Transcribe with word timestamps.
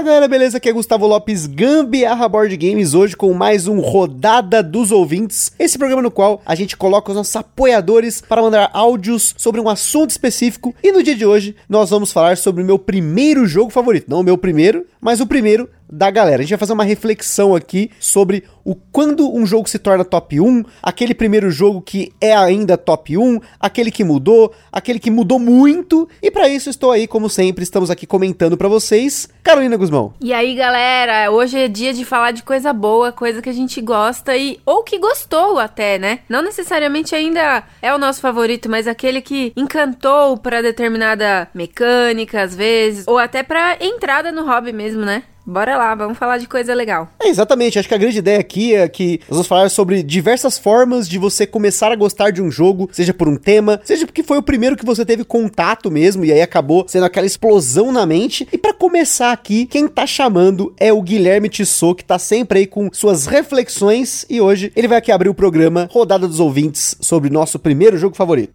Fala 0.00 0.12
galera, 0.12 0.28
beleza? 0.28 0.56
Aqui 0.56 0.70
é 0.70 0.72
Gustavo 0.72 1.06
Lopes, 1.06 1.44
Gambiarra 1.44 2.26
Board 2.26 2.56
Games, 2.56 2.94
hoje 2.94 3.14
com 3.14 3.34
mais 3.34 3.68
um 3.68 3.80
Rodada 3.80 4.62
dos 4.62 4.90
Ouvintes. 4.90 5.52
Esse 5.58 5.76
programa 5.76 6.00
no 6.00 6.10
qual 6.10 6.40
a 6.46 6.54
gente 6.54 6.74
coloca 6.74 7.10
os 7.10 7.16
nossos 7.18 7.36
apoiadores 7.36 8.22
para 8.22 8.40
mandar 8.40 8.70
áudios 8.72 9.34
sobre 9.36 9.60
um 9.60 9.68
assunto 9.68 10.08
específico. 10.08 10.74
E 10.82 10.90
no 10.90 11.02
dia 11.02 11.14
de 11.14 11.26
hoje 11.26 11.54
nós 11.68 11.90
vamos 11.90 12.12
falar 12.12 12.38
sobre 12.38 12.62
o 12.62 12.66
meu 12.66 12.78
primeiro 12.78 13.46
jogo 13.46 13.70
favorito. 13.70 14.08
Não 14.08 14.20
o 14.20 14.24
meu 14.24 14.38
primeiro, 14.38 14.86
mas 15.02 15.20
o 15.20 15.26
primeiro 15.26 15.68
da 15.90 16.10
galera. 16.10 16.38
A 16.38 16.42
gente 16.42 16.50
vai 16.50 16.58
fazer 16.58 16.72
uma 16.72 16.84
reflexão 16.84 17.54
aqui 17.54 17.90
sobre 17.98 18.44
o 18.64 18.74
quando 18.74 19.34
um 19.34 19.44
jogo 19.44 19.68
se 19.68 19.78
torna 19.78 20.04
top 20.04 20.40
1, 20.40 20.64
aquele 20.82 21.14
primeiro 21.14 21.50
jogo 21.50 21.80
que 21.80 22.12
é 22.20 22.34
ainda 22.34 22.76
top 22.76 23.16
1, 23.16 23.40
aquele 23.58 23.90
que 23.90 24.04
mudou, 24.04 24.52
aquele 24.70 24.98
que 24.98 25.10
mudou 25.10 25.38
muito. 25.38 26.08
E 26.22 26.30
para 26.30 26.48
isso 26.48 26.70
estou 26.70 26.92
aí, 26.92 27.06
como 27.06 27.28
sempre, 27.28 27.64
estamos 27.64 27.90
aqui 27.90 28.06
comentando 28.06 28.56
para 28.56 28.68
vocês. 28.68 29.28
Carolina 29.42 29.76
Guzmão. 29.76 30.14
E 30.20 30.32
aí, 30.32 30.54
galera, 30.54 31.30
hoje 31.30 31.58
é 31.58 31.68
dia 31.68 31.92
de 31.92 32.04
falar 32.04 32.30
de 32.30 32.42
coisa 32.42 32.72
boa, 32.72 33.12
coisa 33.12 33.42
que 33.42 33.48
a 33.48 33.54
gente 33.54 33.80
gosta 33.80 34.36
e 34.36 34.60
ou 34.64 34.82
que 34.82 34.98
gostou 34.98 35.58
até, 35.58 35.98
né? 35.98 36.20
Não 36.28 36.42
necessariamente 36.42 37.14
ainda 37.14 37.64
é 37.82 37.92
o 37.94 37.98
nosso 37.98 38.20
favorito, 38.20 38.68
mas 38.68 38.86
aquele 38.86 39.20
que 39.20 39.52
encantou 39.56 40.36
para 40.36 40.62
determinada 40.62 41.48
mecânica 41.54 42.42
às 42.42 42.54
vezes, 42.54 43.04
ou 43.08 43.18
até 43.18 43.42
para 43.42 43.76
entrada 43.80 44.30
no 44.30 44.44
hobby 44.44 44.72
mesmo, 44.72 45.04
né? 45.04 45.24
Bora 45.46 45.76
lá, 45.76 45.94
vamos 45.94 46.18
falar 46.18 46.38
de 46.38 46.46
coisa 46.46 46.74
legal. 46.74 47.08
É, 47.20 47.28
exatamente, 47.28 47.78
acho 47.78 47.88
que 47.88 47.94
a 47.94 47.98
grande 47.98 48.18
ideia 48.18 48.38
aqui 48.38 48.74
é 48.74 48.86
que 48.88 49.20
nós 49.22 49.30
vamos 49.30 49.46
falar 49.46 49.68
sobre 49.70 50.02
diversas 50.02 50.58
formas 50.58 51.08
de 51.08 51.18
você 51.18 51.46
começar 51.46 51.90
a 51.90 51.96
gostar 51.96 52.30
de 52.30 52.42
um 52.42 52.50
jogo, 52.50 52.88
seja 52.92 53.14
por 53.14 53.26
um 53.26 53.36
tema, 53.36 53.80
seja 53.82 54.06
porque 54.06 54.22
foi 54.22 54.38
o 54.38 54.42
primeiro 54.42 54.76
que 54.76 54.84
você 54.84 55.04
teve 55.04 55.24
contato 55.24 55.90
mesmo 55.90 56.24
e 56.24 56.32
aí 56.32 56.42
acabou 56.42 56.84
sendo 56.86 57.06
aquela 57.06 57.26
explosão 57.26 57.90
na 57.90 58.04
mente. 58.04 58.46
E 58.52 58.58
para 58.58 58.74
começar 58.74 59.32
aqui, 59.32 59.66
quem 59.66 59.88
tá 59.88 60.06
chamando 60.06 60.74
é 60.78 60.92
o 60.92 61.02
Guilherme 61.02 61.48
Tissot, 61.48 61.96
que 61.96 62.04
tá 62.04 62.18
sempre 62.18 62.60
aí 62.60 62.66
com 62.66 62.90
suas 62.92 63.26
reflexões 63.26 64.26
e 64.28 64.40
hoje 64.40 64.70
ele 64.76 64.88
vai 64.88 64.98
aqui 64.98 65.10
abrir 65.10 65.30
o 65.30 65.34
programa 65.34 65.88
Rodada 65.90 66.28
dos 66.28 66.38
Ouvintes 66.38 66.96
sobre 67.00 67.30
nosso 67.30 67.58
primeiro 67.58 67.96
jogo 67.96 68.14
favorito. 68.14 68.52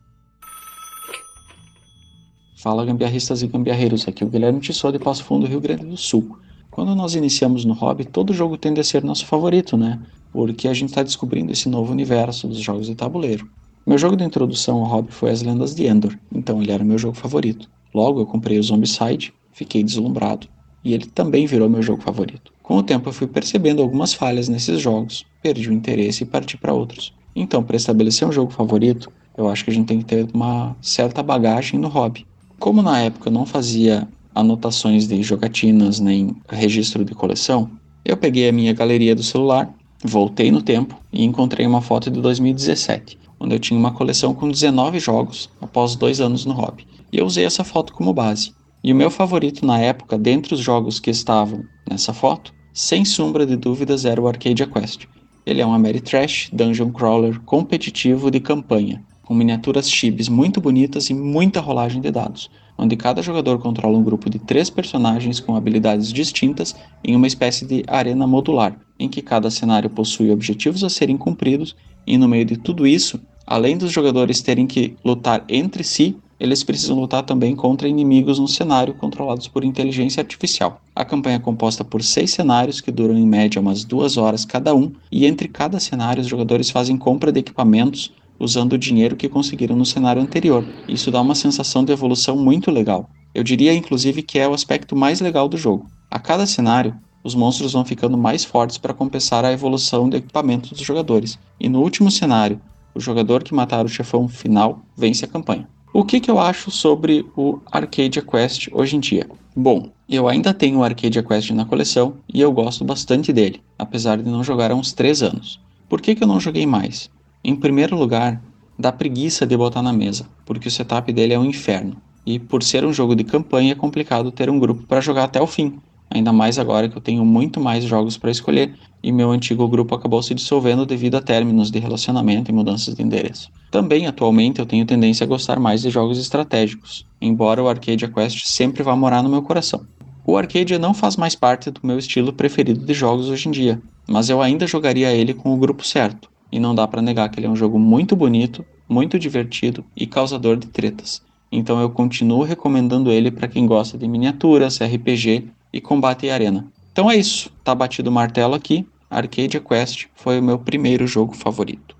Fala 2.61 2.85
gambiarristas 2.85 3.41
e 3.41 3.47
gambiarreiros, 3.47 4.07
aqui 4.07 4.23
é 4.23 4.27
o 4.27 4.29
Guilherme 4.29 4.59
Tissot 4.59 4.91
de 4.91 4.99
Passo 5.03 5.23
Fundo, 5.23 5.45
Rio 5.45 5.59
Grande 5.59 5.85
do 5.85 5.97
Sul. 5.97 6.44
Quando 6.75 6.93
nós 6.93 7.15
iniciamos 7.15 7.63
no 7.63 7.73
hobby, 7.73 8.03
todo 8.03 8.33
jogo 8.33 8.57
tende 8.57 8.81
a 8.81 8.83
ser 8.83 9.01
nosso 9.01 9.25
favorito, 9.25 9.77
né? 9.77 9.97
Porque 10.33 10.67
a 10.67 10.73
gente 10.73 10.89
está 10.89 11.01
descobrindo 11.01 11.53
esse 11.53 11.69
novo 11.69 11.89
universo 11.89 12.49
dos 12.49 12.59
jogos 12.59 12.87
de 12.87 12.95
tabuleiro. 12.95 13.49
Meu 13.87 13.97
jogo 13.97 14.17
de 14.17 14.25
introdução 14.25 14.79
ao 14.79 14.83
hobby 14.83 15.09
foi 15.09 15.31
As 15.31 15.41
Lendas 15.41 15.73
de 15.73 15.87
Endor, 15.87 16.19
então 16.33 16.61
ele 16.61 16.73
era 16.73 16.83
meu 16.83 16.97
jogo 16.97 17.15
favorito. 17.15 17.69
Logo 17.93 18.19
eu 18.19 18.25
comprei 18.25 18.59
o 18.59 18.63
Zombicide, 18.63 19.33
fiquei 19.53 19.83
deslumbrado, 19.83 20.49
e 20.83 20.93
ele 20.93 21.05
também 21.05 21.45
virou 21.45 21.69
meu 21.69 21.81
jogo 21.81 22.01
favorito. 22.01 22.51
Com 22.61 22.75
o 22.75 22.83
tempo 22.83 23.07
eu 23.07 23.13
fui 23.13 23.27
percebendo 23.27 23.81
algumas 23.81 24.13
falhas 24.13 24.49
nesses 24.49 24.81
jogos, 24.81 25.25
perdi 25.41 25.69
o 25.69 25.73
interesse 25.73 26.23
e 26.23 26.27
parti 26.27 26.57
para 26.57 26.73
outros. 26.73 27.13
Então, 27.33 27.63
para 27.63 27.77
estabelecer 27.77 28.27
um 28.27 28.33
jogo 28.33 28.51
favorito, 28.51 29.09
eu 29.37 29.47
acho 29.47 29.63
que 29.63 29.71
a 29.71 29.73
gente 29.73 29.87
tem 29.87 29.99
que 29.99 30.05
ter 30.05 30.27
uma 30.33 30.75
certa 30.81 31.23
bagagem 31.23 31.79
no 31.79 31.87
hobby. 31.87 32.27
Como 32.59 32.81
na 32.81 32.99
época 32.99 33.29
eu 33.29 33.33
não 33.33 33.45
fazia 33.45 34.05
anotações 34.35 35.07
de 35.07 35.23
jogatinas 35.23 35.99
nem 35.99 36.35
registro 36.49 37.05
de 37.05 37.15
coleção, 37.15 37.71
eu 38.03 38.17
peguei 38.17 38.49
a 38.49 38.51
minha 38.51 38.73
galeria 38.73 39.15
do 39.15 39.23
celular, 39.23 39.73
voltei 40.03 40.51
no 40.51 40.61
tempo 40.61 40.99
e 41.11 41.23
encontrei 41.23 41.65
uma 41.65 41.81
foto 41.81 42.11
de 42.11 42.21
2017, 42.21 43.17
onde 43.39 43.55
eu 43.55 43.59
tinha 43.59 43.79
uma 43.79 43.93
coleção 43.93 44.33
com 44.33 44.49
19 44.49 44.99
jogos 44.99 45.49
após 45.61 45.95
dois 45.95 46.21
anos 46.21 46.45
no 46.45 46.53
hobby. 46.53 46.85
E 47.11 47.17
eu 47.17 47.25
usei 47.25 47.45
essa 47.45 47.63
foto 47.63 47.93
como 47.93 48.13
base. 48.13 48.53
E 48.83 48.93
o 48.93 48.95
meu 48.95 49.09
favorito 49.09 49.65
na 49.65 49.79
época, 49.79 50.17
dentre 50.17 50.53
os 50.53 50.59
jogos 50.59 50.99
que 50.99 51.09
estavam 51.09 51.63
nessa 51.89 52.13
foto, 52.13 52.53
sem 52.71 53.05
sombra 53.05 53.45
de 53.45 53.55
dúvidas 53.55 54.05
era 54.05 54.21
o 54.21 54.27
Arcadia 54.27 54.67
Quest. 54.67 55.05
Ele 55.45 55.61
é 55.61 55.65
um 55.65 55.73
Ameritrash 55.73 56.49
Dungeon 56.51 56.91
Crawler 56.91 57.39
competitivo 57.41 58.29
de 58.29 58.39
campanha, 58.39 59.03
com 59.23 59.33
miniaturas 59.33 59.89
chibis 59.89 60.29
muito 60.29 60.61
bonitas 60.61 61.09
e 61.09 61.13
muita 61.13 61.59
rolagem 61.59 62.01
de 62.01 62.11
dados, 62.11 62.49
onde 62.77 62.95
cada 62.95 63.21
jogador 63.21 63.59
controla 63.59 63.97
um 63.97 64.03
grupo 64.03 64.29
de 64.29 64.39
três 64.39 64.69
personagens 64.69 65.39
com 65.39 65.55
habilidades 65.55 66.11
distintas 66.11 66.75
em 67.03 67.15
uma 67.15 67.27
espécie 67.27 67.65
de 67.65 67.83
arena 67.87 68.27
modular, 68.27 68.77
em 68.99 69.09
que 69.09 69.21
cada 69.21 69.49
cenário 69.49 69.89
possui 69.89 70.31
objetivos 70.31 70.83
a 70.83 70.89
serem 70.89 71.17
cumpridos, 71.17 71.75
e 72.05 72.17
no 72.17 72.27
meio 72.27 72.45
de 72.45 72.57
tudo 72.57 72.85
isso, 72.85 73.19
além 73.45 73.77
dos 73.77 73.91
jogadores 73.91 74.41
terem 74.41 74.67
que 74.67 74.95
lutar 75.03 75.43
entre 75.47 75.83
si, 75.83 76.17
eles 76.39 76.63
precisam 76.63 76.99
lutar 76.99 77.23
também 77.23 77.55
contra 77.55 77.87
inimigos 77.87 78.39
no 78.39 78.47
cenário 78.47 78.93
controlados 78.93 79.47
por 79.47 79.63
inteligência 79.63 80.21
artificial. 80.21 80.81
A 80.93 81.05
campanha 81.05 81.37
é 81.37 81.39
composta 81.39 81.83
por 81.83 82.03
seis 82.03 82.31
cenários 82.31 82.81
que 82.81 82.91
duram 82.91 83.17
em 83.17 83.25
média 83.25 83.61
umas 83.61 83.85
duas 83.85 84.17
horas 84.17 84.43
cada 84.43 84.75
um, 84.75 84.91
e 85.11 85.25
entre 85.25 85.47
cada 85.47 85.79
cenário 85.79 86.21
os 86.21 86.27
jogadores 86.27 86.69
fazem 86.69 86.97
compra 86.97 87.31
de 87.31 87.39
equipamentos 87.39 88.11
usando 88.39 88.73
o 88.73 88.77
dinheiro 88.77 89.15
que 89.15 89.29
conseguiram 89.29 89.75
no 89.75 89.85
cenário 89.85 90.21
anterior. 90.21 90.65
Isso 90.87 91.11
dá 91.11 91.21
uma 91.21 91.35
sensação 91.35 91.83
de 91.83 91.91
evolução 91.91 92.35
muito 92.35 92.71
legal. 92.71 93.09
Eu 93.33 93.43
diria 93.43 93.73
inclusive 93.73 94.21
que 94.21 94.39
é 94.39 94.47
o 94.47 94.53
aspecto 94.53 94.95
mais 94.95 95.19
legal 95.19 95.47
do 95.47 95.57
jogo. 95.57 95.87
A 96.09 96.19
cada 96.19 96.45
cenário, 96.45 96.95
os 97.23 97.35
monstros 97.35 97.73
vão 97.73 97.83
ficando 97.83 98.17
mais 98.17 98.45
fortes 98.45 98.77
para 98.77 98.93
compensar 98.93 99.43
a 99.43 99.51
evolução 99.51 100.07
do 100.07 100.15
equipamento 100.15 100.75
dos 100.75 100.85
jogadores. 100.85 101.39
E 101.59 101.67
no 101.67 101.81
último 101.81 102.11
cenário, 102.11 102.61
o 102.93 102.99
jogador 102.99 103.43
que 103.43 103.53
matar 103.53 103.83
o 103.83 103.89
chefão 103.89 104.27
final 104.27 104.79
vence 104.95 105.25
a 105.25 105.27
campanha. 105.27 105.67
O 105.93 106.03
que, 106.03 106.19
que 106.19 106.29
eu 106.29 106.39
acho 106.39 106.69
sobre 106.69 107.25
o 107.35 107.59
Arcadia 107.71 108.21
Quest 108.21 108.67
hoje 108.71 108.95
em 108.95 108.99
dia? 108.99 109.27
Bom, 109.55 109.89
eu 110.07 110.27
ainda 110.27 110.53
tenho 110.53 110.79
o 110.79 110.83
Arcadia 110.83 111.23
Quest 111.23 111.51
na 111.51 111.65
coleção 111.65 112.17
e 112.33 112.41
eu 112.41 112.51
gosto 112.51 112.83
bastante 112.83 113.33
dele, 113.33 113.61
apesar 113.79 114.17
de 114.17 114.29
não 114.29 114.43
jogar 114.43 114.71
há 114.71 114.75
uns 114.75 114.93
3 114.93 115.23
anos. 115.23 115.59
Por 115.89 116.01
que, 116.01 116.13
que 116.13 116.23
eu 116.23 116.27
não 116.27 116.39
joguei 116.39 116.65
mais? 116.65 117.09
Em 117.47 117.55
primeiro 117.55 117.95
lugar, 117.95 118.41
dá 118.75 118.91
preguiça 118.91 119.45
de 119.45 119.55
botar 119.55 119.83
na 119.83 119.93
mesa, 119.93 120.27
porque 120.47 120.67
o 120.67 120.71
setup 120.71 121.13
dele 121.13 121.31
é 121.31 121.37
um 121.37 121.45
inferno. 121.45 121.95
E 122.25 122.39
por 122.39 122.63
ser 122.63 122.83
um 122.83 122.91
jogo 122.91 123.15
de 123.15 123.23
campanha 123.23 123.73
é 123.73 123.75
complicado 123.75 124.31
ter 124.31 124.49
um 124.49 124.57
grupo 124.57 124.81
para 124.87 124.99
jogar 124.99 125.25
até 125.25 125.39
o 125.39 125.45
fim. 125.45 125.77
Ainda 126.09 126.33
mais 126.33 126.57
agora 126.57 126.89
que 126.89 126.97
eu 126.97 127.01
tenho 127.03 127.23
muito 127.23 127.59
mais 127.59 127.83
jogos 127.83 128.17
para 128.17 128.31
escolher 128.31 128.73
e 129.03 129.11
meu 129.11 129.29
antigo 129.29 129.67
grupo 129.67 129.93
acabou 129.93 130.23
se 130.23 130.33
dissolvendo 130.33 130.87
devido 130.87 131.17
a 131.17 131.21
términos 131.21 131.69
de 131.69 131.77
relacionamento 131.77 132.49
e 132.49 132.53
mudanças 132.53 132.95
de 132.95 133.03
endereço. 133.03 133.51
Também 133.69 134.07
atualmente 134.07 134.59
eu 134.59 134.65
tenho 134.65 134.83
tendência 134.83 135.23
a 135.23 135.27
gostar 135.27 135.59
mais 135.59 135.83
de 135.83 135.91
jogos 135.91 136.17
estratégicos, 136.17 137.05
embora 137.21 137.61
o 137.61 137.69
Arcadia 137.69 138.09
Quest 138.09 138.43
sempre 138.47 138.81
vá 138.81 138.95
morar 138.95 139.21
no 139.21 139.29
meu 139.29 139.43
coração. 139.43 139.85
O 140.25 140.35
Arcadia 140.35 140.79
não 140.79 140.95
faz 140.95 141.15
mais 141.15 141.35
parte 141.35 141.69
do 141.69 141.81
meu 141.83 141.99
estilo 141.99 142.33
preferido 142.33 142.83
de 142.83 142.93
jogos 142.95 143.29
hoje 143.29 143.47
em 143.47 143.51
dia, 143.51 143.79
mas 144.09 144.31
eu 144.31 144.41
ainda 144.41 144.65
jogaria 144.65 145.13
ele 145.13 145.35
com 145.35 145.53
o 145.53 145.57
grupo 145.57 145.85
certo 145.85 146.33
e 146.51 146.59
não 146.59 146.75
dá 146.75 146.87
para 146.87 147.01
negar 147.01 147.29
que 147.29 147.39
ele 147.39 147.47
é 147.47 147.49
um 147.49 147.55
jogo 147.55 147.79
muito 147.79 148.15
bonito, 148.15 148.65
muito 148.87 149.17
divertido 149.17 149.83
e 149.95 150.05
causador 150.05 150.57
de 150.57 150.67
tretas. 150.67 151.21
Então 151.51 151.79
eu 151.79 151.89
continuo 151.89 152.43
recomendando 152.43 153.11
ele 153.11 153.31
para 153.31 153.47
quem 153.47 153.65
gosta 153.65 153.97
de 153.97 154.07
miniaturas, 154.07 154.79
RPG 154.79 155.47
e 155.71 155.81
combate 155.81 156.25
e 156.25 156.29
arena. 156.29 156.67
Então 156.91 157.09
é 157.09 157.15
isso, 157.15 157.51
tá 157.63 157.73
batido 157.75 158.09
o 158.09 158.13
martelo 158.13 158.55
aqui. 158.55 158.87
Arcadia 159.09 159.59
Quest 159.59 160.07
foi 160.15 160.39
o 160.39 160.43
meu 160.43 160.57
primeiro 160.57 161.05
jogo 161.05 161.35
favorito. 161.35 161.95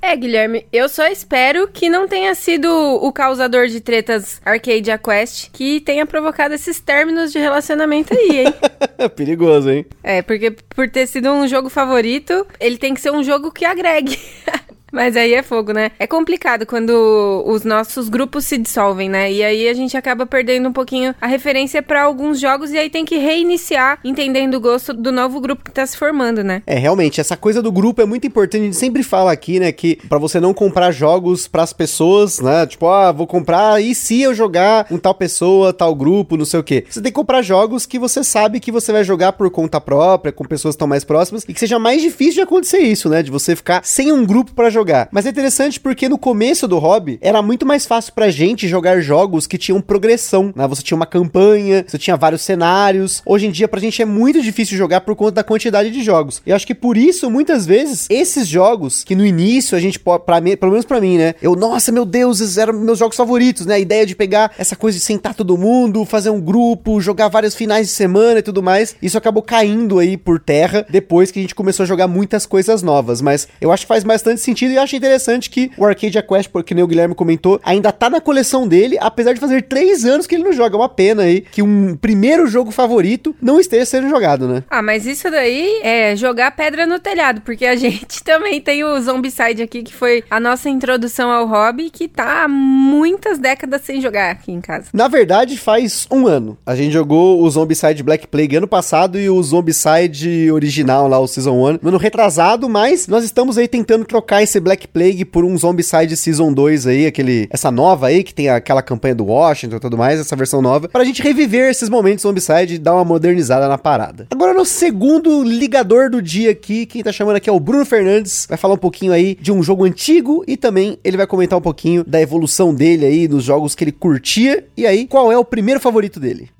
É, 0.00 0.14
Guilherme, 0.14 0.64
eu 0.72 0.88
só 0.88 1.06
espero 1.06 1.68
que 1.68 1.88
não 1.88 2.06
tenha 2.06 2.34
sido 2.34 2.68
o 2.68 3.12
causador 3.12 3.66
de 3.66 3.80
tretas 3.80 4.40
Arcadia 4.44 4.96
Quest 4.96 5.50
que 5.52 5.80
tenha 5.80 6.06
provocado 6.06 6.54
esses 6.54 6.78
términos 6.80 7.32
de 7.32 7.38
relacionamento 7.38 8.14
aí, 8.14 8.46
hein? 8.46 8.54
Perigoso, 9.16 9.70
hein? 9.70 9.84
É, 10.02 10.22
porque 10.22 10.50
por 10.50 10.88
ter 10.88 11.06
sido 11.06 11.30
um 11.30 11.48
jogo 11.48 11.68
favorito, 11.68 12.46
ele 12.60 12.78
tem 12.78 12.94
que 12.94 13.00
ser 13.00 13.10
um 13.10 13.24
jogo 13.24 13.50
que 13.50 13.64
agregue. 13.64 14.18
Mas 14.92 15.16
aí 15.16 15.34
é 15.34 15.42
fogo, 15.42 15.72
né? 15.72 15.92
É 15.98 16.06
complicado 16.06 16.66
quando 16.66 17.44
os 17.46 17.64
nossos 17.64 18.08
grupos 18.08 18.44
se 18.44 18.58
dissolvem, 18.58 19.08
né? 19.08 19.30
E 19.30 19.42
aí 19.42 19.68
a 19.68 19.74
gente 19.74 19.96
acaba 19.96 20.26
perdendo 20.26 20.68
um 20.68 20.72
pouquinho 20.72 21.14
a 21.20 21.26
referência 21.26 21.82
para 21.82 22.02
alguns 22.02 22.40
jogos 22.40 22.70
e 22.70 22.78
aí 22.78 22.90
tem 22.90 23.04
que 23.04 23.18
reiniciar 23.18 23.98
entendendo 24.04 24.54
o 24.54 24.60
gosto 24.60 24.92
do 24.92 25.12
novo 25.12 25.40
grupo 25.40 25.64
que 25.64 25.70
tá 25.70 25.86
se 25.86 25.96
formando, 25.96 26.42
né? 26.42 26.62
É, 26.66 26.78
realmente, 26.78 27.20
essa 27.20 27.36
coisa 27.36 27.62
do 27.62 27.70
grupo 27.70 28.00
é 28.00 28.06
muito 28.06 28.26
importante. 28.26 28.62
A 28.62 28.64
gente 28.64 28.76
sempre 28.76 29.02
fala 29.02 29.30
aqui, 29.30 29.60
né, 29.60 29.70
que 29.72 29.96
para 30.08 30.18
você 30.18 30.40
não 30.40 30.54
comprar 30.54 30.90
jogos 30.90 31.46
para 31.46 31.62
as 31.62 31.72
pessoas, 31.72 32.40
né? 32.40 32.66
Tipo, 32.66 32.88
ah, 32.88 33.12
vou 33.12 33.26
comprar 33.26 33.82
e 33.82 33.94
se 33.94 34.20
eu 34.22 34.34
jogar 34.34 34.84
com 34.84 34.98
tal 34.98 35.14
pessoa, 35.14 35.72
tal 35.72 35.94
grupo, 35.94 36.36
não 36.36 36.44
sei 36.44 36.60
o 36.60 36.64
quê. 36.64 36.84
Você 36.88 37.00
tem 37.00 37.12
que 37.12 37.16
comprar 37.16 37.42
jogos 37.42 37.86
que 37.86 37.98
você 37.98 38.24
sabe 38.24 38.60
que 38.60 38.72
você 38.72 38.90
vai 38.92 39.04
jogar 39.04 39.32
por 39.32 39.50
conta 39.50 39.80
própria, 39.80 40.32
com 40.32 40.44
pessoas 40.44 40.74
que 40.74 40.76
estão 40.76 40.88
mais 40.88 41.04
próximas 41.04 41.44
e 41.46 41.52
que 41.52 41.60
seja 41.60 41.78
mais 41.78 42.00
difícil 42.00 42.34
de 42.34 42.40
acontecer 42.40 42.78
isso, 42.78 43.08
né? 43.08 43.22
De 43.22 43.30
você 43.30 43.54
ficar 43.54 43.84
sem 43.84 44.10
um 44.10 44.24
grupo 44.24 44.52
para 44.52 44.70
jogar 44.70 44.77
jogar. 44.78 45.08
Mas 45.10 45.26
é 45.26 45.30
interessante 45.30 45.80
porque 45.80 46.08
no 46.08 46.16
começo 46.16 46.68
do 46.68 46.78
hobby 46.78 47.18
era 47.20 47.42
muito 47.42 47.66
mais 47.66 47.84
fácil 47.84 48.12
pra 48.12 48.30
gente 48.30 48.68
jogar 48.68 49.00
jogos 49.00 49.46
que 49.46 49.58
tinham 49.58 49.80
progressão, 49.80 50.52
né? 50.54 50.66
Você 50.68 50.82
tinha 50.82 50.96
uma 50.96 51.06
campanha, 51.06 51.84
você 51.86 51.98
tinha 51.98 52.16
vários 52.16 52.42
cenários. 52.42 53.22
Hoje 53.26 53.46
em 53.46 53.50
dia 53.50 53.66
pra 53.66 53.80
gente 53.80 54.00
é 54.00 54.04
muito 54.04 54.40
difícil 54.40 54.78
jogar 54.78 55.00
por 55.00 55.16
conta 55.16 55.32
da 55.32 55.44
quantidade 55.44 55.90
de 55.90 56.02
jogos. 56.02 56.40
Eu 56.46 56.54
acho 56.54 56.66
que 56.66 56.74
por 56.74 56.96
isso 56.96 57.30
muitas 57.30 57.66
vezes 57.66 58.06
esses 58.08 58.46
jogos 58.46 59.02
que 59.02 59.16
no 59.16 59.26
início 59.26 59.76
a 59.76 59.80
gente 59.80 59.98
para 59.98 60.40
pelo 60.58 60.72
menos 60.72 60.84
para 60.84 61.00
mim, 61.00 61.18
né? 61.18 61.34
Eu, 61.42 61.56
nossa, 61.56 61.90
meu 61.90 62.04
Deus, 62.04 62.40
esses 62.40 62.56
eram 62.58 62.72
meus 62.72 62.98
jogos 62.98 63.16
favoritos, 63.16 63.66
né? 63.66 63.74
A 63.74 63.78
ideia 63.78 64.06
de 64.06 64.14
pegar 64.14 64.52
essa 64.58 64.76
coisa 64.76 64.96
de 64.96 65.04
sentar 65.04 65.34
todo 65.34 65.58
mundo, 65.58 66.04
fazer 66.04 66.30
um 66.30 66.40
grupo, 66.40 67.00
jogar 67.00 67.28
vários 67.28 67.54
finais 67.54 67.88
de 67.88 67.92
semana 67.92 68.38
e 68.38 68.42
tudo 68.42 68.62
mais. 68.62 68.94
Isso 69.02 69.18
acabou 69.18 69.42
caindo 69.42 69.98
aí 69.98 70.16
por 70.16 70.38
terra 70.38 70.86
depois 70.88 71.30
que 71.30 71.38
a 71.38 71.42
gente 71.42 71.54
começou 71.54 71.82
a 71.84 71.86
jogar 71.86 72.06
muitas 72.06 72.46
coisas 72.46 72.82
novas, 72.82 73.20
mas 73.20 73.48
eu 73.60 73.72
acho 73.72 73.84
que 73.84 73.88
faz 73.88 74.04
bastante 74.04 74.40
sentido 74.40 74.67
e 74.70 74.78
acho 74.78 74.96
interessante 74.96 75.50
que 75.50 75.70
o 75.76 75.84
Arcadia 75.84 76.22
Quest, 76.22 76.50
porque 76.50 76.74
nem 76.74 76.84
o 76.84 76.86
Guilherme 76.86 77.14
comentou, 77.14 77.60
ainda 77.64 77.92
tá 77.92 78.08
na 78.10 78.20
coleção 78.20 78.66
dele, 78.66 78.96
apesar 79.00 79.32
de 79.32 79.40
fazer 79.40 79.62
três 79.62 80.04
anos 80.04 80.26
que 80.26 80.34
ele 80.34 80.44
não 80.44 80.52
joga. 80.52 80.76
É 80.76 80.78
uma 80.78 80.88
pena 80.88 81.22
aí 81.22 81.40
que 81.40 81.62
um 81.62 81.96
primeiro 81.96 82.46
jogo 82.46 82.70
favorito 82.70 83.34
não 83.40 83.58
esteja 83.58 83.84
sendo 83.86 84.08
jogado, 84.08 84.46
né? 84.46 84.62
Ah, 84.70 84.82
mas 84.82 85.06
isso 85.06 85.30
daí 85.30 85.80
é 85.82 86.14
jogar 86.16 86.50
pedra 86.52 86.86
no 86.86 86.98
telhado, 86.98 87.40
porque 87.40 87.66
a 87.66 87.74
gente 87.76 88.22
também 88.22 88.60
tem 88.60 88.84
o 88.84 89.00
Zombicide 89.00 89.62
aqui, 89.62 89.82
que 89.82 89.94
foi 89.94 90.24
a 90.30 90.38
nossa 90.38 90.68
introdução 90.68 91.30
ao 91.30 91.46
hobby, 91.46 91.90
que 91.90 92.08
tá 92.08 92.44
há 92.44 92.48
muitas 92.48 93.38
décadas 93.38 93.82
sem 93.82 94.00
jogar 94.00 94.30
aqui 94.30 94.52
em 94.52 94.60
casa. 94.60 94.88
Na 94.92 95.08
verdade, 95.08 95.56
faz 95.56 96.06
um 96.10 96.26
ano. 96.26 96.56
A 96.66 96.74
gente 96.74 96.92
jogou 96.92 97.42
o 97.42 97.50
Zombicide 97.50 98.02
Black 98.02 98.26
Plague 98.26 98.56
ano 98.56 98.68
passado 98.68 99.18
e 99.18 99.28
o 99.28 99.42
Zombicide 99.42 100.50
original 100.50 101.08
lá, 101.08 101.18
o 101.18 101.26
Season 101.26 101.52
1, 101.52 101.78
no 101.82 101.88
ano 101.88 101.98
retrasado, 101.98 102.68
mas 102.68 103.06
nós 103.06 103.24
estamos 103.24 103.58
aí 103.58 103.68
tentando 103.68 104.04
trocar 104.04 104.42
esse 104.42 104.57
Black 104.60 104.88
Plague 104.88 105.24
por 105.24 105.44
um 105.44 105.56
Zombicide 105.56 106.16
Season 106.16 106.52
2 106.52 106.86
aí, 106.86 107.06
aquele, 107.06 107.48
essa 107.50 107.70
nova 107.70 108.06
aí, 108.06 108.22
que 108.22 108.34
tem 108.34 108.48
aquela 108.48 108.82
campanha 108.82 109.14
do 109.14 109.26
Washington 109.26 109.76
e 109.76 109.80
tudo 109.80 109.98
mais, 109.98 110.20
essa 110.20 110.36
versão 110.36 110.60
nova, 110.62 110.88
pra 110.88 111.04
gente 111.04 111.22
reviver 111.22 111.70
esses 111.70 111.88
momentos 111.88 112.22
Zombicide 112.22 112.74
e 112.74 112.78
dar 112.78 112.94
uma 112.94 113.04
modernizada 113.04 113.68
na 113.68 113.78
parada. 113.78 114.26
Agora, 114.30 114.54
no 114.54 114.64
segundo 114.64 115.42
ligador 115.42 116.10
do 116.10 116.22
dia 116.22 116.50
aqui, 116.50 116.86
quem 116.86 117.02
tá 117.02 117.12
chamando 117.12 117.36
aqui 117.36 117.48
é 117.48 117.52
o 117.52 117.60
Bruno 117.60 117.84
Fernandes, 117.84 118.46
vai 118.48 118.58
falar 118.58 118.74
um 118.74 118.78
pouquinho 118.78 119.12
aí 119.12 119.36
de 119.40 119.52
um 119.52 119.62
jogo 119.62 119.84
antigo 119.84 120.44
e 120.46 120.56
também 120.56 120.98
ele 121.04 121.16
vai 121.16 121.26
comentar 121.26 121.58
um 121.58 121.62
pouquinho 121.62 122.04
da 122.04 122.20
evolução 122.20 122.74
dele 122.74 123.04
aí, 123.04 123.28
nos 123.28 123.44
jogos 123.44 123.74
que 123.74 123.84
ele 123.84 123.92
curtia, 123.92 124.64
e 124.76 124.86
aí, 124.86 125.06
qual 125.06 125.32
é 125.32 125.38
o 125.38 125.44
primeiro 125.44 125.80
favorito 125.80 126.20
dele? 126.20 126.50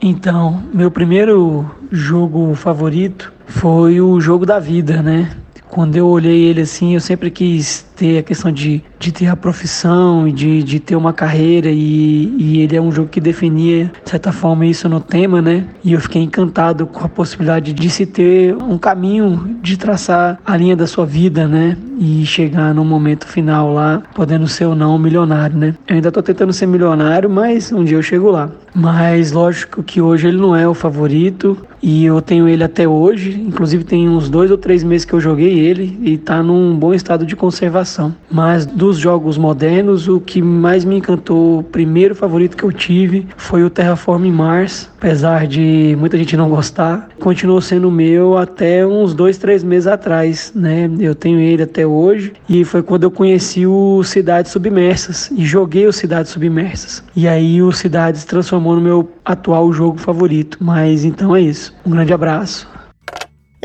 Então, 0.00 0.62
meu 0.74 0.90
primeiro 0.90 1.68
jogo 1.90 2.54
favorito 2.54 3.32
foi 3.46 4.00
o 4.00 4.20
jogo 4.20 4.44
da 4.44 4.58
vida, 4.58 5.02
né? 5.02 5.34
Quando 5.68 5.96
eu 5.96 6.06
olhei 6.08 6.44
ele 6.44 6.62
assim, 6.62 6.94
eu 6.94 7.00
sempre 7.00 7.30
quis 7.30 7.85
ter 7.96 8.18
a 8.18 8.22
questão 8.22 8.52
de, 8.52 8.82
de 8.98 9.10
ter 9.10 9.26
a 9.26 9.34
profissão 9.34 10.28
e 10.28 10.32
de, 10.32 10.62
de 10.62 10.78
ter 10.78 10.94
uma 10.94 11.12
carreira 11.12 11.70
e, 11.70 12.34
e 12.38 12.60
ele 12.60 12.76
é 12.76 12.80
um 12.80 12.92
jogo 12.92 13.08
que 13.08 13.20
definia, 13.20 13.90
de 14.04 14.10
certa 14.10 14.30
forma, 14.30 14.66
isso 14.66 14.88
no 14.88 15.00
tema, 15.00 15.40
né? 15.40 15.64
E 15.82 15.94
eu 15.94 16.00
fiquei 16.00 16.22
encantado 16.22 16.86
com 16.86 17.04
a 17.04 17.08
possibilidade 17.08 17.72
de 17.72 17.88
se 17.90 18.04
ter 18.04 18.54
um 18.54 18.76
caminho 18.76 19.56
de 19.62 19.76
traçar 19.76 20.38
a 20.44 20.56
linha 20.56 20.76
da 20.76 20.86
sua 20.86 21.06
vida, 21.06 21.48
né? 21.48 21.76
E 21.98 22.26
chegar 22.26 22.74
no 22.74 22.84
momento 22.84 23.26
final 23.26 23.72
lá, 23.72 24.02
podendo 24.14 24.46
ser 24.46 24.66
ou 24.66 24.74
não 24.74 24.98
milionário, 24.98 25.56
né? 25.56 25.74
Eu 25.88 25.96
ainda 25.96 26.12
tô 26.12 26.22
tentando 26.22 26.52
ser 26.52 26.66
milionário, 26.66 27.30
mas 27.30 27.72
um 27.72 27.82
dia 27.82 27.96
eu 27.96 28.02
chego 28.02 28.30
lá. 28.30 28.50
Mas 28.74 29.32
lógico 29.32 29.82
que 29.82 30.02
hoje 30.02 30.28
ele 30.28 30.36
não 30.36 30.54
é 30.54 30.68
o 30.68 30.74
favorito 30.74 31.56
e 31.82 32.04
eu 32.04 32.20
tenho 32.20 32.46
ele 32.46 32.62
até 32.62 32.86
hoje. 32.86 33.40
Inclusive 33.40 33.84
tem 33.84 34.06
uns 34.06 34.28
dois 34.28 34.50
ou 34.50 34.58
três 34.58 34.84
meses 34.84 35.06
que 35.06 35.14
eu 35.14 35.20
joguei 35.20 35.58
ele 35.58 35.98
e 36.02 36.18
tá 36.18 36.42
num 36.42 36.76
bom 36.76 36.92
estado 36.92 37.24
de 37.24 37.34
conservação 37.34 37.85
mas 38.30 38.66
dos 38.66 38.98
jogos 38.98 39.38
modernos, 39.38 40.08
o 40.08 40.20
que 40.20 40.42
mais 40.42 40.84
me 40.84 40.96
encantou, 40.96 41.60
o 41.60 41.62
primeiro 41.62 42.14
favorito 42.14 42.56
que 42.56 42.64
eu 42.64 42.72
tive 42.72 43.26
foi 43.36 43.64
o 43.64 43.70
Terraform 43.70 44.26
Mars. 44.26 44.90
Apesar 44.98 45.46
de 45.46 45.94
muita 45.98 46.18
gente 46.18 46.36
não 46.36 46.48
gostar, 46.48 47.08
continuou 47.20 47.60
sendo 47.60 47.90
meu 47.90 48.36
até 48.36 48.86
uns 48.86 49.14
dois, 49.14 49.38
três 49.38 49.62
meses 49.62 49.86
atrás, 49.86 50.52
né? 50.54 50.90
Eu 50.98 51.14
tenho 51.14 51.38
ele 51.38 51.62
até 51.62 51.86
hoje 51.86 52.32
e 52.48 52.64
foi 52.64 52.82
quando 52.82 53.04
eu 53.04 53.10
conheci 53.10 53.66
o 53.66 54.02
Cidades 54.02 54.50
Submersas 54.52 55.30
e 55.30 55.44
joguei 55.44 55.86
o 55.86 55.92
Cidades 55.92 56.32
Submersas. 56.32 57.02
E 57.14 57.28
aí 57.28 57.62
o 57.62 57.70
Cidades 57.72 58.24
transformou 58.24 58.74
no 58.74 58.80
meu 58.80 59.08
atual 59.24 59.72
jogo 59.72 59.98
favorito. 59.98 60.58
Mas 60.60 61.04
então 61.04 61.34
é 61.36 61.40
isso. 61.40 61.74
Um 61.84 61.90
grande 61.90 62.12
abraço. 62.12 62.75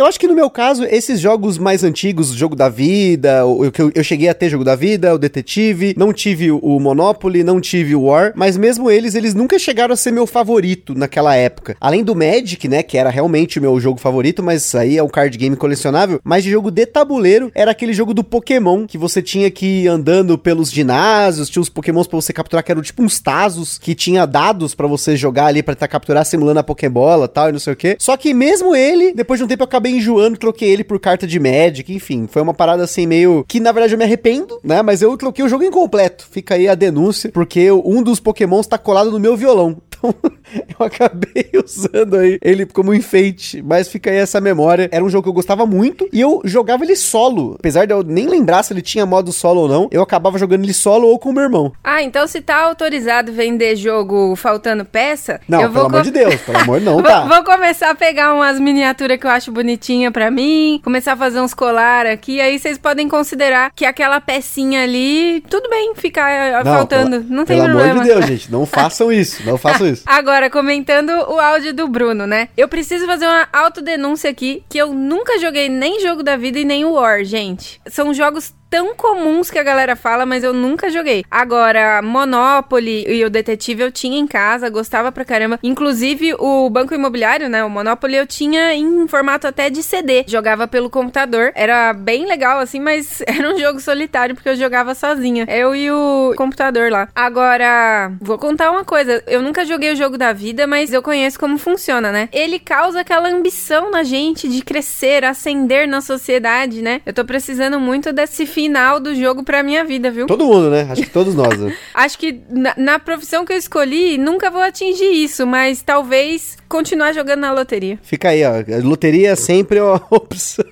Eu 0.02 0.08
acho 0.08 0.20
que 0.20 0.28
no 0.28 0.34
meu 0.34 0.50
caso, 0.50 0.84
esses 0.84 1.20
jogos 1.20 1.60
mais 1.60 1.84
antigos, 1.84 2.32
o 2.32 2.36
jogo 2.36 2.56
da 2.56 2.68
vida, 2.68 3.46
o 3.46 3.64
eu, 3.66 3.72
eu, 3.94 4.04
cheguei 4.04 4.30
a 4.30 4.34
ter 4.34 4.50
jogo 4.50 4.64
da 4.64 4.76
vida, 4.76 5.14
o 5.14 5.18
detetive, 5.20 5.94
não 5.96 6.12
tive 6.12 6.52
o 6.52 6.80
Monopoly, 6.80 7.44
não 7.44 7.62
tive 7.62 7.94
o 7.94 8.06
War, 8.06 8.34
mas 8.36 8.58
mesmo 8.58 8.90
eles, 8.90 9.14
eles 9.14 9.36
nunca 9.36 9.60
chegaram 9.60 9.94
a 9.94 9.96
ser 9.96 10.10
meu 10.10 10.26
favorito 10.26 10.96
naquela 10.96 11.36
época. 11.36 11.78
Além 11.80 12.04
do 12.04 12.16
Magic, 12.16 12.68
né, 12.68 12.82
que 12.82 12.98
era 12.98 13.12
realmente 13.12 13.60
o 13.60 13.62
meu 13.62 13.80
jogo 13.80 14.00
favorito, 14.00 14.42
mas 14.42 14.74
aí 14.74 14.98
é 14.98 15.04
um 15.04 15.08
card 15.08 15.38
game 15.38 15.56
colecionável, 15.56 16.20
mas 16.24 16.44
de 16.44 16.50
jogo 16.50 16.72
de 16.72 16.88
tabuleiro 16.88 17.52
era 17.54 17.70
aquele 17.70 17.94
jogo 17.94 18.12
do 18.12 18.24
Pokémon, 18.24 18.88
que 18.88 18.98
você 18.98 19.22
tinha 19.22 19.52
que 19.52 19.84
ir 19.84 19.88
andando 19.88 20.36
pelos 20.36 20.72
ginásios, 20.72 21.48
tinha 21.48 21.62
os 21.62 21.70
Pokémons 21.70 22.08
pra 22.08 22.20
você 22.20 22.34
capturar, 22.34 22.64
que 22.64 22.72
eram 22.72 22.82
tipo 22.82 23.04
uns 23.04 23.20
Tazos, 23.20 23.78
que 23.78 23.94
tinha 23.94 24.26
dados 24.26 24.74
para 24.74 24.88
você 24.88 25.16
jogar 25.16 25.46
ali 25.46 25.62
pra 25.62 25.76
tentar 25.76 25.90
capturar 25.90 26.26
simulando 26.26 26.60
a 26.60 26.64
Pokébola 26.64 27.28
tal, 27.28 27.50
e 27.50 27.52
não 27.52 27.60
sei 27.60 27.74
o 27.74 27.76
que. 27.76 27.96
Só 28.00 28.18
que 28.18 28.34
mesmo 28.34 28.76
ele, 28.76 29.14
depois 29.14 29.40
de 29.40 29.44
um 29.44 29.48
tempo 29.48 29.62
eu 29.62 29.68
acabei 29.68 29.91
enjoando, 29.92 30.38
troquei 30.38 30.70
ele 30.70 30.84
por 30.84 31.00
carta 31.00 31.28
de 31.28 31.40
Magic, 31.40 31.94
enfim. 31.94 32.28
Foi 32.28 32.42
uma 32.42 32.54
parada 32.54 32.84
assim 32.84 33.06
meio. 33.06 33.46
Que 33.48 33.60
na 33.60 33.72
verdade 33.72 33.94
eu 33.94 33.98
me 33.98 34.04
arrependo, 34.04 34.60
né? 34.64 34.82
Mas 34.82 35.02
eu 35.02 35.16
troquei 35.18 35.44
o 35.44 35.50
jogo 35.50 35.64
incompleto. 35.64 36.28
Fica 36.30 36.56
aí 36.56 36.68
a 36.68 36.76
denúncia, 36.76 37.32
porque 37.32 37.72
um 37.72 38.02
dos 38.02 38.20
Pokémons 38.20 38.68
tá 38.68 38.78
colado 38.78 39.12
no 39.12 39.20
meu 39.20 39.36
violão. 39.36 39.78
Então 40.04 40.16
eu 40.80 40.86
acabei 40.86 41.50
usando 41.64 42.18
aí 42.18 42.40
ele 42.42 42.66
como 42.66 42.94
enfeite. 42.94 43.62
Mas 43.62 43.88
fica 43.88 44.10
aí 44.10 44.18
essa 44.18 44.42
memória. 44.42 44.90
Era 44.92 45.04
um 45.04 45.10
jogo 45.10 45.24
que 45.24 45.30
eu 45.30 45.34
gostava 45.34 45.66
muito 45.66 46.08
e 46.12 46.22
eu 46.22 46.42
jogava 46.46 46.84
ele 46.84 46.96
solo. 46.96 47.56
Apesar 47.60 47.86
de 47.86 47.94
eu 47.94 48.04
nem 48.04 48.28
lembrar 48.28 48.64
se 48.64 48.74
ele 48.74 48.82
tinha 48.82 49.06
modo 49.06 49.32
solo 49.32 49.62
ou 49.62 49.68
não, 49.68 49.88
eu 49.92 50.02
acabava 50.02 50.38
jogando 50.38 50.64
ele 50.64 50.74
solo 50.74 51.08
ou 51.08 51.20
com 51.20 51.30
o 51.30 51.34
meu 51.34 51.44
irmão. 51.44 51.72
Ah, 51.84 52.02
então 52.02 52.28
se 52.28 52.42
tá 52.42 52.62
autorizado 52.64 53.32
vender 53.32 53.76
jogo 53.76 54.36
faltando 54.36 54.86
peça. 54.86 55.40
Não, 55.48 55.60
pelo 55.72 55.86
amor 55.86 56.04
de 56.04 56.12
Deus, 56.12 56.36
pelo 56.42 56.60
amor 56.60 56.82
não, 56.82 57.02
tá. 57.02 57.22
vou, 57.22 57.30
vou 57.36 57.44
começar 57.44 57.90
a 57.90 57.96
pegar 57.96 58.34
umas 58.34 58.60
miniaturas 58.60 59.18
que 59.18 59.26
eu 59.26 59.32
acho 59.32 59.52
bonitinha 59.52 60.12
pra 60.12 60.32
mim, 60.32 60.80
começar 60.84 61.14
a 61.14 61.18
fazer 61.18 61.40
uns 61.40 61.54
colar 61.54 62.06
aqui. 62.06 62.40
Aí 62.42 62.60
vocês 62.60 62.78
podem 62.78 63.08
considerar 63.08 63.72
que 63.76 63.86
aquela 63.86 64.20
pecinha 64.20 64.84
ali, 64.84 65.44
tudo 65.50 65.70
bem 65.70 65.94
ficar 65.96 66.64
não, 66.64 66.74
faltando. 66.74 67.22
Pela, 67.22 67.36
não 67.36 67.46
tem 67.46 67.58
pelo 67.58 67.70
problema. 67.70 67.90
Pelo 67.90 68.02
amor 68.02 68.04
de 68.04 68.14
Deus, 68.14 68.26
gente, 68.26 68.52
não 68.52 68.66
façam 68.66 69.12
isso, 69.12 69.44
não 69.46 69.58
façam 69.58 69.88
isso. 69.88 70.04
Agora, 70.06 70.31
comentando 70.50 71.10
o 71.10 71.40
áudio 71.40 71.74
do 71.74 71.88
Bruno, 71.88 72.26
né? 72.26 72.50
Eu 72.56 72.68
preciso 72.68 73.06
fazer 73.06 73.26
uma 73.26 73.48
autodenúncia 73.52 74.30
aqui 74.30 74.64
que 74.70 74.78
eu 74.78 74.94
nunca 74.94 75.40
joguei 75.40 75.70
nem 75.70 76.00
Jogo 76.00 76.24
da 76.24 76.38
Vida 76.38 76.60
e 76.60 76.66
nem 76.66 76.86
o 76.86 76.94
War, 76.94 77.24
gente. 77.24 77.82
São 77.88 78.14
jogos 78.14 78.54
tão 78.72 78.96
comuns 78.96 79.52
que 79.52 79.60
a 79.60 79.64
galera 79.64 79.98
fala, 79.98 80.26
mas 80.26 80.46
eu 80.46 80.54
nunca 80.54 80.90
joguei. 80.90 81.26
Agora, 81.30 82.02
Monopoly 82.02 83.04
e 83.06 83.26
o 83.26 83.30
Detetive 83.30 83.84
eu 83.84 83.92
tinha 83.92 84.18
em 84.18 84.26
casa, 84.26 84.70
gostava 84.70 85.12
pra 85.12 85.26
caramba. 85.26 85.60
Inclusive, 85.62 86.34
o 86.40 86.70
Banco 86.70 86.96
Imobiliário, 86.96 87.50
né? 87.50 87.66
O 87.66 87.70
Monopoly 87.70 88.16
eu 88.16 88.26
tinha 88.26 88.74
em 88.74 89.06
formato 89.10 89.46
até 89.46 89.70
de 89.70 89.84
CD. 89.84 90.24
Jogava 90.26 90.70
pelo 90.70 90.90
computador. 90.90 91.52
Era 91.54 91.92
bem 91.92 92.26
legal, 92.26 92.60
assim, 92.60 92.80
mas 92.80 93.22
era 93.28 93.54
um 93.54 93.60
jogo 93.60 93.82
solitário 93.82 94.36
porque 94.36 94.48
eu 94.48 94.56
jogava 94.56 94.96
sozinha. 94.96 95.46
Eu 95.50 95.76
e 95.76 95.92
o 95.92 96.34
computador 96.38 96.90
lá. 96.90 97.10
Agora, 97.14 98.14
vou 98.22 98.38
contar 98.38 98.72
uma 98.72 98.86
coisa. 98.86 99.22
Eu 99.28 99.42
nunca 99.42 99.66
joguei 99.66 99.92
o 99.92 99.98
jogo 99.98 100.18
da 100.18 100.32
vida, 100.32 100.66
mas 100.66 100.94
eu 100.94 101.02
conheço 101.02 101.38
como 101.38 101.58
funciona, 101.58 102.10
né? 102.10 102.30
Ele 102.32 102.58
causa 102.58 103.02
aquela 103.02 103.28
ambição 103.28 103.92
na 103.92 104.04
gente 104.04 104.48
de 104.48 104.62
crescer, 104.62 105.26
ascender 105.26 105.90
na 105.90 106.00
sociedade, 106.00 106.82
né? 106.82 107.02
Eu 107.06 107.12
tô 107.12 107.26
precisando 107.26 107.78
muito 107.78 108.14
desse 108.14 108.46
final 108.62 109.00
do 109.00 109.16
jogo 109.16 109.44
pra 109.44 109.64
minha 109.64 109.84
vida, 109.84 110.12
viu? 110.12 110.28
Todo 110.28 110.46
mundo, 110.46 110.70
né? 110.70 110.88
Acho 110.90 111.02
que 111.02 111.10
todos 111.10 111.34
nós. 111.34 111.60
Né? 111.60 111.76
Acho 111.94 112.18
que 112.18 112.42
na, 112.50 112.74
na, 112.78 113.00
profissão 113.00 113.44
que 113.44 113.52
eu 113.52 113.58
escolhi, 113.58 114.18
nunca 114.18 114.52
vou 114.52 114.62
atingir 114.62 115.12
isso, 115.12 115.48
mas 115.48 115.82
talvez 115.82 116.58
continuar 116.70 117.12
jogando 117.12 117.42
na 117.42 117.52
loteria. 117.52 117.98
Fica 118.04 118.30
aí, 118.30 118.44
ó. 118.44 118.52
Loteria 118.84 119.32
é 119.32 119.36
sempre 119.36 119.80
uma 119.82 120.02
opção. 120.12 120.66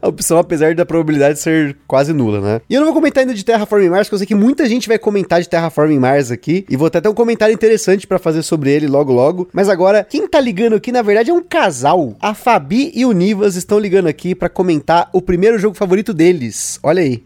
A 0.00 0.08
opção, 0.08 0.38
apesar 0.38 0.74
da 0.74 0.86
probabilidade 0.86 1.38
ser 1.40 1.76
quase 1.86 2.12
nula, 2.12 2.40
né? 2.40 2.60
E 2.68 2.74
eu 2.74 2.80
não 2.80 2.86
vou 2.86 2.94
comentar 2.94 3.22
ainda 3.22 3.34
de 3.34 3.44
Terraforming 3.44 3.88
Mars, 3.88 4.06
porque 4.06 4.14
eu 4.14 4.18
sei 4.18 4.26
que 4.26 4.34
muita 4.34 4.66
gente 4.66 4.88
vai 4.88 4.98
comentar 4.98 5.40
de 5.40 5.48
Terraforming 5.48 5.98
Mars 5.98 6.30
aqui, 6.30 6.64
e 6.68 6.76
vou 6.76 6.86
até 6.86 7.00
ter 7.00 7.08
um 7.08 7.14
comentário 7.14 7.54
interessante 7.54 8.06
para 8.06 8.18
fazer 8.18 8.42
sobre 8.42 8.70
ele 8.70 8.86
logo 8.86 9.12
logo. 9.12 9.48
Mas 9.52 9.68
agora, 9.68 10.04
quem 10.08 10.26
tá 10.26 10.40
ligando 10.40 10.76
aqui, 10.76 10.92
na 10.92 11.02
verdade, 11.02 11.30
é 11.30 11.34
um 11.34 11.42
casal. 11.42 12.14
A 12.20 12.34
Fabi 12.34 12.92
e 12.94 13.04
o 13.04 13.12
Nivas 13.12 13.56
estão 13.56 13.78
ligando 13.78 14.06
aqui 14.06 14.34
para 14.34 14.48
comentar 14.48 15.08
o 15.12 15.22
primeiro 15.22 15.58
jogo 15.58 15.76
favorito 15.76 16.12
deles. 16.12 16.78
Olha 16.82 17.02
aí. 17.02 17.22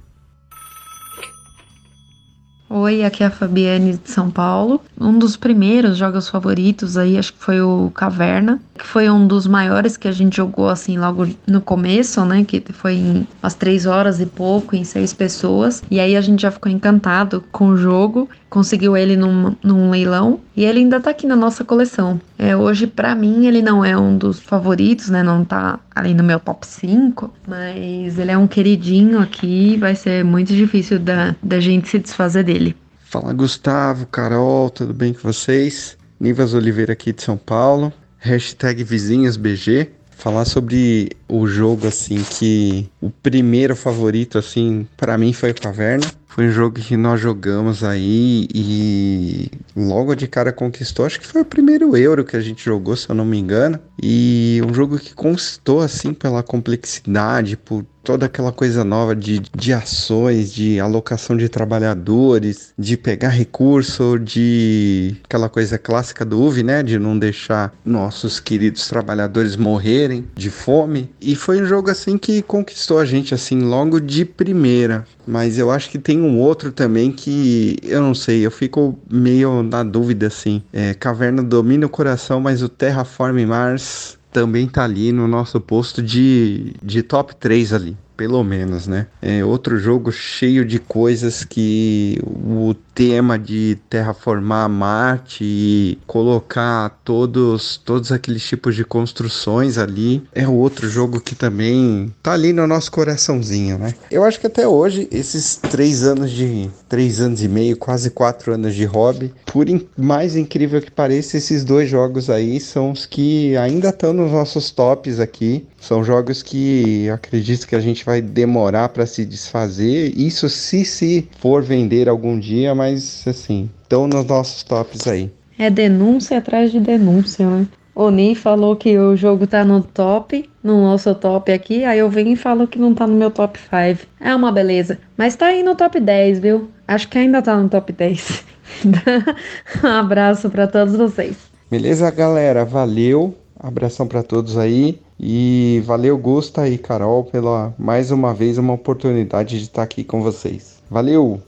Oi, 2.73 3.03
aqui 3.03 3.25
é 3.25 3.27
a 3.27 3.31
Fabiane 3.33 3.97
de 3.97 4.09
São 4.09 4.31
Paulo. 4.31 4.81
Um 4.97 5.19
dos 5.19 5.37
primeiros 5.37 5.97
jogos 5.97 6.29
favoritos 6.29 6.97
aí, 6.97 7.19
acho 7.19 7.33
que 7.33 7.41
foi 7.41 7.61
o 7.61 7.91
Caverna, 7.93 8.61
que 8.79 8.87
foi 8.87 9.11
um 9.11 9.27
dos 9.27 9.45
maiores 9.45 9.97
que 9.97 10.07
a 10.07 10.13
gente 10.13 10.37
jogou 10.37 10.69
assim 10.69 10.97
logo 10.97 11.27
no 11.49 11.61
começo, 11.61 12.25
né? 12.25 12.45
Que 12.45 12.63
foi 12.73 12.95
em 12.95 13.27
umas 13.43 13.55
três 13.55 13.87
horas 13.87 14.21
e 14.21 14.27
pouco, 14.27 14.77
em 14.77 14.85
seis 14.85 15.13
pessoas. 15.13 15.83
E 15.91 15.99
aí 15.99 16.17
a 16.17 16.21
gente 16.21 16.43
já 16.43 16.53
ficou 16.53 16.71
encantado 16.71 17.43
com 17.51 17.71
o 17.71 17.77
jogo, 17.77 18.29
conseguiu 18.51 18.97
ele 18.97 19.17
num, 19.17 19.57
num 19.63 19.91
leilão 19.91 20.41
e 20.57 20.65
ele 20.65 20.81
ainda 20.81 21.01
tá 21.01 21.11
aqui 21.11 21.27
na 21.27 21.37
nossa 21.37 21.65
coleção. 21.65 22.21
É, 22.37 22.57
hoje, 22.57 22.87
para 22.87 23.15
mim, 23.15 23.47
ele 23.47 23.63
não 23.63 23.85
é 23.85 23.97
um 23.97 24.19
dos 24.19 24.41
favoritos, 24.41 25.09
né? 25.09 25.23
Não 25.23 25.45
tá 25.45 25.79
ali 25.95 26.13
no 26.13 26.25
meu 26.25 26.41
top 26.41 26.67
5, 26.67 27.33
mas 27.47 28.19
ele 28.19 28.33
é 28.33 28.37
um 28.37 28.49
queridinho 28.49 29.21
aqui. 29.21 29.77
Vai 29.79 29.95
ser 29.95 30.25
muito 30.25 30.53
difícil 30.53 30.99
da, 30.99 31.35
da 31.41 31.61
gente 31.61 31.89
se 31.89 31.99
desfazer 31.99 32.43
dele. 32.43 32.77
Fala 33.05 33.33
Gustavo, 33.33 34.07
Carol, 34.07 34.69
tudo 34.71 34.93
bem 34.93 35.13
com 35.13 35.21
vocês? 35.23 35.97
Nivas 36.19 36.53
Oliveira 36.53 36.93
aqui 36.93 37.13
de 37.13 37.23
São 37.23 37.37
Paulo. 37.37 37.93
Hashtag 38.19 38.85
vizinhosBG. 38.85 39.91
Falar 40.11 40.45
sobre 40.45 41.11
o 41.27 41.47
jogo 41.47 41.87
assim 41.87 42.23
que 42.23 42.91
o 43.01 43.09
primeiro 43.09 43.75
favorito 43.75 44.37
assim 44.37 44.87
para 44.97 45.17
mim 45.17 45.33
foi 45.33 45.53
o 45.53 45.55
Caverna. 45.55 46.07
Foi 46.31 46.47
um 46.47 46.53
jogo 46.53 46.77
que 46.79 46.97
nós 46.97 47.21
jogamos 47.21 47.83
aí 47.83 48.47
e 48.55 49.51
logo 49.75 50.15
de 50.15 50.29
cara 50.29 50.53
conquistou. 50.53 51.05
Acho 51.05 51.19
que 51.19 51.27
foi 51.27 51.43
o 51.43 51.45
primeiro 51.45 51.97
Euro 51.97 52.25
que 52.25 52.37
a 52.37 52.41
gente 52.41 52.65
jogou, 52.65 52.95
se 52.95 53.09
eu 53.09 53.17
não 53.17 53.25
me 53.25 53.37
engano. 53.37 53.81
E 54.01 54.63
um 54.65 54.73
jogo 54.73 54.97
que 54.97 55.13
conquistou 55.13 55.81
assim 55.81 56.15
pela 56.15 56.41
complexidade, 56.41 57.57
por 57.57 57.85
toda 58.03 58.27
aquela 58.27 58.53
coisa 58.53 58.85
nova 58.85 59.15
de, 59.15 59.41
de 59.55 59.73
ações, 59.73 60.53
de 60.53 60.81
alocação 60.81 61.37
de 61.37 61.49
trabalhadores, 61.49 62.73
de 62.79 62.97
pegar 62.97 63.29
recurso, 63.31 64.19
de 64.19 65.17
aquela 65.25 65.49
coisa 65.49 65.79
clássica 65.79 66.25
do 66.25 66.41
UV, 66.41 66.63
né? 66.63 66.83
De 66.83 66.99
não 66.99 67.19
deixar 67.19 67.73
nossos 67.85 68.41
queridos 68.41 68.89
trabalhadores 68.89 69.57
morrerem 69.57 70.27
de 70.35 70.51
fome. 70.51 71.11
E 71.21 71.35
foi 71.35 71.61
um 71.63 71.67
jogo 71.67 71.91
assim 71.91 72.19
que 72.19 72.43
conquistou 72.43 72.99
a 72.99 73.05
gente 73.05 73.35
assim 73.35 73.61
logo 73.61 74.01
de 74.01 74.25
primeira. 74.25 75.05
Mas 75.27 75.59
eu 75.59 75.71
acho 75.71 75.91
que 75.91 75.99
tem 75.99 76.21
um 76.21 76.39
outro 76.39 76.73
também 76.73 77.13
que 77.13 77.77
eu 77.83 78.01
não 78.01 78.15
sei, 78.15 78.45
eu 78.45 78.51
fico 78.51 78.99
meio 79.11 79.63
na 79.63 79.83
dúvida 79.83 80.27
assim. 80.27 80.63
É, 80.73 80.95
Caverna 80.95 81.43
domina 81.43 81.87
o 81.87 81.91
coração, 81.91 82.41
mas 82.41 82.63
o 82.63 82.69
Terraform 82.69 83.45
Mars 83.47 84.19
também 84.33 84.67
tá 84.67 84.85
ali 84.85 85.13
no 85.13 85.27
nosso 85.27 85.61
posto 85.61 86.03
de, 86.03 86.75
de 86.83 87.03
top 87.03 87.35
3 87.37 87.73
ali 87.73 87.97
pelo 88.21 88.45
menos, 88.45 88.87
né? 88.87 89.07
É 89.23 89.43
outro 89.43 89.79
jogo 89.79 90.13
cheio 90.13 90.63
de 90.63 90.79
coisas 90.79 91.43
que 91.43 92.21
o 92.23 92.75
tema 92.95 93.39
de 93.39 93.79
terraformar 93.89 94.69
Marte 94.69 95.43
e 95.43 95.99
colocar 96.07 97.01
todos 97.05 97.81
todos 97.85 98.13
aqueles 98.13 98.43
tipos 98.43 98.75
de 98.75 98.85
construções 98.85 99.79
ali 99.79 100.23
é 100.35 100.47
outro 100.47 100.89
jogo 100.89 101.21
que 101.21 101.35
também 101.35 102.13
tá 102.23 102.33
ali 102.33 102.53
no 102.53 102.67
nosso 102.67 102.91
coraçãozinho, 102.93 103.79
né? 103.79 103.95
Eu 104.11 104.25
acho 104.25 104.39
que 104.41 104.47
até 104.47 104.67
hoje 104.67 105.09
esses 105.11 105.57
três 105.57 106.03
anos 106.03 106.31
de 106.31 106.71
três 106.89 107.21
anos 107.21 107.43
e 107.43 107.49
meio, 107.49 107.77
quase 107.77 108.11
quatro 108.11 108.53
anos 108.53 108.75
de 108.75 108.85
hobby, 108.85 109.33
por 109.47 109.69
in, 109.69 109.87
mais 109.97 110.35
incrível 110.35 110.83
que 110.83 110.91
pareça, 110.91 111.37
esses 111.37 111.63
dois 111.65 111.89
jogos 111.89 112.29
aí 112.29 112.59
são 112.59 112.91
os 112.91 113.07
que 113.07 113.57
ainda 113.57 113.91
estão 113.91 114.13
nos 114.13 114.33
nossos 114.33 114.71
tops 114.71 115.21
aqui. 115.21 115.67
São 115.81 116.05
jogos 116.05 116.43
que 116.43 117.09
acredito 117.09 117.67
que 117.67 117.75
a 117.75 117.81
gente 117.81 118.05
vai 118.05 118.21
demorar 118.21 118.91
para 118.91 119.07
se 119.07 119.25
desfazer. 119.25 120.13
Isso 120.17 120.49
se 120.49 120.85
se 120.85 121.29
for 121.39 121.63
vender 121.63 122.09
algum 122.09 122.39
dia, 122.39 122.75
mas 122.81 123.23
assim, 123.27 123.69
estão 123.83 124.09
nos 124.09 124.25
nossos 124.25 124.63
tops 124.63 125.07
aí. 125.07 125.31
É 125.59 125.69
denúncia 125.69 126.39
atrás 126.39 126.73
de 126.73 126.81
denúncia, 126.81 127.47
né? 127.47 127.67
O 127.95 128.09
Ni 128.09 128.35
falou 128.35 128.75
que 128.75 128.97
o 128.97 129.15
jogo 129.15 129.47
tá 129.47 129.63
no 129.63 129.83
top, 129.83 130.49
no 130.65 130.81
nosso 130.81 131.15
top 131.15 131.53
aqui, 131.53 131.85
aí 131.85 131.99
eu 131.99 132.09
venho 132.09 132.33
e 132.33 132.37
falo 132.37 132.67
que 132.67 132.79
não 132.79 132.95
tá 132.95 133.07
no 133.07 133.15
meu 133.15 133.31
top 133.31 133.59
5. 133.59 134.09
É 134.19 134.35
uma 134.35 134.51
beleza. 134.51 134.99
Mas 135.15 135.37
tá 135.37 135.49
aí 135.49 135.63
no 135.63 135.75
top 135.75 136.01
10, 136.01 136.39
viu? 136.39 136.71
Acho 136.89 137.07
que 137.09 137.19
ainda 137.19 137.43
tá 137.43 137.55
no 137.55 137.69
top 137.69 137.93
10. 137.93 138.45
um 139.85 139.87
abraço 139.87 140.49
para 140.49 140.67
todos 140.67 140.97
vocês. 140.97 141.37
Beleza, 141.71 142.11
galera? 142.11 142.65
Valeu. 142.65 143.35
Abração 143.59 144.07
para 144.07 144.23
todos 144.23 144.57
aí. 144.57 144.99
E 145.19 145.83
valeu, 145.85 146.17
Gusta 146.17 146.67
e 146.67 146.79
Carol, 146.79 147.25
pela 147.25 147.75
mais 147.79 148.11
uma 148.11 148.33
vez 148.33 148.57
uma 148.57 148.73
oportunidade 148.73 149.59
de 149.59 149.65
estar 149.65 149.83
aqui 149.83 150.03
com 150.03 150.23
vocês. 150.23 150.83
Valeu! 150.91 151.43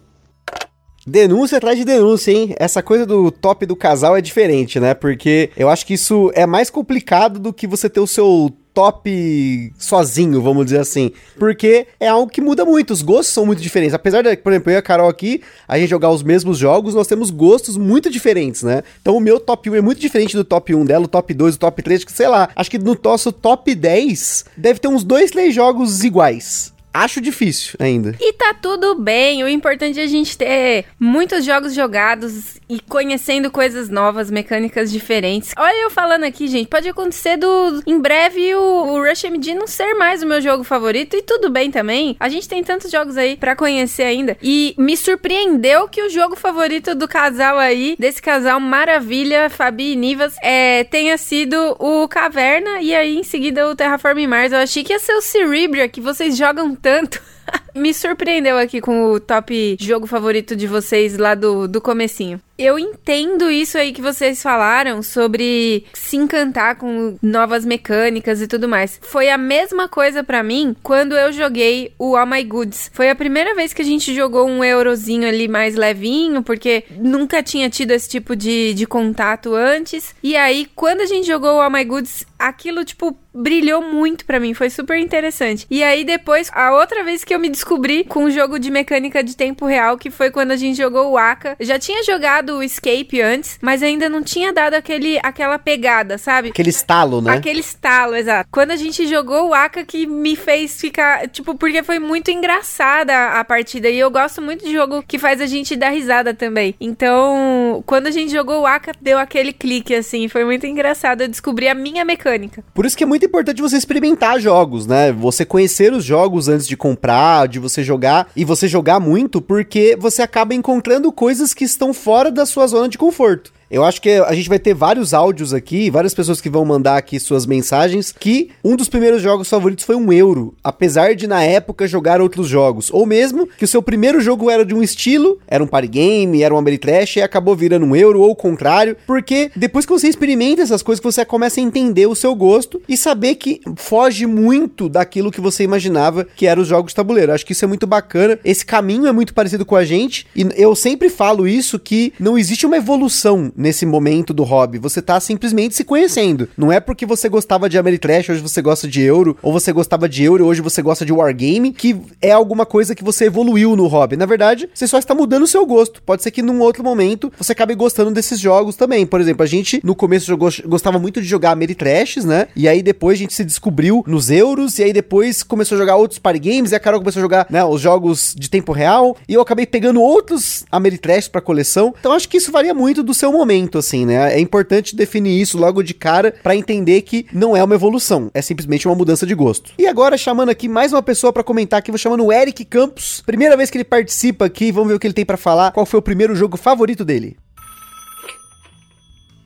Denúncia 1.05 1.59
atrás 1.59 1.77
de 1.77 1.85
denúncia, 1.85 2.31
hein? 2.31 2.55
Essa 2.59 2.81
coisa 2.81 3.05
do 3.05 3.31
top 3.33 3.67
do 3.67 3.75
casal 3.75 4.17
é 4.17 4.21
diferente, 4.21 4.79
né? 4.79 4.95
Porque 4.95 5.51
eu 5.57 5.69
acho 5.69 5.85
que 5.85 5.95
isso 5.95 6.31
é 6.33 6.47
mais 6.47 6.71
complicado 6.71 7.41
do 7.41 7.53
que 7.53 7.67
você 7.67 7.91
ter 7.91 7.99
o 7.99 8.07
seu 8.07 8.53
top 8.73 9.73
sozinho, 9.77 10.41
vamos 10.41 10.65
dizer 10.67 10.79
assim. 10.79 11.11
Porque 11.39 11.89
é 11.99 12.07
algo 12.07 12.31
que 12.31 12.41
muda 12.41 12.65
muito, 12.65 12.93
os 12.93 13.03
gostos 13.03 13.35
são 13.35 13.45
muito 13.45 13.61
diferentes. 13.61 13.95
Apesar 13.95 14.23
de, 14.23 14.37
por 14.37 14.53
exemplo, 14.53 14.71
eu 14.71 14.77
e 14.77 14.79
a 14.79 14.83
Carol 14.83 15.09
aqui, 15.09 15.43
a 15.67 15.77
gente 15.77 15.91
jogar 15.91 16.11
os 16.11 16.23
mesmos 16.23 16.57
jogos, 16.57 16.95
nós 16.95 17.09
temos 17.09 17.31
gostos 17.31 17.77
muito 17.77 18.09
diferentes, 18.09 18.63
né? 18.63 18.83
Então 19.01 19.17
o 19.17 19.21
meu 19.21 19.41
top 19.41 19.71
1 19.71 19.75
é 19.75 19.81
muito 19.81 20.01
diferente 20.01 20.37
do 20.37 20.45
top 20.45 20.73
1 20.73 20.85
dela, 20.85 21.05
o 21.05 21.09
top 21.09 21.35
2, 21.35 21.57
o 21.57 21.59
top 21.59 21.83
3, 21.83 22.05
que 22.05 22.13
sei 22.13 22.29
lá, 22.29 22.49
acho 22.55 22.71
que 22.71 22.79
no 22.79 22.97
nosso 23.03 23.33
top 23.33 23.75
10 23.75 24.45
deve 24.57 24.79
ter 24.79 24.87
uns 24.89 25.03
dois, 25.03 25.33
três 25.33 25.53
jogos 25.53 26.05
iguais. 26.05 26.73
Acho 26.93 27.21
difícil 27.21 27.75
ainda. 27.79 28.15
E 28.21 28.33
tá 28.35 28.55
tudo 28.55 28.95
bem. 28.95 29.43
O 29.43 29.49
importante 29.49 29.99
é 29.99 30.03
a 30.03 30.07
gente 30.07 30.37
ter 30.37 30.85
muitos 30.99 31.45
jogos 31.45 31.75
jogados 31.75 32.61
e 32.69 32.81
conhecendo 32.81 33.51
coisas 33.51 33.89
novas, 33.89 34.31
mecânicas 34.31 34.91
diferentes. 34.91 35.53
Olha 35.57 35.83
eu 35.83 35.91
falando 35.91 36.25
aqui, 36.25 36.47
gente. 36.49 36.69
Pode 36.69 36.89
acontecer 36.89 37.37
do 37.37 37.83
em 37.87 37.99
breve 37.99 38.55
o, 38.55 38.61
o 38.61 39.03
Rush 39.03 39.25
MD 39.25 39.55
não 39.55 39.67
ser 39.67 39.95
mais 39.95 40.23
o 40.23 40.27
meu 40.27 40.41
jogo 40.41 40.65
favorito 40.65 41.17
e 41.17 41.23
tudo 41.23 41.49
bem 41.49 41.71
também. 41.71 42.17
A 42.21 42.29
gente 42.29 42.49
tem 42.49 42.63
tantos 42.63 42.91
jogos 42.91 43.17
aí 43.17 43.37
para 43.37 43.57
conhecer 43.57 44.03
ainda. 44.03 44.37
E 44.43 44.75
me 44.77 44.97
surpreendeu 44.97 45.89
que 45.89 46.03
o 46.03 46.11
jogo 46.11 46.37
favorito 46.37 46.95
do 46.95 47.09
casal 47.09 47.59
aí, 47.59 47.97
desse 47.99 48.21
casal 48.21 48.61
maravilha, 48.61 49.49
Fabi 49.49 49.93
e 49.93 49.97
Nivas, 49.97 50.35
é, 50.43 50.85
tenha 50.85 51.17
sido 51.17 51.57
o 51.79 52.07
Caverna 52.07 52.81
e 52.81 52.95
aí 52.95 53.17
em 53.19 53.23
seguida 53.23 53.69
o 53.69 53.75
Terraform 53.75 54.27
Mars. 54.27 54.53
Eu 54.53 54.59
achei 54.59 54.85
que 54.85 54.93
ia 54.93 54.99
ser 54.99 55.15
o 55.15 55.23
Cerebria, 55.23 55.89
que 55.89 56.01
vocês 56.01 56.37
jogam 56.37 56.75
tanto. 56.83 57.21
Me 57.75 57.95
surpreendeu 57.95 58.59
aqui 58.59 58.81
com 58.81 59.13
o 59.13 59.21
top 59.21 59.77
jogo 59.81 60.07
favorito 60.07 60.55
de 60.55 60.67
vocês 60.67 61.17
lá 61.17 61.35
do, 61.35 61.67
do 61.67 61.81
comecinho. 61.81 62.41
Eu 62.59 62.79
entendo 62.79 63.51
isso 63.51 63.79
aí 63.79 63.93
que 63.93 64.03
vocês 64.03 64.43
falaram 64.43 65.03
sobre 65.03 65.85
se 65.95 66.17
encantar 66.17 66.77
com 66.77 67.17
novas 67.21 67.65
mecânicas 67.65 68.41
e 68.41 68.47
tudo 68.47 68.69
mais. 68.69 69.01
Foi 69.03 69.31
a 69.31 69.39
mesma 69.39 69.89
coisa 69.89 70.23
para 70.23 70.43
mim 70.43 70.77
quando 70.83 71.17
eu 71.17 71.33
joguei 71.33 71.93
o 71.99 72.15
All 72.15 72.27
My 72.27 72.45
Goods. 72.45 72.91
Foi 72.93 73.11
a 73.11 73.17
primeira 73.17 73.55
vez 73.55 73.73
que 73.73 73.83
a 73.83 73.85
gente 73.85 74.15
jogou 74.15 74.47
um 74.47 74.63
eurozinho 74.63 75.27
ali 75.27 75.49
mais 75.49 75.75
levinho, 75.75 76.43
porque 76.43 76.85
nunca 76.91 77.43
tinha 77.43 77.71
tido 77.71 77.91
esse 77.91 78.09
tipo 78.09 78.37
de, 78.37 78.75
de 78.75 78.87
contato 78.87 79.55
antes. 79.55 80.15
E 80.23 80.37
aí, 80.37 80.69
quando 80.77 81.01
a 81.01 81.07
gente 81.07 81.27
jogou 81.27 81.57
o 81.57 81.61
All 81.61 81.71
My 81.71 81.85
Goods, 81.85 82.25
aquilo, 82.39 82.85
tipo, 82.85 83.17
brilhou 83.35 83.83
muito 83.83 84.25
para 84.25 84.39
mim, 84.39 84.53
foi 84.55 84.69
super 84.69 84.99
interessante. 84.99 85.67
E 85.71 85.83
aí 85.83 86.05
depois, 86.05 86.51
a 86.53 86.73
outra 86.73 87.03
vez 87.03 87.25
que 87.25 87.35
eu 87.35 87.41
me 87.41 87.49
descobri 87.63 88.03
com 88.05 88.25
um 88.25 88.31
jogo 88.31 88.59
de 88.59 88.71
mecânica 88.71 89.23
de 89.23 89.37
tempo 89.37 89.65
real, 89.65 89.97
que 89.97 90.11
foi 90.11 90.31
quando 90.31 90.51
a 90.51 90.57
gente 90.57 90.77
jogou 90.77 91.13
o 91.13 91.17
Aka. 91.17 91.57
Eu 91.61 91.65
já 91.65 91.79
tinha 91.79 92.03
jogado 92.03 92.57
o 92.57 92.63
Escape 92.63 93.23
antes, 93.23 93.57
mas 93.63 93.83
ainda 93.83 94.09
não 94.09 94.23
tinha 94.23 94.53
dado 94.53 94.75
aquele, 94.75 95.21
aquela 95.23 95.59
pegada, 95.59 96.19
sabe? 96.19 96.49
Aquele 96.49 96.71
estalo, 96.71 97.21
né? 97.23 97.33
Aquele 97.33 97.61
estalo, 97.61 98.17
exato. 98.17 98.49
Quando 98.51 98.73
a 98.73 98.77
gente 98.77 99.07
jogou 99.07 99.51
o 99.51 99.55
Aka 99.55 99.85
que 99.85 100.07
me 100.07 100.35
fez 100.35 100.81
ficar, 100.81 101.29
tipo, 101.29 101.55
porque 101.55 101.85
foi 101.85 102.01
muito 102.01 102.31
engraçada 102.33 103.39
a 103.39 103.45
partida 103.45 103.89
e 103.89 103.99
eu 103.99 104.11
gosto 104.11 104.43
muito 104.43 104.65
de 104.65 104.73
jogo 104.73 105.05
que 105.07 105.19
faz 105.19 105.41
a 105.41 105.47
gente 105.47 105.77
dar 105.77 105.91
risada 105.91 106.35
também. 106.35 106.75
Então, 106.81 107.83
quando 107.87 108.09
a 108.09 108.11
gente 108.11 108.33
jogou 108.33 108.63
o 108.63 108.67
Aka, 108.67 108.93
deu 109.01 109.19
aquele 109.19 109.53
clique 109.53 109.95
assim, 109.95 110.27
foi 110.29 110.45
muito 110.45 110.67
engraçado 110.67 111.23
eu 111.23 111.29
descobri 111.29 111.69
a 111.69 111.75
minha 111.75 112.05
mecânica. 112.05 112.65
Por 112.75 112.85
isso 112.85 112.97
que 112.97 113.05
é 113.05 113.07
muito 113.07 113.25
importante 113.25 113.63
você 113.63 113.77
experimentar 113.77 114.41
jogos, 114.41 114.87
né? 114.87 115.13
Você 115.13 115.45
conhecer 115.45 115.93
os 115.93 116.05
jogos 116.05 116.49
antes 116.49 116.67
de 116.67 116.77
comprar, 116.77 117.52
de 117.53 117.61
você 117.61 117.85
jogar 117.85 118.29
e 118.35 118.45
você 118.45 118.67
jogar 118.67 118.99
muito, 118.99 119.41
porque 119.41 119.97
você 120.01 120.23
acaba 120.23 120.55
encontrando 120.55 121.13
coisas 121.13 121.55
que 121.55 121.65
estão 121.65 121.95
fora 121.95 122.31
da 122.31 122.45
sua 122.45 122.67
zona 122.67 122.89
de 122.89 122.99
conforto. 122.99 123.53
Eu 123.73 123.83
acho 123.85 124.03
que 124.03 124.11
a 124.11 124.35
gente 124.35 124.51
vai 124.51 124.59
ter 124.59 124.75
vários 124.75 125.15
áudios 125.15 125.55
aqui, 125.55 125.89
várias 125.89 126.13
pessoas 126.13 126.43
que 126.43 126.51
vão 126.51 126.63
mandar 126.63 126.99
aqui 126.99 127.19
suas 127.19 127.47
mensagens, 127.47 128.13
que 128.13 128.51
um 128.63 128.77
dos 128.77 128.87
primeiros 128.87 129.23
jogos 129.23 129.49
favoritos 129.49 129.87
foi 129.87 129.97
um 129.97 130.13
euro, 130.13 130.55
apesar 130.63 131.15
de 131.15 131.27
na 131.27 131.43
época 131.43 131.89
jogar 131.89 132.21
outros 132.21 132.47
jogos. 132.47 132.91
Ou 132.93 133.07
mesmo 133.07 133.47
que 133.47 133.65
o 133.65 133.69
seu 133.69 133.81
primeiro 133.83 134.21
jogo 134.21 134.51
era 134.51 134.63
de 134.63 134.75
um 134.75 134.83
estilo, 134.83 135.39
era 135.49 135.65
um 135.65 135.67
party 135.67 135.89
game, 135.89 136.43
era 136.43 136.55
um 136.55 136.59
Ameritrash, 136.59 137.17
e 137.17 137.23
acabou 137.23 137.57
virando 137.57 137.87
um 137.87 137.97
euro, 137.97 138.21
ou 138.21 138.33
o 138.33 138.37
contrário, 138.37 138.95
porque 139.07 139.51
depois 139.57 139.87
que 139.87 139.93
você 139.93 140.07
experimenta 140.07 140.61
essas 140.61 140.83
coisas, 140.83 141.03
você 141.03 141.25
começa 141.25 141.59
a 141.59 141.63
entender 141.63 142.05
o 142.05 142.15
seu 142.15 142.35
gosto 142.35 142.83
e 142.87 142.95
saber 142.95 143.37
que 143.37 143.63
foge 143.77 144.27
muito 144.27 144.87
daquilo 144.87 145.33
que 145.33 145.41
você 145.41 145.65
imaginava 145.65 146.27
que 146.37 146.47
eram 146.47 146.61
os 146.61 146.69
jogos 146.69 146.93
de 146.93 146.97
tabuleiro. 146.97 147.33
Acho 147.33 147.47
que 147.47 147.53
isso 147.53 147.65
é 147.65 147.69
muito 147.69 147.87
bacana. 147.87 148.39
Esse 148.45 148.67
caminho 148.67 149.07
é 149.07 149.13
muito 149.13 149.33
parecido 149.33 149.65
com 149.65 149.77
a 149.77 149.85
gente, 149.87 150.27
e 150.37 150.47
eu 150.59 150.77
sempre 150.77 151.09
falo 151.09 151.49
isso 151.49 151.79
que 151.79 152.13
não 152.21 152.37
existe 152.37 152.67
uma 152.67 152.77
evolução 152.77 153.51
nesse 153.63 153.87
momento 153.87 154.35
do 154.35 154.43
hobby. 154.43 154.79
Você 154.79 155.01
tá 155.01 155.19
simplesmente 155.21 155.75
se 155.75 155.85
conhecendo. 155.85 156.49
Não 156.57 156.71
é 156.71 156.81
porque 156.81 157.07
você 157.07 157.29
gostava 157.29 157.69
de 157.69 157.79
Ameritrash, 157.79 158.31
hoje 158.31 158.43
você 158.43 158.61
gosta 158.61 158.87
de 158.89 159.01
euro, 159.01 159.37
ou 159.43 159.53
você 159.53 159.73
gostava 159.73 160.09
de 160.09 160.25
euro, 160.25 160.45
hoje 160.45 160.61
você 160.61 160.83
gosta 160.83 161.07
de 161.07 161.13
wargame, 161.13 161.73
que 161.73 161.97
é 162.21 162.33
alguma 162.33 162.67
coisa 162.67 162.95
que 162.95 163.05
você 163.05 163.27
evoluiu 163.27 163.77
no 163.77 163.87
hobby. 163.87 164.17
Na 164.17 164.27
verdade, 164.27 164.69
você 164.75 164.87
só 164.87 164.99
está 164.99 165.15
mudando 165.15 165.45
o 165.45 165.47
seu 165.47 165.65
gosto. 165.65 166.03
Pode 166.03 166.23
ser 166.23 166.31
que 166.31 166.43
num 166.43 166.61
outro 166.61 166.83
momento 166.83 167.33
você 167.39 167.53
acabe 167.53 167.75
gostando 167.75 168.11
desses 168.11 168.39
jogos 168.39 168.77
também. 168.77 169.07
Por 169.07 169.21
exemplo, 169.21 169.43
a 169.43 169.47
gente 169.47 169.81
no 169.85 169.95
começo 169.95 170.37
gostava 170.67 170.99
muito 170.99 171.23
de 171.23 171.29
jogar 171.29 171.53
Ameritrashes, 171.53 172.25
né? 172.25 172.49
E 172.57 172.67
aí 172.67 172.83
depois 172.83 173.19
a 173.19 173.23
gente 173.23 173.35
se 173.35 173.45
descobriu 173.45 174.03
nos 174.07 174.31
euros, 174.31 174.79
e 174.79 174.83
aí 174.83 174.93
depois 174.93 175.43
começou 175.43 175.77
a 175.77 175.79
jogar 175.79 175.97
outros 175.97 176.19
party 176.19 176.39
games, 176.39 176.73
e 176.73 176.75
a 176.75 176.81
Carol 176.81 177.01
começou 177.01 177.21
a 177.21 177.23
jogar, 177.23 177.47
né, 177.49 177.65
os 177.65 177.81
jogos 177.81 178.35
de 178.37 178.51
tempo 178.51 178.73
real, 178.73 179.17
e 179.29 179.35
eu 179.35 179.41
acabei 179.41 179.67
pegando 179.67 180.01
outros 180.01 180.65
Ameritrash 180.71 181.29
pra 181.29 181.41
coleção. 181.41 181.95
Então 181.99 182.13
acho 182.13 182.29
que 182.29 182.39
isso 182.39 182.51
varia 182.51 182.75
muito 182.75 183.03
do 183.03 183.15
seu 183.15 183.31
momento, 183.31 183.52
assim, 183.79 184.07
né? 184.07 184.35
É 184.35 184.41
importante 184.41 184.95
definir 184.95 185.41
isso 185.41 185.59
logo 185.59 185.83
de 185.83 185.95
cara 185.95 186.35
para 186.43 186.57
entender 186.57 187.03
que 187.03 187.27
não 187.33 187.57
é 187.57 187.63
uma 187.63 187.75
evolução, 187.75 188.31
é 188.33 188.43
simplesmente 188.43 188.87
uma 188.87 188.95
mudança 188.95 189.27
de 189.27 189.35
gosto. 189.35 189.73
E 189.79 189.87
agora 189.87 190.17
chamando 190.17 190.51
aqui 190.51 190.69
mais 190.69 190.93
uma 190.93 191.03
pessoa 191.03 191.33
para 191.33 191.45
comentar 191.45 191.79
aqui, 191.79 191.91
vou 191.91 191.99
chamando 191.99 192.25
o 192.25 192.33
Eric 192.33 192.65
Campos. 192.65 193.23
Primeira 193.25 193.57
vez 193.57 193.71
que 193.71 193.77
ele 193.77 193.85
participa 193.85 194.47
aqui, 194.47 194.71
vamos 194.71 194.89
ver 194.89 194.95
o 194.95 194.99
que 194.99 195.07
ele 195.07 195.15
tem 195.15 195.25
para 195.25 195.37
falar. 195.37 195.73
Qual 195.73 195.87
foi 195.87 195.99
o 195.99 196.03
primeiro 196.03 196.35
jogo 196.35 196.57
favorito 196.57 197.05
dele? 197.05 197.37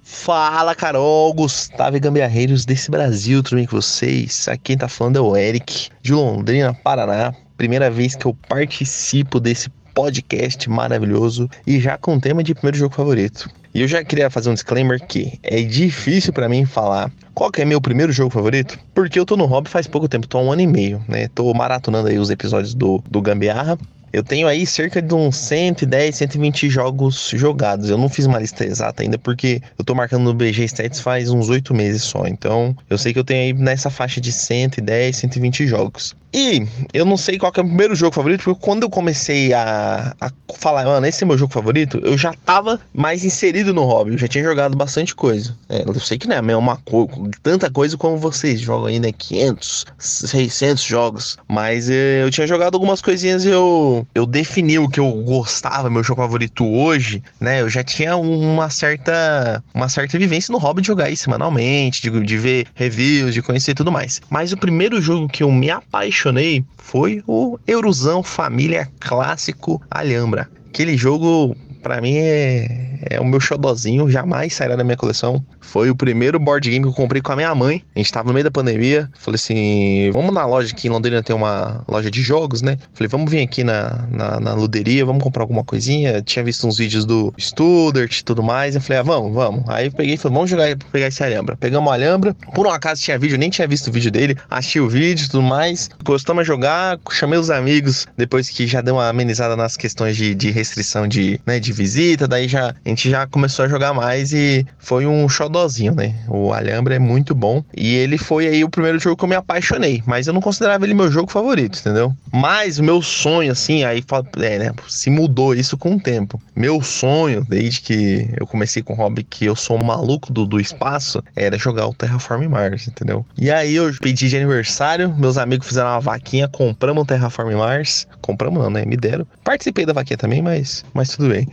Fala, 0.03 0.75
Carol, 0.75 1.33
Gustavo 1.35 1.97
e 1.97 2.01
Gambiarreiros 2.01 2.65
desse 2.65 2.91
Brasil, 2.91 3.43
tudo 3.43 3.57
bem 3.57 3.67
com 3.67 3.77
vocês? 3.77 4.49
Aqui 4.49 4.63
quem 4.65 4.79
tá 4.79 4.89
falando 4.89 5.19
é 5.19 5.21
o 5.21 5.37
Eric, 5.37 5.89
de 6.03 6.13
Londrina, 6.13 6.75
Paraná. 6.75 7.33
Primeira 7.57 7.91
vez 7.91 8.15
que 8.15 8.27
eu 8.27 8.37
participo 8.49 9.39
desse 9.39 9.71
podcast 9.97 10.69
maravilhoso 10.69 11.49
e 11.67 11.81
já 11.81 11.97
com 11.97 12.21
tema 12.21 12.45
de 12.45 12.55
primeiro 12.55 12.77
jogo 12.77 12.95
favorito. 12.95 13.49
E 13.75 13.81
eu 13.81 13.89
já 13.89 14.05
queria 14.05 14.29
fazer 14.29 14.51
um 14.51 14.55
disclaimer 14.55 15.03
que 15.03 15.41
é 15.43 15.63
difícil 15.63 16.35
para 16.35 16.51
mim 16.51 16.67
falar 16.67 17.11
qual 17.33 17.51
que 17.51 17.63
é 17.63 17.65
meu 17.65 17.81
primeiro 17.81 18.13
jogo 18.13 18.31
favorito, 18.31 18.79
porque 18.95 19.19
eu 19.19 19.25
tô 19.25 19.39
no 19.39 19.47
hobby 19.47 19.71
faz 19.71 19.87
pouco 19.87 20.07
tempo, 20.07 20.29
tô 20.29 20.37
há 20.37 20.43
um 20.43 20.53
ano 20.53 20.61
e 20.61 20.67
meio, 20.67 21.03
né? 21.09 21.29
Tô 21.35 21.53
maratonando 21.55 22.09
aí 22.09 22.19
os 22.19 22.29
episódios 22.29 22.75
do, 22.75 23.03
do 23.11 23.23
Gambiarra 23.23 23.79
eu 24.17 24.23
tenho 24.23 24.49
aí 24.49 24.65
cerca 24.67 25.03
de 25.03 25.13
uns 25.15 25.37
110, 25.37 26.17
120 26.17 26.71
jogos 26.71 27.33
jogados. 27.35 27.91
Eu 27.91 27.99
não 27.99 28.09
fiz 28.09 28.25
uma 28.25 28.39
lista 28.39 28.65
exata 28.65 29.03
ainda 29.03 29.19
porque 29.19 29.61
eu 29.79 29.85
tô 29.85 29.95
marcando 29.95 30.25
no 30.25 30.33
BG 30.33 30.65
Stats 30.65 31.01
faz 31.01 31.29
uns 31.29 31.51
8 31.51 31.75
meses 31.75 32.03
só. 32.03 32.27
Então, 32.27 32.75
eu 32.89 32.97
sei 32.97 33.13
que 33.13 33.19
eu 33.19 33.25
tenho 33.25 33.43
aí 33.43 33.53
nessa 33.53 33.91
faixa 33.91 34.19
de 34.19 34.33
110, 34.33 35.17
120 35.17 35.67
jogos. 35.67 36.17
E 36.33 36.67
eu 36.93 37.05
não 37.05 37.17
sei 37.17 37.39
qual 37.39 37.53
é 37.57 37.61
o 37.61 37.65
primeiro 37.65 37.95
jogo 37.95 38.15
favorito, 38.15 38.45
porque 38.45 38.61
quando 38.61 38.83
eu 38.83 38.91
comecei 38.91 39.53
a, 39.55 40.15
a 40.21 40.31
falar, 40.59 40.85
mano, 40.85 41.07
esse 41.07 41.25
é 41.25 41.27
meu 41.27 41.39
jogo 41.39 41.53
favorito, 41.53 41.99
eu 42.05 42.19
já 42.19 42.33
tava 42.45 42.79
mais 42.93 43.25
inserido 43.25 43.73
no 43.73 43.85
hobby, 43.85 44.13
eu 44.13 44.19
já 44.19 44.29
tinha 44.29 44.45
jogado 44.45 44.77
bastante 44.77 45.15
coisa. 45.15 45.57
É, 45.69 45.83
eu 45.87 45.99
sei 45.99 46.19
que 46.19 46.29
não 46.29 46.37
é 46.37 46.39
a 46.39 46.43
mesma 46.43 46.77
coisa, 46.85 47.13
tanta 47.43 47.71
coisa 47.71 47.97
como 47.97 48.19
vocês 48.19 48.61
jogam 48.61 48.87
aí, 48.87 49.01
né? 49.01 49.13
500, 49.13 49.87
600 49.99 50.83
jogos, 50.83 51.39
mas 51.49 51.89
é, 51.89 52.23
eu 52.23 52.31
tinha 52.31 52.47
jogado 52.47 52.75
algumas 52.75 53.01
coisinhas 53.01 53.45
e 53.45 53.49
eu, 53.49 54.07
eu 54.15 54.27
defini 54.27 54.79
o 54.79 54.89
que 54.89 55.01
eu 55.01 55.11
gostava, 55.23 55.89
meu 55.89 56.03
jogo 56.03 56.21
favorito 56.21 56.67
hoje, 56.67 57.23
né? 57.41 57.63
Eu 57.63 57.71
já 57.71 57.83
tinha 57.83 58.17
uma 58.17 58.69
certa, 58.69 59.63
uma 59.75 59.89
certa 59.89 60.19
vivência 60.19 60.53
no 60.53 60.59
hobby 60.59 60.83
de 60.83 60.89
jogar 60.89 61.07
aí 61.07 61.17
semanalmente, 61.17 62.03
de, 62.03 62.21
de 62.21 62.37
ver 62.37 62.67
reviews, 62.75 63.33
de 63.33 63.41
conhecer 63.41 63.75
tudo 63.75 63.91
mais. 63.91 64.21
Mas 64.29 64.53
o 64.53 64.57
primeiro 64.57 65.01
jogo 65.01 65.29
que 65.29 65.43
eu 65.43 65.51
me 65.51 65.71
apaixonei 65.71 66.26
apaixonei 66.27 66.65
foi 66.77 67.23
o 67.27 67.59
Eurozão 67.67 68.23
Família 68.23 68.91
Clássico 68.99 69.81
Alhambra. 69.91 70.49
Aquele 70.69 70.97
jogo, 70.97 71.57
para 71.87 72.01
mim, 72.01 72.17
é, 72.17 72.99
é 73.11 73.21
o 73.21 73.25
meu 73.25 73.39
xodozinho, 73.39 74.11
jamais 74.11 74.53
sairá 74.53 74.75
da 74.75 74.83
minha 74.83 74.97
coleção. 74.97 75.41
Foi 75.61 75.89
o 75.89 75.95
primeiro 75.95 76.37
board 76.37 76.69
game 76.69 76.85
que 76.85 76.89
eu 76.89 76.93
comprei 76.93 77.23
com 77.23 77.31
a 77.31 77.37
minha 77.37 77.55
mãe. 77.55 77.81
A 77.95 78.01
gente 78.01 78.11
tava 78.11 78.27
no 78.27 78.35
meio 78.35 78.43
da 78.43 78.51
pandemia. 78.51 79.09
Falei 79.17 79.37
assim: 79.37 80.11
vamos 80.13 80.35
na 80.35 80.45
loja 80.45 80.73
aqui 80.73 80.89
em 80.89 80.91
Londrina, 80.91 81.23
tem 81.23 81.37
uma 81.37 81.85
loja 81.87 82.11
de 82.11 82.21
jogos, 82.23 82.61
né? 82.61 82.77
Falei, 82.93 83.09
vamos 83.09 83.31
vir 83.31 83.41
aqui 83.41 83.63
na, 83.63 84.05
na, 84.11 84.41
na 84.41 84.55
luderia, 84.55 85.07
vamos 85.07 85.23
comprar 85.23 85.45
alguma 85.45 85.63
coisinha. 85.63 86.21
Tinha 86.23 86.45
visto 86.45 86.67
uns 86.67 86.79
vídeos 86.79 87.05
do 87.05 87.33
Studert 87.39 88.19
e 88.19 88.25
tudo 88.25 88.43
mais. 88.43 88.75
Eu 88.75 88.81
falei, 88.81 88.99
ah, 88.99 89.05
vamos, 89.05 89.33
vamos. 89.33 89.63
Aí 89.69 89.87
eu 89.87 89.93
peguei 89.93 90.15
e 90.15 90.17
falei, 90.17 90.35
vamos 90.35 90.51
jogar 90.51 90.77
pegar 90.91 91.07
esse 91.07 91.23
Alhambra. 91.23 91.57
Pegamos 91.57 91.89
o 91.89 91.93
Alhambra. 91.93 92.35
Por 92.53 92.67
um 92.67 92.71
acaso 92.71 93.01
tinha 93.01 93.17
vídeo, 93.17 93.39
nem 93.39 93.49
tinha 93.49 93.69
visto 93.69 93.87
o 93.87 93.93
vídeo 93.93 94.11
dele. 94.11 94.37
Achei 94.51 94.81
o 94.81 94.89
vídeo 94.89 95.25
e 95.25 95.29
tudo 95.29 95.43
mais. 95.45 95.89
Gostamos 96.03 96.43
de 96.43 96.49
jogar, 96.49 96.99
chamei 97.13 97.39
os 97.39 97.49
amigos 97.49 98.09
depois 98.17 98.49
que 98.49 98.67
já 98.67 98.81
deu 98.81 98.97
uma 98.97 99.09
amenizada 99.09 99.55
nas 99.55 99.77
questões 99.77 100.17
de, 100.17 100.35
de 100.35 100.51
restrição 100.51 101.07
de, 101.07 101.41
né, 101.47 101.61
de 101.61 101.76
visita. 101.77 102.29
Daí 102.29 102.49
já 102.49 102.75
a 102.85 102.89
gente 102.89 103.11
já 103.11 103.27
começou 103.27 103.65
a 103.65 103.69
jogar 103.69 103.93
mais 103.93 104.33
e 104.33 104.67
foi 104.79 105.07
um 105.07 105.29
xodó 105.29 105.57
xodózinho, 105.57 105.95
né? 105.95 106.15
O 106.29 106.53
Alhambra 106.53 106.95
é 106.95 106.99
muito 106.99 107.35
bom. 107.35 107.65
E 107.75 107.95
ele 107.95 108.19
foi 108.19 108.47
aí 108.47 108.63
o 108.63 108.69
primeiro 108.69 108.99
jogo 108.99 109.17
que 109.17 109.25
eu 109.25 109.29
me 109.29 109.35
apaixonei. 109.35 110.03
Mas 110.07 110.27
eu 110.27 110.35
não 110.35 110.41
considerava 110.41 110.85
ele 110.85 110.95
meu 110.95 111.11
jogo 111.11 111.31
favorito, 111.31 111.79
entendeu? 111.79 112.15
Mas 112.33 112.79
o 112.79 112.85
meu 112.85 113.01
sonho, 113.01 113.53
assim, 113.53 113.85
aí 113.85 114.05
é, 114.39 114.59
né? 114.59 114.73
Se 114.89 115.11
mudou 115.11 115.55
isso 115.55 115.77
com 115.77 115.95
o 115.95 116.01
tempo. 116.01 116.41
Meu 116.55 116.83
sonho, 116.83 117.45
desde 117.49 117.81
que 117.81 118.29
eu 118.39 118.47
comecei 118.47 118.83
com 118.83 118.93
o 118.93 118.97
hobby, 118.97 119.25
que 119.25 119.45
eu 119.45 119.57
sou 119.57 119.81
um 119.81 119.85
maluco 119.85 120.33
do, 120.33 120.47
do 120.47 120.61
espaço, 120.61 121.23
era 121.35 121.59
jogar 121.59 121.87
o 121.87 121.95
Terraform 121.95 122.47
Mars, 122.49 122.87
entendeu? 122.89 123.25
E 123.39 123.51
aí 123.51 123.75
eu 123.75 123.93
pedi 124.01 124.29
de 124.29 124.37
aniversário, 124.37 125.15
meus 125.17 125.39
amigos 125.39 125.67
fizeram 125.67 125.91
uma 125.91 126.01
vaquinha, 126.01 126.49
compramos 126.49 127.03
o 127.03 127.07
Terraform 127.07 127.55
Mars. 127.55 128.07
Compramos 128.21 128.63
não, 128.63 128.71
né? 128.71 128.85
Me 128.85 128.97
deram. 128.97 129.27
Participei 129.45 129.87
da 129.87 129.93
vaquinha 129.93 130.17
também, 130.17 130.43
mas, 130.43 130.85
mas 130.93 131.11
tudo 131.11 131.29
bem. 131.29 131.49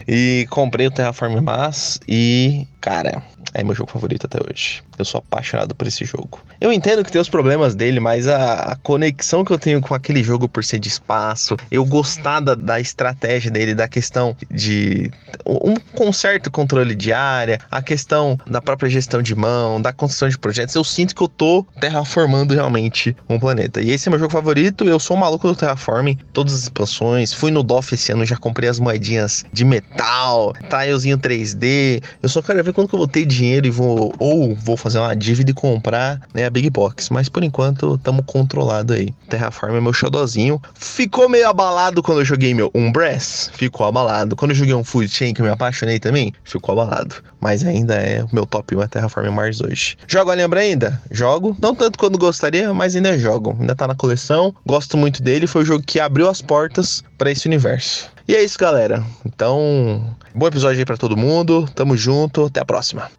Comprei 0.50 0.88
o 0.88 0.92
Terraform 0.92 1.40
Mars 1.42 2.00
e, 2.08 2.68
cara, 2.82 3.24
é 3.54 3.64
meu 3.64 3.76
jogo 3.76 3.92
favorito 3.92 4.26
até 4.26 4.40
hoje. 4.40 4.84
Eu 4.98 5.06
sou 5.06 5.20
apaixonado 5.20 5.76
por 5.76 5.88
esse 5.88 6.06
jogo. 6.06 6.40
Eu 6.60 6.72
entendo 6.72 7.04
que 7.04 7.12
tem 7.12 7.22
os 7.22 7.30
problemas 7.30 7.76
dele, 7.76 8.00
mas 8.00 8.28
a, 8.28 8.54
a 8.72 8.76
conexão 8.76 9.44
que 9.44 9.52
eu 9.52 9.60
tenho 9.60 9.82
com 9.82 9.94
aquele 9.94 10.24
jogo 10.24 10.48
por 10.48 10.64
ser 10.64 10.80
de 10.80 10.88
espaço, 10.88 11.58
eu 11.72 11.86
gostar 11.86 12.40
da, 12.40 12.56
da 12.56 12.80
estratégia 12.80 13.52
dele, 13.52 13.74
da 13.74 13.88
questão 13.88 14.36
de 14.50 15.12
um, 15.46 16.14
certo 16.14 16.52
controle 16.52 16.96
de 16.96 17.12
área, 17.12 17.60
a 17.70 17.82
questão 17.82 18.38
da 18.48 18.62
própria 18.62 18.90
gestão 18.90 19.22
de 19.22 19.36
mão, 19.36 19.82
da 19.82 19.92
construção 19.92 20.30
de 20.30 20.38
projetos, 20.38 20.76
eu 20.76 20.84
sinto 20.84 21.16
que 21.16 21.22
eu 21.22 21.28
tô 21.28 21.66
terraformando 21.80 22.54
realmente 22.54 23.16
um 23.28 23.40
planeta. 23.40 23.82
E 23.82 23.92
esse 23.92 24.08
é 24.08 24.10
meu 24.10 24.20
jogo 24.20 24.32
favorito, 24.32 24.86
eu 24.86 25.00
sou 25.00 25.18
um 25.18 25.20
maluco 25.20 25.48
do 25.48 25.56
Terraforming, 25.56 26.18
todas 26.32 26.54
as 26.54 26.64
expansões, 26.64 27.34
fui 27.34 27.52
no 27.52 27.64
DOF 27.64 27.94
esse 27.94 28.12
ano, 28.12 28.26
já 28.26 28.38
comprei 28.38 28.70
as 28.70 28.80
moedinhas 28.80 29.44
de 29.52 29.66
metal, 29.66 30.54
tilezinho 30.70 31.18
3D, 31.18 32.02
eu 32.22 32.30
só 32.30 32.42
quero 32.42 32.64
ver 32.64 32.74
quando 32.74 32.88
que 32.88 32.96
eu 32.96 33.00
vou 33.00 33.08
ter 33.08 33.26
dinheiro 33.26 33.68
e 33.68 33.72
vou, 33.72 34.14
ou 34.20 34.56
vou 34.56 34.78
fazer 34.84 35.00
uma 35.00 35.16
dívida 35.16 35.52
e 35.52 35.54
comprar, 35.54 36.20
né, 36.34 36.46
a 36.46 36.50
Big 36.50 36.70
Box. 36.70 37.10
Mas 37.10 37.30
por 37.30 37.42
enquanto, 37.42 37.96
estamos 37.96 38.26
controlado 38.26 38.92
aí. 38.94 39.14
Terraform 39.30 39.78
é 39.78 39.82
meu 39.82 39.94
xodozinho. 39.94 40.62
Ficou 40.76 41.30
meio 41.30 41.48
abalado 41.48 42.04
quando 42.04 42.20
eu 42.20 42.26
joguei 42.26 42.54
meu 42.54 42.70
Umbress? 42.76 43.50
Ficou 43.54 43.88
abalado. 43.88 44.36
Quando 44.36 44.52
eu 44.52 44.56
joguei 44.56 44.74
um 44.74 44.84
Food 44.84 45.08
Chain, 45.08 45.34
que 45.34 45.42
eu 45.42 45.46
me 45.46 45.52
apaixonei 45.52 46.00
também? 46.00 46.34
Ficou 46.44 46.74
abalado. 46.74 47.16
Mas 47.40 47.66
ainda 47.66 47.96
é 47.96 48.24
o 48.24 48.30
meu 48.34 48.46
top 48.46 48.76
1 48.76 48.82
é 48.82 48.88
Terraform 48.88 49.30
Mars 49.30 49.62
hoje. 49.62 49.98
Jogo 50.06 50.32
a 50.32 50.34
lembra 50.34 50.60
ainda? 50.60 51.02
Jogo. 51.10 51.56
Não 51.62 51.74
tanto 51.74 51.98
quanto 51.98 52.18
gostaria, 52.18 52.74
mas 52.74 52.96
ainda 52.96 53.18
jogo. 53.18 53.56
Ainda 53.60 53.76
tá 53.76 53.88
na 53.88 53.96
coleção. 53.96 54.54
Gosto 54.66 54.98
muito 54.98 55.24
dele. 55.24 55.48
Foi 55.48 55.64
o 55.64 55.66
jogo 55.66 55.84
que 55.86 56.00
abriu 56.00 56.30
as 56.30 56.42
portas 56.42 57.04
para 57.18 57.32
esse 57.32 57.48
universo. 57.48 58.12
E 58.28 58.36
é 58.36 58.44
isso, 58.44 58.58
galera. 58.58 59.04
Então, 59.26 60.16
bom 60.36 60.48
episódio 60.48 60.80
aí 60.80 60.86
para 60.86 60.98
todo 60.98 61.18
mundo. 61.18 61.70
Tamo 61.74 61.96
junto. 61.96 62.46
Até 62.46 62.60
a 62.60 62.66
próxima. 62.66 63.10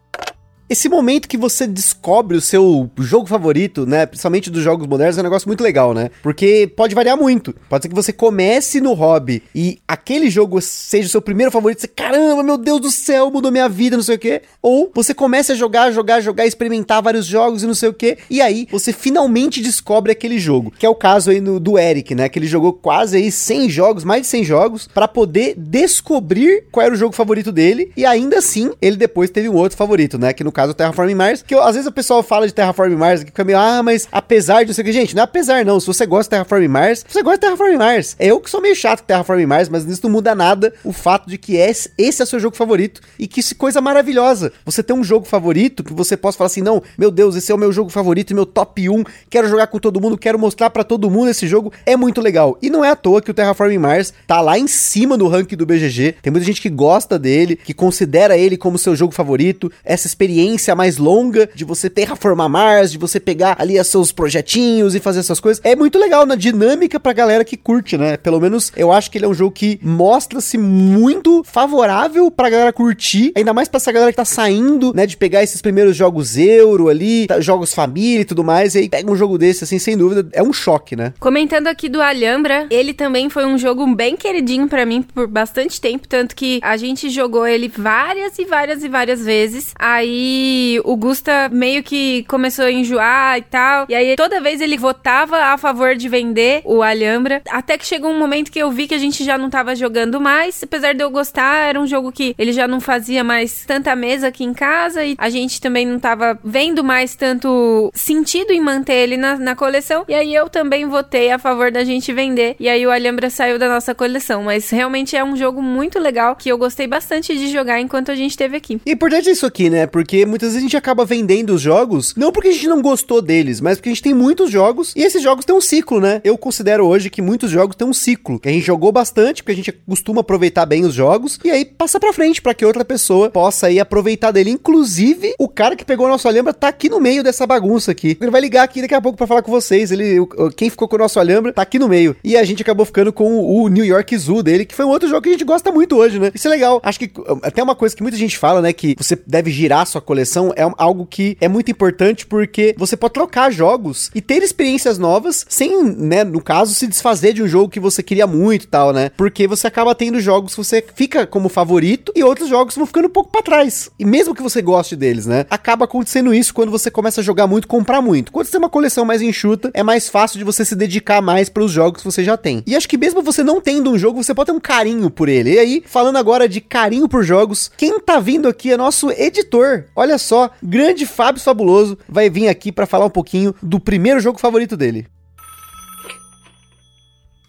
Esse 0.69 0.89
momento 0.89 1.27
que 1.27 1.37
você 1.37 1.67
descobre 1.67 2.35
o 2.35 2.41
seu 2.41 2.89
jogo 2.99 3.27
favorito, 3.27 3.85
né? 3.85 4.05
Principalmente 4.05 4.49
dos 4.49 4.63
jogos 4.63 4.87
modernos, 4.87 5.17
é 5.17 5.21
um 5.21 5.23
negócio 5.23 5.47
muito 5.47 5.63
legal, 5.63 5.93
né? 5.93 6.09
Porque 6.23 6.71
pode 6.75 6.95
variar 6.95 7.17
muito. 7.17 7.55
Pode 7.69 7.83
ser 7.83 7.89
que 7.89 7.95
você 7.95 8.11
comece 8.11 8.81
no 8.81 8.93
hobby 8.93 9.43
e 9.53 9.79
aquele 9.87 10.29
jogo 10.29 10.59
seja 10.61 11.07
o 11.07 11.11
seu 11.11 11.21
primeiro 11.21 11.51
favorito, 11.51 11.81
você, 11.81 11.87
caramba, 11.87 12.41
meu 12.41 12.57
Deus 12.57 12.81
do 12.81 12.91
céu, 12.91 13.29
mudou 13.29 13.51
minha 13.51 13.69
vida, 13.69 13.95
não 13.95 14.03
sei 14.03 14.15
o 14.15 14.19
quê. 14.19 14.41
Ou 14.61 14.91
você 14.93 15.13
comece 15.13 15.51
a 15.51 15.55
jogar, 15.55 15.91
jogar, 15.91 16.19
jogar, 16.21 16.47
experimentar 16.47 17.01
vários 17.01 17.25
jogos 17.27 17.61
e 17.61 17.67
não 17.67 17.75
sei 17.75 17.89
o 17.89 17.93
quê. 17.93 18.17
E 18.29 18.41
aí 18.41 18.67
você 18.71 18.91
finalmente 18.91 19.61
descobre 19.61 20.11
aquele 20.11 20.39
jogo. 20.39 20.73
Que 20.77 20.85
é 20.85 20.89
o 20.89 20.95
caso 20.95 21.29
aí 21.29 21.39
no, 21.39 21.59
do 21.59 21.77
Eric, 21.77 22.15
né? 22.15 22.27
Que 22.27 22.39
ele 22.39 22.47
jogou 22.47 22.73
quase 22.73 23.17
aí 23.17 23.31
100 23.31 23.69
jogos, 23.69 24.03
mais 24.03 24.23
de 24.23 24.27
100 24.27 24.43
jogos, 24.43 24.87
para 24.87 25.07
poder 25.07 25.53
descobrir 25.55 26.65
qual 26.71 26.85
era 26.85 26.95
o 26.95 26.97
jogo 26.97 27.13
favorito 27.13 27.51
dele. 27.51 27.91
E 27.95 28.03
ainda 28.03 28.39
assim, 28.39 28.71
ele 28.81 28.95
depois 28.95 29.29
teve 29.29 29.47
um 29.47 29.55
outro 29.55 29.77
favorito, 29.77 30.17
né? 30.17 30.33
Que 30.33 30.43
no 30.43 30.54
caso 30.55 30.71
o 30.71 30.73
Terraform 30.73 31.13
Mars, 31.13 31.43
que 31.43 31.53
eu, 31.53 31.61
às 31.61 31.75
vezes 31.75 31.85
o 31.85 31.91
pessoal 31.91 32.23
fala 32.23 32.47
de 32.47 32.53
Terraform 32.53 32.93
Mars 32.95 33.23
que 33.23 33.27
fica 33.27 33.43
meio, 33.43 33.59
ah, 33.59 33.83
mas 33.83 34.07
apesar 34.09 34.63
de 34.63 34.67
não 34.67 34.73
sei 34.73 34.83
o 34.83 34.85
que, 34.85 34.93
gente, 34.93 35.13
não 35.13 35.21
é 35.21 35.25
apesar 35.25 35.65
não, 35.65 35.79
se 35.79 35.85
você 35.85 36.05
gosta 36.05 36.23
de 36.23 36.29
Terraform 36.29 36.67
Mars, 36.69 37.05
você 37.07 37.21
gosta 37.21 37.37
de 37.37 37.41
Terraform 37.41 37.77
Mars. 37.77 38.15
É 38.17 38.27
eu 38.27 38.39
que 38.39 38.49
sou 38.49 38.61
meio 38.61 38.75
chato 38.75 39.01
com 39.01 39.07
Terraform 39.07 39.45
Mars, 39.45 39.67
mas 39.67 39.85
nisso 39.85 40.01
não 40.03 40.09
muda 40.09 40.33
nada 40.33 40.73
o 40.83 40.93
fato 40.93 41.29
de 41.29 41.37
que 41.37 41.57
esse, 41.57 41.91
esse 41.97 42.23
é 42.23 42.25
seu 42.25 42.39
jogo 42.39 42.55
favorito 42.55 43.01
e 43.19 43.27
que 43.27 43.41
isso 43.41 43.55
coisa 43.55 43.81
maravilhosa. 43.81 44.53
Você 44.63 44.81
tem 44.81 44.95
um 44.95 45.03
jogo 45.03 45.25
favorito 45.25 45.83
que 45.83 45.93
você 45.93 46.15
possa 46.15 46.37
falar 46.37 46.47
assim, 46.47 46.61
não, 46.61 46.81
meu 46.97 47.11
Deus, 47.11 47.35
esse 47.35 47.51
é 47.51 47.55
o 47.55 47.57
meu 47.57 47.71
jogo 47.71 47.89
favorito, 47.89 48.33
meu 48.33 48.45
top 48.45 48.89
1, 48.89 49.03
quero 49.29 49.49
jogar 49.49 49.67
com 49.67 49.77
todo 49.77 49.99
mundo, 49.99 50.17
quero 50.17 50.39
mostrar 50.39 50.69
para 50.69 50.83
todo 50.85 51.09
mundo 51.09 51.29
esse 51.29 51.47
jogo, 51.47 51.73
é 51.85 51.97
muito 51.97 52.21
legal. 52.21 52.57
E 52.61 52.69
não 52.69 52.83
é 52.83 52.91
à 52.91 52.95
toa 52.95 53.21
que 53.21 53.31
o 53.31 53.33
Terraform 53.33 53.77
Mars 53.77 54.13
tá 54.25 54.39
lá 54.39 54.57
em 54.57 54.67
cima 54.67 55.17
do 55.17 55.27
ranking 55.27 55.57
do 55.57 55.65
BGG. 55.65 56.15
Tem 56.21 56.31
muita 56.31 56.45
gente 56.45 56.61
que 56.61 56.69
gosta 56.69 57.19
dele, 57.19 57.55
que 57.55 57.73
considera 57.73 58.37
ele 58.37 58.55
como 58.55 58.77
seu 58.77 58.95
jogo 58.95 59.13
favorito, 59.13 59.71
essa 59.83 60.07
experiência 60.07 60.44
mais 60.75 60.85
mais 60.85 60.97
longa 60.97 61.49
de 61.55 61.65
você 61.65 61.89
terraformar 61.89 62.47
Mars, 62.47 62.91
de 62.91 62.97
você 62.97 63.19
pegar 63.19 63.55
ali 63.59 63.79
os 63.79 63.87
seus 63.87 64.11
projetinhos 64.11 64.93
e 64.93 64.99
fazer 64.99 65.19
essas 65.19 65.39
coisas. 65.39 65.59
É 65.65 65.75
muito 65.75 65.97
legal 65.97 66.25
na 66.25 66.35
dinâmica 66.35 66.99
pra 66.99 67.11
galera 67.11 67.43
que 67.43 67.57
curte, 67.57 67.97
né? 67.97 68.17
Pelo 68.17 68.39
menos 68.39 68.71
eu 68.75 68.91
acho 68.91 69.09
que 69.09 69.17
ele 69.17 69.25
é 69.25 69.27
um 69.27 69.33
jogo 69.33 69.51
que 69.51 69.79
mostra-se 69.81 70.57
muito 70.57 71.43
favorável 71.43 72.29
pra 72.29 72.49
galera 72.49 72.71
curtir, 72.71 73.31
ainda 73.35 73.53
mais 73.53 73.67
pra 73.67 73.77
essa 73.77 73.91
galera 73.91 74.11
que 74.11 74.17
tá 74.17 74.25
saindo, 74.25 74.93
né, 74.93 75.05
de 75.05 75.17
pegar 75.17 75.43
esses 75.43 75.61
primeiros 75.61 75.95
jogos 75.95 76.37
euro 76.37 76.87
ali, 76.87 77.25
tá, 77.27 77.39
jogos 77.41 77.73
família 77.73 78.21
e 78.21 78.25
tudo 78.25 78.43
mais, 78.43 78.75
e 78.75 78.79
aí 78.79 78.89
pega 78.89 79.11
um 79.11 79.15
jogo 79.15 79.37
desse, 79.37 79.63
assim, 79.63 79.79
sem 79.79 79.97
dúvida, 79.97 80.27
é 80.33 80.43
um 80.43 80.53
choque, 80.53 80.95
né? 80.95 81.13
Comentando 81.19 81.67
aqui 81.67 81.89
do 81.89 82.01
Alhambra, 82.01 82.67
ele 82.69 82.93
também 82.93 83.29
foi 83.29 83.45
um 83.45 83.57
jogo 83.57 83.85
bem 83.95 84.15
queridinho 84.15 84.67
para 84.67 84.85
mim 84.85 85.01
por 85.01 85.27
bastante 85.27 85.81
tempo, 85.81 86.07
tanto 86.07 86.35
que 86.35 86.59
a 86.61 86.77
gente 86.77 87.09
jogou 87.09 87.47
ele 87.47 87.67
várias 87.67 88.37
e 88.37 88.45
várias 88.45 88.83
e 88.83 88.87
várias 88.87 89.23
vezes. 89.23 89.73
Aí 89.79 90.34
o 90.83 90.95
Gusta 90.95 91.49
meio 91.51 91.83
que 91.83 92.23
começou 92.23 92.65
a 92.65 92.71
enjoar 92.71 93.37
e 93.37 93.41
tal. 93.41 93.85
E 93.89 93.95
aí 93.95 94.15
toda 94.15 94.41
vez 94.41 94.61
ele 94.61 94.77
votava 94.77 95.37
a 95.37 95.57
favor 95.57 95.95
de 95.95 96.09
vender 96.09 96.61
o 96.65 96.81
Alhambra. 96.81 97.41
Até 97.49 97.77
que 97.77 97.85
chegou 97.85 98.11
um 98.11 98.19
momento 98.19 98.51
que 98.51 98.59
eu 98.59 98.71
vi 98.71 98.87
que 98.87 98.95
a 98.95 98.99
gente 98.99 99.23
já 99.23 99.37
não 99.37 99.49
tava 99.49 99.75
jogando 99.75 100.19
mais. 100.19 100.61
Apesar 100.63 100.93
de 100.93 101.03
eu 101.03 101.09
gostar, 101.09 101.67
era 101.69 101.79
um 101.79 101.87
jogo 101.87 102.11
que 102.11 102.35
ele 102.37 102.51
já 102.51 102.67
não 102.67 102.79
fazia 102.79 103.23
mais 103.23 103.65
tanta 103.65 103.95
mesa 103.95 104.27
aqui 104.27 104.43
em 104.43 104.53
casa. 104.53 105.03
E 105.03 105.15
a 105.17 105.29
gente 105.29 105.61
também 105.61 105.85
não 105.85 105.99
tava 105.99 106.37
vendo 106.43 106.83
mais 106.83 107.15
tanto 107.15 107.91
sentido 107.93 108.51
em 108.51 108.61
manter 108.61 108.95
ele 108.95 109.17
na, 109.17 109.37
na 109.37 109.55
coleção. 109.55 110.05
E 110.07 110.13
aí 110.13 110.33
eu 110.33 110.49
também 110.49 110.85
votei 110.85 111.31
a 111.31 111.39
favor 111.39 111.71
da 111.71 111.83
gente 111.83 112.11
vender. 112.11 112.55
E 112.59 112.67
aí 112.67 112.85
o 112.85 112.91
Alhambra 112.91 113.29
saiu 113.29 113.59
da 113.59 113.69
nossa 113.69 113.93
coleção. 113.93 114.43
Mas 114.43 114.69
realmente 114.69 115.15
é 115.15 115.23
um 115.23 115.35
jogo 115.35 115.61
muito 115.61 115.99
legal 115.99 116.35
que 116.35 116.49
eu 116.49 116.57
gostei 116.57 116.87
bastante 116.87 117.37
de 117.37 117.47
jogar 117.49 117.79
enquanto 117.79 118.11
a 118.11 118.15
gente 118.15 118.31
esteve 118.31 118.57
aqui. 118.57 118.81
E 118.85 118.91
importante 118.91 119.29
isso 119.29 119.45
aqui, 119.45 119.69
né? 119.69 119.85
Porque 119.85 120.24
muitas 120.25 120.49
vezes 120.49 120.59
a 120.59 120.61
gente 120.61 120.77
acaba 120.77 121.05
vendendo 121.05 121.51
os 121.51 121.61
jogos, 121.61 122.13
não 122.15 122.31
porque 122.31 122.49
a 122.49 122.51
gente 122.51 122.67
não 122.67 122.81
gostou 122.81 123.21
deles, 123.21 123.61
mas 123.61 123.77
porque 123.77 123.89
a 123.89 123.93
gente 123.93 124.03
tem 124.03 124.13
muitos 124.13 124.51
jogos 124.51 124.93
e 124.95 125.01
esses 125.01 125.21
jogos 125.21 125.45
têm 125.45 125.55
um 125.55 125.61
ciclo, 125.61 125.99
né? 125.99 126.21
Eu 126.23 126.37
considero 126.37 126.85
hoje 126.85 127.09
que 127.09 127.21
muitos 127.21 127.51
jogos 127.51 127.75
têm 127.75 127.87
um 127.87 127.93
ciclo, 127.93 128.39
que 128.39 128.49
a 128.49 128.51
gente 128.51 128.65
jogou 128.65 128.91
bastante, 128.91 129.43
porque 129.43 129.51
a 129.53 129.55
gente 129.55 129.71
costuma 129.71 130.21
aproveitar 130.21 130.65
bem 130.65 130.85
os 130.85 130.93
jogos, 130.93 131.39
e 131.43 131.51
aí 131.51 131.65
passa 131.65 131.99
pra 131.99 132.13
frente 132.13 132.41
para 132.41 132.53
que 132.53 132.65
outra 132.65 132.85
pessoa 132.85 133.29
possa 133.29 133.67
aí 133.67 133.79
aproveitar 133.79 134.31
dele. 134.31 134.51
Inclusive, 134.51 135.33
o 135.39 135.47
cara 135.47 135.75
que 135.75 135.85
pegou 135.85 136.05
o 136.05 136.09
nosso 136.09 136.27
Alhambra 136.27 136.53
tá 136.53 136.67
aqui 136.67 136.89
no 136.89 136.99
meio 136.99 137.23
dessa 137.23 137.45
bagunça 137.45 137.91
aqui. 137.91 138.17
Ele 138.19 138.31
vai 138.31 138.41
ligar 138.41 138.63
aqui 138.63 138.81
daqui 138.81 138.93
a 138.93 139.01
pouco 139.01 139.17
para 139.17 139.27
falar 139.27 139.41
com 139.41 139.51
vocês. 139.51 139.91
Ele, 139.91 140.17
quem 140.55 140.69
ficou 140.69 140.87
com 140.87 140.95
o 140.95 140.99
nosso 140.99 141.19
Alhambra 141.19 141.53
tá 141.53 141.61
aqui 141.61 141.79
no 141.79 141.87
meio. 141.87 142.15
E 142.23 142.37
a 142.37 142.43
gente 142.43 142.61
acabou 142.61 142.85
ficando 142.85 143.11
com 143.11 143.43
o 143.43 143.67
New 143.67 143.85
York 143.85 144.17
Zoo 144.17 144.43
dele, 144.43 144.65
que 144.65 144.75
foi 144.75 144.85
um 144.85 144.89
outro 144.89 145.07
jogo 145.07 145.21
que 145.21 145.29
a 145.29 145.31
gente 145.33 145.43
gosta 145.43 145.71
muito 145.71 145.95
hoje, 145.95 146.19
né? 146.19 146.31
Isso 146.33 146.47
é 146.47 146.51
legal. 146.51 146.79
Acho 146.83 146.99
que 146.99 147.11
até 147.41 147.61
uma 147.61 147.75
coisa 147.75 147.95
que 147.95 148.01
muita 148.01 148.17
gente 148.17 148.37
fala, 148.37 148.61
né, 148.61 148.73
que 148.73 148.95
você 148.97 149.17
deve 149.27 149.51
girar 149.51 149.85
sua 149.85 150.01
coleção 150.01 150.14
é 150.21 150.63
algo 150.77 151.05
que 151.05 151.37
é 151.39 151.47
muito 151.47 151.71
importante 151.71 152.25
porque 152.25 152.75
você 152.77 152.95
pode 152.95 153.13
trocar 153.13 153.51
jogos 153.51 154.11
e 154.13 154.21
ter 154.21 154.43
experiências 154.43 154.97
novas 154.97 155.45
sem, 155.49 155.83
né, 155.83 156.23
no 156.23 156.41
caso, 156.41 156.73
se 156.73 156.87
desfazer 156.87 157.33
de 157.33 157.43
um 157.43 157.47
jogo 157.47 157.69
que 157.69 157.79
você 157.79 158.03
queria 158.03 158.27
muito 158.27 158.63
e 158.63 158.67
tal, 158.67 158.93
né? 158.93 159.11
Porque 159.17 159.47
você 159.47 159.67
acaba 159.67 159.95
tendo 159.95 160.19
jogos 160.19 160.53
que 160.53 160.63
você 160.63 160.83
fica 160.95 161.25
como 161.25 161.49
favorito 161.49 162.11
e 162.15 162.23
outros 162.23 162.49
jogos 162.49 162.75
vão 162.75 162.85
ficando 162.85 163.07
um 163.07 163.11
pouco 163.11 163.31
para 163.31 163.41
trás. 163.41 163.89
E 163.97 164.05
mesmo 164.05 164.35
que 164.35 164.43
você 164.43 164.61
goste 164.61 164.95
deles, 164.95 165.25
né? 165.25 165.45
Acaba 165.49 165.85
acontecendo 165.85 166.33
isso 166.33 166.53
quando 166.53 166.71
você 166.71 166.91
começa 166.91 167.21
a 167.21 167.23
jogar 167.23 167.47
muito, 167.47 167.67
comprar 167.67 168.01
muito. 168.01 168.31
Quando 168.31 168.45
você 168.45 168.51
tem 168.51 168.59
uma 168.59 168.69
coleção 168.69 169.05
mais 169.05 169.21
enxuta, 169.21 169.71
é 169.73 169.83
mais 169.83 170.09
fácil 170.09 170.37
de 170.37 170.43
você 170.43 170.63
se 170.63 170.75
dedicar 170.75 171.21
mais 171.21 171.49
para 171.49 171.63
os 171.63 171.71
jogos 171.71 172.01
que 172.01 172.11
você 172.11 172.23
já 172.23 172.37
tem. 172.37 172.63
E 172.67 172.75
acho 172.75 172.87
que 172.87 172.97
mesmo 172.97 173.21
você 173.21 173.43
não 173.43 173.61
tendo 173.61 173.91
um 173.91 173.97
jogo, 173.97 174.23
você 174.23 174.33
pode 174.33 174.47
ter 174.47 174.51
um 174.51 174.59
carinho 174.59 175.09
por 175.09 175.29
ele. 175.29 175.53
E 175.53 175.59
aí, 175.59 175.83
falando 175.85 176.17
agora 176.17 176.47
de 176.47 176.61
carinho 176.61 177.07
por 177.07 177.23
jogos, 177.23 177.71
quem 177.75 177.99
tá 177.99 178.19
vindo 178.19 178.47
aqui 178.47 178.71
é 178.71 178.77
nosso 178.77 179.11
editor. 179.11 179.85
Olha 179.95 180.04
só, 180.17 180.49
grande 180.61 181.05
Fábio 181.05 181.41
Fabuloso 181.41 181.97
vai 182.07 182.29
vir 182.29 182.47
aqui 182.47 182.71
para 182.71 182.85
falar 182.85 183.05
um 183.05 183.09
pouquinho 183.09 183.53
do 183.61 183.79
primeiro 183.79 184.19
jogo 184.19 184.39
favorito 184.39 184.77
dele. 184.77 185.07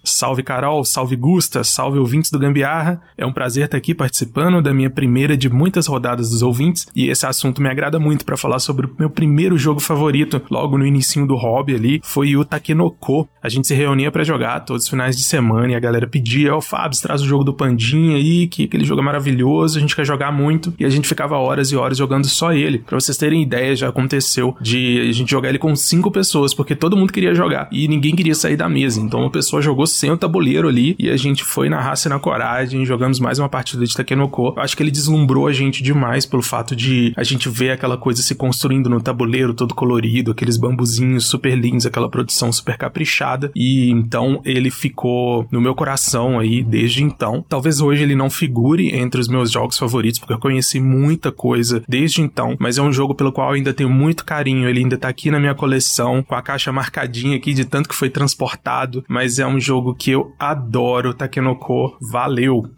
Salve 0.09 0.43
Carol, 0.43 0.85
salve 0.85 1.17
Gusta, 1.17 1.65
salve 1.65 1.99
ouvintes 1.99 2.31
do 2.31 2.39
Gambiarra. 2.39 3.01
É 3.19 3.27
um 3.27 3.33
prazer 3.33 3.65
estar 3.65 3.77
aqui 3.77 3.95
participando 3.95 4.63
da 4.63 4.73
minha 4.73 4.89
primeira 4.89 5.37
de 5.37 5.51
muitas 5.51 5.87
rodadas 5.87 6.31
dos 6.31 6.43
ouvintes 6.43 6.87
e 6.95 7.09
esse 7.09 7.27
assunto 7.27 7.61
me 7.61 7.69
agrada 7.69 7.99
muito 7.99 8.25
para 8.25 8.37
falar 8.37 8.59
sobre 8.61 8.87
o 8.87 8.91
meu 8.99 9.11
primeiro 9.11 9.59
jogo 9.59 9.81
favorito, 9.81 10.41
logo 10.51 10.79
no 10.79 10.87
início 10.87 11.27
do 11.27 11.35
hobby 11.35 11.75
ali, 11.75 12.01
foi 12.05 12.37
o 12.37 12.45
Takenoko. 12.45 13.29
A 13.43 13.49
gente 13.49 13.67
se 13.67 13.75
reunia 13.75 14.11
para 14.11 14.25
jogar 14.25 14.61
todos 14.61 14.85
os 14.85 14.89
finais 14.89 15.17
de 15.17 15.25
semana 15.25 15.73
e 15.73 15.75
a 15.75 15.81
galera 15.81 16.07
pedia, 16.07 16.55
ó, 16.55 16.59
oh, 16.59 16.61
Fábio, 16.61 17.01
traz 17.01 17.23
o 17.23 17.27
jogo 17.27 17.43
do 17.43 17.55
Pandinha 17.55 18.17
aí, 18.17 18.47
que 18.47 18.65
aquele 18.65 18.85
jogo 18.85 19.01
é 19.01 19.05
maravilhoso, 19.05 19.79
a 19.79 19.81
gente 19.81 19.97
quer 19.97 20.05
jogar 20.05 20.33
muito 20.33 20.73
e 20.79 20.85
a 20.85 20.89
gente 20.89 21.09
ficava 21.09 21.37
horas 21.37 21.73
e 21.73 21.77
horas 21.77 21.99
jogando 21.99 22.27
só 22.27 22.53
ele. 22.53 22.79
Para 22.79 22.99
vocês 22.99 23.17
terem 23.17 23.43
ideia, 23.43 23.75
já 23.75 23.89
aconteceu 23.89 24.57
de 24.61 25.09
a 25.09 25.13
gente 25.13 25.31
jogar 25.31 25.49
ele 25.49 25.59
com 25.59 25.75
cinco 25.75 26.11
pessoas, 26.11 26.55
porque 26.55 26.77
todo 26.77 26.97
mundo 26.97 27.13
queria 27.13 27.35
jogar 27.35 27.69
e 27.73 27.89
ninguém 27.89 28.15
queria 28.15 28.35
sair 28.35 28.57
da 28.57 28.69
mesa. 28.69 29.01
Então 29.01 29.21
uma 29.21 29.31
pessoa 29.31 29.63
jogou 29.63 29.87
sem 29.97 30.11
o 30.11 30.17
tabuleiro 30.17 30.69
ali 30.69 30.95
e 30.99 31.09
a 31.09 31.17
gente 31.17 31.43
foi 31.43 31.69
na 31.69 31.81
raça 31.81 32.09
e 32.09 32.11
na 32.11 32.19
coragem, 32.19 32.85
jogamos 32.85 33.19
mais 33.19 33.39
uma 33.39 33.49
partida 33.49 33.85
de 33.85 33.95
Takenoko. 33.95 34.53
Eu 34.57 34.63
acho 34.63 34.77
que 34.77 34.83
ele 34.83 34.91
deslumbrou 34.91 35.47
a 35.47 35.53
gente 35.53 35.83
demais 35.83 36.27
pelo 36.27 36.43
fato 36.43 36.77
de 36.77 37.13
a 37.17 37.25
gente 37.25 37.49
ver 37.49 37.71
aquela 37.71 37.97
coisa 37.97 38.23
se 38.23 38.35
construindo 38.35 38.91
no 38.91 39.01
tabuleiro 39.01 39.55
todo 39.55 39.75
colorido, 39.75 40.33
aqueles 40.33 40.57
bambuzinhos 40.57 41.27
super 41.27 41.57
lindos, 41.57 41.87
aquela 41.87 42.11
produção 42.11 42.53
super 42.53 42.77
caprichada 42.77 43.51
e 43.57 43.91
então 43.91 44.41
ele 44.45 44.71
ficou 44.71 45.47
no 45.51 45.61
meu 45.61 45.75
coração 45.75 46.39
aí 46.39 46.63
desde 46.63 47.03
então. 47.03 47.45
Talvez 47.49 47.81
hoje 47.81 48.03
ele 48.03 48.15
não 48.15 48.29
figure 48.29 48.95
entre 48.95 49.21
os 49.21 49.29
meus 49.29 49.51
jogos 49.51 49.79
favoritos 49.79 50.19
porque 50.19 50.35
eu 50.35 50.39
conheci 50.39 50.79
muita 50.79 51.33
coisa 51.33 51.83
desde 51.89 52.21
então, 52.21 52.57
mas 52.59 52.77
é 52.77 52.83
um 52.83 52.93
jogo 52.93 53.15
pelo 53.15 53.33
qual 53.33 53.49
eu 53.49 53.55
ainda 53.55 53.73
tenho 53.73 53.89
muito 53.89 54.25
carinho, 54.25 54.69
ele 54.69 54.81
ainda 54.81 54.99
tá 54.99 55.09
aqui 55.09 55.31
na 55.31 55.41
minha 55.41 55.55
coleção 55.55 56.23
com 56.23 56.35
a 56.35 56.43
caixa 56.43 56.71
marcadinha 56.71 57.37
aqui 57.37 57.55
de 57.55 57.65
tanto 57.65 57.89
que 57.89 57.95
foi 57.95 58.11
transportado, 58.11 59.05
mas 59.09 59.39
é 59.39 59.47
um 59.47 59.59
jogo 59.59 59.86
jogo 59.87 59.95
que 59.95 60.11
eu 60.11 60.35
adoro, 60.39 61.15
Takenoko. 61.15 61.97
Valeu! 62.01 62.69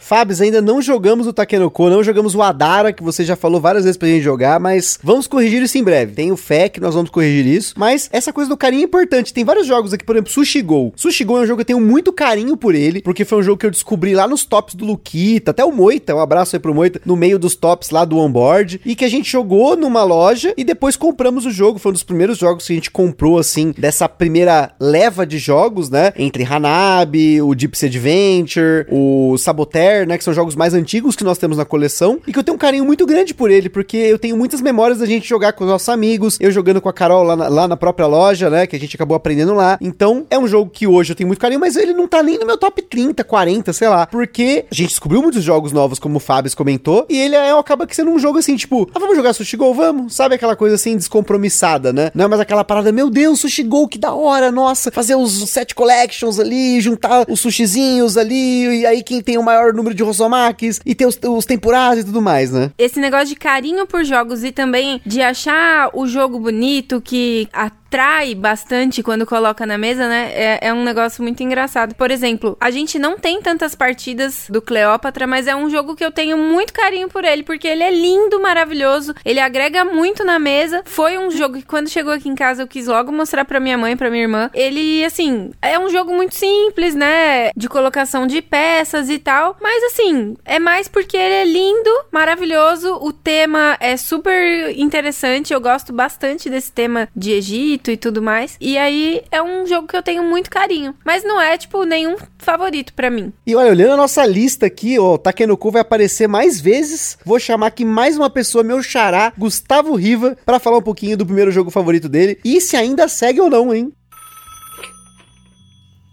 Fábio, 0.00 0.36
ainda 0.42 0.62
não 0.62 0.80
jogamos 0.80 1.26
o 1.26 1.32
Takenoko, 1.32 1.90
não 1.90 2.02
jogamos 2.02 2.34
o 2.34 2.42
Adara, 2.42 2.92
que 2.92 3.02
você 3.02 3.22
já 3.22 3.36
falou 3.36 3.60
várias 3.60 3.84
vezes 3.84 3.96
pra 3.96 4.08
gente 4.08 4.22
jogar, 4.22 4.58
mas 4.58 4.98
vamos 5.02 5.26
corrigir 5.26 5.62
isso 5.62 5.76
em 5.76 5.84
breve. 5.84 6.14
Tenho 6.14 6.36
fé 6.36 6.68
que 6.68 6.80
nós 6.80 6.94
vamos 6.94 7.10
corrigir 7.10 7.46
isso, 7.46 7.74
mas 7.76 8.08
essa 8.12 8.32
coisa 8.32 8.48
do 8.48 8.56
carinho 8.56 8.80
é 8.80 8.84
importante. 8.84 9.32
Tem 9.32 9.44
vários 9.44 9.66
jogos 9.66 9.92
aqui, 9.92 10.04
por 10.04 10.16
exemplo, 10.16 10.32
Sushi 10.32 10.62
Go. 10.62 10.92
Sushi 10.96 11.22
Go 11.22 11.38
é 11.38 11.42
um 11.42 11.46
jogo 11.46 11.58
que 11.58 11.70
eu 11.70 11.76
tenho 11.76 11.86
muito 11.86 12.12
carinho 12.12 12.56
por 12.56 12.74
ele, 12.74 13.02
porque 13.02 13.24
foi 13.24 13.38
um 13.38 13.42
jogo 13.42 13.58
que 13.58 13.66
eu 13.66 13.70
descobri 13.70 14.14
lá 14.14 14.26
nos 14.26 14.44
tops 14.44 14.74
do 14.74 14.84
Luquita, 14.84 15.50
até 15.50 15.64
o 15.64 15.70
Moita, 15.70 16.14
um 16.14 16.20
abraço 16.20 16.56
aí 16.56 16.60
pro 16.60 16.74
Moita, 16.74 17.00
no 17.04 17.14
meio 17.14 17.38
dos 17.38 17.54
tops 17.54 17.90
lá 17.90 18.04
do 18.04 18.18
onboard, 18.18 18.80
e 18.84 18.96
que 18.96 19.04
a 19.04 19.10
gente 19.10 19.30
jogou 19.30 19.76
numa 19.76 20.02
loja 20.02 20.54
e 20.56 20.64
depois 20.64 20.96
compramos 20.96 21.44
o 21.44 21.50
jogo. 21.50 21.78
Foi 21.78 21.90
um 21.90 21.92
dos 21.92 22.02
primeiros 22.02 22.38
jogos 22.38 22.66
que 22.66 22.72
a 22.72 22.76
gente 22.76 22.90
comprou, 22.90 23.38
assim, 23.38 23.72
dessa 23.76 24.08
primeira 24.08 24.72
leva 24.80 25.26
de 25.26 25.38
jogos, 25.38 25.90
né? 25.90 26.12
Entre 26.16 26.42
Hanabi, 26.42 27.42
o 27.42 27.54
Sea 27.74 27.88
Adventure, 27.88 28.86
o 28.90 29.36
Saboteur 29.36 29.89
Rare, 29.90 30.06
né? 30.06 30.16
Que 30.16 30.24
são 30.24 30.32
jogos 30.32 30.54
mais 30.54 30.74
antigos 30.74 31.16
que 31.16 31.24
nós 31.24 31.38
temos 31.38 31.58
na 31.58 31.64
coleção. 31.64 32.20
E 32.26 32.32
que 32.32 32.38
eu 32.38 32.44
tenho 32.44 32.54
um 32.54 32.58
carinho 32.58 32.84
muito 32.84 33.04
grande 33.04 33.34
por 33.34 33.50
ele, 33.50 33.68
porque 33.68 33.96
eu 33.96 34.18
tenho 34.18 34.36
muitas 34.36 34.60
memórias 34.60 34.98
da 34.98 35.06
gente 35.06 35.28
jogar 35.28 35.52
com 35.52 35.64
os 35.64 35.70
nossos 35.70 35.88
amigos, 35.88 36.38
eu 36.40 36.50
jogando 36.50 36.80
com 36.80 36.88
a 36.88 36.92
Carol 36.92 37.22
lá 37.22 37.36
na, 37.36 37.48
lá 37.48 37.68
na 37.68 37.76
própria 37.76 38.06
loja, 38.06 38.48
né? 38.48 38.66
Que 38.66 38.76
a 38.76 38.78
gente 38.78 38.96
acabou 38.96 39.16
aprendendo 39.16 39.54
lá. 39.54 39.78
Então, 39.80 40.26
é 40.30 40.38
um 40.38 40.46
jogo 40.46 40.70
que 40.70 40.86
hoje 40.86 41.12
eu 41.12 41.16
tenho 41.16 41.26
muito 41.26 41.40
carinho, 41.40 41.60
mas 41.60 41.76
ele 41.76 41.92
não 41.92 42.06
tá 42.06 42.22
nem 42.22 42.38
no 42.38 42.46
meu 42.46 42.56
top 42.56 42.82
30, 42.82 43.24
40, 43.24 43.72
sei 43.72 43.88
lá. 43.88 44.06
Porque 44.06 44.64
a 44.70 44.74
gente 44.74 44.90
descobriu 44.90 45.22
muitos 45.22 45.42
jogos 45.42 45.72
novos, 45.72 45.98
como 45.98 46.16
o 46.16 46.20
Fábio 46.20 46.50
comentou, 46.56 47.06
e 47.08 47.16
ele 47.18 47.36
é, 47.36 47.50
acaba 47.52 47.86
que 47.86 47.94
sendo 47.94 48.10
um 48.10 48.18
jogo 48.18 48.38
assim, 48.38 48.56
tipo, 48.56 48.90
ah, 48.94 48.98
vamos 48.98 49.16
jogar 49.16 49.32
Sushi 49.32 49.56
Go? 49.56 49.72
Vamos. 49.74 50.14
Sabe 50.14 50.34
aquela 50.34 50.56
coisa 50.56 50.74
assim, 50.74 50.96
descompromissada, 50.96 51.92
né? 51.92 52.10
Não 52.14 52.24
é 52.24 52.28
mais 52.28 52.40
aquela 52.40 52.64
parada, 52.64 52.90
meu 52.92 53.10
Deus, 53.10 53.40
Sushi 53.40 53.62
Go, 53.62 53.88
que 53.88 53.98
da 53.98 54.12
hora, 54.12 54.50
nossa, 54.50 54.90
fazer 54.90 55.14
os 55.14 55.48
set 55.48 55.74
collections 55.74 56.38
ali, 56.38 56.80
juntar 56.80 57.26
os 57.28 57.40
sushizinhos 57.40 58.16
ali, 58.16 58.80
e 58.80 58.86
aí 58.86 59.02
quem 59.02 59.20
tem 59.20 59.38
o 59.38 59.42
maior 59.42 59.72
número 59.80 59.94
de 59.94 60.02
Rosomakis, 60.02 60.80
e 60.84 60.94
ter 60.94 61.06
os, 61.06 61.18
os 61.22 61.44
temporadas 61.44 62.02
e 62.02 62.06
tudo 62.06 62.22
mais, 62.22 62.50
né? 62.52 62.70
Esse 62.78 63.00
negócio 63.00 63.28
de 63.28 63.36
carinho 63.36 63.86
por 63.86 64.04
jogos 64.04 64.44
e 64.44 64.52
também 64.52 65.00
de 65.04 65.20
achar 65.20 65.90
o 65.92 66.06
jogo 66.06 66.38
bonito, 66.38 67.00
que 67.00 67.48
a 67.52 67.70
atrai 67.90 68.36
bastante 68.36 69.02
quando 69.02 69.26
coloca 69.26 69.66
na 69.66 69.76
mesa, 69.76 70.08
né? 70.08 70.30
É, 70.32 70.68
é, 70.68 70.72
um 70.72 70.84
negócio 70.84 71.22
muito 71.24 71.42
engraçado. 71.42 71.92
Por 71.96 72.10
exemplo, 72.10 72.56
a 72.60 72.70
gente 72.70 73.00
não 73.00 73.18
tem 73.18 73.42
tantas 73.42 73.74
partidas 73.74 74.46
do 74.48 74.62
Cleópatra, 74.62 75.26
mas 75.26 75.48
é 75.48 75.56
um 75.56 75.68
jogo 75.68 75.96
que 75.96 76.04
eu 76.04 76.12
tenho 76.12 76.38
muito 76.38 76.72
carinho 76.72 77.08
por 77.08 77.24
ele, 77.24 77.42
porque 77.42 77.66
ele 77.66 77.82
é 77.82 77.90
lindo, 77.90 78.40
maravilhoso, 78.40 79.12
ele 79.24 79.40
agrega 79.40 79.84
muito 79.84 80.24
na 80.24 80.38
mesa. 80.38 80.82
Foi 80.84 81.18
um 81.18 81.32
jogo 81.32 81.56
que 81.56 81.64
quando 81.64 81.88
chegou 81.88 82.12
aqui 82.12 82.28
em 82.28 82.34
casa 82.36 82.62
eu 82.62 82.68
quis 82.68 82.86
logo 82.86 83.10
mostrar 83.10 83.44
para 83.44 83.58
minha 83.58 83.76
mãe, 83.76 83.96
para 83.96 84.08
minha 84.08 84.22
irmã. 84.22 84.50
Ele, 84.54 85.04
assim, 85.04 85.50
é 85.60 85.76
um 85.76 85.88
jogo 85.88 86.14
muito 86.14 86.36
simples, 86.36 86.94
né? 86.94 87.50
De 87.56 87.68
colocação 87.68 88.24
de 88.24 88.40
peças 88.40 89.10
e 89.10 89.18
tal, 89.18 89.56
mas 89.60 89.82
assim, 89.84 90.36
é 90.44 90.60
mais 90.60 90.86
porque 90.86 91.16
ele 91.16 91.34
é 91.34 91.44
lindo, 91.44 91.90
maravilhoso, 92.12 92.98
o 93.02 93.12
tema 93.12 93.76
é 93.80 93.96
super 93.96 94.70
interessante, 94.78 95.52
eu 95.52 95.60
gosto 95.60 95.92
bastante 95.92 96.48
desse 96.48 96.70
tema 96.70 97.08
de 97.16 97.32
Egito 97.32 97.79
e 97.88 97.96
tudo 97.96 98.20
mais. 98.20 98.56
E 98.60 98.76
aí 98.76 99.22
é 99.30 99.40
um 99.40 99.64
jogo 99.64 99.86
que 99.86 99.96
eu 99.96 100.02
tenho 100.02 100.24
muito 100.24 100.50
carinho. 100.50 100.92
Mas 101.04 101.22
não 101.22 101.40
é, 101.40 101.56
tipo, 101.56 101.84
nenhum 101.84 102.16
favorito 102.38 102.92
para 102.92 103.10
mim. 103.10 103.32
E 103.46 103.54
olha, 103.54 103.70
olhando 103.70 103.92
a 103.92 103.96
nossa 103.96 104.26
lista 104.26 104.66
aqui, 104.66 104.98
ó, 104.98 105.16
Takenoko 105.16 105.70
vai 105.70 105.82
aparecer 105.82 106.26
mais 106.26 106.60
vezes. 106.60 107.16
Vou 107.24 107.38
chamar 107.38 107.68
aqui 107.68 107.84
mais 107.84 108.16
uma 108.16 108.28
pessoa, 108.28 108.64
meu 108.64 108.82
xará, 108.82 109.32
Gustavo 109.38 109.94
Riva, 109.94 110.36
para 110.44 110.58
falar 110.58 110.78
um 110.78 110.82
pouquinho 110.82 111.16
do 111.16 111.24
primeiro 111.26 111.52
jogo 111.52 111.70
favorito 111.70 112.08
dele. 112.08 112.40
E 112.44 112.60
se 112.60 112.76
ainda 112.76 113.06
segue 113.06 113.40
ou 113.40 113.48
não, 113.48 113.72
hein? 113.72 113.92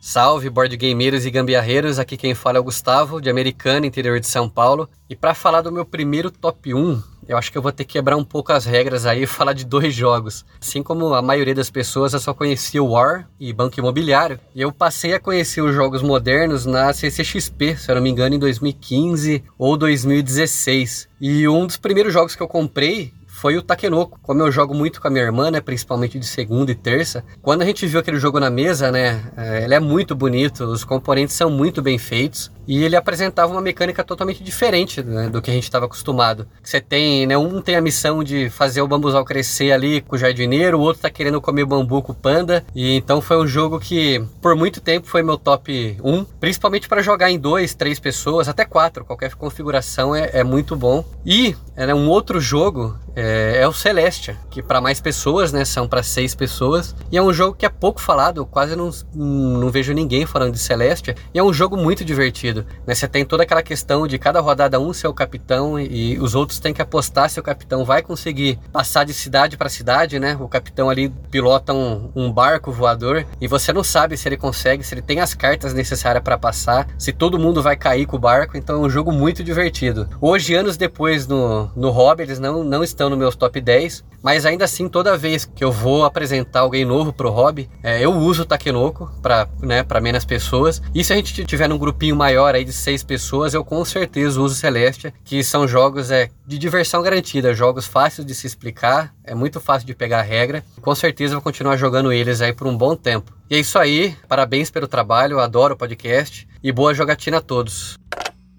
Salve, 0.09 0.49
board 0.49 0.77
gameiros 0.77 1.25
e 1.25 1.29
gambiarreiros, 1.29 1.99
aqui 1.99 2.15
quem 2.15 2.33
fala 2.33 2.57
é 2.57 2.61
o 2.61 2.63
Gustavo, 2.63 3.19
de 3.19 3.29
Americana, 3.29 3.85
interior 3.85 4.21
de 4.21 4.27
São 4.27 4.47
Paulo. 4.47 4.89
E 5.09 5.17
para 5.17 5.33
falar 5.33 5.59
do 5.59 5.69
meu 5.69 5.83
primeiro 5.83 6.31
top 6.31 6.73
1, 6.73 7.03
eu 7.27 7.37
acho 7.37 7.51
que 7.51 7.57
eu 7.57 7.61
vou 7.61 7.71
ter 7.71 7.83
que 7.83 7.93
quebrar 7.93 8.15
um 8.15 8.23
pouco 8.23 8.51
as 8.53 8.65
regras 8.65 9.05
aí 9.05 9.23
e 9.23 9.27
falar 9.27 9.53
de 9.53 9.65
dois 9.65 9.93
jogos. 9.93 10.45
Assim 10.61 10.81
como 10.81 11.13
a 11.13 11.21
maioria 11.21 11.55
das 11.55 11.69
pessoas, 11.69 12.13
eu 12.13 12.19
só 12.19 12.33
conhecia 12.33 12.81
o 12.81 12.91
War 12.91 13.27
e 13.39 13.51
Banco 13.51 13.79
Imobiliário. 13.79 14.39
E 14.55 14.61
eu 14.61 14.71
passei 14.71 15.13
a 15.13 15.19
conhecer 15.19 15.61
os 15.61 15.73
jogos 15.73 16.01
modernos 16.01 16.65
na 16.65 16.93
CCXP, 16.93 17.75
se 17.75 17.91
eu 17.91 17.95
não 17.95 18.01
me 18.01 18.09
engano, 18.09 18.35
em 18.35 18.39
2015 18.39 19.43
ou 19.57 19.75
2016. 19.75 21.09
E 21.19 21.47
um 21.47 21.65
dos 21.65 21.77
primeiros 21.77 22.13
jogos 22.13 22.35
que 22.35 22.41
eu 22.41 22.47
comprei 22.47 23.13
foi 23.37 23.55
o 23.55 23.61
Takenoko. 23.61 24.19
Como 24.21 24.41
eu 24.41 24.51
jogo 24.51 24.73
muito 24.73 24.99
com 24.99 25.07
a 25.07 25.11
minha 25.11 25.23
irmã, 25.23 25.51
né, 25.51 25.61
principalmente 25.61 26.17
de 26.17 26.25
segunda 26.25 26.71
e 26.71 26.75
terça, 26.75 27.23
quando 27.41 27.61
a 27.61 27.65
gente 27.65 27.85
viu 27.85 27.99
aquele 27.99 28.19
jogo 28.19 28.39
na 28.39 28.49
mesa, 28.49 28.91
né, 28.91 29.31
é, 29.37 29.63
ele 29.63 29.75
é 29.75 29.79
muito 29.79 30.15
bonito, 30.15 30.63
os 30.63 30.83
componentes 30.83 31.35
são 31.35 31.49
muito 31.49 31.79
bem 31.79 31.99
feitos 31.99 32.51
e 32.67 32.83
ele 32.83 32.95
apresentava 32.95 33.51
uma 33.51 33.61
mecânica 33.61 34.03
totalmente 34.03 34.43
diferente 34.43 35.01
né, 35.01 35.29
do 35.29 35.41
que 35.41 35.49
a 35.49 35.53
gente 35.53 35.63
estava 35.63 35.85
acostumado. 35.85 36.47
Você 36.61 36.81
tem, 36.81 37.25
né, 37.25 37.37
um 37.37 37.61
tem 37.61 37.75
a 37.75 37.81
missão 37.81 38.23
de 38.23 38.49
fazer 38.49 38.81
o 38.81 38.87
bambuzal 38.87 39.23
crescer 39.23 39.71
ali 39.71 40.01
com 40.01 40.15
o 40.15 40.19
jardineiro, 40.19 40.77
o 40.77 40.81
outro 40.81 41.01
tá 41.01 41.09
querendo 41.09 41.41
comer 41.41 41.65
bambu 41.65 42.01
com 42.01 42.11
o 42.11 42.15
panda, 42.15 42.65
e 42.75 42.95
então 42.95 43.21
foi 43.21 43.37
um 43.37 43.47
jogo 43.47 43.79
que 43.79 44.23
por 44.41 44.55
muito 44.55 44.81
tempo 44.81 45.07
foi 45.07 45.23
meu 45.23 45.37
top 45.37 45.97
1, 46.03 46.23
principalmente 46.39 46.87
para 46.87 47.01
jogar 47.01 47.31
em 47.31 47.39
dois, 47.39 47.73
três 47.73 47.99
pessoas, 47.99 48.47
até 48.47 48.65
quatro, 48.65 49.05
qualquer 49.05 49.33
configuração 49.35 50.15
é, 50.15 50.29
é 50.33 50.43
muito 50.43 50.75
bom. 50.75 51.05
E 51.25 51.55
é, 51.75 51.85
né, 51.85 51.93
um 51.93 52.09
outro 52.09 52.39
jogo 52.39 52.97
é, 53.15 53.61
é 53.61 53.67
o 53.67 53.73
Celestia, 53.73 54.37
que 54.49 54.61
para 54.61 54.81
mais 54.81 54.99
pessoas, 54.99 55.51
né, 55.51 55.65
são 55.65 55.87
para 55.87 56.03
seis 56.03 56.35
pessoas. 56.35 56.95
E 57.11 57.17
é 57.17 57.21
um 57.21 57.33
jogo 57.33 57.55
que 57.55 57.65
é 57.65 57.69
pouco 57.69 58.01
falado, 58.01 58.45
quase 58.45 58.75
não, 58.75 58.91
não 59.13 59.69
vejo 59.69 59.93
ninguém 59.93 60.25
falando 60.25 60.53
de 60.53 60.59
Celestia. 60.59 61.15
E 61.33 61.39
é 61.39 61.43
um 61.43 61.53
jogo 61.53 61.77
muito 61.77 62.05
divertido. 62.05 62.56
Né? 62.85 62.93
Você 62.93 63.07
tem 63.07 63.25
toda 63.25 63.43
aquela 63.43 63.63
questão 63.63 64.07
de 64.07 64.17
cada 64.19 64.39
rodada 64.39 64.79
um 64.79 64.93
ser 64.93 65.07
o 65.07 65.13
capitão 65.13 65.79
e, 65.79 66.17
os 66.19 66.35
outros 66.35 66.59
têm 66.59 66.73
que 66.73 66.81
apostar 66.81 67.29
se 67.29 67.39
o 67.39 67.43
capitão 67.43 67.83
vai 67.83 68.01
conseguir 68.01 68.59
passar 68.71 69.03
de 69.03 69.13
cidade 69.13 69.57
para 69.57 69.69
cidade, 69.69 70.19
né? 70.19 70.37
O 70.39 70.47
capitão 70.47 70.89
ali 70.89 71.09
pilota 71.31 71.73
um, 71.73 72.11
um 72.15 72.31
barco 72.31 72.71
voador 72.71 73.25
e 73.41 73.47
você 73.47 73.73
não 73.73 73.83
sabe 73.83 74.17
se 74.17 74.27
ele 74.27 74.37
consegue, 74.37 74.83
se 74.83 74.93
ele 74.93 75.01
tem 75.01 75.19
as 75.19 75.33
cartas 75.33 75.73
necessárias 75.73 76.23
para 76.23 76.37
passar, 76.37 76.87
se 76.97 77.11
todo 77.11 77.39
mundo 77.39 77.61
vai 77.61 77.75
cair 77.75 78.05
com 78.05 78.15
o 78.15 78.19
barco. 78.19 78.57
Então 78.57 78.83
é 78.83 78.87
um 78.87 78.89
jogo 78.89 79.11
muito 79.11 79.43
divertido. 79.43 80.07
Hoje, 80.21 80.53
anos 80.53 80.77
depois 80.77 81.27
no, 81.27 81.69
no 81.75 81.89
Hobby, 81.89 82.23
eles 82.23 82.39
não, 82.39 82.63
não 82.63 82.83
estão 82.83 83.07
estão 83.07 83.09
no 83.09 83.17
meus 83.17 83.35
top 83.35 83.59
10, 83.61 84.03
mas 84.21 84.45
ainda 84.45 84.65
assim, 84.65 84.89
toda 84.89 85.15
vez 85.15 85.45
que 85.45 85.63
eu 85.63 85.71
vou 85.71 86.03
apresentar 86.03 86.61
alguém 86.61 86.83
novo 86.83 87.13
pro 87.13 87.29
hobby, 87.29 87.69
é, 87.83 88.03
eu 88.03 88.11
uso 88.11 88.43
o 88.43 88.45
Takenoko 88.45 89.09
para 89.21 89.47
né, 89.61 89.85
menos 90.01 90.25
pessoas. 90.25 90.81
E 90.93 91.03
se 91.03 91.13
a 91.13 91.15
gente 91.15 91.45
tiver 91.45 91.69
num 91.69 91.77
grupinho 91.77 92.15
maior 92.15 92.46
aí 92.55 92.63
de 92.63 92.73
seis 92.73 93.03
pessoas, 93.03 93.53
eu 93.53 93.63
com 93.63 93.83
certeza 93.83 94.39
uso 94.39 94.55
Celestia, 94.55 95.13
que 95.23 95.43
são 95.43 95.67
jogos 95.67 96.11
é, 96.11 96.29
de 96.45 96.57
diversão 96.57 97.01
garantida, 97.01 97.53
jogos 97.53 97.85
fáceis 97.85 98.25
de 98.25 98.33
se 98.33 98.47
explicar, 98.47 99.13
é 99.23 99.33
muito 99.35 99.59
fácil 99.59 99.87
de 99.87 99.93
pegar 99.95 100.19
a 100.19 100.23
regra. 100.23 100.63
Com 100.81 100.95
certeza 100.95 101.35
vou 101.35 101.41
continuar 101.41 101.77
jogando 101.77 102.11
eles 102.11 102.41
aí 102.41 102.53
por 102.53 102.67
um 102.67 102.77
bom 102.77 102.95
tempo. 102.95 103.31
E 103.49 103.55
é 103.55 103.59
isso 103.59 103.77
aí, 103.77 104.15
parabéns 104.27 104.69
pelo 104.69 104.87
trabalho, 104.87 105.39
adoro 105.39 105.73
o 105.73 105.77
podcast 105.77 106.47
e 106.63 106.71
boa 106.71 106.93
jogatina 106.93 107.37
a 107.37 107.41
todos. 107.41 107.97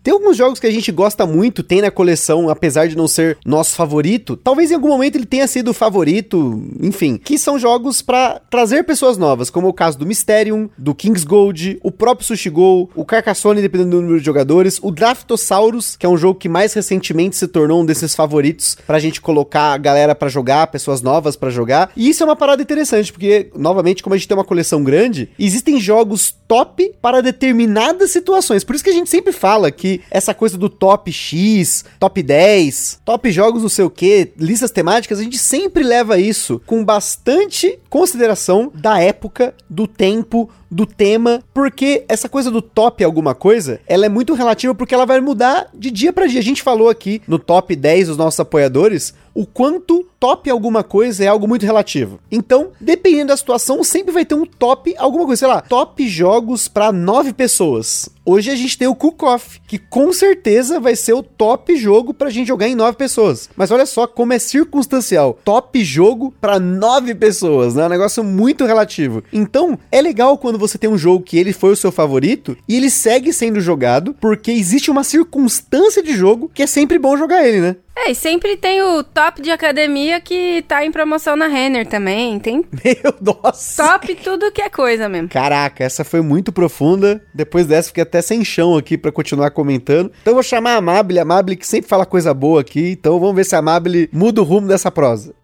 Tem 0.08 0.14
alguns 0.14 0.38
jogos 0.38 0.58
que 0.58 0.66
a 0.66 0.70
gente 0.70 0.90
gosta 0.90 1.26
muito, 1.26 1.62
tem 1.62 1.82
na 1.82 1.90
coleção, 1.90 2.48
apesar 2.48 2.88
de 2.88 2.96
não 2.96 3.06
ser 3.06 3.36
nosso 3.44 3.74
favorito. 3.74 4.38
Talvez 4.38 4.70
em 4.70 4.74
algum 4.74 4.88
momento 4.88 5.16
ele 5.16 5.26
tenha 5.26 5.46
sido 5.46 5.68
o 5.68 5.74
favorito, 5.74 6.62
enfim. 6.80 7.20
Que 7.22 7.36
são 7.36 7.58
jogos 7.58 8.00
para 8.00 8.40
trazer 8.48 8.84
pessoas 8.84 9.18
novas, 9.18 9.50
como 9.50 9.68
o 9.68 9.72
caso 9.74 9.98
do 9.98 10.06
Mysterium, 10.06 10.70
do 10.78 10.94
King's 10.94 11.24
Gold, 11.24 11.78
o 11.82 11.92
próprio 11.92 12.26
Sushi 12.26 12.48
Go, 12.48 12.88
o 12.94 13.04
Carcassonne, 13.04 13.60
dependendo 13.60 13.90
do 13.90 14.00
número 14.00 14.18
de 14.18 14.24
jogadores, 14.24 14.78
o 14.82 14.90
Draftosaurus, 14.90 15.94
que 15.94 16.06
é 16.06 16.08
um 16.08 16.16
jogo 16.16 16.40
que 16.40 16.48
mais 16.48 16.72
recentemente 16.72 17.36
se 17.36 17.46
tornou 17.46 17.82
um 17.82 17.84
desses 17.84 18.14
favoritos 18.14 18.78
pra 18.86 18.98
gente 18.98 19.20
colocar 19.20 19.74
a 19.74 19.76
galera 19.76 20.14
para 20.14 20.30
jogar, 20.30 20.68
pessoas 20.68 21.02
novas 21.02 21.36
para 21.36 21.50
jogar. 21.50 21.90
E 21.94 22.08
isso 22.08 22.22
é 22.22 22.26
uma 22.26 22.34
parada 22.34 22.62
interessante, 22.62 23.12
porque, 23.12 23.50
novamente, 23.54 24.02
como 24.02 24.14
a 24.14 24.16
gente 24.16 24.26
tem 24.26 24.38
uma 24.38 24.42
coleção 24.42 24.82
grande, 24.82 25.28
existem 25.38 25.78
jogos 25.78 26.34
top 26.48 26.94
para 27.02 27.20
determinadas 27.20 28.10
situações. 28.10 28.64
Por 28.64 28.74
isso 28.74 28.82
que 28.82 28.88
a 28.88 28.94
gente 28.94 29.10
sempre 29.10 29.34
fala 29.34 29.70
que 29.70 29.97
essa 30.10 30.34
coisa 30.34 30.56
do 30.56 30.68
top 30.68 31.12
X, 31.12 31.84
top 31.98 32.22
10, 32.22 33.00
top 33.04 33.30
jogos 33.30 33.62
não 33.62 33.68
sei 33.68 33.84
o 33.84 33.90
que, 33.90 34.32
listas 34.36 34.70
temáticas, 34.70 35.18
a 35.18 35.22
gente 35.22 35.38
sempre 35.38 35.82
leva 35.82 36.18
isso 36.18 36.60
com 36.66 36.84
bastante 36.84 37.78
consideração 37.88 38.70
da 38.74 39.00
época, 39.00 39.54
do 39.68 39.86
tempo, 39.86 40.50
do 40.70 40.84
tema, 40.84 41.42
porque 41.54 42.04
essa 42.08 42.28
coisa 42.28 42.50
do 42.50 42.60
top 42.60 43.02
alguma 43.02 43.34
coisa, 43.34 43.80
ela 43.86 44.06
é 44.06 44.08
muito 44.08 44.34
relativa 44.34 44.74
porque 44.74 44.94
ela 44.94 45.06
vai 45.06 45.20
mudar 45.20 45.68
de 45.74 45.90
dia 45.90 46.12
para 46.12 46.26
dia. 46.26 46.40
A 46.40 46.44
gente 46.44 46.62
falou 46.62 46.88
aqui 46.88 47.22
no 47.26 47.38
top 47.38 47.74
10 47.74 48.08
dos 48.08 48.16
nossos 48.16 48.38
apoiadores 48.40 49.14
o 49.38 49.46
quanto 49.46 50.04
top 50.18 50.50
alguma 50.50 50.82
coisa 50.82 51.22
é 51.22 51.28
algo 51.28 51.46
muito 51.46 51.64
relativo. 51.64 52.18
Então, 52.28 52.72
dependendo 52.80 53.28
da 53.28 53.36
situação, 53.36 53.84
sempre 53.84 54.10
vai 54.10 54.24
ter 54.24 54.34
um 54.34 54.44
top 54.44 54.92
alguma 54.98 55.24
coisa, 55.24 55.38
sei 55.38 55.46
lá, 55.46 55.60
top 55.60 56.08
jogos 56.08 56.66
para 56.66 56.90
nove 56.90 57.32
pessoas. 57.32 58.08
Hoje 58.26 58.50
a 58.50 58.56
gente 58.56 58.76
tem 58.76 58.88
o 58.88 58.96
Cook 58.96 59.22
Off, 59.22 59.60
que 59.66 59.78
com 59.78 60.12
certeza 60.12 60.80
vai 60.80 60.96
ser 60.96 61.12
o 61.12 61.22
top 61.22 61.76
jogo 61.76 62.12
pra 62.12 62.30
gente 62.30 62.48
jogar 62.48 62.68
em 62.68 62.74
nove 62.74 62.98
pessoas. 62.98 63.48
Mas 63.56 63.70
olha 63.70 63.86
só 63.86 64.08
como 64.08 64.32
é 64.32 64.40
circunstancial. 64.40 65.38
Top 65.44 65.82
jogo 65.82 66.34
para 66.40 66.58
nove 66.58 67.14
pessoas, 67.14 67.76
né? 67.76 67.84
É 67.84 67.86
um 67.86 67.90
negócio 67.90 68.24
muito 68.24 68.66
relativo. 68.66 69.22
Então, 69.32 69.78
é 69.90 70.02
legal 70.02 70.36
quando 70.36 70.58
você 70.58 70.76
tem 70.76 70.90
um 70.90 70.98
jogo 70.98 71.24
que 71.24 71.38
ele 71.38 71.52
foi 71.52 71.70
o 71.70 71.76
seu 71.76 71.92
favorito 71.92 72.54
e 72.68 72.76
ele 72.76 72.90
segue 72.90 73.32
sendo 73.32 73.60
jogado, 73.60 74.14
porque 74.20 74.50
existe 74.50 74.90
uma 74.90 75.04
circunstância 75.04 76.02
de 76.02 76.14
jogo 76.14 76.50
que 76.52 76.62
é 76.62 76.66
sempre 76.66 76.98
bom 76.98 77.16
jogar 77.16 77.46
ele, 77.46 77.60
né? 77.60 77.76
É, 78.00 78.12
e 78.12 78.14
sempre 78.14 78.56
tem 78.56 78.80
o 78.80 79.02
top 79.02 79.42
de 79.42 79.50
academia 79.50 80.20
que 80.20 80.62
tá 80.68 80.84
em 80.84 80.92
promoção 80.92 81.34
na 81.34 81.48
Renner 81.48 81.84
também, 81.84 82.38
tem? 82.38 82.64
Meu, 82.70 83.12
nossa! 83.42 83.82
Top 83.82 84.14
tudo 84.14 84.52
que 84.52 84.62
é 84.62 84.70
coisa 84.70 85.08
mesmo. 85.08 85.28
Caraca, 85.28 85.82
essa 85.82 86.04
foi 86.04 86.20
muito 86.20 86.52
profunda. 86.52 87.20
Depois 87.34 87.66
dessa, 87.66 87.88
fiquei 87.88 88.04
até 88.04 88.22
sem 88.22 88.44
chão 88.44 88.76
aqui 88.76 88.96
para 88.96 89.10
continuar 89.10 89.50
comentando. 89.50 90.12
Então, 90.22 90.34
vou 90.34 90.44
chamar 90.44 90.74
a 90.74 90.76
Amable, 90.76 91.18
a 91.18 91.22
Amable 91.22 91.56
que 91.56 91.66
sempre 91.66 91.88
fala 91.88 92.06
coisa 92.06 92.32
boa 92.32 92.60
aqui. 92.60 92.92
Então, 92.92 93.18
vamos 93.18 93.34
ver 93.34 93.44
se 93.44 93.56
a 93.56 93.58
Amable 93.58 94.08
muda 94.12 94.40
o 94.40 94.44
rumo 94.44 94.68
dessa 94.68 94.92
prosa. 94.92 95.34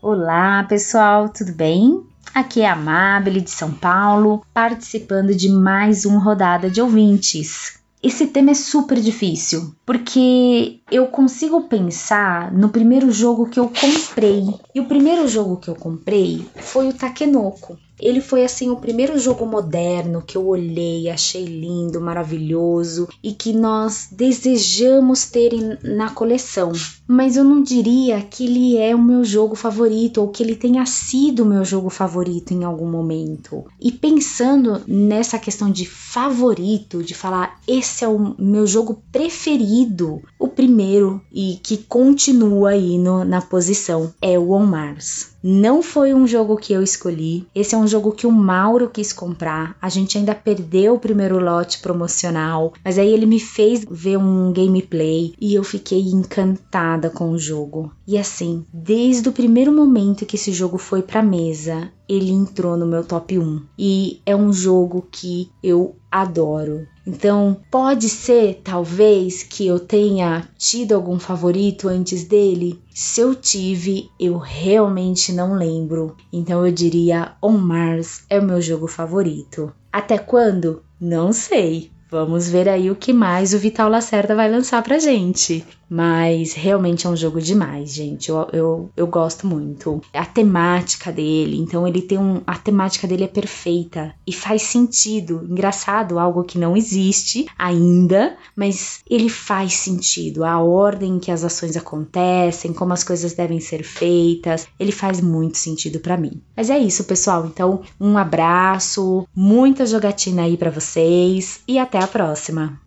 Olá, 0.00 0.64
pessoal, 0.66 1.28
tudo 1.28 1.52
bem? 1.52 2.02
Aqui 2.34 2.62
é 2.62 2.66
a 2.66 2.72
Amabile 2.72 3.42
de 3.42 3.50
São 3.50 3.72
Paulo, 3.72 4.42
participando 4.54 5.34
de 5.34 5.50
mais 5.50 6.06
uma 6.06 6.18
rodada 6.18 6.70
de 6.70 6.80
ouvintes. 6.80 7.79
Esse 8.02 8.28
tema 8.28 8.52
é 8.52 8.54
super 8.54 8.98
difícil, 8.98 9.74
porque 9.84 10.80
eu 10.90 11.06
consigo 11.08 11.64
pensar 11.64 12.50
no 12.50 12.70
primeiro 12.70 13.10
jogo 13.12 13.50
que 13.50 13.60
eu 13.60 13.68
comprei. 13.68 14.42
E 14.74 14.80
o 14.80 14.86
primeiro 14.86 15.28
jogo 15.28 15.58
que 15.58 15.68
eu 15.68 15.74
comprei 15.74 16.46
foi 16.56 16.88
o 16.88 16.94
Takenoko. 16.94 17.78
Ele 18.00 18.20
foi 18.20 18.44
assim 18.44 18.70
o 18.70 18.76
primeiro 18.76 19.18
jogo 19.18 19.44
moderno 19.44 20.22
que 20.22 20.36
eu 20.36 20.46
olhei, 20.46 21.08
achei 21.08 21.44
lindo, 21.44 22.00
maravilhoso 22.00 23.08
e 23.22 23.32
que 23.32 23.52
nós 23.52 24.08
desejamos 24.10 25.26
ter 25.26 25.50
na 25.82 26.10
coleção. 26.10 26.72
Mas 27.06 27.36
eu 27.36 27.44
não 27.44 27.62
diria 27.62 28.20
que 28.22 28.44
ele 28.44 28.78
é 28.78 28.94
o 28.94 29.02
meu 29.02 29.24
jogo 29.24 29.54
favorito 29.54 30.20
ou 30.20 30.28
que 30.28 30.42
ele 30.42 30.56
tenha 30.56 30.86
sido 30.86 31.42
o 31.42 31.46
meu 31.46 31.64
jogo 31.64 31.90
favorito 31.90 32.52
em 32.52 32.64
algum 32.64 32.88
momento. 32.88 33.64
E 33.80 33.92
pensando 33.92 34.80
nessa 34.86 35.38
questão 35.38 35.70
de 35.70 35.86
favorito, 35.86 37.02
de 37.02 37.14
falar 37.14 37.60
esse 37.66 38.04
é 38.04 38.08
o 38.08 38.34
meu 38.38 38.66
jogo 38.66 39.02
preferido, 39.12 40.22
o 40.38 40.48
primeiro 40.48 41.20
e 41.32 41.58
que 41.62 41.76
continua 41.76 42.70
aí 42.70 42.98
no, 42.98 43.24
na 43.24 43.40
posição 43.40 44.12
é 44.22 44.38
o 44.38 44.52
On 44.52 44.64
Mars. 44.64 45.29
Não 45.42 45.82
foi 45.82 46.12
um 46.12 46.26
jogo 46.26 46.56
que 46.56 46.72
eu 46.72 46.82
escolhi. 46.82 47.46
Esse 47.54 47.74
é 47.74 47.78
um 47.78 47.86
jogo 47.86 48.12
que 48.12 48.26
o 48.26 48.32
Mauro 48.32 48.90
quis 48.90 49.12
comprar. 49.12 49.74
A 49.80 49.88
gente 49.88 50.18
ainda 50.18 50.34
perdeu 50.34 50.94
o 50.94 50.98
primeiro 50.98 51.38
lote 51.38 51.80
promocional, 51.80 52.74
mas 52.84 52.98
aí 52.98 53.10
ele 53.10 53.24
me 53.24 53.40
fez 53.40 53.86
ver 53.90 54.18
um 54.18 54.52
gameplay 54.52 55.32
e 55.40 55.54
eu 55.54 55.64
fiquei 55.64 56.00
encantada 56.00 57.08
com 57.08 57.30
o 57.30 57.38
jogo. 57.38 57.90
E 58.06 58.18
assim, 58.18 58.66
desde 58.72 59.28
o 59.28 59.32
primeiro 59.32 59.72
momento 59.72 60.26
que 60.26 60.36
esse 60.36 60.52
jogo 60.52 60.76
foi 60.76 61.00
para 61.00 61.22
mesa, 61.22 61.90
ele 62.10 62.32
entrou 62.32 62.76
no 62.76 62.84
meu 62.84 63.04
top 63.04 63.38
1. 63.38 63.62
E 63.78 64.20
é 64.26 64.34
um 64.34 64.52
jogo 64.52 65.06
que 65.12 65.48
eu 65.62 65.94
adoro. 66.10 66.88
Então, 67.06 67.56
pode 67.70 68.08
ser, 68.08 68.60
talvez, 68.64 69.44
que 69.44 69.64
eu 69.64 69.78
tenha 69.78 70.48
tido 70.58 70.92
algum 70.92 71.20
favorito 71.20 71.86
antes 71.86 72.24
dele. 72.24 72.80
Se 72.92 73.20
eu 73.20 73.32
tive, 73.34 74.10
eu 74.18 74.36
realmente 74.38 75.32
não 75.32 75.54
lembro. 75.54 76.16
Então, 76.32 76.66
eu 76.66 76.72
diria 76.72 77.36
On 77.40 77.56
Mars 77.56 78.24
é 78.28 78.40
o 78.40 78.44
meu 78.44 78.60
jogo 78.60 78.88
favorito. 78.88 79.72
Até 79.92 80.18
quando? 80.18 80.82
Não 81.00 81.32
sei. 81.32 81.92
Vamos 82.10 82.48
ver 82.48 82.68
aí 82.68 82.90
o 82.90 82.96
que 82.96 83.12
mais 83.12 83.54
o 83.54 83.58
Vital 83.58 83.88
Lacerda 83.88 84.34
vai 84.34 84.50
lançar 84.50 84.82
pra 84.82 84.98
gente. 84.98 85.64
Mas 85.90 86.52
realmente 86.52 87.04
é 87.04 87.10
um 87.10 87.16
jogo 87.16 87.40
demais, 87.40 87.92
gente. 87.92 88.28
Eu, 88.28 88.48
eu, 88.52 88.90
eu 88.96 89.06
gosto 89.08 89.44
muito. 89.44 90.00
A 90.14 90.24
temática 90.24 91.10
dele, 91.10 91.58
então 91.58 91.86
ele 91.86 92.00
tem 92.00 92.16
um. 92.16 92.40
A 92.46 92.56
temática 92.56 93.08
dele 93.08 93.24
é 93.24 93.28
perfeita 93.28 94.14
e 94.24 94.32
faz 94.32 94.62
sentido. 94.62 95.44
Engraçado, 95.50 96.18
algo 96.18 96.44
que 96.44 96.58
não 96.58 96.76
existe 96.76 97.46
ainda, 97.58 98.36
mas 98.54 99.00
ele 99.10 99.28
faz 99.28 99.72
sentido. 99.74 100.44
A 100.44 100.60
ordem 100.60 101.16
em 101.16 101.18
que 101.18 101.32
as 101.32 101.42
ações 101.42 101.76
acontecem, 101.76 102.72
como 102.72 102.92
as 102.92 103.02
coisas 103.02 103.34
devem 103.34 103.58
ser 103.58 103.82
feitas, 103.82 104.68
ele 104.78 104.92
faz 104.92 105.20
muito 105.20 105.58
sentido 105.58 105.98
para 105.98 106.16
mim. 106.16 106.40
Mas 106.56 106.70
é 106.70 106.78
isso, 106.78 107.02
pessoal. 107.02 107.46
Então, 107.46 107.82
um 108.00 108.16
abraço, 108.16 109.26
muita 109.34 109.84
jogatina 109.84 110.42
aí 110.42 110.56
para 110.56 110.70
vocês 110.70 111.60
e 111.66 111.78
até 111.78 111.98
a 111.98 112.06
próxima. 112.06 112.78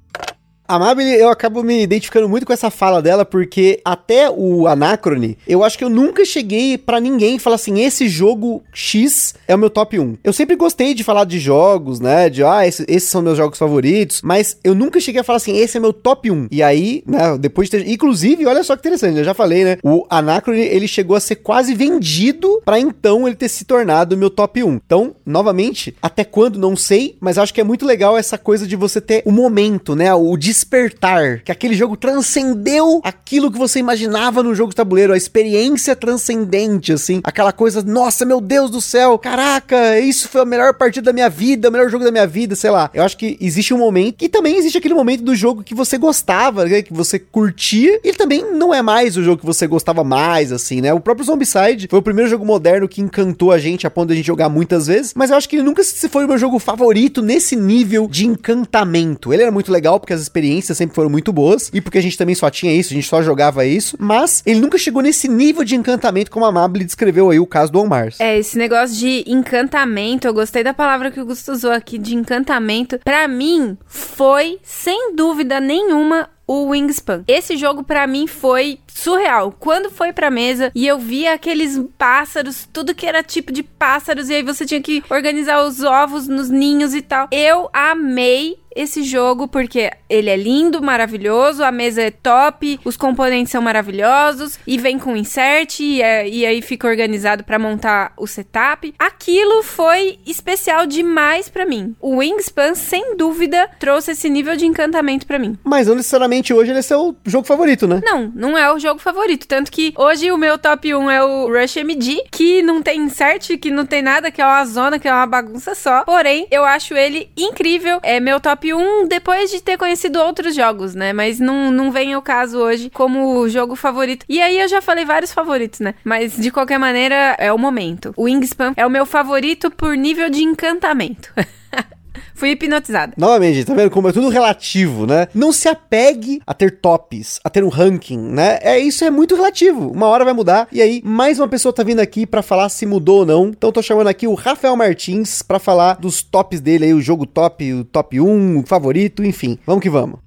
A 0.65 0.79
Mabel, 0.79 1.05
eu 1.05 1.29
acabo 1.29 1.61
me 1.61 1.83
identificando 1.83 2.29
muito 2.29 2.45
com 2.45 2.53
essa 2.53 2.69
fala 2.69 3.01
dela, 3.01 3.25
porque 3.25 3.81
até 3.83 4.29
o 4.29 4.65
Anacrone, 4.65 5.37
eu 5.45 5.61
acho 5.61 5.77
que 5.77 5.83
eu 5.83 5.89
nunca 5.89 6.23
cheguei 6.23 6.77
para 6.77 7.01
ninguém 7.01 7.37
falar 7.37 7.57
assim: 7.57 7.81
esse 7.81 8.07
jogo 8.07 8.63
X 8.73 9.35
é 9.45 9.53
o 9.53 9.57
meu 9.57 9.69
top 9.69 9.99
1. 9.99 10.17
Eu 10.23 10.31
sempre 10.31 10.55
gostei 10.55 10.93
de 10.93 11.03
falar 11.03 11.25
de 11.25 11.37
jogos, 11.37 11.99
né? 11.99 12.29
De 12.29 12.45
ah, 12.45 12.65
esse, 12.65 12.85
esses 12.87 13.09
são 13.09 13.21
meus 13.21 13.35
jogos 13.35 13.59
favoritos, 13.59 14.21
mas 14.21 14.57
eu 14.63 14.73
nunca 14.73 15.01
cheguei 15.01 15.19
a 15.19 15.23
falar 15.23 15.37
assim: 15.37 15.57
esse 15.57 15.75
é 15.75 15.79
meu 15.81 15.91
top 15.91 16.31
1. 16.31 16.47
E 16.49 16.63
aí, 16.63 17.03
né, 17.05 17.37
depois 17.37 17.69
de 17.69 17.79
ter. 17.79 17.89
Inclusive, 17.89 18.45
olha 18.45 18.63
só 18.63 18.75
que 18.75 18.81
interessante, 18.81 19.17
eu 19.17 19.25
já 19.25 19.33
falei, 19.33 19.65
né? 19.65 19.77
O 19.83 20.05
Anacrone 20.09 20.61
ele 20.61 20.87
chegou 20.87 21.17
a 21.17 21.19
ser 21.19 21.35
quase 21.35 21.73
vendido 21.73 22.61
para 22.63 22.79
então 22.79 23.27
ele 23.27 23.35
ter 23.35 23.49
se 23.49 23.65
tornado 23.65 24.15
o 24.15 24.17
meu 24.17 24.29
top 24.29 24.63
1. 24.63 24.79
Então, 24.85 25.13
novamente, 25.25 25.93
até 26.01 26.23
quando 26.23 26.57
não 26.57 26.77
sei, 26.77 27.17
mas 27.19 27.37
acho 27.37 27.53
que 27.53 27.59
é 27.59 27.65
muito 27.65 27.85
legal 27.85 28.17
essa 28.17 28.37
coisa 28.37 28.65
de 28.65 28.77
você 28.77 29.01
ter 29.01 29.23
o 29.25 29.31
momento, 29.31 29.93
né? 29.93 30.13
O 30.15 30.37
despertar, 30.53 31.39
que 31.39 31.51
aquele 31.51 31.73
jogo 31.73 31.97
transcendeu 31.97 33.01
aquilo 33.03 33.51
que 33.51 33.57
você 33.57 33.79
imaginava 33.79 34.43
no 34.43 34.53
jogo 34.53 34.69
de 34.69 34.75
tabuleiro, 34.75 35.11
a 35.11 35.17
experiência 35.17 35.95
transcendente, 35.95 36.93
assim, 36.93 37.21
aquela 37.23 37.51
coisa, 37.51 37.81
nossa, 37.81 38.23
meu 38.23 38.39
Deus 38.39 38.69
do 38.69 38.79
céu, 38.79 39.17
caraca, 39.17 39.99
isso 39.99 40.29
foi 40.29 40.41
a 40.41 40.45
melhor 40.45 40.75
partida 40.75 41.05
da 41.05 41.13
minha 41.13 41.29
vida, 41.29 41.69
o 41.69 41.71
melhor 41.71 41.89
jogo 41.89 42.03
da 42.03 42.11
minha 42.11 42.27
vida, 42.27 42.55
sei 42.55 42.69
lá. 42.69 42.91
Eu 42.93 43.03
acho 43.03 43.17
que 43.17 43.35
existe 43.41 43.73
um 43.73 43.79
momento, 43.79 44.23
e 44.23 44.29
também 44.29 44.57
existe 44.57 44.77
aquele 44.77 44.93
momento 44.93 45.23
do 45.23 45.35
jogo 45.35 45.63
que 45.63 45.73
você 45.73 45.97
gostava, 45.97 46.65
né, 46.65 46.83
que 46.83 46.93
você 46.93 47.17
curtia, 47.17 47.99
e 48.03 48.13
também 48.13 48.53
não 48.53 48.71
é 48.71 48.81
mais 48.81 49.17
o 49.17 49.23
jogo 49.23 49.39
que 49.39 49.45
você 49.45 49.65
gostava 49.65 50.03
mais, 50.03 50.51
assim, 50.51 50.81
né? 50.81 50.93
O 50.93 50.99
próprio 50.99 51.25
Zombicide 51.25 51.87
foi 51.89 51.97
o 51.97 52.03
primeiro 52.03 52.29
jogo 52.29 52.45
moderno 52.45 52.87
que 52.87 53.01
encantou 53.01 53.51
a 53.51 53.57
gente 53.57 53.87
a 53.87 53.89
ponto 53.89 54.07
de 54.07 54.13
a 54.13 54.15
gente 54.17 54.27
jogar 54.27 54.49
muitas 54.49 54.85
vezes, 54.85 55.13
mas 55.15 55.31
eu 55.31 55.37
acho 55.37 55.49
que 55.49 55.55
ele 55.55 55.63
nunca 55.63 55.83
se 55.83 56.07
foi 56.07 56.25
o 56.25 56.27
meu 56.27 56.37
jogo 56.37 56.59
favorito 56.59 57.21
nesse 57.21 57.55
nível 57.55 58.07
de 58.07 58.27
encantamento. 58.27 59.33
Ele 59.33 59.41
era 59.41 59.51
muito 59.51 59.71
legal 59.71 59.99
porque 59.99 60.13
as 60.13 60.21
experiências 60.21 60.42
experiências 60.43 60.77
sempre 60.77 60.95
foram 60.95 61.09
muito 61.09 61.31
boas, 61.31 61.69
e 61.73 61.79
porque 61.79 61.97
a 61.97 62.01
gente 62.01 62.17
também 62.17 62.35
só 62.35 62.49
tinha 62.49 62.73
isso, 62.73 62.93
a 62.93 62.95
gente 62.95 63.07
só 63.07 63.21
jogava 63.21 63.65
isso, 63.65 63.95
mas 63.99 64.43
ele 64.45 64.59
nunca 64.59 64.77
chegou 64.77 65.01
nesse 65.01 65.27
nível 65.27 65.63
de 65.63 65.75
encantamento 65.75 66.29
como 66.29 66.45
a 66.45 66.51
Mabel 66.51 66.83
descreveu 66.83 67.29
aí 67.29 67.39
o 67.39 67.47
caso 67.47 67.71
do 67.71 67.79
On 67.79 67.87
Mars. 67.87 68.19
É, 68.19 68.37
esse 68.37 68.57
negócio 68.57 68.95
de 68.97 69.23
encantamento, 69.25 70.27
eu 70.27 70.33
gostei 70.33 70.63
da 70.63 70.73
palavra 70.73 71.09
que 71.09 71.19
o 71.19 71.25
Gusto 71.25 71.51
usou 71.51 71.71
aqui, 71.71 71.97
de 71.97 72.15
encantamento, 72.15 72.99
para 73.03 73.27
mim 73.27 73.77
foi, 73.85 74.59
sem 74.63 75.15
dúvida 75.15 75.59
nenhuma, 75.59 76.29
o 76.45 76.69
Wingspan. 76.69 77.23
Esse 77.27 77.55
jogo 77.55 77.83
para 77.83 78.05
mim 78.05 78.27
foi 78.27 78.79
surreal. 78.93 79.55
Quando 79.59 79.89
foi 79.89 80.13
pra 80.13 80.31
mesa 80.31 80.71
e 80.73 80.87
eu 80.87 80.97
via 80.97 81.33
aqueles 81.33 81.79
pássaros, 81.97 82.67
tudo 82.71 82.95
que 82.95 83.05
era 83.05 83.23
tipo 83.23 83.51
de 83.51 83.63
pássaros, 83.63 84.29
e 84.29 84.35
aí 84.35 84.43
você 84.43 84.65
tinha 84.65 84.81
que 84.81 85.03
organizar 85.09 85.63
os 85.63 85.81
ovos 85.81 86.27
nos 86.27 86.49
ninhos 86.49 86.93
e 86.93 87.01
tal. 87.01 87.27
Eu 87.31 87.69
amei 87.73 88.57
esse 88.75 89.03
jogo 89.03 89.47
porque 89.47 89.91
ele 90.09 90.29
é 90.29 90.35
lindo, 90.35 90.81
maravilhoso, 90.81 91.63
a 91.63 91.71
mesa 91.71 92.01
é 92.01 92.11
top, 92.11 92.79
os 92.83 92.97
componentes 92.97 93.51
são 93.51 93.61
maravilhosos 93.61 94.59
e 94.65 94.77
vem 94.77 94.97
com 94.97 95.15
insert 95.15 95.79
e, 95.79 96.01
é, 96.01 96.27
e 96.27 96.45
aí 96.45 96.61
fica 96.61 96.87
organizado 96.87 97.43
para 97.43 97.59
montar 97.59 98.13
o 98.17 98.27
setup. 98.27 98.93
Aquilo 98.97 99.63
foi 99.63 100.19
especial 100.25 100.85
demais 100.85 101.49
para 101.49 101.65
mim. 101.65 101.95
O 102.01 102.17
Wingspan, 102.17 102.75
sem 102.75 103.15
dúvida, 103.15 103.69
trouxe 103.79 104.11
esse 104.11 104.29
nível 104.29 104.55
de 104.55 104.65
encantamento 104.65 105.25
para 105.25 105.39
mim. 105.39 105.57
Mas 105.63 105.87
não 105.87 105.95
necessariamente 105.95 106.53
hoje 106.53 106.71
ele 106.71 106.79
é 106.79 106.83
seu 106.83 107.15
jogo 107.25 107.45
favorito, 107.45 107.87
né? 107.87 108.01
Não, 108.03 108.31
não 108.35 108.57
é 108.57 108.71
o 108.71 108.79
jogo 108.83 108.99
favorito. 108.99 109.47
Tanto 109.47 109.71
que 109.71 109.93
hoje 109.97 110.31
o 110.31 110.37
meu 110.37 110.57
top 110.57 110.93
1 110.93 111.09
é 111.09 111.23
o 111.23 111.47
Rush 111.47 111.77
MD, 111.77 112.23
que 112.31 112.61
não 112.61 112.81
tem 112.81 112.99
insert, 112.99 113.57
que 113.57 113.71
não 113.71 113.85
tem 113.85 114.01
nada, 114.01 114.29
que 114.29 114.41
é 114.41 114.45
uma 114.45 114.65
zona, 114.65 114.99
que 114.99 115.07
é 115.07 115.13
uma 115.13 115.25
bagunça 115.25 115.73
só. 115.73 116.03
Porém, 116.03 116.47
eu 116.51 116.63
acho 116.63 116.93
ele 116.93 117.31
incrível. 117.35 117.99
É 118.03 118.19
meu 118.19 118.39
top 118.39 118.73
1 118.73 119.07
depois 119.07 119.49
de 119.49 119.61
ter 119.61 119.77
conhecido 119.77 120.19
outros 120.19 120.53
jogos, 120.53 120.93
né? 120.93 121.13
Mas 121.13 121.39
não, 121.39 121.71
não 121.71 121.91
vem 121.91 122.13
ao 122.13 122.21
caso 122.21 122.59
hoje 122.59 122.89
como 122.89 123.47
jogo 123.49 123.75
favorito. 123.75 124.25
E 124.27 124.41
aí 124.41 124.59
eu 124.59 124.67
já 124.67 124.81
falei 124.81 125.05
vários 125.05 125.33
favoritos, 125.33 125.79
né? 125.79 125.95
Mas 126.03 126.35
de 126.35 126.51
qualquer 126.51 126.77
maneira, 126.77 127.35
é 127.39 127.51
o 127.51 127.57
momento. 127.57 128.13
O 128.17 128.23
Wingspan 128.23 128.73
é 128.75 128.85
o 128.85 128.89
meu 128.89 129.05
favorito 129.05 129.71
por 129.71 129.95
nível 129.95 130.29
de 130.29 130.43
encantamento. 130.43 131.33
Fui 132.35 132.49
hipnotizada. 132.49 133.13
Novamente, 133.17 133.63
tá 133.63 133.73
vendo 133.73 133.91
como 133.91 134.07
é 134.07 134.11
tudo 134.11 134.29
relativo, 134.29 135.05
né? 135.05 135.27
Não 135.33 135.51
se 135.51 135.67
apegue 135.67 136.41
a 136.45 136.53
ter 136.53 136.79
tops, 136.79 137.39
a 137.43 137.49
ter 137.49 137.63
um 137.63 137.69
ranking, 137.69 138.17
né? 138.17 138.59
É 138.61 138.79
isso 138.79 139.03
é 139.05 139.11
muito 139.11 139.35
relativo. 139.35 139.91
Uma 139.91 140.07
hora 140.07 140.25
vai 140.25 140.33
mudar 140.33 140.67
e 140.71 140.81
aí 140.81 141.01
mais 141.05 141.39
uma 141.39 141.47
pessoa 141.47 141.73
tá 141.73 141.83
vindo 141.83 141.99
aqui 141.99 142.25
para 142.25 142.41
falar 142.41 142.69
se 142.69 142.85
mudou 142.85 143.19
ou 143.19 143.25
não. 143.25 143.47
Então 143.47 143.71
tô 143.71 143.81
chamando 143.81 144.07
aqui 144.07 144.27
o 144.27 144.33
Rafael 144.33 144.75
Martins 144.75 145.41
para 145.41 145.59
falar 145.59 145.95
dos 145.95 146.23
tops 146.23 146.59
dele 146.59 146.85
aí, 146.85 146.93
o 146.93 147.01
jogo 147.01 147.25
top, 147.25 147.71
o 147.73 147.83
top 147.83 148.19
1, 148.19 148.59
o 148.59 148.65
favorito, 148.65 149.23
enfim. 149.23 149.57
Vamos 149.65 149.81
que 149.81 149.89
vamos. 149.89 150.19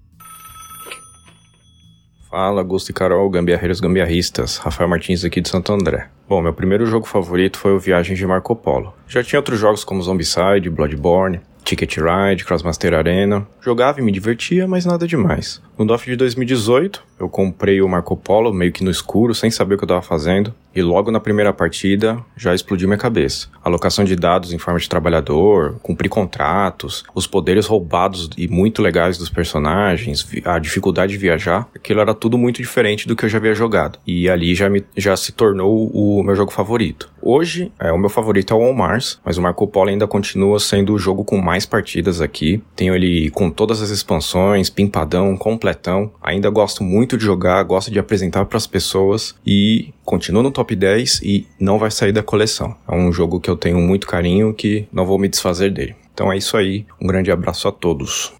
Fala, 2.30 2.60
Augusto 2.60 2.90
e 2.90 2.92
Carol, 2.92 3.30
gambiarreiros 3.30 3.80
gambiarristas. 3.80 4.58
Rafael 4.58 4.88
Martins 4.88 5.24
aqui 5.24 5.40
de 5.40 5.48
Santo 5.48 5.72
André. 5.72 6.08
Bom, 6.28 6.42
meu 6.42 6.52
primeiro 6.52 6.84
jogo 6.84 7.06
favorito 7.06 7.56
foi 7.56 7.72
o 7.72 7.78
Viagem 7.78 8.16
de 8.16 8.26
Marco 8.26 8.54
Polo. 8.54 8.92
Já 9.06 9.22
tinha 9.22 9.38
outros 9.38 9.58
jogos 9.58 9.84
como 9.84 10.02
Zombicide, 10.02 10.68
Bloodborne, 10.68 11.40
Ticket 11.66 11.96
Ride, 11.96 12.44
Crossmaster 12.44 12.94
Arena. 12.94 13.44
Jogava 13.60 13.98
e 13.98 14.02
me 14.02 14.12
divertia, 14.12 14.68
mas 14.68 14.84
nada 14.84 15.04
demais. 15.04 15.60
No 15.78 15.84
DOF 15.84 16.06
de 16.06 16.16
2018, 16.16 17.04
eu 17.20 17.28
comprei 17.28 17.82
o 17.82 17.88
Marco 17.88 18.16
Polo 18.16 18.52
meio 18.52 18.72
que 18.72 18.82
no 18.82 18.90
escuro, 18.90 19.34
sem 19.34 19.50
saber 19.50 19.74
o 19.74 19.78
que 19.78 19.84
eu 19.84 19.86
estava 19.86 20.00
fazendo, 20.00 20.54
e 20.74 20.82
logo 20.82 21.10
na 21.10 21.18
primeira 21.20 21.52
partida 21.52 22.18
já 22.36 22.54
explodiu 22.54 22.86
minha 22.86 22.98
cabeça. 22.98 23.48
Alocação 23.64 24.04
de 24.04 24.14
dados 24.14 24.52
em 24.52 24.58
forma 24.58 24.78
de 24.78 24.88
trabalhador, 24.88 25.78
cumprir 25.82 26.10
contratos, 26.10 27.04
os 27.14 27.26
poderes 27.26 27.66
roubados 27.66 28.28
e 28.36 28.46
muito 28.46 28.82
legais 28.82 29.16
dos 29.16 29.30
personagens, 29.30 30.26
a 30.44 30.58
dificuldade 30.58 31.12
de 31.12 31.18
viajar, 31.18 31.66
aquilo 31.74 32.00
era 32.00 32.14
tudo 32.14 32.36
muito 32.36 32.60
diferente 32.60 33.08
do 33.08 33.16
que 33.16 33.24
eu 33.24 33.28
já 33.28 33.38
havia 33.38 33.54
jogado. 33.54 33.98
E 34.06 34.28
ali 34.28 34.54
já, 34.54 34.68
me, 34.68 34.84
já 34.96 35.16
se 35.16 35.32
tornou 35.32 35.90
o 35.92 36.22
meu 36.22 36.34
jogo 36.34 36.52
favorito. 36.52 37.10
Hoje, 37.22 37.72
é, 37.80 37.90
o 37.90 37.98
meu 37.98 38.10
favorito 38.10 38.52
é 38.52 38.56
o 38.56 38.60
On 38.60 38.72
Mars, 38.72 39.18
mas 39.24 39.38
o 39.38 39.42
Marco 39.42 39.66
Polo 39.66 39.88
ainda 39.88 40.06
continua 40.06 40.60
sendo 40.60 40.92
o 40.92 40.98
jogo 40.98 41.24
com 41.24 41.38
mais 41.38 41.66
partidas 41.66 42.20
aqui. 42.20 42.62
Tenho 42.76 42.94
ele 42.94 43.30
com 43.30 43.50
todas 43.50 43.82
as 43.82 43.90
expansões, 43.90 44.70
pimpadão, 44.70 45.36
completão. 45.66 46.12
Ainda 46.22 46.48
gosto 46.50 46.84
muito 46.84 47.16
de 47.16 47.24
jogar, 47.24 47.62
gosto 47.64 47.90
de 47.90 47.98
apresentar 47.98 48.44
para 48.44 48.56
as 48.56 48.66
pessoas 48.66 49.34
e 49.44 49.92
continua 50.04 50.42
no 50.42 50.50
top 50.50 50.74
10 50.76 51.20
e 51.22 51.46
não 51.58 51.78
vai 51.78 51.90
sair 51.90 52.12
da 52.12 52.22
coleção. 52.22 52.76
É 52.88 52.94
um 52.94 53.12
jogo 53.12 53.40
que 53.40 53.50
eu 53.50 53.56
tenho 53.56 53.78
muito 53.80 54.06
carinho 54.06 54.54
que 54.54 54.86
não 54.92 55.04
vou 55.04 55.18
me 55.18 55.28
desfazer 55.28 55.72
dele. 55.72 55.96
Então 56.12 56.32
é 56.32 56.36
isso 56.36 56.56
aí, 56.56 56.86
um 57.00 57.06
grande 57.06 57.30
abraço 57.30 57.68
a 57.68 57.72
todos. 57.72 58.32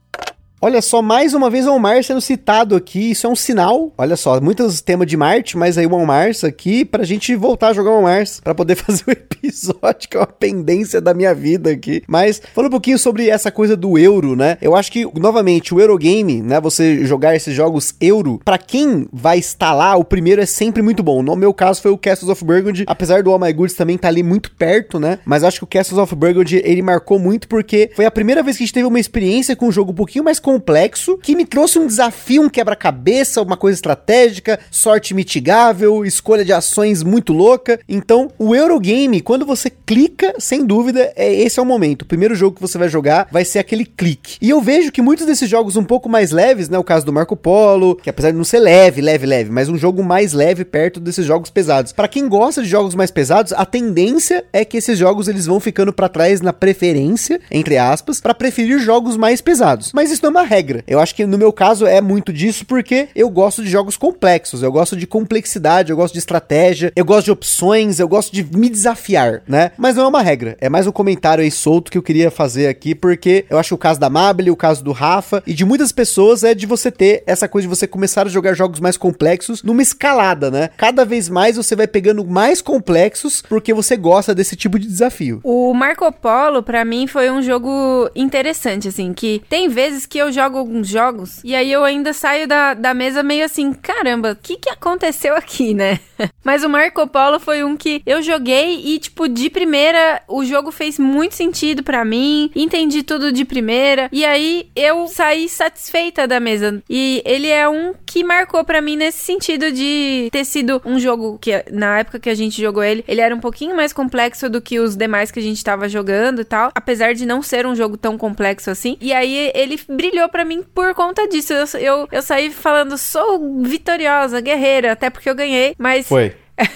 Olha 0.58 0.80
só, 0.80 1.02
mais 1.02 1.34
uma 1.34 1.50
vez 1.50 1.66
o 1.66 1.72
On 1.72 1.78
Mars 1.78 2.06
sendo 2.06 2.20
citado 2.20 2.74
aqui, 2.74 3.10
isso 3.10 3.26
é 3.26 3.30
um 3.30 3.36
sinal. 3.36 3.92
Olha 3.98 4.16
só, 4.16 4.40
muitos 4.40 4.80
temas 4.80 5.06
de 5.06 5.14
Marte, 5.14 5.54
mas 5.54 5.76
aí 5.76 5.86
o 5.86 5.94
On 5.94 6.06
Mars 6.06 6.42
aqui 6.44 6.82
pra 6.82 7.04
gente 7.04 7.36
voltar 7.36 7.68
a 7.68 7.72
jogar 7.74 7.90
On 7.90 8.02
Mars, 8.02 8.40
pra 8.42 8.54
poder 8.54 8.74
fazer 8.74 9.04
o 9.06 9.10
episódio, 9.10 10.08
que 10.08 10.16
é 10.16 10.20
uma 10.20 10.26
pendência 10.26 10.98
da 10.98 11.12
minha 11.12 11.34
vida 11.34 11.70
aqui. 11.70 12.02
Mas 12.08 12.40
falando 12.54 12.68
um 12.68 12.70
pouquinho 12.70 12.98
sobre 12.98 13.28
essa 13.28 13.50
coisa 13.50 13.76
do 13.76 13.98
euro, 13.98 14.34
né? 14.34 14.56
Eu 14.62 14.74
acho 14.74 14.90
que, 14.90 15.06
novamente, 15.20 15.74
o 15.74 15.80
Eurogame, 15.80 16.40
né? 16.40 16.58
Você 16.58 17.04
jogar 17.04 17.36
esses 17.36 17.54
jogos 17.54 17.94
euro, 18.00 18.40
pra 18.42 18.56
quem 18.56 19.06
vai 19.12 19.38
instalar, 19.38 19.98
o 19.98 20.04
primeiro 20.04 20.40
é 20.40 20.46
sempre 20.46 20.80
muito 20.80 21.02
bom. 21.02 21.22
No 21.22 21.36
meu 21.36 21.52
caso 21.52 21.82
foi 21.82 21.90
o 21.90 21.98
Castles 21.98 22.30
of 22.30 22.42
Burgundy, 22.42 22.84
apesar 22.86 23.22
do 23.22 23.30
All 23.30 23.38
My 23.38 23.52
Goods 23.52 23.76
também 23.76 23.98
tá 23.98 24.08
ali 24.08 24.22
muito 24.22 24.50
perto, 24.52 24.98
né? 24.98 25.18
Mas 25.26 25.44
acho 25.44 25.58
que 25.58 25.64
o 25.64 25.68
Castles 25.68 26.00
of 26.00 26.14
Burgundy, 26.14 26.62
ele 26.64 26.80
marcou 26.80 27.18
muito 27.18 27.46
porque 27.46 27.90
foi 27.94 28.06
a 28.06 28.10
primeira 28.10 28.42
vez 28.42 28.56
que 28.56 28.62
a 28.62 28.66
gente 28.66 28.74
teve 28.74 28.86
uma 28.86 28.98
experiência 28.98 29.54
com 29.54 29.66
um 29.66 29.72
jogo 29.72 29.92
um 29.92 29.94
pouquinho 29.94 30.24
mais 30.24 30.40
complexo, 30.46 31.18
que 31.18 31.34
me 31.34 31.44
trouxe 31.44 31.76
um 31.76 31.88
desafio, 31.88 32.42
um 32.42 32.48
quebra-cabeça, 32.48 33.42
uma 33.42 33.56
coisa 33.56 33.74
estratégica, 33.74 34.60
sorte 34.70 35.12
mitigável, 35.12 36.04
escolha 36.04 36.44
de 36.44 36.52
ações 36.52 37.02
muito 37.02 37.32
louca. 37.32 37.80
Então, 37.88 38.30
o 38.38 38.54
Eurogame, 38.54 39.20
quando 39.20 39.44
você 39.44 39.68
clica, 39.68 40.34
sem 40.38 40.64
dúvida, 40.64 41.12
é 41.16 41.34
esse 41.34 41.58
é 41.58 41.62
o 41.62 41.66
momento. 41.66 42.02
O 42.02 42.06
primeiro 42.06 42.36
jogo 42.36 42.54
que 42.54 42.62
você 42.62 42.78
vai 42.78 42.88
jogar 42.88 43.26
vai 43.32 43.44
ser 43.44 43.58
aquele 43.58 43.84
clique. 43.84 44.36
E 44.40 44.48
eu 44.48 44.60
vejo 44.60 44.92
que 44.92 45.02
muitos 45.02 45.26
desses 45.26 45.50
jogos 45.50 45.74
um 45.74 45.82
pouco 45.82 46.08
mais 46.08 46.30
leves, 46.30 46.68
né, 46.68 46.78
o 46.78 46.84
caso 46.84 47.04
do 47.04 47.12
Marco 47.12 47.34
Polo, 47.34 47.96
que 47.96 48.08
apesar 48.08 48.30
de 48.30 48.36
não 48.36 48.44
ser 48.44 48.60
leve, 48.60 49.00
leve, 49.00 49.26
leve, 49.26 49.50
mas 49.50 49.68
um 49.68 49.76
jogo 49.76 50.00
mais 50.00 50.32
leve 50.32 50.64
perto 50.64 51.00
desses 51.00 51.26
jogos 51.26 51.50
pesados. 51.50 51.90
Para 51.90 52.06
quem 52.06 52.28
gosta 52.28 52.62
de 52.62 52.68
jogos 52.68 52.94
mais 52.94 53.10
pesados, 53.10 53.52
a 53.52 53.66
tendência 53.66 54.44
é 54.52 54.64
que 54.64 54.76
esses 54.76 54.96
jogos 54.96 55.26
eles 55.26 55.46
vão 55.46 55.58
ficando 55.58 55.92
para 55.92 56.08
trás 56.08 56.40
na 56.40 56.52
preferência, 56.52 57.40
entre 57.50 57.76
aspas, 57.76 58.20
para 58.20 58.32
preferir 58.32 58.78
jogos 58.78 59.16
mais 59.16 59.40
pesados. 59.40 59.90
Mas 59.92 60.12
isso 60.12 60.22
não 60.22 60.30
é 60.30 60.35
uma 60.36 60.44
regra. 60.44 60.84
Eu 60.86 61.00
acho 61.00 61.14
que 61.14 61.24
no 61.24 61.38
meu 61.38 61.52
caso 61.52 61.86
é 61.86 62.00
muito 62.00 62.32
disso 62.32 62.66
porque 62.66 63.08
eu 63.14 63.28
gosto 63.30 63.62
de 63.62 63.70
jogos 63.70 63.96
complexos, 63.96 64.62
eu 64.62 64.70
gosto 64.70 64.96
de 64.96 65.06
complexidade, 65.06 65.90
eu 65.90 65.96
gosto 65.96 66.12
de 66.12 66.18
estratégia, 66.18 66.92
eu 66.94 67.04
gosto 67.04 67.24
de 67.24 67.30
opções, 67.30 67.98
eu 67.98 68.06
gosto 68.06 68.32
de 68.32 68.44
me 68.44 68.68
desafiar, 68.68 69.42
né? 69.48 69.72
Mas 69.78 69.96
não 69.96 70.04
é 70.04 70.08
uma 70.08 70.22
regra, 70.22 70.56
é 70.60 70.68
mais 70.68 70.86
um 70.86 70.92
comentário 70.92 71.42
aí 71.42 71.50
solto 71.50 71.90
que 71.90 71.96
eu 71.96 72.02
queria 72.02 72.30
fazer 72.30 72.66
aqui 72.68 72.94
porque 72.94 73.46
eu 73.48 73.58
acho 73.58 73.70
que 73.70 73.74
o 73.74 73.78
caso 73.78 73.98
da 73.98 74.10
Mabel, 74.10 74.52
o 74.52 74.56
caso 74.56 74.84
do 74.84 74.92
Rafa 74.92 75.42
e 75.46 75.54
de 75.54 75.64
muitas 75.64 75.90
pessoas 75.90 76.44
é 76.44 76.54
de 76.54 76.66
você 76.66 76.90
ter 76.90 77.22
essa 77.26 77.48
coisa 77.48 77.66
de 77.66 77.74
você 77.74 77.86
começar 77.86 78.26
a 78.26 78.30
jogar 78.30 78.52
jogos 78.54 78.78
mais 78.78 78.96
complexos 78.96 79.62
numa 79.62 79.80
escalada, 79.80 80.50
né? 80.50 80.68
Cada 80.76 81.04
vez 81.04 81.28
mais 81.28 81.56
você 81.56 81.74
vai 81.74 81.86
pegando 81.86 82.24
mais 82.24 82.60
complexos 82.60 83.42
porque 83.48 83.72
você 83.72 83.96
gosta 83.96 84.34
desse 84.34 84.54
tipo 84.54 84.78
de 84.78 84.86
desafio. 84.86 85.40
O 85.42 85.72
Marco 85.72 86.10
Polo, 86.12 86.62
para 86.62 86.84
mim, 86.84 87.06
foi 87.06 87.30
um 87.30 87.40
jogo 87.40 88.10
interessante, 88.14 88.88
assim, 88.88 89.14
que 89.14 89.42
tem 89.48 89.68
vezes 89.68 90.04
que 90.04 90.18
eu 90.18 90.25
jogo 90.32 90.58
alguns 90.58 90.88
jogos 90.88 91.40
e 91.44 91.54
aí 91.54 91.70
eu 91.70 91.84
ainda 91.84 92.12
saio 92.12 92.46
da, 92.46 92.74
da 92.74 92.94
mesa 92.94 93.22
meio 93.22 93.44
assim, 93.44 93.72
caramba, 93.72 94.32
o 94.32 94.36
que 94.36 94.56
que 94.56 94.70
aconteceu 94.70 95.34
aqui, 95.36 95.74
né? 95.74 96.00
Mas 96.42 96.62
o 96.62 96.68
Marco 96.68 97.06
Polo 97.06 97.38
foi 97.38 97.62
um 97.64 97.76
que 97.76 98.02
eu 98.06 98.22
joguei 98.22 98.80
e, 98.84 98.98
tipo, 98.98 99.28
de 99.28 99.50
primeira, 99.50 100.22
o 100.28 100.44
jogo 100.44 100.70
fez 100.70 100.98
muito 100.98 101.34
sentido 101.34 101.82
para 101.82 102.04
mim, 102.04 102.50
entendi 102.54 103.02
tudo 103.02 103.32
de 103.32 103.44
primeira, 103.44 104.08
e 104.12 104.24
aí 104.24 104.70
eu 104.74 105.06
saí 105.08 105.48
satisfeita 105.48 106.26
da 106.26 106.40
mesa. 106.40 106.82
E 106.88 107.22
ele 107.24 107.48
é 107.48 107.68
um 107.68 107.94
que 108.04 108.24
marcou 108.24 108.64
para 108.64 108.80
mim 108.80 108.96
nesse 108.96 109.18
sentido 109.18 109.70
de 109.70 110.28
ter 110.32 110.44
sido 110.44 110.80
um 110.84 110.98
jogo 110.98 111.38
que, 111.38 111.64
na 111.70 111.98
época 111.98 112.18
que 112.18 112.30
a 112.30 112.34
gente 112.34 112.60
jogou 112.60 112.82
ele, 112.82 113.04
ele 113.06 113.20
era 113.20 113.34
um 113.34 113.40
pouquinho 113.40 113.76
mais 113.76 113.92
complexo 113.92 114.48
do 114.48 114.60
que 114.60 114.78
os 114.78 114.96
demais 114.96 115.30
que 115.30 115.38
a 115.38 115.42
gente 115.42 115.62
tava 115.62 115.88
jogando 115.88 116.40
e 116.40 116.44
tal, 116.44 116.70
apesar 116.74 117.14
de 117.14 117.26
não 117.26 117.42
ser 117.42 117.66
um 117.66 117.74
jogo 117.74 117.96
tão 117.96 118.16
complexo 118.16 118.70
assim. 118.70 118.96
E 119.00 119.12
aí 119.12 119.50
ele 119.54 119.78
brilhou 119.88 120.15
para 120.28 120.44
mim 120.44 120.62
por 120.62 120.94
conta 120.94 121.26
disso. 121.28 121.52
Eu, 121.52 121.66
eu, 121.80 122.08
eu 122.10 122.22
saí 122.22 122.50
falando, 122.50 122.96
sou 122.96 123.62
vitoriosa, 123.62 124.40
guerreira, 124.40 124.92
até 124.92 125.10
porque 125.10 125.28
eu 125.28 125.34
ganhei, 125.34 125.74
mas. 125.78 126.08
Foi. 126.08 126.34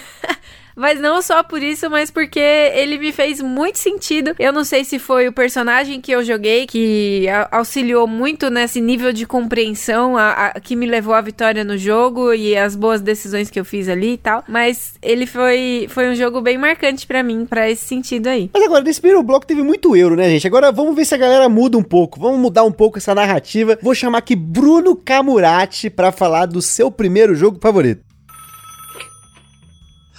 Mas 0.76 1.00
não 1.00 1.20
só 1.22 1.42
por 1.42 1.62
isso, 1.62 1.88
mas 1.90 2.10
porque 2.10 2.40
ele 2.40 2.98
me 2.98 3.12
fez 3.12 3.40
muito 3.40 3.78
sentido. 3.78 4.34
Eu 4.38 4.52
não 4.52 4.64
sei 4.64 4.84
se 4.84 4.98
foi 4.98 5.28
o 5.28 5.32
personagem 5.32 6.00
que 6.00 6.12
eu 6.12 6.24
joguei 6.24 6.66
que 6.66 7.26
auxiliou 7.50 8.06
muito 8.06 8.50
nesse 8.50 8.80
nível 8.80 9.12
de 9.12 9.26
compreensão 9.26 10.16
a, 10.16 10.30
a, 10.30 10.60
que 10.60 10.76
me 10.76 10.86
levou 10.86 11.14
à 11.14 11.20
vitória 11.20 11.64
no 11.64 11.76
jogo 11.76 12.32
e 12.32 12.56
as 12.56 12.74
boas 12.74 13.00
decisões 13.00 13.50
que 13.50 13.58
eu 13.58 13.64
fiz 13.64 13.88
ali 13.88 14.14
e 14.14 14.18
tal. 14.18 14.44
Mas 14.48 14.94
ele 15.02 15.26
foi, 15.26 15.86
foi 15.90 16.08
um 16.08 16.14
jogo 16.14 16.40
bem 16.40 16.58
marcante 16.58 17.06
para 17.06 17.22
mim, 17.22 17.46
para 17.46 17.70
esse 17.70 17.84
sentido 17.84 18.28
aí. 18.28 18.50
Mas 18.52 18.62
agora, 18.62 18.82
nesse 18.82 19.00
primeiro 19.00 19.22
bloco 19.22 19.46
teve 19.46 19.62
muito 19.62 19.96
euro, 19.96 20.16
né, 20.16 20.28
gente? 20.28 20.46
Agora 20.46 20.72
vamos 20.72 20.94
ver 20.94 21.04
se 21.04 21.14
a 21.14 21.18
galera 21.18 21.48
muda 21.48 21.76
um 21.76 21.82
pouco. 21.82 22.20
Vamos 22.20 22.38
mudar 22.38 22.64
um 22.64 22.72
pouco 22.72 22.98
essa 22.98 23.14
narrativa. 23.14 23.78
Vou 23.82 23.94
chamar 23.94 24.18
aqui 24.18 24.36
Bruno 24.36 24.96
Camurati 24.96 25.90
para 25.90 26.12
falar 26.12 26.46
do 26.46 26.62
seu 26.62 26.90
primeiro 26.90 27.34
jogo 27.34 27.58
favorito. 27.60 28.09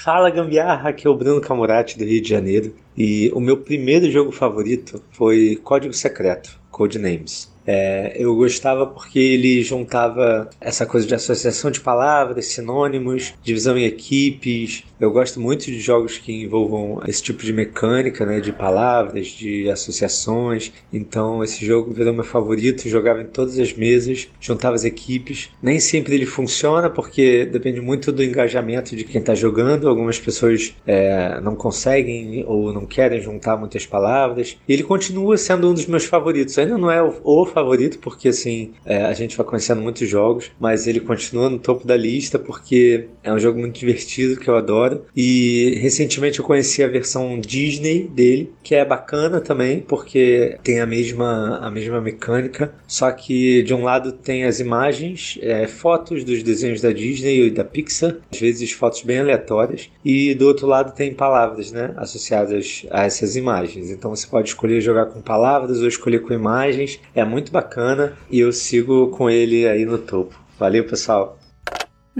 Fala 0.03 0.31
Gambiarra, 0.31 0.89
aqui 0.89 1.05
é 1.05 1.09
o 1.11 1.15
Bruno 1.15 1.39
Camurati 1.39 1.95
do 1.95 2.03
Rio 2.03 2.19
de 2.19 2.27
Janeiro 2.27 2.73
e 2.97 3.31
o 3.35 3.39
meu 3.39 3.55
primeiro 3.55 4.09
jogo 4.09 4.31
favorito 4.31 4.99
foi 5.11 5.59
Código 5.63 5.93
Secreto, 5.93 6.59
Codenames. 6.71 7.50
É, 7.65 8.13
eu 8.15 8.35
gostava 8.35 8.85
porque 8.87 9.19
ele 9.19 9.61
juntava 9.61 10.49
essa 10.59 10.85
coisa 10.85 11.05
de 11.05 11.13
associação 11.13 11.69
de 11.69 11.79
palavras, 11.79 12.47
sinônimos, 12.47 13.33
divisão 13.43 13.77
em 13.77 13.85
equipes. 13.85 14.83
Eu 14.99 15.11
gosto 15.11 15.39
muito 15.39 15.65
de 15.65 15.79
jogos 15.79 16.17
que 16.17 16.31
envolvam 16.31 17.01
esse 17.07 17.21
tipo 17.21 17.43
de 17.43 17.53
mecânica, 17.53 18.25
né, 18.25 18.39
de 18.39 18.51
palavras, 18.51 19.27
de 19.27 19.69
associações. 19.69 20.71
Então 20.91 21.43
esse 21.43 21.65
jogo 21.65 21.91
virou 21.91 22.13
meu 22.13 22.23
favorito, 22.23 22.87
jogava 22.87 23.21
em 23.21 23.25
todas 23.25 23.57
as 23.59 23.73
mesas, 23.73 24.27
juntava 24.39 24.75
as 24.75 24.83
equipes. 24.83 25.49
Nem 25.61 25.79
sempre 25.79 26.15
ele 26.15 26.25
funciona 26.25 26.89
porque 26.89 27.45
depende 27.45 27.81
muito 27.81 28.11
do 28.11 28.23
engajamento 28.23 28.95
de 28.95 29.03
quem 29.03 29.19
está 29.19 29.35
jogando. 29.35 29.87
Algumas 29.87 30.19
pessoas 30.19 30.75
é, 30.85 31.39
não 31.41 31.55
conseguem 31.55 32.43
ou 32.47 32.73
não 32.73 32.85
querem 32.85 33.21
juntar 33.21 33.57
muitas 33.57 33.85
palavras. 33.85 34.57
E 34.67 34.73
ele 34.73 34.83
continua 34.83 35.37
sendo 35.37 35.69
um 35.69 35.73
dos 35.73 35.85
meus 35.85 36.05
favoritos. 36.05 36.57
Ainda 36.57 36.77
não 36.77 36.91
é 36.91 37.01
o, 37.01 37.45
favorito, 37.51 37.99
porque 37.99 38.29
assim, 38.29 38.73
é, 38.85 39.03
a 39.03 39.13
gente 39.13 39.37
vai 39.37 39.45
conhecendo 39.45 39.81
muitos 39.81 40.07
jogos, 40.07 40.51
mas 40.59 40.87
ele 40.87 40.99
continua 40.99 41.49
no 41.49 41.59
topo 41.59 41.85
da 41.85 41.95
lista 41.95 42.39
porque 42.39 43.07
é 43.23 43.31
um 43.31 43.39
jogo 43.39 43.59
muito 43.59 43.79
divertido 43.79 44.39
que 44.39 44.47
eu 44.47 44.55
adoro. 44.55 45.05
E 45.15 45.77
recentemente 45.81 46.39
eu 46.39 46.45
conheci 46.45 46.83
a 46.83 46.87
versão 46.87 47.39
Disney 47.39 48.07
dele, 48.07 48.51
que 48.63 48.75
é 48.75 48.83
bacana 48.85 49.39
também, 49.39 49.79
porque 49.79 50.57
tem 50.63 50.79
a 50.79 50.85
mesma, 50.85 51.57
a 51.57 51.69
mesma 51.69 52.01
mecânica, 52.01 52.73
só 52.87 53.11
que 53.11 53.63
de 53.63 53.73
um 53.73 53.83
lado 53.83 54.11
tem 54.11 54.45
as 54.45 54.59
imagens, 54.59 55.37
é, 55.41 55.67
fotos 55.67 56.23
dos 56.23 56.43
desenhos 56.43 56.81
da 56.81 56.91
Disney 56.91 57.47
e 57.47 57.51
da 57.51 57.63
Pixar, 57.63 58.17
às 58.31 58.39
vezes 58.39 58.71
fotos 58.71 59.01
bem 59.03 59.19
aleatórias, 59.19 59.89
e 60.03 60.33
do 60.35 60.47
outro 60.47 60.67
lado 60.67 60.93
tem 60.93 61.13
palavras, 61.13 61.71
né, 61.71 61.93
associadas 61.97 62.85
a 62.91 63.05
essas 63.05 63.35
imagens. 63.35 63.89
Então 63.89 64.13
você 64.13 64.27
pode 64.27 64.49
escolher 64.49 64.81
jogar 64.81 65.07
com 65.07 65.21
palavras 65.21 65.79
ou 65.79 65.87
escolher 65.87 66.19
com 66.19 66.33
imagens. 66.33 66.99
É 67.15 67.23
muito 67.23 67.40
bacana 67.49 68.13
e 68.29 68.41
eu 68.41 68.51
sigo 68.51 69.07
com 69.11 69.29
ele 69.29 69.67
aí 69.67 69.85
no 69.85 69.97
topo. 69.97 70.37
Valeu, 70.59 70.85
pessoal. 70.85 71.40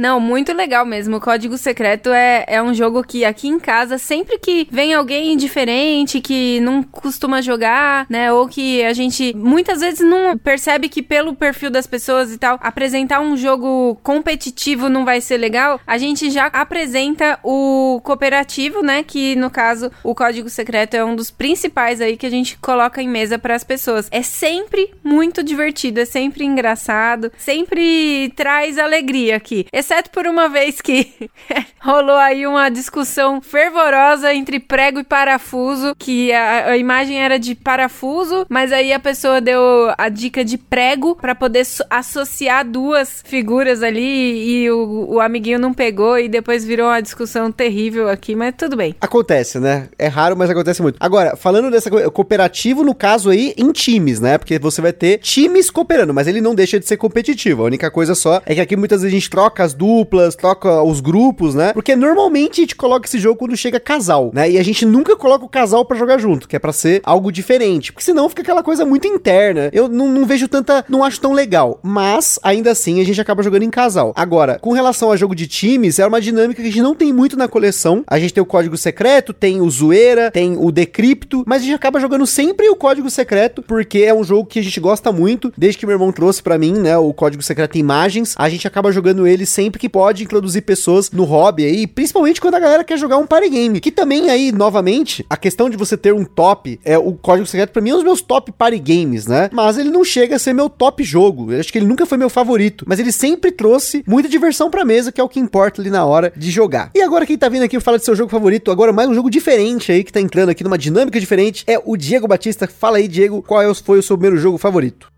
Não, 0.02 0.20
muito 0.20 0.52
legal 0.52 0.84
mesmo. 0.84 1.18
O 1.18 1.22
Código 1.22 1.56
Secreto 1.60 2.10
é, 2.10 2.43
é 2.47 2.60
um 2.60 2.74
jogo 2.74 3.04
que 3.04 3.24
aqui 3.24 3.47
em 3.47 3.60
casa, 3.60 3.99
sempre 3.99 4.39
que 4.39 4.68
vem 4.72 4.95
alguém 4.95 5.38
diferente, 5.38 6.20
que 6.20 6.60
não 6.62 6.82
costuma 6.82 7.39
jogar, 7.39 8.08
né? 8.10 8.34
Ou 8.34 8.47
que 8.47 8.84
a 8.84 8.93
gente 8.93 9.32
muitas 9.38 9.80
vezes 9.80 9.99
não 9.99 10.36
percebe 10.39 10.89
que 10.89 11.04
pelo 11.04 11.36
perfil 11.36 11.70
das 11.70 11.86
pessoas 11.86 12.34
e 12.34 12.39
tal, 12.39 12.58
apresentar 12.64 13.20
um 13.20 13.38
jogo 13.38 13.95
competitivo 14.02 14.89
não 14.89 15.06
vai 15.06 15.22
ser 15.22 15.38
legal, 15.38 15.80
a 15.86 15.99
gente 15.99 16.32
já 16.32 16.47
apresenta 16.47 17.38
o 17.43 18.02
cooperativo, 18.04 18.82
né? 18.82 19.04
Que 19.04 19.36
no 19.36 19.52
caso, 19.52 19.91
o 20.04 20.16
Código 20.16 20.49
Secreto 20.49 20.95
é 20.95 21.06
um 21.06 21.16
dos 21.16 21.30
principais 21.30 22.02
aí 22.02 22.18
que 22.18 22.26
a 22.26 22.32
gente 22.32 22.58
coloca 22.58 23.04
em 23.04 23.08
mesa 23.08 23.38
para 23.38 23.54
as 23.54 23.64
pessoas. 23.64 24.08
É 24.10 24.24
sempre 24.24 24.91
muito 25.04 25.43
divertido, 25.43 25.99
é 25.99 26.06
sempre 26.06 26.43
engraçado, 26.43 27.32
sempre 27.38 28.34
traz 28.36 28.80
alegria 28.80 29.36
aqui. 29.36 29.68
Exceto 29.92 30.10
por 30.12 30.26
uma 30.26 30.48
vez 30.48 30.80
que 30.80 31.30
rolou 31.84 32.16
aí 32.16 32.48
uma 32.48 32.70
discussão 32.70 33.42
fervorosa 33.42 34.34
entre 34.34 34.58
prego 34.58 35.02
e 35.02 35.04
parafuso, 35.04 35.94
que 36.00 36.32
a, 36.32 36.68
a, 36.68 36.78
imagem 36.78 37.22
era 37.22 37.38
de 37.38 37.56
parafuso, 37.56 38.46
mas 38.48 38.72
aí 38.72 38.94
a 38.94 39.00
pessoa 39.02 39.42
deu 39.42 39.60
a 39.98 40.08
dica 40.08 40.46
de 40.46 40.58
prego 40.58 41.14
para 41.14 41.36
poder 41.36 41.68
associar 41.89 42.66
duas 42.66 43.22
figuras 43.26 43.84
ali 43.84 44.62
e 44.62 44.72
o, 44.72 45.16
o 45.16 45.20
amiguinho 45.20 45.60
não 45.60 45.74
pegou 45.74 46.18
e 46.18 46.30
depois 46.30 46.64
virou 46.64 46.88
uma 46.88 47.02
discussão 47.02 47.52
terrível 47.52 48.08
aqui, 48.08 48.34
mas 48.34 48.54
tudo 48.58 48.78
bem. 48.78 48.96
Acontece, 49.02 49.60
né? 49.60 49.89
É 50.00 50.08
raro, 50.08 50.38
mas 50.38 50.50
acontece 50.50 50.82
muito. 50.82 50.96
Agora, 51.02 51.36
falando 51.36 51.70
dessa 51.70 51.92
cooperativo, 52.12 52.82
no 52.82 52.96
caso 52.96 53.30
aí, 53.30 53.54
em 53.58 53.74
times, 53.74 54.22
né? 54.22 54.38
Porque 54.38 54.58
você 54.58 54.82
vai 54.82 54.94
ter 54.94 55.18
times 55.18 55.70
cooperando, 55.70 56.14
mas 56.14 56.28
ele 56.28 56.39
não 56.39 56.56
deixa 56.56 56.80
de 56.80 56.88
ser 56.88 56.96
competitivo. 56.96 57.64
A 57.64 57.66
única 57.66 57.92
coisa 57.92 58.16
só 58.16 58.42
é 58.46 58.56
que 58.56 58.62
aqui 58.62 58.78
muitas 58.78 59.02
vezes 59.02 59.14
a 59.14 59.20
gente 59.20 59.30
troca 59.30 59.62
as 59.72 59.74
duplas, 59.74 60.36
troca 60.36 60.82
os 60.84 61.00
grupos, 61.00 61.56
né? 61.56 61.74
Porque 61.74 61.96
normalmente 61.96 62.62
a 62.62 62.64
gente 62.64 62.76
coloca 62.76 63.08
esse 63.08 63.20
jogo 63.20 63.38
quando 63.38 63.56
chega 63.56 63.80
casal, 63.80 64.32
né? 64.34 64.50
E 64.50 64.58
a 64.58 64.64
gente 64.64 64.86
nunca 64.86 65.16
coloca 65.16 65.46
o 65.46 65.50
casal 65.50 65.86
para 65.86 65.98
jogar 65.98 66.18
junto, 66.18 66.48
que 66.48 66.56
é 66.56 66.60
para 66.60 66.74
ser 66.74 67.02
algo 67.04 67.32
diferente. 67.32 67.92
Porque 67.92 68.04
senão 68.04 68.30
fica 68.30 68.42
aquela 68.42 68.64
coisa 68.64 68.86
muito 68.86 69.08
interna. 69.08 69.70
Eu 69.74 69.88
não, 69.88 70.08
não 70.08 70.26
vejo 70.26 70.48
tanta. 70.48 70.86
Não 70.90 71.04
acho 71.04 71.20
tão 71.20 71.32
legal. 71.32 71.80
Mas, 71.82 72.40
ainda 72.44 72.72
assim, 72.72 73.00
a 73.00 73.06
gente 73.06 73.20
acaba 73.22 73.44
jogando 73.44 73.64
em 73.64 73.70
casal. 73.70 74.14
Agora, 74.16 74.60
com 74.60 74.72
relação 74.72 75.12
a 75.12 75.18
jogo 75.18 75.36
de 75.36 75.48
times, 75.48 76.00
é 76.00 76.06
uma 76.06 76.22
dinâmica 76.22 76.62
que 76.62 76.68
a 76.68 76.72
gente 76.72 76.82
não 76.82 76.96
tem 76.96 77.14
muito 77.14 77.38
na 77.38 77.48
coleção. 77.48 78.04
A 78.08 78.20
gente 78.20 78.34
tem 78.34 78.42
o 78.42 78.46
código 78.46 78.78
secreto, 78.78 79.34
tem 79.34 79.62
o 79.62 79.70
zoeira, 79.70 80.32
tem 80.32 80.58
o 80.58 80.72
decrypto, 80.72 81.44
mas 81.46 81.62
a 81.62 81.66
gente 81.66 81.76
acaba 81.76 82.00
jogando 82.00 82.26
sempre 82.28 82.70
o 82.70 82.76
código 82.76 83.10
secreto, 83.10 83.62
porque 83.62 84.00
é 84.00 84.14
um 84.14 84.24
jogo 84.24 84.46
que 84.46 84.60
a 84.60 84.64
gente 84.64 84.80
gosta 84.80 85.12
muito. 85.12 85.54
Desde 85.58 85.78
que 85.78 85.86
meu 85.86 85.96
irmão 85.96 86.12
trouxe 86.12 86.42
para 86.42 86.58
mim, 86.58 86.74
né, 86.74 86.98
o 86.98 87.14
código 87.14 87.44
secreto 87.44 87.78
imagens, 87.78 88.36
a 88.38 88.50
gente 88.50 88.68
acaba 88.68 88.92
jogando 88.92 89.28
ele 89.28 89.46
sempre 89.62 89.80
que 89.80 89.88
pode 89.88 90.24
introduzir 90.24 90.64
pessoas 90.64 91.12
no 91.12 91.24
hobby 91.24 91.66
aí, 91.66 91.86
principalmente 91.86 92.41
quando 92.41 92.55
a 92.55 92.59
galera 92.59 92.84
quer 92.84 92.97
jogar 92.97 93.18
um 93.18 93.28
party 93.28 93.49
game. 93.49 93.80
Que 93.80 93.91
também 93.91 94.30
aí, 94.30 94.51
novamente, 94.51 95.24
a 95.30 95.38
questão 95.38 95.70
de 95.70 95.78
você 95.78 95.95
ter 95.95 96.14
um 96.14 96.26
top, 96.26 96.80
é 96.84 96.97
o 96.97 97.14
código 97.14 97.45
secreto 97.45 97.72
para 97.72 97.82
mim 97.82 97.91
é 97.91 97.93
um 97.93 97.97
dos 97.97 98.03
meus 98.03 98.22
top 98.22 98.51
party 98.51 98.80
games, 98.80 99.28
né? 99.28 99.49
Mas 99.53 99.78
ele 99.78 99.91
não 99.91 100.03
chega 100.03 100.36
a 100.36 100.39
ser 100.39 100.53
meu 100.53 100.68
top 100.68 101.03
jogo. 101.03 101.51
Eu 101.51 101.59
acho 101.59 101.72
que 101.72 101.78
ele 101.78 101.86
nunca 101.86 102.07
foi 102.07 102.18
meu 102.18 102.30
favorito, 102.30 102.86
mas 102.88 102.99
ele 102.99 103.12
sempre 103.12 103.51
trouxe 103.51 104.03
muita 104.07 104.28
diversão 104.28 104.72
pra 104.72 104.84
mesa, 104.84 105.12
que 105.12 105.22
é 105.22 105.24
o 105.24 105.30
que 105.30 105.39
importa 105.39 105.80
ali 105.80 105.91
na 105.91 106.03
hora 106.03 106.34
de 106.36 106.49
jogar. 106.49 106.89
E 106.95 107.01
agora 107.01 107.26
quem 107.26 107.38
tá 107.38 107.47
vindo 107.47 107.64
aqui 107.64 107.80
fala 107.80 107.99
de 107.99 108.05
seu 108.05 108.16
jogo 108.16 108.32
favorito, 108.32 108.72
agora 108.72 108.91
mais 108.91 109.07
um 109.07 109.14
jogo 109.14 109.30
diferente 109.30 109.91
aí 109.91 110.03
que 110.03 110.12
tá 110.12 110.20
entrando 110.20 110.49
aqui 110.49 110.64
numa 110.64 110.78
dinâmica 110.78 111.20
diferente, 111.20 111.64
é 111.68 111.80
o 111.84 111.95
Diego 111.95 112.28
Batista. 112.28 112.68
Fala 112.68 112.97
aí, 112.97 113.07
Diego, 113.07 113.43
qual 113.43 113.62
é 113.62 113.72
foi 113.76 113.99
o 113.99 114.03
seu 114.03 114.18
primeiro 114.18 114.38
jogo 114.38 114.57
favorito? 114.57 115.11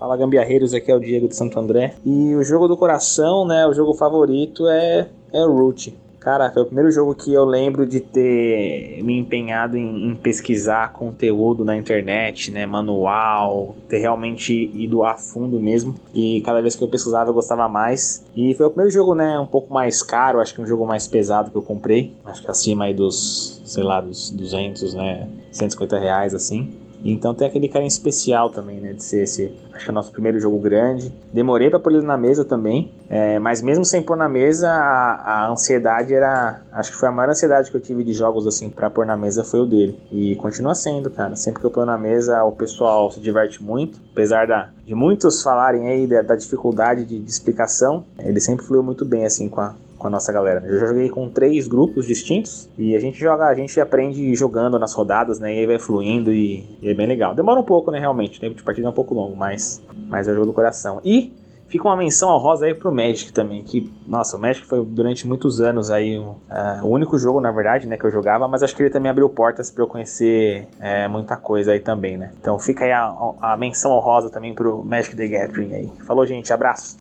Fala 0.00 0.16
gambiarreiros, 0.16 0.72
aqui 0.72 0.90
é 0.90 0.96
o 0.96 0.98
Diego 0.98 1.28
de 1.28 1.36
Santo 1.36 1.60
André. 1.60 1.92
E 2.06 2.34
o 2.34 2.42
jogo 2.42 2.66
do 2.66 2.74
coração, 2.74 3.46
né, 3.46 3.66
o 3.66 3.74
jogo 3.74 3.92
favorito 3.92 4.66
é, 4.66 5.06
é 5.30 5.44
Root. 5.44 5.94
Cara, 6.18 6.50
foi 6.50 6.62
o 6.62 6.64
primeiro 6.64 6.90
jogo 6.90 7.14
que 7.14 7.34
eu 7.34 7.44
lembro 7.44 7.86
de 7.86 8.00
ter 8.00 9.02
me 9.02 9.18
empenhado 9.18 9.76
em, 9.76 10.08
em, 10.08 10.14
pesquisar 10.14 10.94
conteúdo 10.94 11.66
na 11.66 11.76
internet, 11.76 12.50
né, 12.50 12.64
manual, 12.64 13.74
ter 13.90 13.98
realmente 13.98 14.70
ido 14.74 15.04
a 15.04 15.18
fundo 15.18 15.60
mesmo. 15.60 15.94
E 16.14 16.40
cada 16.46 16.62
vez 16.62 16.74
que 16.74 16.82
eu 16.82 16.88
pesquisava 16.88 17.28
eu 17.28 17.34
gostava 17.34 17.68
mais. 17.68 18.24
E 18.34 18.54
foi 18.54 18.66
o 18.66 18.70
primeiro 18.70 18.90
jogo, 18.90 19.14
né, 19.14 19.38
um 19.38 19.46
pouco 19.46 19.72
mais 19.72 20.02
caro, 20.02 20.40
acho 20.40 20.54
que 20.54 20.62
um 20.62 20.66
jogo 20.66 20.86
mais 20.86 21.06
pesado 21.06 21.50
que 21.50 21.56
eu 21.56 21.62
comprei. 21.62 22.14
Acho 22.24 22.42
que 22.42 22.50
acima 22.50 22.84
aí 22.84 22.94
dos, 22.94 23.60
sei 23.66 23.82
lá, 23.82 24.00
dos 24.00 24.30
200, 24.30 24.94
né, 24.94 25.28
150 25.52 25.98
reais 25.98 26.34
assim. 26.34 26.70
Então 27.04 27.34
tem 27.34 27.46
aquele 27.46 27.68
carinho 27.68 27.88
especial 27.88 28.50
também, 28.50 28.80
né? 28.80 28.92
De 28.92 29.02
ser 29.02 29.22
esse, 29.22 29.52
acho 29.72 29.84
que 29.84 29.90
é 29.90 29.92
o 29.92 29.94
nosso 29.94 30.12
primeiro 30.12 30.38
jogo 30.38 30.58
grande. 30.58 31.12
Demorei 31.32 31.70
para 31.70 31.78
pôr 31.78 31.92
ele 31.92 32.06
na 32.06 32.16
mesa 32.16 32.44
também, 32.44 32.92
é, 33.08 33.38
mas 33.38 33.62
mesmo 33.62 33.84
sem 33.84 34.02
pôr 34.02 34.16
na 34.16 34.28
mesa, 34.28 34.68
a, 34.70 35.44
a, 35.44 35.50
ansiedade 35.50 36.14
era. 36.14 36.60
Acho 36.72 36.92
que 36.92 36.98
foi 36.98 37.08
a 37.08 37.12
maior 37.12 37.30
ansiedade 37.30 37.70
que 37.70 37.76
eu 37.76 37.80
tive 37.80 38.04
de 38.04 38.12
jogos 38.12 38.46
assim 38.46 38.68
para 38.68 38.90
pôr 38.90 39.06
na 39.06 39.16
mesa 39.16 39.44
foi 39.44 39.60
o 39.60 39.66
dele. 39.66 39.98
E 40.12 40.36
continua 40.36 40.74
sendo, 40.74 41.10
cara. 41.10 41.36
Sempre 41.36 41.60
que 41.60 41.66
eu 41.66 41.70
pôr 41.70 41.86
na 41.86 41.98
mesa, 41.98 42.42
o 42.44 42.52
pessoal 42.52 43.10
se 43.10 43.20
diverte 43.20 43.62
muito, 43.62 43.98
apesar 44.12 44.46
da, 44.46 44.70
de 44.84 44.94
muitos 44.94 45.42
falarem 45.42 45.88
aí 45.88 46.06
da, 46.06 46.22
da 46.22 46.36
dificuldade 46.36 47.04
de, 47.04 47.18
de 47.18 47.30
explicação, 47.30 48.04
ele 48.18 48.40
sempre 48.40 48.64
fluiu 48.64 48.82
muito 48.82 49.04
bem 49.04 49.24
assim 49.24 49.48
com 49.48 49.60
a, 49.60 49.74
com 50.00 50.06
a 50.08 50.10
nossa 50.10 50.32
galera. 50.32 50.64
Eu 50.66 50.80
já 50.80 50.86
joguei 50.86 51.08
com 51.10 51.28
três 51.28 51.68
grupos 51.68 52.06
distintos 52.06 52.68
e 52.76 52.96
a 52.96 52.98
gente 52.98 53.20
joga, 53.20 53.46
a 53.46 53.54
gente 53.54 53.78
aprende 53.80 54.34
jogando 54.34 54.78
nas 54.78 54.92
rodadas, 54.94 55.38
né? 55.38 55.54
E 55.54 55.58
aí 55.60 55.66
vai 55.66 55.78
fluindo 55.78 56.32
e, 56.32 56.66
e 56.82 56.88
é 56.88 56.94
bem 56.94 57.06
legal. 57.06 57.34
Demora 57.34 57.60
um 57.60 57.64
pouco, 57.64 57.90
né? 57.90 58.00
Realmente, 58.00 58.38
o 58.38 58.40
tempo 58.40 58.56
de 58.56 58.62
partida 58.62 58.88
é 58.88 58.90
um 58.90 58.94
pouco 58.94 59.14
longo, 59.14 59.36
mas, 59.36 59.80
mas 60.08 60.26
é 60.26 60.32
o 60.32 60.34
jogo 60.34 60.46
do 60.46 60.52
coração. 60.54 61.00
E 61.04 61.32
fica 61.68 61.86
uma 61.86 61.96
menção 61.96 62.30
honrosa 62.30 62.66
aí 62.66 62.74
pro 62.74 62.90
Magic 62.90 63.30
também, 63.32 63.62
que, 63.62 63.92
nossa, 64.06 64.36
o 64.36 64.40
Magic 64.40 64.66
foi 64.66 64.84
durante 64.84 65.26
muitos 65.28 65.60
anos 65.60 65.90
aí 65.90 66.18
uh, 66.18 66.36
o 66.82 66.88
único 66.88 67.16
jogo, 67.16 67.40
na 67.40 67.52
verdade, 67.52 67.86
né, 67.86 67.96
que 67.96 68.04
eu 68.04 68.10
jogava, 68.10 68.48
mas 68.48 68.62
acho 68.62 68.74
que 68.74 68.82
ele 68.82 68.90
também 68.90 69.08
abriu 69.08 69.28
portas 69.28 69.70
para 69.70 69.84
eu 69.84 69.86
conhecer 69.86 70.66
é, 70.80 71.06
muita 71.06 71.36
coisa 71.36 71.72
aí 71.72 71.78
também, 71.78 72.16
né. 72.16 72.32
Então 72.40 72.58
fica 72.58 72.84
aí 72.84 72.90
a, 72.90 73.14
a 73.40 73.56
menção 73.56 73.92
honrosa 73.92 74.30
também 74.30 74.52
pro 74.52 74.82
Magic 74.84 75.14
the 75.14 75.28
Gathering 75.28 75.74
aí. 75.74 75.92
Falou, 76.04 76.26
gente, 76.26 76.52
abraço. 76.52 76.96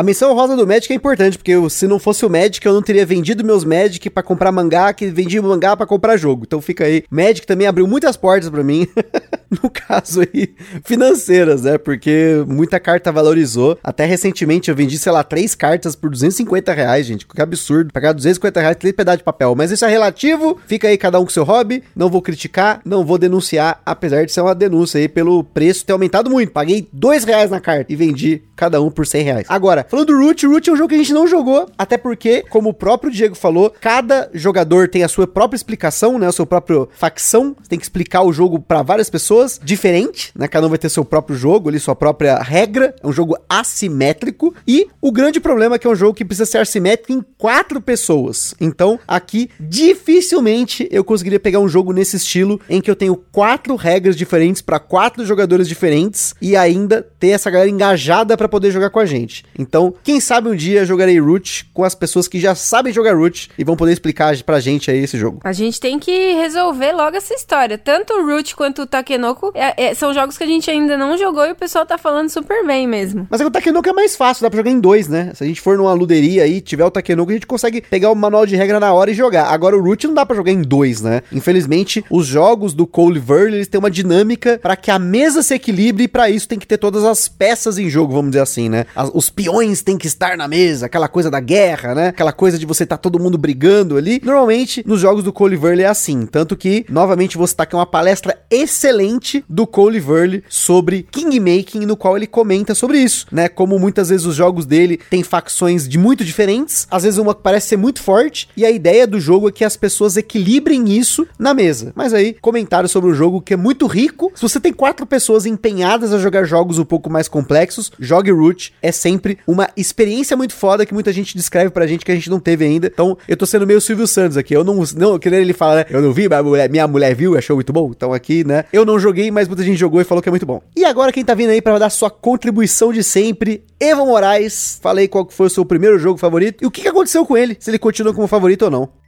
A 0.00 0.02
missão 0.02 0.34
rosa 0.34 0.56
do 0.56 0.66
Magic 0.66 0.90
é 0.90 0.96
importante, 0.96 1.36
porque 1.36 1.50
eu, 1.50 1.68
se 1.68 1.86
não 1.86 1.98
fosse 1.98 2.24
o 2.24 2.30
Magic, 2.30 2.64
eu 2.64 2.72
não 2.72 2.80
teria 2.80 3.04
vendido 3.04 3.44
meus 3.44 3.66
Magic 3.66 4.08
para 4.08 4.22
comprar 4.22 4.50
mangá, 4.50 4.94
que 4.94 5.08
vendi 5.08 5.38
mangá 5.38 5.76
para 5.76 5.84
comprar 5.84 6.16
jogo. 6.16 6.44
Então 6.46 6.58
fica 6.58 6.86
aí. 6.86 7.04
Magic 7.10 7.46
também 7.46 7.66
abriu 7.66 7.86
muitas 7.86 8.16
portas 8.16 8.48
para 8.48 8.64
mim. 8.64 8.88
no 9.62 9.68
caso 9.68 10.20
aí, 10.20 10.54
financeiras, 10.84 11.62
né? 11.62 11.76
Porque 11.76 12.44
muita 12.46 12.78
carta 12.78 13.10
valorizou. 13.10 13.78
Até 13.82 14.04
recentemente 14.04 14.70
eu 14.70 14.76
vendi, 14.76 14.98
sei 14.98 15.12
lá, 15.12 15.24
três 15.24 15.54
cartas 15.54 15.96
por 15.96 16.10
250 16.10 16.72
reais, 16.72 17.06
gente. 17.06 17.26
Que 17.26 17.42
absurdo. 17.42 17.92
Pagar 17.92 18.12
250 18.12 18.60
reais, 18.60 18.76
três 18.76 18.94
pedaços 18.94 19.18
de 19.18 19.24
papel. 19.24 19.54
Mas 19.54 19.70
isso 19.70 19.84
é 19.84 19.88
relativo. 19.88 20.58
Fica 20.66 20.88
aí 20.88 20.96
cada 20.96 21.18
um 21.18 21.24
com 21.24 21.30
seu 21.30 21.44
hobby. 21.44 21.82
Não 21.94 22.08
vou 22.08 22.22
criticar, 22.22 22.80
não 22.84 23.04
vou 23.04 23.18
denunciar, 23.18 23.80
apesar 23.84 24.24
de 24.24 24.32
ser 24.32 24.40
uma 24.40 24.54
denúncia 24.54 25.00
aí 25.00 25.08
pelo 25.08 25.42
preço 25.42 25.84
ter 25.84 25.92
aumentado 25.92 26.30
muito. 26.30 26.52
Paguei 26.52 26.88
dois 26.92 27.24
reais 27.24 27.50
na 27.50 27.60
carta 27.60 27.92
e 27.92 27.96
vendi 27.96 28.42
cada 28.60 28.82
um 28.82 28.90
por 28.90 29.06
100 29.06 29.24
reais. 29.24 29.46
Agora, 29.48 29.86
falando 29.88 30.08
do 30.08 30.18
Root, 30.18 30.46
Root 30.46 30.68
é 30.68 30.72
um 30.74 30.76
jogo 30.76 30.90
que 30.90 30.94
a 30.94 30.98
gente 30.98 31.14
não 31.14 31.26
jogou, 31.26 31.66
até 31.78 31.96
porque, 31.96 32.44
como 32.50 32.68
o 32.68 32.74
próprio 32.74 33.10
Diego 33.10 33.34
falou, 33.34 33.72
cada 33.80 34.28
jogador 34.34 34.86
tem 34.86 35.02
a 35.02 35.08
sua 35.08 35.26
própria 35.26 35.56
explicação, 35.56 36.18
né? 36.18 36.26
A 36.26 36.32
sua 36.32 36.44
própria 36.44 36.86
facção. 36.92 37.56
Você 37.58 37.70
tem 37.70 37.78
que 37.78 37.84
explicar 37.86 38.22
o 38.22 38.34
jogo 38.34 38.60
para 38.60 38.82
várias 38.82 39.08
pessoas, 39.08 39.39
diferente, 39.62 40.32
né? 40.34 40.48
Cada 40.48 40.66
um 40.66 40.70
vai 40.70 40.78
ter 40.78 40.88
seu 40.88 41.04
próprio 41.04 41.36
jogo 41.36 41.68
ali, 41.68 41.78
sua 41.78 41.94
própria 41.94 42.38
regra. 42.38 42.94
É 43.02 43.06
um 43.06 43.12
jogo 43.12 43.36
assimétrico. 43.48 44.54
E 44.66 44.86
o 45.00 45.12
grande 45.12 45.40
problema 45.40 45.76
é 45.76 45.78
que 45.78 45.86
é 45.86 45.90
um 45.90 45.96
jogo 45.96 46.14
que 46.14 46.24
precisa 46.24 46.46
ser 46.46 46.58
assimétrico 46.58 47.12
em 47.12 47.24
quatro 47.38 47.80
pessoas. 47.80 48.54
Então, 48.60 48.98
aqui, 49.06 49.50
dificilmente 49.58 50.88
eu 50.90 51.04
conseguiria 51.04 51.40
pegar 51.40 51.60
um 51.60 51.68
jogo 51.68 51.92
nesse 51.92 52.16
estilo 52.16 52.60
em 52.68 52.80
que 52.80 52.90
eu 52.90 52.96
tenho 52.96 53.16
quatro 53.16 53.76
regras 53.76 54.16
diferentes 54.16 54.62
para 54.62 54.78
quatro 54.78 55.24
jogadores 55.24 55.68
diferentes 55.68 56.34
e 56.40 56.56
ainda 56.56 57.06
ter 57.18 57.28
essa 57.28 57.50
galera 57.50 57.70
engajada 57.70 58.36
para 58.36 58.48
poder 58.48 58.70
jogar 58.70 58.90
com 58.90 58.98
a 58.98 59.06
gente. 59.06 59.44
Então, 59.58 59.94
quem 60.02 60.20
sabe 60.20 60.48
um 60.48 60.56
dia 60.56 60.84
jogarei 60.84 61.20
Root 61.20 61.70
com 61.72 61.84
as 61.84 61.94
pessoas 61.94 62.26
que 62.26 62.40
já 62.40 62.54
sabem 62.54 62.92
jogar 62.92 63.16
Root 63.16 63.50
e 63.58 63.64
vão 63.64 63.76
poder 63.76 63.92
explicar 63.92 64.36
pra 64.42 64.60
gente 64.60 64.90
aí 64.90 64.98
esse 64.98 65.18
jogo. 65.18 65.40
A 65.44 65.52
gente 65.52 65.80
tem 65.80 65.98
que 65.98 66.34
resolver 66.34 66.92
logo 66.92 67.16
essa 67.16 67.34
história. 67.34 67.78
Tanto 67.78 68.14
o 68.14 68.26
Root 68.26 68.56
quanto 68.56 68.82
o 68.82 68.86
Takenoko 68.86 69.29
é, 69.54 69.90
é, 69.90 69.94
são 69.94 70.12
jogos 70.12 70.36
que 70.36 70.44
a 70.44 70.46
gente 70.46 70.70
ainda 70.70 70.96
não 70.96 71.16
jogou 71.16 71.44
e 71.46 71.52
o 71.52 71.56
pessoal 71.56 71.84
tá 71.86 71.98
falando 71.98 72.28
super 72.28 72.64
bem 72.66 72.86
mesmo. 72.86 73.26
Mas 73.30 73.40
é 73.40 73.46
o 73.46 73.50
Takenoko 73.50 73.88
é 73.88 73.92
mais 73.92 74.16
fácil, 74.16 74.42
dá 74.42 74.50
pra 74.50 74.58
jogar 74.58 74.70
em 74.70 74.80
dois, 74.80 75.08
né? 75.08 75.32
Se 75.34 75.44
a 75.44 75.46
gente 75.46 75.60
for 75.60 75.76
numa 75.76 75.92
luderia 75.92 76.44
aí, 76.44 76.60
tiver 76.60 76.84
o 76.84 76.90
Takenoko, 76.90 77.30
a 77.30 77.34
gente 77.34 77.46
consegue 77.46 77.80
pegar 77.80 78.10
o 78.10 78.14
manual 78.14 78.46
de 78.46 78.56
regra 78.56 78.80
na 78.80 78.92
hora 78.92 79.10
e 79.10 79.14
jogar. 79.14 79.46
Agora 79.46 79.76
o 79.76 79.82
Root 79.82 80.06
não 80.06 80.14
dá 80.14 80.24
pra 80.24 80.36
jogar 80.36 80.52
em 80.52 80.62
dois, 80.62 81.00
né? 81.00 81.22
Infelizmente, 81.32 82.04
os 82.10 82.26
jogos 82.26 82.74
do 82.74 82.86
Cole 82.86 83.18
Verle, 83.18 83.56
eles 83.56 83.68
têm 83.68 83.78
uma 83.78 83.90
dinâmica 83.90 84.58
para 84.60 84.76
que 84.76 84.90
a 84.90 84.98
mesa 84.98 85.42
se 85.42 85.54
equilibre 85.54 86.04
e 86.04 86.08
para 86.08 86.30
isso 86.30 86.48
tem 86.48 86.58
que 86.58 86.66
ter 86.66 86.78
todas 86.78 87.04
as 87.04 87.28
peças 87.28 87.78
em 87.78 87.88
jogo, 87.88 88.12
vamos 88.12 88.30
dizer 88.30 88.42
assim, 88.42 88.68
né? 88.68 88.86
As, 88.94 89.10
os 89.12 89.30
peões 89.30 89.82
têm 89.82 89.98
que 89.98 90.06
estar 90.06 90.36
na 90.36 90.48
mesa, 90.48 90.86
aquela 90.86 91.08
coisa 91.08 91.30
da 91.30 91.40
guerra, 91.40 91.94
né? 91.94 92.08
Aquela 92.08 92.32
coisa 92.32 92.58
de 92.58 92.66
você 92.66 92.86
tá 92.86 92.96
todo 92.96 93.20
mundo 93.20 93.38
brigando 93.38 93.96
ali. 93.96 94.20
Normalmente, 94.24 94.82
nos 94.86 95.00
jogos 95.00 95.24
do 95.24 95.32
Cole 95.32 95.56
Verle 95.56 95.82
é 95.82 95.86
assim, 95.86 96.26
tanto 96.26 96.56
que, 96.56 96.84
novamente, 96.88 97.36
vou 97.36 97.46
citar 97.46 97.66
que 97.66 97.74
é 97.74 97.78
uma 97.78 97.86
palestra 97.86 98.38
excelente 98.50 99.19
do 99.48 99.66
Cole 99.66 100.00
Verley 100.00 100.42
sobre 100.48 101.06
Kingmaking, 101.10 101.86
no 101.86 101.96
qual 101.96 102.16
ele 102.16 102.26
comenta 102.26 102.74
sobre 102.74 102.98
isso, 102.98 103.26
né? 103.30 103.48
Como 103.48 103.78
muitas 103.78 104.08
vezes 104.08 104.26
os 104.26 104.34
jogos 104.34 104.66
dele 104.66 104.98
têm 105.10 105.22
facções 105.22 105.88
de 105.88 105.98
muito 105.98 106.24
diferentes, 106.24 106.86
às 106.90 107.02
vezes 107.02 107.18
uma 107.18 107.34
parece 107.34 107.68
ser 107.68 107.76
muito 107.76 108.02
forte, 108.02 108.48
e 108.56 108.64
a 108.64 108.70
ideia 108.70 109.06
do 109.06 109.20
jogo 109.20 109.48
é 109.48 109.52
que 109.52 109.64
as 109.64 109.76
pessoas 109.76 110.16
equilibrem 110.16 110.96
isso 110.96 111.26
na 111.38 111.54
mesa. 111.54 111.92
Mas 111.94 112.14
aí, 112.14 112.36
comentário 112.40 112.88
sobre 112.88 113.10
o 113.10 113.14
jogo 113.14 113.40
que 113.40 113.54
é 113.54 113.56
muito 113.56 113.86
rico. 113.86 114.32
Se 114.34 114.42
você 114.42 114.60
tem 114.60 114.72
quatro 114.72 115.06
pessoas 115.06 115.46
empenhadas 115.46 116.12
a 116.12 116.18
jogar 116.18 116.44
jogos 116.44 116.78
um 116.78 116.84
pouco 116.84 117.10
mais 117.10 117.28
complexos, 117.28 117.90
jogue 117.98 118.30
Root. 118.30 118.72
É 118.82 118.92
sempre 118.92 119.38
uma 119.46 119.68
experiência 119.76 120.36
muito 120.36 120.54
foda 120.54 120.86
que 120.86 120.94
muita 120.94 121.12
gente 121.12 121.36
descreve 121.36 121.70
pra 121.70 121.86
gente 121.86 122.04
que 122.04 122.12
a 122.12 122.14
gente 122.14 122.30
não 122.30 122.40
teve 122.40 122.64
ainda. 122.64 122.86
Então, 122.86 123.16
eu 123.28 123.36
tô 123.36 123.46
sendo 123.46 123.66
meio 123.66 123.80
Silvio 123.80 124.06
Santos 124.06 124.36
aqui. 124.36 124.54
Eu 124.54 124.64
não, 124.64 124.82
não 124.96 125.18
que 125.18 125.28
ele 125.28 125.52
fala, 125.52 125.76
né? 125.76 125.86
Eu 125.90 126.02
não 126.02 126.12
vi, 126.12 126.28
mas 126.28 126.70
minha 126.70 126.86
mulher 126.86 127.14
viu, 127.14 127.36
achou 127.36 127.56
muito 127.56 127.72
bom. 127.72 127.90
Então 127.94 128.12
aqui, 128.12 128.44
né? 128.44 128.64
Eu 128.72 128.84
não 128.84 128.98
joguei, 128.98 129.09
mas 129.30 129.48
muita 129.48 129.62
gente 129.62 129.78
jogou 129.78 130.00
e 130.00 130.04
falou 130.04 130.22
que 130.22 130.28
é 130.28 130.32
muito 130.32 130.46
bom. 130.46 130.60
E 130.76 130.84
agora 130.84 131.12
quem 131.12 131.24
tá 131.24 131.34
vindo 131.34 131.50
aí 131.50 131.60
para 131.60 131.78
dar 131.78 131.90
sua 131.90 132.10
contribuição 132.10 132.92
de 132.92 133.02
sempre, 133.02 133.64
Evo 133.78 134.06
Moraes. 134.06 134.78
Falei 134.82 135.08
qual 135.08 135.28
foi 135.30 135.46
o 135.46 135.50
seu 135.50 135.64
primeiro 135.64 135.98
jogo 135.98 136.18
favorito 136.18 136.62
e 136.62 136.66
o 136.66 136.70
que 136.70 136.86
aconteceu 136.86 137.24
com 137.26 137.36
ele, 137.36 137.56
se 137.58 137.70
ele 137.70 137.78
continua 137.78 138.14
como 138.14 138.26
favorito 138.26 138.62
ou 138.62 138.70
não. 138.70 138.99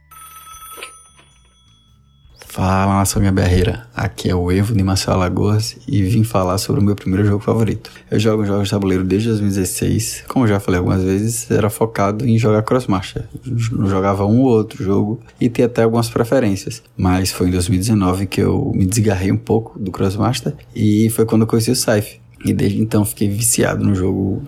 Fala 2.53 2.99
nação 2.99 3.19
minha 3.19 3.31
barreira, 3.31 3.87
aqui 3.95 4.29
é 4.29 4.35
o 4.35 4.51
Evo 4.51 4.75
de 4.75 4.83
Marcelo 4.83 5.17
Alagoas 5.17 5.75
e 5.87 6.03
vim 6.03 6.23
falar 6.23 6.59
sobre 6.59 6.81
o 6.81 6.83
meu 6.83 6.95
primeiro 6.95 7.25
jogo 7.25 7.43
favorito. 7.43 7.89
Eu 8.11 8.19
jogo 8.19 8.45
jogos 8.45 8.65
de 8.65 8.69
tabuleiro 8.69 9.03
desde 9.03 9.29
2016, 9.29 10.25
como 10.27 10.47
já 10.47 10.59
falei 10.59 10.77
algumas 10.77 11.01
vezes, 11.01 11.49
era 11.49 11.67
focado 11.71 12.27
em 12.27 12.37
jogar 12.37 12.61
cross-marcha. 12.61 13.27
Jogava 13.43 14.27
um 14.27 14.41
ou 14.41 14.49
outro 14.49 14.83
jogo 14.83 15.19
e 15.41 15.49
tinha 15.49 15.65
até 15.65 15.81
algumas 15.81 16.09
preferências, 16.09 16.83
mas 16.95 17.31
foi 17.31 17.47
em 17.47 17.51
2019 17.51 18.27
que 18.27 18.41
eu 18.41 18.71
me 18.75 18.85
desgarrei 18.85 19.31
um 19.31 19.37
pouco 19.37 19.79
do 19.79 19.89
cross-master 19.91 20.53
e 20.75 21.09
foi 21.09 21.25
quando 21.25 21.41
eu 21.41 21.47
conheci 21.47 21.71
o 21.71 21.75
Scythe. 21.75 22.21
E 22.43 22.53
desde 22.53 22.81
então 22.81 23.05
fiquei 23.05 23.29
viciado 23.29 23.83
no 23.83 23.95
jogo. 23.95 24.43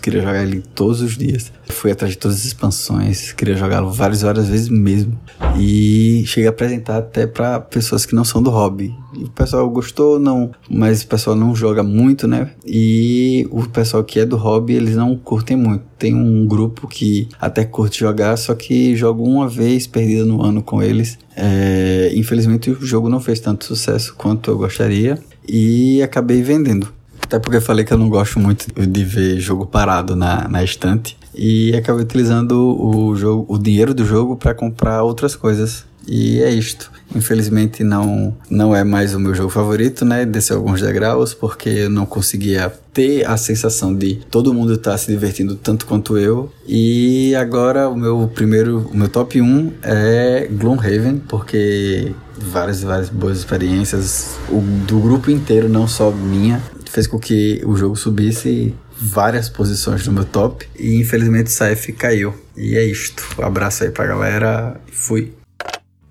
Queria 0.00 0.22
jogar 0.22 0.42
ele 0.42 0.62
todos 0.74 1.02
os 1.02 1.16
dias. 1.16 1.52
Fui 1.68 1.90
atrás 1.90 2.12
de 2.12 2.18
todas 2.18 2.38
as 2.38 2.44
expansões, 2.44 3.32
queria 3.32 3.54
jogá-lo 3.54 3.90
várias, 3.90 4.22
várias 4.22 4.48
vezes 4.48 4.68
mesmo. 4.68 5.18
E 5.58 6.24
cheguei 6.26 6.46
a 6.46 6.50
apresentar 6.50 6.98
até 6.98 7.26
para 7.26 7.60
pessoas 7.60 8.06
que 8.06 8.14
não 8.14 8.24
são 8.24 8.42
do 8.42 8.50
hobby. 8.50 8.94
O 9.14 9.28
pessoal 9.30 9.68
gostou, 9.68 10.18
não, 10.18 10.50
mas 10.68 11.02
o 11.02 11.06
pessoal 11.06 11.36
não 11.36 11.54
joga 11.54 11.82
muito, 11.82 12.26
né? 12.26 12.50
E 12.66 13.46
o 13.50 13.68
pessoal 13.68 14.02
que 14.02 14.18
é 14.18 14.26
do 14.26 14.36
hobby, 14.36 14.74
eles 14.74 14.96
não 14.96 15.16
curtem 15.16 15.56
muito. 15.56 15.84
Tem 15.98 16.14
um 16.14 16.46
grupo 16.46 16.88
que 16.88 17.28
até 17.40 17.64
curte 17.64 18.00
jogar, 18.00 18.36
só 18.36 18.54
que 18.54 18.96
jogo 18.96 19.22
uma 19.22 19.48
vez 19.48 19.86
perdida 19.86 20.24
no 20.24 20.42
ano 20.42 20.62
com 20.62 20.82
eles. 20.82 21.18
É, 21.36 22.12
infelizmente 22.14 22.70
o 22.70 22.86
jogo 22.86 23.08
não 23.08 23.20
fez 23.20 23.40
tanto 23.40 23.64
sucesso 23.64 24.14
quanto 24.16 24.50
eu 24.50 24.56
gostaria 24.56 25.18
e 25.48 26.02
acabei 26.02 26.42
vendendo. 26.42 26.88
Até 27.24 27.38
porque 27.38 27.56
eu 27.56 27.62
falei 27.62 27.84
que 27.84 27.92
eu 27.92 27.98
não 27.98 28.08
gosto 28.08 28.38
muito 28.38 28.66
de 28.86 29.04
ver 29.04 29.40
jogo 29.40 29.66
parado 29.66 30.14
na, 30.14 30.46
na 30.46 30.62
estante. 30.62 31.16
E 31.34 31.74
acabei 31.74 32.04
utilizando 32.04 32.52
o, 32.52 33.16
jogo, 33.16 33.52
o 33.52 33.58
dinheiro 33.58 33.92
do 33.92 34.04
jogo 34.04 34.36
para 34.36 34.54
comprar 34.54 35.02
outras 35.02 35.34
coisas. 35.34 35.84
E 36.06 36.42
é 36.42 36.50
isto. 36.50 36.92
Infelizmente 37.16 37.82
não, 37.82 38.36
não 38.50 38.76
é 38.76 38.84
mais 38.84 39.14
o 39.14 39.20
meu 39.20 39.34
jogo 39.34 39.48
favorito, 39.48 40.04
né? 40.04 40.26
Desceu 40.26 40.58
alguns 40.58 40.82
degraus 40.82 41.32
porque 41.32 41.68
eu 41.70 41.90
não 41.90 42.04
conseguia 42.04 42.72
ter 42.92 43.26
a 43.26 43.36
sensação 43.38 43.94
de 43.94 44.16
todo 44.30 44.52
mundo 44.52 44.74
estar 44.74 44.92
tá 44.92 44.98
se 44.98 45.10
divertindo 45.10 45.56
tanto 45.56 45.86
quanto 45.86 46.18
eu. 46.18 46.52
E 46.68 47.34
agora 47.34 47.88
o 47.88 47.96
meu 47.96 48.30
primeiro, 48.32 48.88
o 48.92 48.96
meu 48.96 49.08
top 49.08 49.40
1 49.40 49.72
é 49.82 50.46
Gloomhaven, 50.50 51.22
porque 51.26 52.12
várias 52.36 52.82
várias 52.82 53.08
boas 53.08 53.38
experiências 53.38 54.36
o, 54.50 54.60
do 54.86 54.98
grupo 54.98 55.30
inteiro, 55.30 55.68
não 55.68 55.88
só 55.88 56.10
minha 56.10 56.60
fez 56.94 57.08
com 57.08 57.18
que 57.18 57.60
o 57.66 57.76
jogo 57.76 57.96
subisse 57.96 58.72
várias 58.96 59.48
posições 59.48 60.06
no 60.06 60.12
meu 60.12 60.24
top 60.24 60.64
e 60.78 60.94
infelizmente 60.94 61.48
o 61.48 61.50
Saif 61.50 61.92
caiu. 61.92 62.32
E 62.56 62.76
é 62.76 62.84
isto. 62.84 63.24
Um 63.36 63.44
abraço 63.44 63.82
aí 63.82 63.90
pra 63.90 64.06
galera. 64.06 64.80
Fui. 64.92 65.32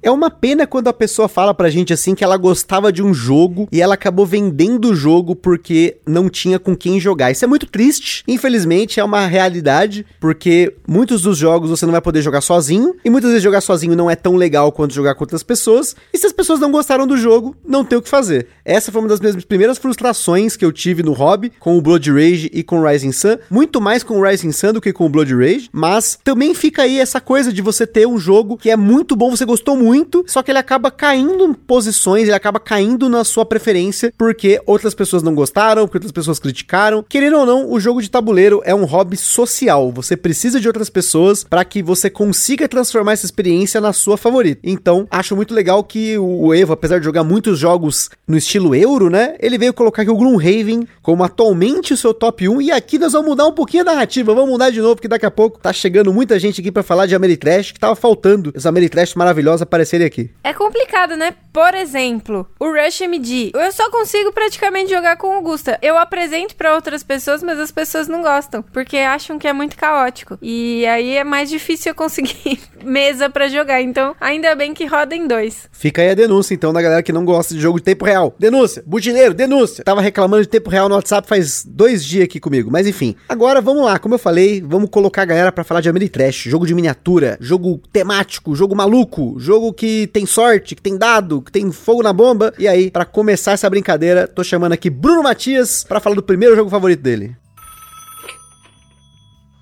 É 0.03 0.11
uma 0.11 0.29
pena 0.29 0.67
quando 0.67 0.89
a 0.89 0.93
pessoa 0.93 1.29
fala 1.29 1.53
pra 1.53 1.69
gente 1.69 1.93
assim 1.93 2.13
que 2.13 2.25
ela 2.25 2.35
gostava 2.35 2.91
de 2.91 3.01
um 3.01 3.13
jogo 3.13 3.69
e 3.71 3.81
ela 3.81 3.93
acabou 3.93 4.25
vendendo 4.25 4.89
o 4.89 4.95
jogo 4.95 5.33
porque 5.33 5.95
não 6.05 6.27
tinha 6.27 6.59
com 6.59 6.75
quem 6.75 6.99
jogar. 6.99 7.31
Isso 7.31 7.45
é 7.45 7.47
muito 7.47 7.65
triste. 7.65 8.21
Infelizmente 8.27 8.99
é 8.99 9.03
uma 9.03 9.25
realidade, 9.25 10.05
porque 10.19 10.75
muitos 10.85 11.21
dos 11.21 11.37
jogos 11.37 11.69
você 11.69 11.85
não 11.85 11.93
vai 11.93 12.01
poder 12.01 12.21
jogar 12.21 12.41
sozinho 12.41 12.93
e 13.05 13.09
muitas 13.09 13.29
vezes 13.29 13.41
jogar 13.41 13.61
sozinho 13.61 13.95
não 13.95 14.11
é 14.11 14.15
tão 14.15 14.35
legal 14.35 14.73
quanto 14.73 14.93
jogar 14.93 15.15
com 15.15 15.23
outras 15.23 15.41
pessoas. 15.41 15.95
E 16.11 16.17
se 16.17 16.27
as 16.27 16.33
pessoas 16.33 16.59
não 16.59 16.69
gostaram 16.69 17.07
do 17.07 17.15
jogo, 17.15 17.55
não 17.65 17.85
tem 17.85 17.97
o 17.97 18.01
que 18.01 18.09
fazer. 18.09 18.47
Essa 18.65 18.91
foi 18.91 18.99
uma 18.99 19.07
das 19.07 19.21
minhas 19.21 19.45
primeiras 19.45 19.77
frustrações 19.77 20.57
que 20.57 20.65
eu 20.65 20.73
tive 20.73 21.01
no 21.01 21.13
hobby 21.13 21.49
com 21.61 21.77
o 21.77 21.81
Blood 21.81 22.11
Rage 22.11 22.51
e 22.53 22.61
com 22.61 22.81
o 22.81 22.85
Rising 22.85 23.13
Sun, 23.13 23.37
muito 23.49 23.79
mais 23.79 24.03
com 24.03 24.19
o 24.19 24.21
Rising 24.21 24.51
Sun 24.51 24.73
do 24.73 24.81
que 24.81 24.91
com 24.91 25.05
o 25.05 25.09
Blood 25.09 25.33
Rage, 25.33 25.69
mas 25.71 26.19
também 26.21 26.53
fica 26.53 26.81
aí 26.81 26.99
essa 26.99 27.21
coisa 27.21 27.53
de 27.53 27.61
você 27.61 27.87
ter 27.87 28.05
um 28.05 28.17
jogo 28.17 28.57
que 28.57 28.69
é 28.69 28.75
muito 28.75 29.15
bom, 29.15 29.33
você 29.33 29.45
gostou 29.45 29.77
muito 29.77 29.92
muito, 29.93 30.23
só 30.27 30.41
que 30.41 30.49
ele 30.49 30.57
acaba 30.57 30.89
caindo 30.89 31.45
em 31.45 31.53
posições, 31.53 32.23
ele 32.23 32.33
acaba 32.33 32.59
caindo 32.59 33.07
na 33.07 33.23
sua 33.23 33.45
preferência, 33.45 34.11
porque 34.17 34.59
outras 34.65 34.95
pessoas 34.95 35.21
não 35.21 35.35
gostaram, 35.35 35.83
porque 35.83 35.97
outras 35.97 36.11
pessoas 36.11 36.39
criticaram. 36.39 37.05
Querendo 37.07 37.37
ou 37.37 37.45
não, 37.45 37.71
o 37.71 37.79
jogo 37.79 38.01
de 38.01 38.09
tabuleiro 38.09 38.59
é 38.65 38.73
um 38.73 38.85
hobby 38.85 39.15
social. 39.15 39.91
Você 39.91 40.17
precisa 40.17 40.59
de 40.59 40.67
outras 40.67 40.89
pessoas 40.89 41.43
para 41.43 41.63
que 41.63 41.83
você 41.83 42.09
consiga 42.09 42.67
transformar 42.67 43.13
essa 43.13 43.25
experiência 43.25 43.79
na 43.79 43.93
sua 43.93 44.17
favorita. 44.17 44.61
Então, 44.63 45.07
acho 45.11 45.35
muito 45.35 45.53
legal 45.53 45.83
que 45.83 46.17
o 46.17 46.51
Evo, 46.55 46.73
apesar 46.73 46.97
de 46.97 47.05
jogar 47.05 47.23
muitos 47.23 47.59
jogos 47.59 48.09
no 48.27 48.35
estilo 48.35 48.73
euro, 48.73 49.11
né? 49.11 49.35
Ele 49.39 49.59
veio 49.59 49.73
colocar 49.73 50.01
aqui 50.01 50.11
o 50.11 50.15
Gloomhaven 50.15 50.87
como 51.03 51.23
atualmente 51.23 51.93
o 51.93 51.97
seu 51.97 52.15
top 52.15 52.49
1. 52.49 52.61
E 52.63 52.71
aqui 52.71 52.97
nós 52.97 53.13
vamos 53.13 53.27
mudar 53.29 53.45
um 53.45 53.51
pouquinho 53.51 53.83
a 53.83 53.85
narrativa. 53.93 54.33
Vamos 54.33 54.49
mudar 54.49 54.71
de 54.71 54.81
novo, 54.81 54.95
porque 54.95 55.07
daqui 55.07 55.25
a 55.25 55.31
pouco 55.31 55.59
tá 55.59 55.71
chegando 55.71 56.11
muita 56.11 56.39
gente 56.39 56.61
aqui 56.61 56.71
para 56.71 56.81
falar 56.81 57.05
de 57.05 57.13
Ameritrash, 57.13 57.73
que 57.73 57.79
tava 57.79 57.95
faltando 57.95 58.51
essa 58.55 58.69
Ameritrash 58.69 59.13
maravilhosa 59.13 59.65
aparecer 59.83 59.93
aparecerem 59.93 60.07
aqui. 60.07 60.29
É 60.43 60.53
complicado, 60.53 61.15
né? 61.15 61.33
Por 61.51 61.75
exemplo, 61.75 62.47
o 62.59 62.65
Rush 62.65 63.01
MD. 63.01 63.51
Eu 63.53 63.71
só 63.71 63.89
consigo 63.91 64.31
praticamente 64.31 64.89
jogar 64.89 65.17
com 65.17 65.37
o 65.37 65.41
Gusta. 65.41 65.77
Eu 65.81 65.97
apresento 65.97 66.55
para 66.55 66.73
outras 66.73 67.03
pessoas, 67.03 67.43
mas 67.43 67.59
as 67.59 67.71
pessoas 67.71 68.07
não 68.07 68.21
gostam, 68.21 68.63
porque 68.73 68.97
acham 68.97 69.37
que 69.37 69.47
é 69.47 69.53
muito 69.53 69.77
caótico. 69.77 70.37
E 70.41 70.85
aí 70.87 71.17
é 71.17 71.23
mais 71.23 71.49
difícil 71.49 71.91
eu 71.91 71.95
conseguir 71.95 72.59
mesa 72.83 73.29
para 73.29 73.47
jogar. 73.47 73.81
Então, 73.81 74.15
ainda 74.19 74.55
bem 74.55 74.73
que 74.73 74.85
roda 74.85 75.15
em 75.15 75.27
dois. 75.27 75.69
Fica 75.71 76.01
aí 76.01 76.09
a 76.09 76.15
denúncia, 76.15 76.53
então, 76.53 76.73
da 76.73 76.81
galera 76.81 77.03
que 77.03 77.13
não 77.13 77.25
gosta 77.25 77.53
de 77.53 77.59
jogo 77.59 77.77
de 77.77 77.83
tempo 77.83 78.05
real. 78.05 78.33
Denúncia, 78.39 78.83
butileiro, 78.85 79.33
denúncia. 79.33 79.83
Tava 79.83 80.01
reclamando 80.01 80.43
de 80.43 80.49
tempo 80.49 80.69
real 80.69 80.89
no 80.89 80.95
WhatsApp 80.95 81.27
faz 81.27 81.63
dois 81.65 82.03
dias 82.03 82.23
aqui 82.23 82.39
comigo, 82.39 82.71
mas 82.71 82.87
enfim. 82.87 83.15
Agora 83.27 83.61
vamos 83.61 83.85
lá, 83.85 83.99
como 83.99 84.15
eu 84.15 84.19
falei, 84.19 84.61
vamos 84.61 84.89
colocar 84.89 85.23
a 85.23 85.25
galera 85.25 85.51
para 85.51 85.63
falar 85.63 85.81
de 85.81 85.89
Ameritrash, 85.89 86.49
jogo 86.49 86.65
de 86.65 86.73
miniatura, 86.73 87.37
jogo 87.39 87.79
temático, 87.91 88.55
jogo 88.55 88.75
maluco, 88.75 89.35
jogo 89.37 89.72
que 89.73 90.07
tem 90.07 90.25
sorte, 90.25 90.75
que 90.75 90.81
tem 90.81 90.97
dado, 90.97 91.41
que 91.41 91.51
tem 91.51 91.71
fogo 91.71 92.03
na 92.03 92.13
bomba. 92.13 92.53
E 92.57 92.67
aí, 92.67 92.91
para 92.91 93.05
começar 93.05 93.53
essa 93.53 93.69
brincadeira, 93.69 94.27
tô 94.27 94.43
chamando 94.43 94.73
aqui 94.73 94.89
Bruno 94.89 95.23
Matias 95.23 95.83
para 95.83 95.99
falar 95.99 96.15
do 96.15 96.23
primeiro 96.23 96.55
jogo 96.55 96.69
favorito 96.69 97.01
dele. 97.01 97.35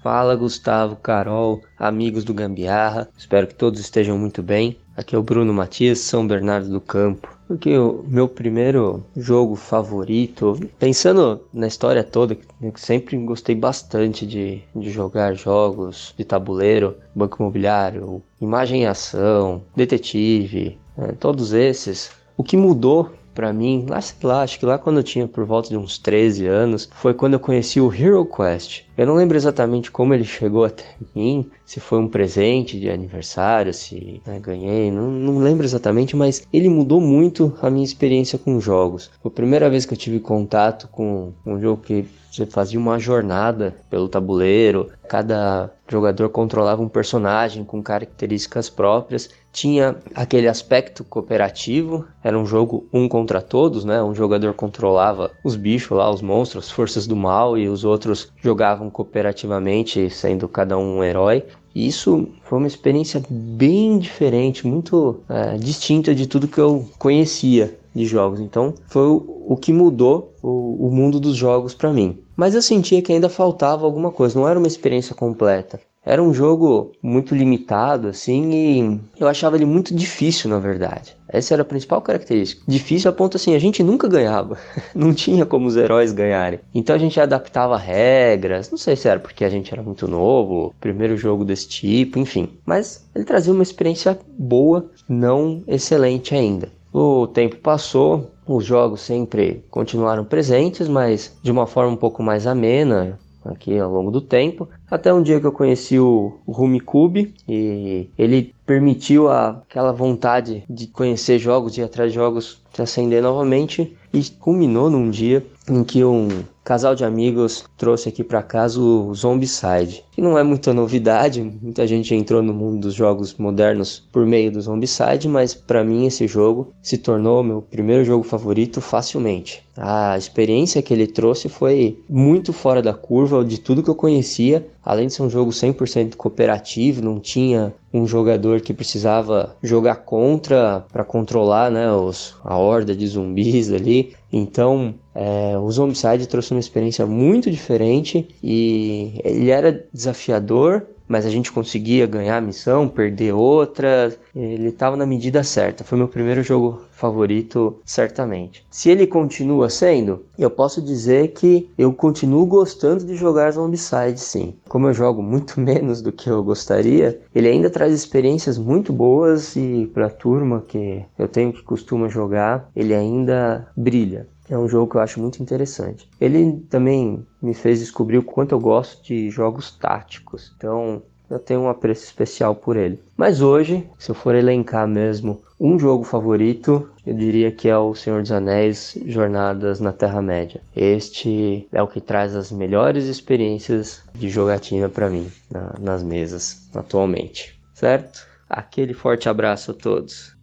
Fala 0.03 0.35
Gustavo, 0.35 0.95
Carol, 0.95 1.61
amigos 1.77 2.23
do 2.23 2.33
Gambiarra, 2.33 3.07
espero 3.15 3.45
que 3.45 3.53
todos 3.53 3.79
estejam 3.79 4.17
muito 4.17 4.41
bem. 4.41 4.79
Aqui 4.97 5.15
é 5.15 5.17
o 5.17 5.23
Bruno 5.23 5.53
Matias, 5.53 5.99
São 5.99 6.25
Bernardo 6.25 6.69
do 6.69 6.81
Campo. 6.81 7.29
Porque 7.51 7.77
o 7.77 8.05
meu 8.07 8.29
primeiro 8.29 9.03
jogo 9.13 9.57
favorito, 9.57 10.57
pensando 10.79 11.41
na 11.53 11.67
história 11.67 12.01
toda, 12.01 12.37
eu 12.61 12.71
sempre 12.77 13.17
gostei 13.17 13.53
bastante 13.53 14.25
de, 14.25 14.61
de 14.73 14.89
jogar 14.89 15.33
jogos 15.33 16.13
de 16.17 16.23
tabuleiro, 16.23 16.95
banco 17.13 17.43
imobiliário, 17.43 18.23
imagem 18.39 18.83
e 18.83 18.85
ação, 18.85 19.61
detetive, 19.75 20.79
é, 20.97 21.11
todos 21.11 21.51
esses. 21.51 22.11
O 22.37 22.43
que 22.43 22.55
mudou 22.55 23.11
para 23.33 23.53
mim, 23.53 23.85
lá, 23.87 24.01
sei 24.01 24.17
lá, 24.23 24.41
acho 24.41 24.59
que 24.59 24.65
lá 24.65 24.77
quando 24.77 24.97
eu 24.97 25.03
tinha 25.03 25.27
por 25.27 25.45
volta 25.45 25.69
de 25.69 25.77
uns 25.77 25.97
13 25.97 26.47
anos, 26.47 26.89
foi 26.93 27.13
quando 27.13 27.33
eu 27.33 27.39
conheci 27.39 27.79
o 27.79 27.93
Hero 27.93 28.25
Quest. 28.25 28.83
Eu 28.97 29.07
não 29.07 29.15
lembro 29.15 29.37
exatamente 29.37 29.89
como 29.89 30.13
ele 30.13 30.23
chegou 30.23 30.65
até 30.65 30.83
mim, 31.15 31.49
se 31.65 31.79
foi 31.79 31.99
um 31.99 32.07
presente 32.07 32.79
de 32.79 32.89
aniversário, 32.89 33.73
se 33.73 34.21
né, 34.25 34.39
ganhei, 34.39 34.91
não, 34.91 35.09
não 35.09 35.39
lembro 35.39 35.65
exatamente, 35.65 36.15
mas 36.15 36.45
ele 36.51 36.69
mudou 36.69 36.99
muito 36.99 37.57
a 37.61 37.69
minha 37.69 37.85
experiência 37.85 38.37
com 38.37 38.59
jogos. 38.59 39.09
Foi 39.21 39.31
a 39.31 39.35
primeira 39.35 39.69
vez 39.69 39.85
que 39.85 39.93
eu 39.93 39.97
tive 39.97 40.19
contato 40.19 40.87
com 40.89 41.33
um 41.45 41.59
jogo 41.59 41.81
que 41.81 42.05
você 42.31 42.45
fazia 42.45 42.79
uma 42.79 42.97
jornada 42.97 43.75
pelo 43.89 44.07
tabuleiro, 44.07 44.89
cada 45.07 45.69
jogador 45.87 46.29
controlava 46.29 46.81
um 46.81 46.87
personagem 46.87 47.65
com 47.65 47.83
características 47.83 48.69
próprias, 48.69 49.29
tinha 49.51 49.95
aquele 50.13 50.47
aspecto 50.47 51.03
cooperativo, 51.03 52.05
era 52.23 52.37
um 52.37 52.45
jogo 52.45 52.85
um 52.93 53.07
contra 53.07 53.41
todos, 53.41 53.83
né? 53.83 54.01
Um 54.03 54.13
jogador 54.13 54.53
controlava 54.53 55.31
os 55.43 55.55
bichos 55.55 55.97
lá, 55.97 56.09
os 56.09 56.21
monstros, 56.21 56.65
as 56.65 56.71
forças 56.71 57.07
do 57.07 57.15
mal 57.15 57.57
e 57.57 57.67
os 57.67 57.83
outros 57.83 58.31
jogavam 58.41 58.89
cooperativamente, 58.89 60.09
sendo 60.09 60.47
cada 60.47 60.77
um 60.77 60.91
um 60.91 61.03
herói. 61.03 61.43
E 61.73 61.87
isso 61.87 62.27
foi 62.43 62.57
uma 62.57 62.67
experiência 62.67 63.23
bem 63.29 63.97
diferente, 63.97 64.67
muito 64.67 65.21
é, 65.29 65.57
distinta 65.57 66.13
de 66.13 66.27
tudo 66.27 66.47
que 66.47 66.59
eu 66.59 66.89
conhecia. 66.97 67.77
de 67.93 68.05
jogos. 68.05 68.39
Então 68.39 68.73
foi 68.87 69.05
o 69.05 69.57
que 69.57 69.73
mudou 69.73 70.33
o, 70.41 70.87
o 70.87 70.91
mundo 70.91 71.19
dos 71.19 71.35
jogos 71.35 71.73
para 71.73 71.91
mim. 71.91 72.19
Mas 72.37 72.55
eu 72.55 72.61
sentia 72.61 73.01
que 73.01 73.11
ainda 73.11 73.27
faltava 73.27 73.85
alguma 73.85 74.11
coisa, 74.11 74.39
não 74.39 74.47
era 74.47 74.57
uma 74.57 74.67
experiência 74.67 75.13
completa. 75.13 75.79
Era 76.03 76.21
um 76.21 76.33
jogo 76.33 76.93
muito 77.01 77.35
limitado, 77.35 78.07
assim, 78.07 78.51
e 78.51 78.99
eu 79.19 79.27
achava 79.27 79.55
ele 79.55 79.65
muito 79.65 79.93
difícil, 79.93 80.49
na 80.49 80.57
verdade. 80.57 81.15
Essa 81.29 81.53
era 81.53 81.61
a 81.61 81.65
principal 81.65 82.01
característica. 82.01 82.63
Difícil 82.67 83.09
a 83.09 83.13
ponto 83.13 83.37
assim, 83.37 83.53
a 83.53 83.59
gente 83.59 83.83
nunca 83.83 84.07
ganhava. 84.07 84.57
Não 84.95 85.13
tinha 85.13 85.45
como 85.45 85.67
os 85.67 85.77
heróis 85.77 86.11
ganharem. 86.11 86.59
Então 86.73 86.95
a 86.95 86.99
gente 86.99 87.19
adaptava 87.19 87.77
regras. 87.77 88.71
Não 88.71 88.79
sei 88.79 88.95
se 88.95 89.07
era 89.07 89.19
porque 89.19 89.45
a 89.45 89.49
gente 89.49 89.71
era 89.71 89.83
muito 89.83 90.07
novo, 90.07 90.73
primeiro 90.81 91.15
jogo 91.15 91.45
desse 91.45 91.69
tipo, 91.69 92.17
enfim. 92.17 92.49
Mas 92.65 93.07
ele 93.13 93.23
trazia 93.23 93.53
uma 93.53 93.63
experiência 93.63 94.19
boa, 94.37 94.89
não 95.07 95.63
excelente 95.67 96.33
ainda. 96.33 96.69
O 96.91 97.27
tempo 97.27 97.55
passou, 97.57 98.31
os 98.45 98.65
jogos 98.65 99.01
sempre 99.01 99.63
continuaram 99.69 100.25
presentes, 100.25 100.87
mas 100.87 101.37
de 101.41 101.51
uma 101.51 101.65
forma 101.65 101.93
um 101.93 101.97
pouco 101.97 102.21
mais 102.21 102.45
amena 102.45 103.17
aqui 103.45 103.77
ao 103.77 103.91
longo 103.91 104.11
do 104.11 104.21
tempo. 104.21 104.67
Até 104.89 105.13
um 105.13 105.21
dia 105.21 105.39
que 105.39 105.45
eu 105.45 105.51
conheci 105.51 105.99
o, 105.99 106.39
o 106.45 106.51
Rumicube 106.51 107.33
e 107.47 108.09
ele 108.17 108.53
permitiu 108.65 109.29
a, 109.29 109.49
aquela 109.49 109.91
vontade 109.91 110.63
de 110.69 110.87
conhecer 110.87 111.39
jogos, 111.39 111.77
ir 111.77 111.83
atrás 111.83 112.11
de 112.11 112.15
jogos, 112.15 112.61
se 112.73 112.81
acender 112.81 113.21
novamente 113.21 113.95
e 114.13 114.23
culminou 114.39 114.89
num 114.89 115.09
dia 115.09 115.45
em 115.69 115.83
que 115.83 116.03
um 116.03 116.27
casal 116.71 116.95
de 116.95 117.03
amigos 117.03 117.65
trouxe 117.75 118.07
aqui 118.07 118.23
para 118.23 118.41
casa 118.41 118.79
o 118.79 119.13
Zombicide. 119.13 120.05
Que 120.09 120.21
não 120.21 120.37
é 120.37 120.43
muita 120.43 120.73
novidade, 120.73 121.43
muita 121.61 121.85
gente 121.85 122.15
entrou 122.15 122.41
no 122.41 122.53
mundo 122.53 122.79
dos 122.79 122.93
jogos 122.93 123.35
modernos 123.35 124.01
por 124.09 124.25
meio 124.25 124.49
do 124.49 124.61
Zombicide, 124.61 125.27
mas 125.27 125.53
para 125.53 125.83
mim 125.83 126.05
esse 126.05 126.25
jogo 126.29 126.73
se 126.81 126.97
tornou 126.97 127.43
meu 127.43 127.61
primeiro 127.61 128.05
jogo 128.05 128.23
favorito 128.23 128.79
facilmente. 128.79 129.61
A 129.75 130.17
experiência 130.17 130.81
que 130.81 130.93
ele 130.93 131.07
trouxe 131.07 131.49
foi 131.49 131.99
muito 132.09 132.53
fora 132.53 132.81
da 132.81 132.93
curva 132.93 133.43
de 133.43 133.59
tudo 133.59 133.83
que 133.83 133.89
eu 133.89 133.95
conhecia, 133.95 134.65
além 134.83 135.07
de 135.07 135.13
ser 135.13 135.23
um 135.23 135.29
jogo 135.29 135.51
100% 135.51 136.15
cooperativo, 136.15 137.01
não 137.01 137.19
tinha 137.19 137.73
um 137.93 138.07
jogador 138.07 138.61
que 138.61 138.73
precisava 138.73 139.55
jogar 139.61 139.95
contra 139.95 140.85
para 140.91 141.03
controlar 141.03 141.69
né, 141.69 141.91
os, 141.91 142.35
a 142.43 142.57
horda 142.57 142.95
de 142.95 143.07
zumbis 143.07 143.71
ali. 143.71 144.13
Então, 144.31 144.95
é, 145.13 145.57
o 145.57 145.69
Zombicide 145.69 146.27
trouxe 146.27 146.51
uma 146.51 146.59
experiência 146.59 147.05
muito 147.05 147.51
diferente 147.51 148.27
e 148.41 149.19
ele 149.23 149.49
era 149.49 149.85
desafiador, 149.93 150.87
mas 151.11 151.25
a 151.25 151.29
gente 151.29 151.51
conseguia 151.51 152.07
ganhar 152.07 152.37
a 152.37 152.41
missão, 152.41 152.87
perder 152.87 153.33
outra. 153.33 154.15
Ele 154.33 154.69
estava 154.69 154.95
na 154.95 155.05
medida 155.05 155.43
certa. 155.43 155.83
Foi 155.83 155.97
meu 155.97 156.07
primeiro 156.07 156.41
jogo 156.41 156.83
favorito, 156.93 157.81
certamente. 157.83 158.65
Se 158.69 158.89
ele 158.89 159.05
continua 159.05 159.69
sendo, 159.69 160.23
eu 160.39 160.49
posso 160.49 160.81
dizer 160.81 161.33
que 161.33 161.69
eu 161.77 161.91
continuo 161.91 162.45
gostando 162.45 163.03
de 163.03 163.15
jogar 163.17 163.51
Zombicide, 163.51 164.21
sim. 164.21 164.53
Como 164.69 164.87
eu 164.87 164.93
jogo 164.93 165.21
muito 165.21 165.59
menos 165.59 166.01
do 166.01 166.13
que 166.13 166.29
eu 166.29 166.41
gostaria, 166.41 167.19
ele 167.35 167.49
ainda 167.49 167.69
traz 167.69 167.93
experiências 167.93 168.57
muito 168.57 168.93
boas 168.93 169.53
e 169.57 169.91
para 169.93 170.05
a 170.05 170.09
turma 170.09 170.63
que 170.65 171.03
eu 171.19 171.27
tenho 171.27 171.51
que 171.51 171.61
costuma 171.61 172.07
jogar, 172.07 172.69
ele 172.73 172.93
ainda 172.93 173.67
brilha. 173.75 174.27
É 174.51 174.57
um 174.57 174.67
jogo 174.67 174.91
que 174.91 174.97
eu 174.97 175.01
acho 175.01 175.21
muito 175.21 175.41
interessante. 175.41 176.09
Ele 176.19 176.59
também 176.69 177.25
me 177.41 177.53
fez 177.53 177.79
descobrir 177.79 178.17
o 178.17 178.23
quanto 178.23 178.51
eu 178.51 178.59
gosto 178.59 179.01
de 179.01 179.29
jogos 179.29 179.71
táticos. 179.71 180.53
Então, 180.57 181.01
eu 181.29 181.39
tenho 181.39 181.61
um 181.61 181.69
apreço 181.69 182.03
especial 182.03 182.53
por 182.53 182.75
ele. 182.75 183.01
Mas 183.15 183.41
hoje, 183.41 183.89
se 183.97 184.11
eu 184.11 184.15
for 184.15 184.35
elencar 184.35 184.85
mesmo 184.85 185.41
um 185.57 185.79
jogo 185.79 186.03
favorito, 186.03 186.89
eu 187.07 187.13
diria 187.13 187.49
que 187.49 187.69
é 187.69 187.77
o 187.77 187.95
Senhor 187.95 188.21
dos 188.21 188.31
Anéis 188.33 188.97
Jornadas 189.05 189.79
na 189.79 189.93
Terra-média. 189.93 190.59
Este 190.75 191.65
é 191.71 191.81
o 191.81 191.87
que 191.87 192.01
traz 192.01 192.35
as 192.35 192.51
melhores 192.51 193.05
experiências 193.05 194.03
de 194.13 194.27
jogatina 194.27 194.89
para 194.89 195.09
mim 195.09 195.31
na, 195.49 195.75
nas 195.79 196.03
mesas 196.03 196.69
atualmente, 196.75 197.57
certo? 197.73 198.27
Aquele 198.49 198.93
forte 198.93 199.29
abraço 199.29 199.71
a 199.71 199.73
todos. 199.73 200.35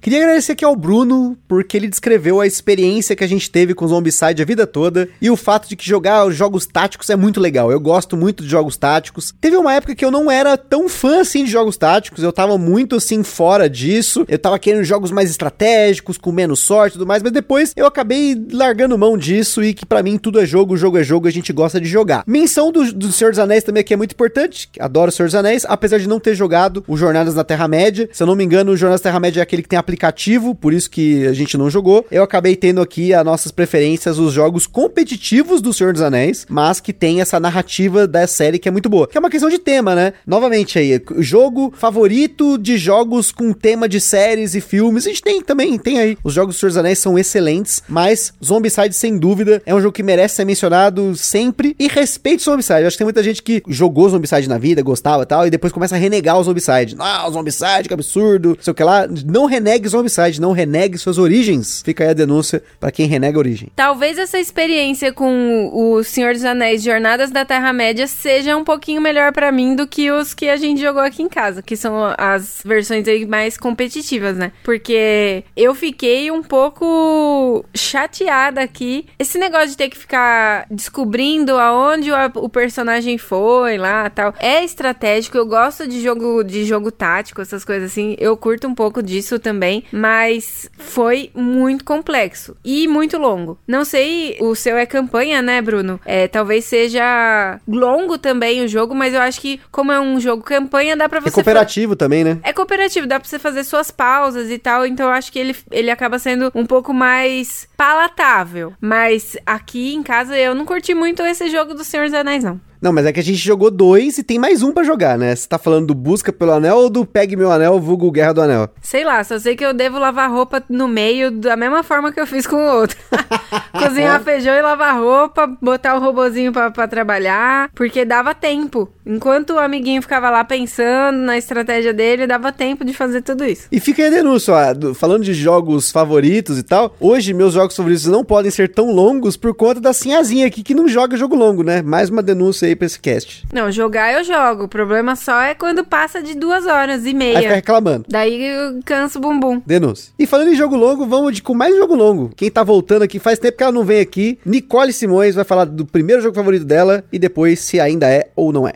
Queria 0.00 0.20
agradecer 0.22 0.52
aqui 0.52 0.64
ao 0.64 0.74
Bruno, 0.74 1.36
porque 1.46 1.76
ele 1.76 1.86
descreveu 1.86 2.40
a 2.40 2.46
experiência 2.46 3.14
que 3.14 3.22
a 3.22 3.26
gente 3.26 3.50
teve 3.50 3.74
com 3.74 3.86
Zombicide 3.86 4.40
a 4.40 4.46
vida 4.46 4.66
toda 4.66 5.10
e 5.20 5.30
o 5.30 5.36
fato 5.36 5.68
de 5.68 5.76
que 5.76 5.86
jogar 5.86 6.26
os 6.26 6.34
jogos 6.34 6.64
táticos 6.64 7.10
é 7.10 7.16
muito 7.16 7.38
legal. 7.38 7.70
Eu 7.70 7.78
gosto 7.78 8.16
muito 8.16 8.42
de 8.42 8.48
jogos 8.48 8.78
táticos. 8.78 9.34
Teve 9.38 9.58
uma 9.58 9.74
época 9.74 9.94
que 9.94 10.02
eu 10.02 10.10
não 10.10 10.30
era 10.30 10.56
tão 10.56 10.88
fã 10.88 11.20
assim 11.20 11.44
de 11.44 11.50
jogos 11.50 11.76
táticos, 11.76 12.24
eu 12.24 12.32
tava 12.32 12.56
muito 12.56 12.96
assim 12.96 13.22
fora 13.22 13.68
disso. 13.68 14.24
Eu 14.26 14.38
tava 14.38 14.58
querendo 14.58 14.84
jogos 14.84 15.10
mais 15.10 15.28
estratégicos, 15.28 16.16
com 16.16 16.32
menos 16.32 16.60
sorte 16.60 16.94
e 16.94 16.98
tudo 16.98 17.06
mais, 17.06 17.22
mas 17.22 17.32
depois 17.32 17.74
eu 17.76 17.84
acabei 17.84 18.42
largando 18.50 18.96
mão 18.96 19.18
disso 19.18 19.62
e 19.62 19.74
que 19.74 19.84
para 19.84 20.02
mim 20.02 20.16
tudo 20.16 20.40
é 20.40 20.46
jogo, 20.46 20.78
jogo 20.78 20.96
é 20.96 21.04
jogo, 21.04 21.28
a 21.28 21.30
gente 21.30 21.52
gosta 21.52 21.78
de 21.78 21.88
jogar. 21.88 22.24
Menção 22.26 22.72
do, 22.72 22.90
do 22.90 23.12
Senhor 23.12 23.32
dos 23.32 23.38
Anéis 23.38 23.64
também 23.64 23.82
aqui 23.82 23.92
é 23.92 23.98
muito 23.98 24.12
importante. 24.12 24.70
Adoro 24.78 25.10
o 25.10 25.12
Senhor 25.12 25.26
dos 25.26 25.34
Anéis, 25.34 25.66
apesar 25.68 25.98
de 25.98 26.08
não 26.08 26.18
ter 26.18 26.34
jogado 26.34 26.82
o 26.88 26.96
Jornadas 26.96 27.34
na 27.34 27.44
Terra-média. 27.44 28.08
Se 28.12 28.22
eu 28.22 28.26
não 28.26 28.34
me 28.34 28.44
engano, 28.44 28.72
o 28.72 28.76
Jornadas 28.78 29.02
na 29.02 29.10
Terra-média 29.10 29.40
é 29.40 29.42
aquele 29.42 29.62
que 29.62 29.68
tem 29.68 29.78
a 29.78 29.89
aplicativo, 29.90 30.54
por 30.54 30.72
isso 30.72 30.88
que 30.88 31.26
a 31.26 31.32
gente 31.32 31.58
não 31.58 31.68
jogou. 31.68 32.06
Eu 32.10 32.22
acabei 32.22 32.54
tendo 32.54 32.80
aqui 32.80 33.12
as 33.12 33.24
nossas 33.24 33.50
preferências, 33.50 34.18
os 34.18 34.32
jogos 34.32 34.66
competitivos 34.66 35.60
do 35.60 35.72
Senhor 35.72 35.92
dos 35.92 36.02
Anéis, 36.02 36.46
mas 36.48 36.78
que 36.78 36.92
tem 36.92 37.20
essa 37.20 37.40
narrativa 37.40 38.06
da 38.06 38.26
série 38.26 38.58
que 38.58 38.68
é 38.68 38.72
muito 38.72 38.88
boa. 38.88 39.08
Que 39.08 39.18
é 39.18 39.20
uma 39.20 39.30
questão 39.30 39.50
de 39.50 39.58
tema, 39.58 39.94
né? 39.94 40.12
Novamente 40.24 40.78
aí, 40.78 41.00
jogo 41.18 41.72
favorito 41.76 42.56
de 42.56 42.78
jogos 42.78 43.32
com 43.32 43.52
tema 43.52 43.88
de 43.88 44.00
séries 44.00 44.54
e 44.54 44.60
filmes. 44.60 45.06
A 45.06 45.08
gente 45.10 45.22
tem 45.22 45.42
também, 45.42 45.76
tem 45.76 45.98
aí. 45.98 46.16
Os 46.22 46.32
jogos 46.32 46.54
do 46.54 46.58
Senhor 46.58 46.70
dos 46.70 46.78
Anéis 46.78 46.98
são 46.98 47.18
excelentes, 47.18 47.82
mas 47.88 48.32
Zombicide, 48.44 48.94
sem 48.94 49.18
dúvida, 49.18 49.60
é 49.66 49.74
um 49.74 49.80
jogo 49.80 49.92
que 49.92 50.02
merece 50.02 50.36
ser 50.36 50.44
mencionado 50.44 51.16
sempre. 51.16 51.74
E 51.78 51.88
respeito 51.88 52.42
Zombicide. 52.42 52.82
Eu 52.82 52.86
acho 52.86 52.94
que 52.94 52.98
tem 52.98 53.06
muita 53.06 53.22
gente 53.22 53.42
que 53.42 53.62
jogou 53.66 54.08
Zombicide 54.08 54.48
na 54.48 54.58
vida, 54.58 54.82
gostava 54.82 55.24
e 55.24 55.26
tal, 55.26 55.46
e 55.46 55.50
depois 55.50 55.72
começa 55.72 55.96
a 55.96 55.98
renegar 55.98 56.38
o 56.38 56.44
Zombicide. 56.44 56.94
Ah, 56.98 57.26
o 57.28 57.32
Zombicide, 57.32 57.88
que 57.88 57.94
absurdo, 57.94 58.56
sei 58.60 58.70
o 58.70 58.74
que 58.74 58.84
lá. 58.84 59.06
Não 59.26 59.46
renegue 59.46 59.79
Zombicide, 59.88 60.40
não 60.40 60.52
renegue 60.52 60.98
suas 60.98 61.18
origens. 61.18 61.82
Fica 61.84 62.04
aí 62.04 62.10
a 62.10 62.14
denúncia 62.14 62.62
para 62.78 62.90
quem 62.90 63.06
renega 63.06 63.38
a 63.38 63.40
origem. 63.40 63.68
Talvez 63.76 64.18
essa 64.18 64.38
experiência 64.38 65.12
com 65.12 65.70
o 65.72 66.02
Senhor 66.02 66.32
dos 66.32 66.44
Anéis 66.44 66.82
Jornadas 66.82 67.30
da 67.30 67.44
Terra-média 67.44 68.06
seja 68.06 68.56
um 68.56 68.64
pouquinho 68.64 69.00
melhor 69.00 69.32
para 69.32 69.52
mim 69.52 69.74
do 69.76 69.86
que 69.86 70.10
os 70.10 70.34
que 70.34 70.48
a 70.48 70.56
gente 70.56 70.80
jogou 70.80 71.02
aqui 71.02 71.22
em 71.22 71.28
casa, 71.28 71.62
que 71.62 71.76
são 71.76 72.14
as 72.18 72.62
versões 72.64 73.06
aí 73.06 73.26
mais 73.26 73.56
competitivas, 73.56 74.36
né? 74.36 74.52
Porque 74.64 75.44
eu 75.56 75.74
fiquei 75.74 76.30
um 76.30 76.42
pouco 76.42 77.64
chateada 77.74 78.60
aqui. 78.60 79.06
Esse 79.18 79.38
negócio 79.38 79.68
de 79.68 79.76
ter 79.76 79.88
que 79.88 79.98
ficar 79.98 80.66
descobrindo 80.70 81.56
aonde 81.58 82.10
o 82.34 82.48
personagem 82.48 83.18
foi 83.18 83.78
lá, 83.78 84.08
tal, 84.10 84.34
é 84.38 84.64
estratégico. 84.64 85.36
Eu 85.36 85.46
gosto 85.46 85.86
de 85.86 86.00
jogo 86.00 86.42
de 86.42 86.64
jogo 86.64 86.90
tático, 86.90 87.40
essas 87.40 87.64
coisas 87.64 87.90
assim. 87.90 88.16
Eu 88.18 88.36
curto 88.36 88.66
um 88.66 88.74
pouco 88.74 89.02
disso 89.02 89.38
também, 89.38 89.69
mas 89.92 90.70
foi 90.78 91.30
muito 91.34 91.84
complexo 91.84 92.56
e 92.64 92.88
muito 92.88 93.18
longo. 93.18 93.58
Não 93.66 93.84
sei, 93.84 94.36
o 94.40 94.54
seu 94.54 94.76
é 94.76 94.86
campanha, 94.86 95.42
né, 95.42 95.60
Bruno? 95.62 96.00
É, 96.04 96.28
talvez 96.28 96.64
seja 96.64 97.60
longo 97.66 98.18
também 98.18 98.64
o 98.64 98.68
jogo, 98.68 98.94
mas 98.94 99.14
eu 99.14 99.20
acho 99.20 99.40
que 99.40 99.60
como 99.70 99.92
é 99.92 100.00
um 100.00 100.20
jogo 100.20 100.42
campanha, 100.42 100.96
dá 100.96 101.08
pra 101.08 101.20
você... 101.20 101.28
É 101.28 101.32
cooperativo 101.32 101.96
também, 101.96 102.24
né? 102.24 102.38
É 102.42 102.52
cooperativo, 102.52 103.06
dá 103.06 103.18
pra 103.20 103.28
você 103.28 103.38
fazer 103.38 103.64
suas 103.64 103.90
pausas 103.90 104.50
e 104.50 104.58
tal, 104.58 104.86
então 104.86 105.06
eu 105.06 105.12
acho 105.12 105.30
que 105.32 105.38
ele, 105.38 105.56
ele 105.70 105.90
acaba 105.90 106.18
sendo 106.18 106.50
um 106.54 106.66
pouco 106.66 106.92
mais 106.92 107.68
palatável. 107.76 108.72
Mas 108.80 109.36
aqui 109.44 109.94
em 109.94 110.02
casa 110.02 110.36
eu 110.36 110.54
não 110.54 110.64
curti 110.64 110.94
muito 110.94 111.22
esse 111.22 111.48
jogo 111.48 111.74
do 111.74 111.84
Senhor 111.84 112.06
dos 112.06 112.14
Anéis, 112.14 112.44
não. 112.44 112.60
Não, 112.80 112.92
mas 112.92 113.04
é 113.04 113.12
que 113.12 113.20
a 113.20 113.22
gente 113.22 113.36
jogou 113.38 113.70
dois 113.70 114.16
e 114.16 114.22
tem 114.22 114.38
mais 114.38 114.62
um 114.62 114.72
para 114.72 114.84
jogar, 114.84 115.18
né? 115.18 115.36
Você 115.36 115.46
tá 115.46 115.58
falando 115.58 115.88
do 115.88 115.94
Busca 115.94 116.32
pelo 116.32 116.52
Anel 116.52 116.76
ou 116.76 116.88
do 116.90 117.04
Pegue 117.04 117.36
Meu 117.36 117.50
Anel, 117.52 117.78
vulgo 117.78 118.10
Guerra 118.10 118.32
do 118.32 118.40
Anel? 118.40 118.68
Sei 118.80 119.04
lá, 119.04 119.22
só 119.22 119.38
sei 119.38 119.54
que 119.54 119.64
eu 119.64 119.74
devo 119.74 119.98
lavar 119.98 120.30
roupa 120.30 120.62
no 120.68 120.88
meio 120.88 121.30
da 121.30 121.56
mesma 121.56 121.82
forma 121.82 122.10
que 122.10 122.18
eu 122.18 122.26
fiz 122.26 122.46
com 122.46 122.56
o 122.56 122.76
outro. 122.80 122.96
Cozinhar 123.72 124.20
feijão 124.22 124.54
e 124.54 124.62
lavar 124.62 124.98
roupa, 124.98 125.46
botar 125.60 125.96
o 125.96 126.00
robozinho 126.00 126.52
pra, 126.52 126.70
pra 126.70 126.88
trabalhar, 126.88 127.70
porque 127.74 128.04
dava 128.04 128.34
tempo. 128.34 128.88
Enquanto 129.06 129.50
o 129.54 129.58
amiguinho 129.58 130.00
ficava 130.02 130.30
lá 130.30 130.44
pensando 130.44 131.18
na 131.18 131.36
estratégia 131.36 131.92
dele, 131.92 132.26
dava 132.26 132.52
tempo 132.52 132.84
de 132.84 132.92
fazer 132.94 133.22
tudo 133.22 133.44
isso. 133.44 133.66
E 133.70 133.80
fica 133.80 134.02
aí 134.02 134.08
a 134.08 134.10
denúncia, 134.10 134.54
ó, 134.54 134.74
do- 134.74 134.94
falando 134.94 135.24
de 135.24 135.34
jogos 135.34 135.90
favoritos 135.90 136.58
e 136.58 136.62
tal, 136.62 136.94
hoje 137.00 137.32
meus 137.34 137.54
jogos 137.54 137.76
favoritos 137.76 138.06
não 138.06 138.24
podem 138.24 138.50
ser 138.50 138.68
tão 138.72 138.90
longos 138.92 139.36
por 139.36 139.54
conta 139.54 139.80
da 139.80 139.92
Sinhazinha 139.92 140.46
aqui 140.46 140.62
que 140.62 140.74
não 140.74 140.88
joga 140.88 141.16
jogo 141.16 141.34
longo, 141.34 141.62
né? 141.62 141.82
Mais 141.82 142.08
uma 142.10 142.22
denúncia 142.22 142.66
aí 142.68 142.69
pra 142.76 142.86
esse 142.86 142.98
cast. 142.98 143.44
Não, 143.52 143.70
jogar 143.70 144.12
eu 144.12 144.24
jogo. 144.24 144.64
O 144.64 144.68
problema 144.68 145.16
só 145.16 145.40
é 145.40 145.54
quando 145.54 145.84
passa 145.84 146.22
de 146.22 146.34
duas 146.34 146.66
horas 146.66 147.04
e 147.04 147.08
Aí 147.08 147.14
meia. 147.14 147.40
fica 147.40 147.54
reclamando. 147.54 148.04
Daí 148.08 148.42
eu 148.44 148.80
canso 148.84 149.18
o 149.18 149.22
bumbum. 149.22 149.60
Denúncia. 149.66 150.12
E 150.18 150.26
falando 150.26 150.48
em 150.50 150.56
jogo 150.56 150.76
longo, 150.76 151.06
vamos 151.06 151.34
de, 151.34 151.42
com 151.42 151.54
mais 151.54 151.76
jogo 151.76 151.94
longo. 151.94 152.30
Quem 152.36 152.50
tá 152.50 152.62
voltando 152.62 153.02
aqui 153.02 153.18
faz 153.18 153.38
tempo 153.38 153.56
que 153.56 153.62
ela 153.62 153.72
não 153.72 153.84
vem 153.84 154.00
aqui. 154.00 154.38
Nicole 154.44 154.92
Simões 154.92 155.34
vai 155.34 155.44
falar 155.44 155.64
do 155.64 155.84
primeiro 155.84 156.22
jogo 156.22 156.34
favorito 156.34 156.64
dela 156.64 157.04
e 157.12 157.18
depois 157.18 157.60
se 157.60 157.78
ainda 157.80 158.08
é 158.08 158.28
ou 158.34 158.52
não 158.52 158.66
é. 158.66 158.74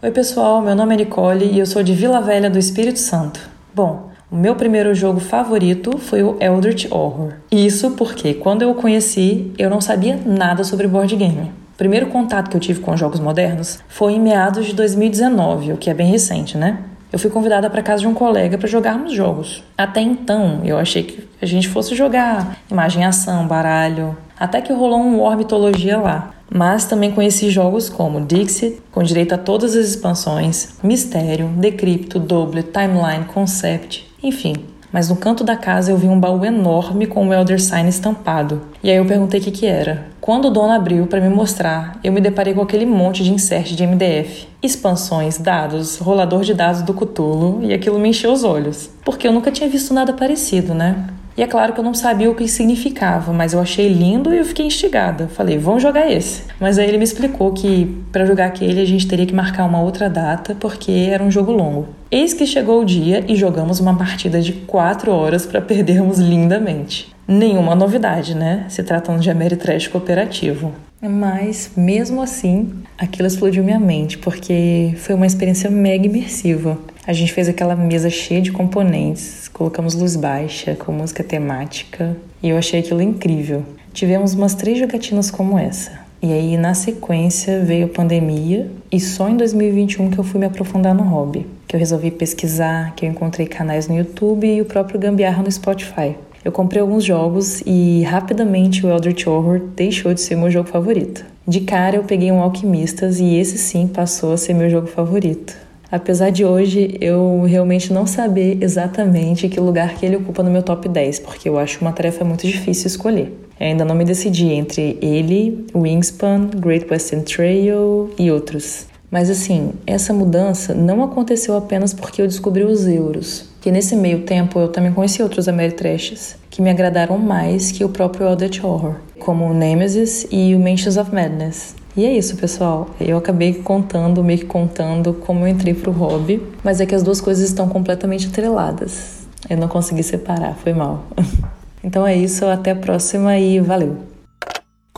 Oi, 0.00 0.10
pessoal, 0.12 0.62
meu 0.62 0.76
nome 0.76 0.94
é 0.94 0.98
Nicole 0.98 1.44
e 1.44 1.58
eu 1.58 1.66
sou 1.66 1.82
de 1.82 1.92
Vila 1.92 2.20
Velha 2.20 2.48
do 2.48 2.58
Espírito 2.58 3.00
Santo. 3.00 3.40
Bom, 3.74 4.10
O 4.30 4.36
meu 4.36 4.54
primeiro 4.54 4.94
jogo 4.94 5.20
favorito 5.20 5.96
foi 5.96 6.22
o 6.22 6.36
Eldritch 6.38 6.86
Horror. 6.90 7.32
Isso 7.50 7.92
porque 7.92 8.34
quando 8.34 8.60
eu 8.60 8.70
o 8.70 8.74
conheci, 8.74 9.50
eu 9.56 9.70
não 9.70 9.80
sabia 9.80 10.20
nada 10.22 10.62
sobre 10.64 10.86
board 10.86 11.16
game. 11.16 11.50
O 11.74 11.78
primeiro 11.78 12.08
contato 12.08 12.50
que 12.50 12.56
eu 12.56 12.60
tive 12.60 12.80
com 12.80 12.94
jogos 12.94 13.20
modernos 13.20 13.78
foi 13.88 14.12
em 14.12 14.20
meados 14.20 14.66
de 14.66 14.74
2019, 14.74 15.72
o 15.72 15.76
que 15.78 15.88
é 15.88 15.94
bem 15.94 16.10
recente, 16.10 16.58
né? 16.58 16.78
Eu 17.10 17.18
fui 17.18 17.30
convidada 17.30 17.70
para 17.70 17.82
casa 17.82 18.02
de 18.02 18.06
um 18.06 18.12
colega 18.12 18.58
para 18.58 18.68
jogarmos 18.68 19.14
jogos. 19.14 19.64
Até 19.78 20.02
então, 20.02 20.60
eu 20.62 20.76
achei 20.76 21.04
que 21.04 21.26
a 21.40 21.46
gente 21.46 21.66
fosse 21.66 21.94
jogar 21.94 22.58
imagem 22.70 23.06
ação, 23.06 23.46
baralho, 23.46 24.14
até 24.38 24.60
que 24.60 24.74
rolou 24.74 25.00
um 25.00 25.20
War 25.20 25.38
Mitologia 25.38 25.96
lá. 25.96 26.34
Mas 26.50 26.84
também 26.84 27.12
conheci 27.12 27.48
jogos 27.48 27.88
como 27.88 28.20
Dixit, 28.20 28.82
com 28.92 29.02
direito 29.02 29.34
a 29.34 29.38
todas 29.38 29.74
as 29.74 29.86
expansões, 29.86 30.74
Mistério, 30.82 31.48
Decrypto, 31.48 32.18
Double, 32.18 32.62
Timeline, 32.62 33.24
Concept, 33.26 34.07
enfim, 34.22 34.54
mas 34.92 35.08
no 35.08 35.16
canto 35.16 35.44
da 35.44 35.56
casa 35.56 35.90
eu 35.90 35.96
vi 35.96 36.08
um 36.08 36.18
baú 36.18 36.44
enorme 36.44 37.06
com 37.06 37.28
o 37.28 37.32
Elder 37.32 37.60
Sign 37.60 37.88
estampado. 37.88 38.62
E 38.82 38.90
aí 38.90 38.96
eu 38.96 39.04
perguntei 39.04 39.38
o 39.38 39.42
que, 39.42 39.50
que 39.50 39.66
era. 39.66 40.06
Quando 40.20 40.46
o 40.46 40.50
dono 40.50 40.72
abriu 40.72 41.06
para 41.06 41.20
me 41.20 41.28
mostrar, 41.28 41.98
eu 42.02 42.12
me 42.12 42.20
deparei 42.20 42.54
com 42.54 42.62
aquele 42.62 42.86
monte 42.86 43.22
de 43.22 43.32
insert 43.32 43.74
de 43.74 43.86
MDF. 43.86 44.48
Expansões, 44.62 45.38
dados, 45.38 45.98
rolador 45.98 46.42
de 46.42 46.54
dados 46.54 46.82
do 46.82 46.94
Cthulhu, 46.94 47.60
e 47.62 47.72
aquilo 47.72 47.98
me 47.98 48.08
encheu 48.08 48.32
os 48.32 48.44
olhos. 48.44 48.90
Porque 49.04 49.28
eu 49.28 49.32
nunca 49.32 49.50
tinha 49.50 49.68
visto 49.68 49.94
nada 49.94 50.12
parecido, 50.12 50.74
né? 50.74 51.06
E 51.38 51.42
é 51.42 51.46
claro 51.46 51.72
que 51.72 51.78
eu 51.78 51.84
não 51.84 51.94
sabia 51.94 52.28
o 52.28 52.34
que 52.34 52.48
significava, 52.48 53.32
mas 53.32 53.52
eu 53.52 53.60
achei 53.60 53.86
lindo 53.86 54.34
e 54.34 54.38
eu 54.38 54.44
fiquei 54.44 54.66
instigada. 54.66 55.28
Falei, 55.28 55.56
vamos 55.56 55.80
jogar 55.80 56.10
esse. 56.10 56.42
Mas 56.58 56.80
aí 56.80 56.88
ele 56.88 56.98
me 56.98 57.04
explicou 57.04 57.52
que 57.52 57.86
para 58.10 58.26
jogar 58.26 58.46
aquele 58.46 58.80
a 58.80 58.84
gente 58.84 59.06
teria 59.06 59.24
que 59.24 59.32
marcar 59.32 59.64
uma 59.64 59.80
outra 59.80 60.10
data 60.10 60.56
porque 60.58 60.90
era 60.90 61.22
um 61.22 61.30
jogo 61.30 61.52
longo. 61.52 61.90
Eis 62.10 62.34
que 62.34 62.44
chegou 62.44 62.82
o 62.82 62.84
dia 62.84 63.24
e 63.28 63.36
jogamos 63.36 63.78
uma 63.78 63.96
partida 63.96 64.40
de 64.40 64.52
4 64.52 65.12
horas 65.12 65.46
para 65.46 65.60
perdermos 65.60 66.18
lindamente. 66.18 67.14
Nenhuma 67.28 67.76
novidade, 67.76 68.34
né? 68.34 68.64
Se 68.68 68.82
tratando 68.82 69.20
de 69.20 69.30
Ameritrash 69.30 69.86
cooperativo. 69.86 70.72
Mas, 71.00 71.70
mesmo 71.76 72.20
assim, 72.20 72.72
aquilo 72.96 73.28
explodiu 73.28 73.62
minha 73.62 73.78
mente, 73.78 74.18
porque 74.18 74.94
foi 74.96 75.14
uma 75.14 75.26
experiência 75.26 75.70
mega 75.70 76.06
imersiva. 76.06 76.76
A 77.06 77.12
gente 77.12 77.32
fez 77.32 77.48
aquela 77.48 77.76
mesa 77.76 78.10
cheia 78.10 78.42
de 78.42 78.50
componentes, 78.50 79.46
colocamos 79.48 79.94
luz 79.94 80.16
baixa, 80.16 80.74
com 80.74 80.90
música 80.90 81.22
temática, 81.22 82.16
e 82.42 82.48
eu 82.48 82.58
achei 82.58 82.80
aquilo 82.80 83.00
incrível. 83.00 83.64
Tivemos 83.92 84.34
umas 84.34 84.54
três 84.54 84.78
jogatinas 84.78 85.30
como 85.30 85.56
essa. 85.56 86.00
E 86.20 86.32
aí, 86.32 86.56
na 86.56 86.74
sequência, 86.74 87.62
veio 87.62 87.86
a 87.86 87.88
pandemia, 87.88 88.68
e 88.90 88.98
só 88.98 89.28
em 89.28 89.36
2021 89.36 90.10
que 90.10 90.18
eu 90.18 90.24
fui 90.24 90.40
me 90.40 90.46
aprofundar 90.46 90.94
no 90.94 91.04
hobby. 91.04 91.46
Que 91.68 91.76
eu 91.76 91.80
resolvi 91.80 92.10
pesquisar, 92.10 92.92
que 92.96 93.06
eu 93.06 93.10
encontrei 93.10 93.46
canais 93.46 93.86
no 93.86 93.96
YouTube 93.96 94.48
e 94.48 94.60
o 94.60 94.64
próprio 94.64 94.98
Gambiarra 94.98 95.44
no 95.44 95.52
Spotify. 95.52 96.16
Eu 96.44 96.52
comprei 96.52 96.80
alguns 96.80 97.04
jogos 97.04 97.62
e 97.66 98.02
rapidamente 98.02 98.86
o 98.86 98.90
Eldritch 98.90 99.26
Horror 99.26 99.60
deixou 99.74 100.14
de 100.14 100.20
ser 100.20 100.36
meu 100.36 100.50
jogo 100.50 100.68
favorito. 100.68 101.24
De 101.46 101.60
cara 101.60 101.96
eu 101.96 102.04
peguei 102.04 102.30
um 102.30 102.40
Alquimistas 102.40 103.18
e 103.18 103.34
esse 103.36 103.58
sim 103.58 103.86
passou 103.88 104.32
a 104.32 104.36
ser 104.36 104.54
meu 104.54 104.68
jogo 104.70 104.86
favorito. 104.86 105.56
Apesar 105.90 106.30
de 106.30 106.44
hoje 106.44 106.96
eu 107.00 107.42
realmente 107.46 107.92
não 107.92 108.06
saber 108.06 108.58
exatamente 108.60 109.48
que 109.48 109.58
lugar 109.58 109.94
que 109.94 110.04
ele 110.04 110.16
ocupa 110.16 110.42
no 110.42 110.50
meu 110.50 110.62
top 110.62 110.86
10, 110.86 111.20
porque 111.20 111.48
eu 111.48 111.58
acho 111.58 111.80
uma 111.80 111.92
tarefa 111.92 112.24
muito 112.24 112.46
difícil 112.46 112.88
escolher. 112.88 113.32
Eu 113.58 113.66
ainda 113.66 113.84
não 113.84 113.94
me 113.94 114.04
decidi 114.04 114.52
entre 114.52 114.98
ele, 115.00 115.66
Wingspan, 115.74 116.50
Great 116.56 116.86
Western 116.90 117.24
Trail 117.24 118.10
e 118.18 118.30
outros. 118.30 118.86
Mas 119.10 119.30
assim, 119.30 119.72
essa 119.86 120.12
mudança 120.12 120.74
não 120.74 121.02
aconteceu 121.02 121.56
apenas 121.56 121.94
porque 121.94 122.20
eu 122.20 122.26
descobri 122.26 122.62
os 122.62 122.86
euros. 122.86 123.47
Que 123.60 123.70
nesse 123.70 123.96
meio 123.96 124.22
tempo 124.22 124.58
eu 124.58 124.68
também 124.68 124.92
conheci 124.92 125.22
outros 125.22 125.48
Ameritrashes 125.48 126.36
que 126.50 126.62
me 126.62 126.70
agradaram 126.70 127.18
mais 127.18 127.72
que 127.72 127.84
o 127.84 127.88
próprio 127.88 128.26
Eldritch 128.26 128.62
Horror, 128.62 128.96
como 129.18 129.44
o 129.46 129.54
Nemesis 129.54 130.26
e 130.30 130.54
o 130.54 130.60
Mansions 130.60 130.96
of 130.96 131.14
Madness. 131.14 131.74
E 131.96 132.04
é 132.04 132.12
isso, 132.12 132.36
pessoal. 132.36 132.88
Eu 133.00 133.16
acabei 133.16 133.54
contando, 133.54 134.22
meio 134.22 134.38
que 134.40 134.46
contando 134.46 135.12
como 135.14 135.44
eu 135.44 135.48
entrei 135.48 135.74
pro 135.74 135.90
hobby, 135.90 136.40
mas 136.62 136.80
é 136.80 136.86
que 136.86 136.94
as 136.94 137.02
duas 137.02 137.20
coisas 137.20 137.48
estão 137.48 137.68
completamente 137.68 138.28
atreladas. 138.28 139.26
Eu 139.50 139.56
não 139.56 139.68
consegui 139.68 140.02
separar, 140.02 140.54
foi 140.54 140.72
mal. 140.72 141.04
Então 141.82 142.04
é 142.04 142.14
isso, 142.16 142.44
até 142.44 142.72
a 142.72 142.76
próxima 142.76 143.38
e 143.38 143.60
valeu! 143.60 144.17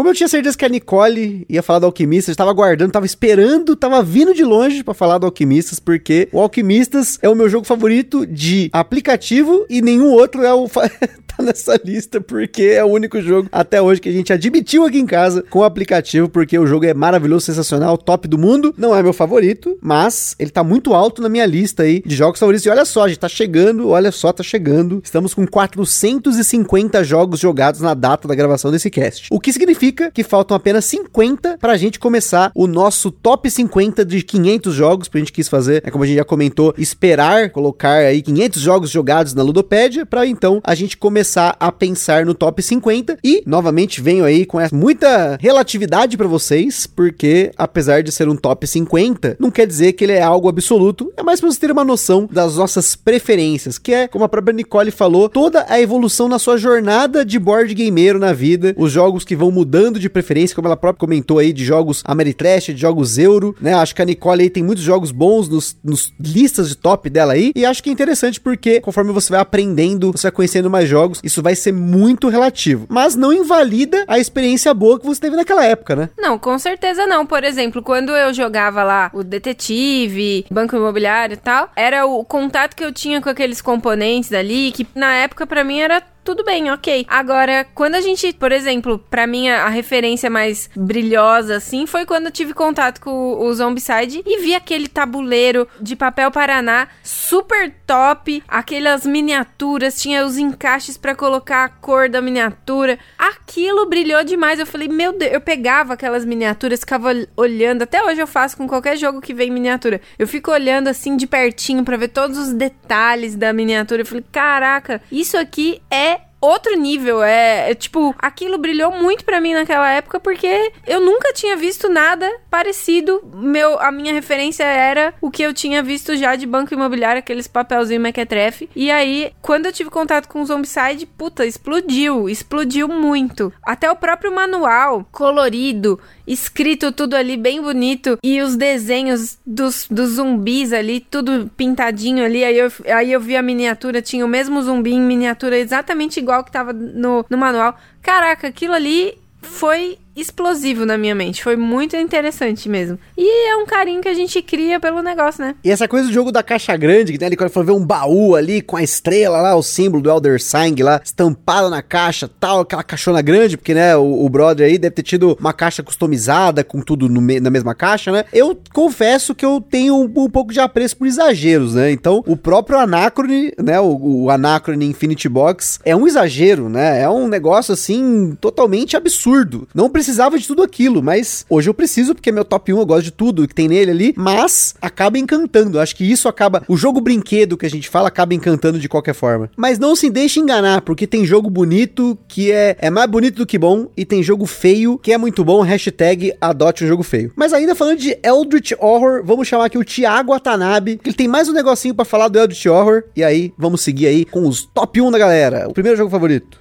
Como 0.01 0.09
eu 0.09 0.14
tinha 0.14 0.30
certeza 0.30 0.57
que 0.57 0.64
a 0.64 0.68
Nicole 0.70 1.44
ia 1.46 1.62
falar 1.62 1.80
do 1.80 1.84
Alquimistas, 1.84 2.32
estava 2.32 2.51
aguardando, 2.51 2.88
estava 2.88 3.05
esperando, 3.05 3.74
estava 3.74 4.03
vindo 4.03 4.32
de 4.32 4.42
longe 4.42 4.82
para 4.82 4.94
falar 4.94 5.18
do 5.18 5.26
Alquimistas, 5.26 5.78
porque 5.78 6.26
o 6.32 6.40
Alquimistas 6.40 7.18
é 7.20 7.28
o 7.28 7.34
meu 7.34 7.51
jogo 7.51 7.66
favorito 7.66 8.26
de 8.26 8.70
aplicativo 8.72 9.66
e 9.68 9.82
nenhum 9.82 10.11
outro 10.11 10.42
é 10.42 10.55
o 10.55 10.66
tá 11.36 11.42
nessa 11.42 11.78
lista, 11.84 12.18
porque 12.18 12.62
é 12.62 12.82
o 12.82 12.88
único 12.88 13.20
jogo 13.20 13.51
até 13.53 13.82
hoje 13.82 14.01
que 14.01 14.09
a 14.09 14.12
gente 14.12 14.32
admitiu 14.32 14.86
aqui 14.86 14.98
em 14.98 15.05
casa 15.05 15.44
com 15.51 15.59
o 15.59 15.64
aplicativo, 15.64 16.30
porque 16.30 16.59
o 16.59 16.66
jogo 16.66 16.86
é 16.86 16.94
maravilhoso, 16.94 17.44
sensacional, 17.44 17.98
top 17.98 18.26
do 18.26 18.38
mundo. 18.38 18.74
Não 18.78 18.96
é 18.96 19.03
meu 19.03 19.12
favorito, 19.12 19.76
mas 19.82 20.34
ele 20.38 20.51
tá 20.51 20.64
muito 20.64 20.94
alto 20.94 21.20
na 21.20 21.28
minha 21.28 21.44
lista 21.44 21.82
aí 21.82 22.03
de 22.07 22.16
jogos 22.16 22.40
favoritos. 22.40 22.64
E 22.64 22.70
olha 22.70 22.86
só, 22.86 23.05
a 23.05 23.09
gente 23.09 23.18
tá 23.18 23.28
chegando, 23.28 23.90
olha 23.90 24.11
só, 24.11 24.32
tá 24.32 24.42
chegando. 24.42 25.03
Estamos 25.05 25.34
com 25.34 25.46
450 25.46 27.05
jogos 27.05 27.38
jogados 27.38 27.82
na 27.82 27.92
data 27.92 28.26
da 28.26 28.34
gravação 28.34 28.70
desse 28.70 28.88
cast. 28.88 29.28
O 29.30 29.38
que 29.38 29.53
significa 29.53 29.89
significa 29.91 30.11
que 30.11 30.22
faltam 30.22 30.57
apenas 30.57 30.84
50 30.84 31.59
pra 31.59 31.76
gente 31.76 31.99
começar 31.99 32.51
o 32.55 32.66
nosso 32.66 33.11
top 33.11 33.51
50 33.51 34.05
de 34.05 34.22
500 34.22 34.74
jogos, 34.74 35.09
que 35.09 35.16
a 35.16 35.20
gente 35.20 35.32
quis 35.32 35.49
fazer, 35.49 35.82
é 35.84 35.91
como 35.91 36.05
a 36.05 36.07
gente 36.07 36.16
já 36.16 36.24
comentou, 36.24 36.72
esperar 36.78 37.51
colocar 37.51 37.99
aí 37.99 38.22
500 38.22 38.62
jogos 38.62 38.91
jogados 38.91 39.34
na 39.34 39.43
Ludopédia, 39.43 40.07
para 40.07 40.26
então 40.26 40.61
a 40.64 40.74
gente 40.74 40.97
começar 40.97 41.57
a 41.59 41.72
pensar 41.72 42.24
no 42.24 42.34
top 42.34 42.62
50 42.62 43.18
e 43.22 43.43
novamente 43.47 44.01
venho 44.01 44.24
aí 44.24 44.47
com 44.47 44.59
muita 44.72 45.36
relatividade 45.41 46.16
para 46.16 46.28
vocês, 46.28 46.86
porque 46.86 47.51
apesar 47.57 48.03
de 48.03 48.12
ser 48.12 48.28
um 48.28 48.36
top 48.36 48.66
50, 48.66 49.36
não 49.38 49.51
quer 49.51 49.66
dizer 49.66 49.93
que 49.95 50.05
ele 50.05 50.12
é 50.12 50.22
algo 50.22 50.49
absoluto, 50.49 51.12
é 51.16 51.22
mais 51.22 51.41
para 51.41 51.51
você 51.51 51.61
ter 51.61 51.72
uma 51.72 51.84
noção 51.84 52.28
das 52.30 52.57
nossas 52.57 52.95
preferências, 52.95 53.78
que 53.78 53.93
é, 53.93 54.09
como 54.09 54.24
a 54.24 54.28
própria 54.28 54.55
Nicole 54.55 54.91
falou, 54.91 55.28
toda 55.28 55.66
a 55.68 55.80
evolução 55.80 56.28
na 56.28 56.38
sua 56.38 56.57
jornada 56.57 57.24
de 57.24 57.38
board 57.38 57.74
gameiro 57.74 58.18
na 58.18 58.32
vida, 58.32 58.74
os 58.76 58.93
jogos 58.93 59.24
que 59.24 59.36
vão 59.36 59.51
mudando 59.70 60.00
de 60.00 60.10
preferência, 60.10 60.56
como 60.56 60.66
ela 60.66 60.76
própria 60.76 60.98
comentou 60.98 61.38
aí, 61.38 61.52
de 61.52 61.64
jogos 61.64 62.02
Ameritrash, 62.04 62.66
de 62.74 62.80
jogos 62.80 63.18
Euro, 63.18 63.54
né? 63.60 63.72
Acho 63.72 63.94
que 63.94 64.02
a 64.02 64.04
Nicole 64.04 64.42
aí 64.42 64.50
tem 64.50 64.64
muitos 64.64 64.82
jogos 64.82 65.12
bons 65.12 65.48
nos, 65.48 65.78
nos 65.84 66.12
listas 66.18 66.68
de 66.68 66.76
top 66.76 67.08
dela 67.08 67.34
aí, 67.34 67.52
e 67.54 67.64
acho 67.64 67.80
que 67.80 67.88
é 67.88 67.92
interessante 67.92 68.40
porque 68.40 68.80
conforme 68.80 69.12
você 69.12 69.30
vai 69.30 69.40
aprendendo, 69.40 70.10
você 70.10 70.24
vai 70.24 70.32
conhecendo 70.32 70.68
mais 70.68 70.88
jogos, 70.88 71.20
isso 71.22 71.40
vai 71.40 71.54
ser 71.54 71.72
muito 71.72 72.28
relativo. 72.28 72.86
Mas 72.88 73.14
não 73.14 73.32
invalida 73.32 74.04
a 74.08 74.18
experiência 74.18 74.74
boa 74.74 74.98
que 74.98 75.06
você 75.06 75.20
teve 75.20 75.36
naquela 75.36 75.64
época, 75.64 75.94
né? 75.94 76.10
Não, 76.18 76.36
com 76.36 76.58
certeza 76.58 77.06
não. 77.06 77.24
Por 77.24 77.44
exemplo, 77.44 77.80
quando 77.80 78.10
eu 78.10 78.34
jogava 78.34 78.82
lá 78.82 79.08
o 79.14 79.22
Detetive, 79.22 80.46
Banco 80.50 80.74
Imobiliário 80.74 81.34
e 81.34 81.36
tal, 81.36 81.70
era 81.76 82.06
o 82.06 82.24
contato 82.24 82.74
que 82.74 82.84
eu 82.84 82.92
tinha 82.92 83.20
com 83.20 83.28
aqueles 83.28 83.62
componentes 83.62 84.32
ali, 84.32 84.72
que 84.72 84.84
na 84.96 85.14
época 85.14 85.46
para 85.46 85.62
mim 85.62 85.78
era 85.78 86.02
tudo 86.22 86.44
bem, 86.44 86.70
ok. 86.70 87.06
Agora, 87.08 87.66
quando 87.74 87.94
a 87.94 88.00
gente, 88.00 88.32
por 88.34 88.52
exemplo, 88.52 88.98
para 88.98 89.26
mim 89.26 89.48
a, 89.48 89.68
referência 89.68 90.28
mais 90.28 90.68
brilhosa 90.76 91.56
assim 91.56 91.86
foi 91.86 92.04
quando 92.04 92.26
eu 92.26 92.30
tive 92.30 92.52
contato 92.52 93.00
com 93.00 93.10
o, 93.10 93.44
o 93.44 93.54
Zombicide 93.54 94.22
e 94.26 94.40
vi 94.40 94.54
aquele 94.54 94.88
tabuleiro 94.88 95.66
de 95.80 95.96
papel 95.96 96.30
Paraná 96.30 96.88
super 97.02 97.72
top, 97.86 98.42
aquelas 98.46 99.06
miniaturas, 99.06 100.00
tinha 100.00 100.24
os 100.24 100.36
encaixes 100.36 100.96
para 100.96 101.14
colocar 101.14 101.64
a 101.64 101.68
cor 101.68 102.08
da 102.08 102.20
miniatura. 102.20 102.98
Aquilo 103.18 103.86
brilhou 103.86 104.22
demais. 104.22 104.58
Eu 104.58 104.66
falei, 104.66 104.88
meu 104.88 105.12
Deus, 105.16 105.32
eu 105.32 105.40
pegava 105.40 105.94
aquelas 105.94 106.24
miniaturas, 106.24 106.80
ficava 106.80 107.12
olhando, 107.36 107.82
até 107.82 108.02
hoje 108.02 108.20
eu 108.20 108.26
faço 108.26 108.56
com 108.56 108.68
qualquer 108.68 108.96
jogo 108.96 109.20
que 109.20 109.32
vem 109.32 109.50
miniatura. 109.50 110.00
Eu 110.18 110.28
fico 110.28 110.50
olhando 110.50 110.88
assim 110.88 111.16
de 111.16 111.26
pertinho 111.26 111.84
para 111.84 111.96
ver 111.96 112.08
todos 112.08 112.36
os 112.36 112.52
detalhes 112.52 113.34
da 113.34 113.52
miniatura. 113.52 114.02
Eu 114.02 114.06
falei, 114.06 114.24
caraca, 114.30 115.00
isso 115.10 115.36
aqui 115.36 115.80
é 115.90 116.09
outro 116.41 116.76
nível. 116.76 117.22
É, 117.22 117.70
é, 117.70 117.74
tipo, 117.74 118.14
aquilo 118.18 118.59
brilhou 118.59 118.91
muito 118.93 119.24
para 119.24 119.41
mim 119.41 119.55
naquela 119.55 119.91
época 119.91 120.18
porque 120.18 120.72
eu 120.86 121.01
nunca 121.01 121.32
tinha 121.32 121.57
visto 121.57 121.88
nada 121.88 122.30
parecido. 122.51 123.20
Meu, 123.34 123.78
a 123.78 123.93
minha 123.93 124.12
referência 124.12 124.64
era 124.64 125.14
o 125.20 125.30
que 125.30 125.43
eu 125.43 125.53
tinha 125.53 125.82
visto 125.82 126.16
já 126.16 126.36
de 126.36 126.47
banco 126.47 126.72
imobiliário, 126.72 127.18
aqueles 127.18 127.47
papelzinho 127.47 128.01
mequetrefe. 128.01 128.68
E 128.74 128.91
aí, 128.91 129.32
quando 129.43 129.66
eu 129.66 129.72
tive 129.72 129.91
contato 129.91 130.28
com 130.28 130.41
o 130.41 130.47
Zombicide, 130.47 131.07
puta, 131.07 131.45
explodiu, 131.45 132.28
explodiu 132.28 132.88
muito. 132.88 133.53
Até 133.62 133.91
o 133.91 133.97
próprio 133.97 134.34
manual 134.34 135.07
colorido 135.11 136.01
escrito 136.26 136.92
tudo 136.92 137.14
ali 137.14 137.36
bem 137.36 137.60
bonito 137.60 138.18
e 138.22 138.40
os 138.40 138.56
desenhos 138.56 139.38
dos, 139.46 139.86
dos 139.90 140.10
zumbis 140.10 140.72
ali, 140.72 141.00
tudo 141.00 141.50
pintadinho 141.56 142.24
ali. 142.24 142.44
Aí 142.44 142.58
eu, 142.58 142.72
aí 142.94 143.12
eu 143.12 143.20
vi 143.20 143.36
a 143.36 143.42
miniatura, 143.42 144.02
tinha 144.02 144.24
o 144.24 144.28
mesmo 144.28 144.62
zumbi 144.62 144.92
em 144.92 145.00
miniatura 145.00 145.58
exatamente 145.58 146.20
igual 146.20 146.44
que 146.44 146.52
tava 146.52 146.72
no, 146.72 147.24
no 147.28 147.38
manual. 147.38 147.76
Caraca, 148.02 148.48
aquilo 148.48 148.74
ali 148.74 149.14
foi 149.42 149.98
explosivo 150.16 150.84
na 150.84 150.98
minha 150.98 151.14
mente. 151.14 151.42
Foi 151.42 151.56
muito 151.56 151.96
interessante 151.96 152.68
mesmo. 152.68 152.98
E 153.16 153.48
é 153.48 153.56
um 153.56 153.66
carinho 153.66 154.00
que 154.00 154.08
a 154.08 154.14
gente 154.14 154.40
cria 154.42 154.80
pelo 154.80 155.02
negócio, 155.02 155.44
né? 155.44 155.54
E 155.62 155.70
essa 155.70 155.88
coisa 155.88 156.08
do 156.08 156.12
jogo 156.12 156.32
da 156.32 156.42
caixa 156.42 156.76
grande, 156.76 157.18
né? 157.18 157.26
Ele 157.26 157.36
for 157.48 157.64
ver 157.64 157.72
um 157.72 157.84
baú 157.84 158.34
ali 158.34 158.61
com 158.61 158.76
a 158.76 158.82
estrela 158.82 159.40
lá, 159.40 159.54
o 159.54 159.62
símbolo 159.62 160.02
do 160.02 160.11
Elder 160.11 160.40
Sign 160.40 160.82
lá, 160.82 161.00
estampado 161.02 161.70
na 161.70 161.82
caixa, 161.82 162.28
tal, 162.28 162.61
aquela 162.61 162.82
caixona 162.82 163.22
grande, 163.22 163.56
porque, 163.56 163.74
né, 163.74 163.96
o, 163.96 164.24
o 164.24 164.28
brother 164.28 164.66
aí 164.66 164.78
deve 164.78 164.94
ter 164.94 165.02
tido 165.02 165.36
uma 165.40 165.52
caixa 165.52 165.82
customizada 165.82 166.62
com 166.64 166.80
tudo 166.80 167.08
me, 167.08 167.40
na 167.40 167.50
mesma 167.50 167.74
caixa, 167.74 168.12
né? 168.12 168.24
Eu 168.32 168.58
confesso 168.72 169.34
que 169.34 169.44
eu 169.44 169.61
tenho 169.61 169.96
um, 169.96 170.04
um, 170.04 170.30
pouco 170.30 170.52
de 170.52 170.61
apreço 170.61 170.96
por 170.96 171.06
exageros, 171.06 171.74
né? 171.74 171.90
Então, 171.90 172.22
o 172.26 172.36
próprio 172.36 172.78
Anacrone, 172.78 173.52
né, 173.58 173.80
o, 173.80 174.24
o 174.24 174.30
Anacrone 174.30 174.86
Infinity 174.86 175.28
Box 175.28 175.80
é 175.84 175.94
um 175.94 176.06
exagero, 176.06 176.68
né? 176.68 177.02
É 177.02 177.08
um 177.08 177.28
negócio 177.28 177.72
assim 177.72 178.36
totalmente 178.40 178.96
absurdo. 178.96 179.68
Não 179.74 179.88
precisava 180.01 180.38
de 180.38 180.46
tudo 180.46 180.62
aquilo, 180.62 181.03
mas 181.03 181.44
hoje 181.48 181.68
eu 181.68 181.74
preciso 181.74 182.14
porque 182.14 182.30
é 182.30 182.32
meu 182.32 182.44
top 182.44 182.72
1, 182.72 182.78
eu 182.78 182.86
gosto 182.86 183.05
de 183.05 183.11
tudo 183.11 183.46
que 183.46 183.55
tem 183.55 183.68
nele 183.68 183.90
ali, 183.90 184.14
mas 184.16 184.74
acaba 184.80 185.18
encantando. 185.18 185.78
Acho 185.78 185.94
que 185.94 186.11
isso 186.11 186.26
acaba. 186.26 186.62
O 186.66 186.74
jogo 186.74 187.03
brinquedo 187.03 187.57
que 187.57 187.66
a 187.66 187.70
gente 187.70 187.86
fala 187.86 188.09
acaba 188.09 188.32
encantando 188.32 188.78
de 188.78 188.88
qualquer 188.88 189.12
forma. 189.12 189.51
Mas 189.59 189.78
não 189.78 189.94
se 189.94 190.09
deixe 190.09 190.40
enganar, 190.40 190.80
porque 190.80 191.07
tem 191.07 191.26
jogo 191.26 191.51
bonito 191.51 192.18
que 192.26 192.51
é, 192.51 192.78
é 192.80 192.88
mais 192.88 193.11
bonito 193.11 193.36
do 193.36 193.46
que 193.46 193.59
bom, 193.59 193.88
e 193.94 194.07
tem 194.07 194.22
jogo 194.22 194.46
feio 194.46 194.98
que 194.98 195.12
é 195.12 195.18
muito 195.18 195.44
bom. 195.44 195.61
Hashtag 195.61 196.32
adote 196.40 196.82
um 196.82 196.88
jogo 196.88 197.03
feio. 197.03 197.30
Mas 197.36 197.53
ainda 197.53 197.74
falando 197.74 197.98
de 197.98 198.18
Eldritch 198.22 198.72
Horror, 198.80 199.22
vamos 199.22 199.46
chamar 199.46 199.66
aqui 199.66 199.76
o 199.76 199.84
Thiago 199.84 200.32
Atanabe, 200.32 200.96
que 200.96 201.11
ele 201.11 201.16
tem 201.16 201.28
mais 201.28 201.46
um 201.46 201.53
negocinho 201.53 201.94
para 201.94 202.07
falar 202.07 202.28
do 202.28 202.38
Eldritch 202.38 202.64
Horror. 202.64 203.03
E 203.14 203.22
aí, 203.22 203.53
vamos 203.59 203.82
seguir 203.82 204.07
aí 204.07 204.24
com 204.24 204.48
os 204.48 204.62
top 204.62 204.98
1 204.98 205.11
da 205.11 205.18
galera. 205.18 205.68
O 205.68 205.74
primeiro 205.74 205.98
jogo 205.98 206.11
favorito. 206.11 206.59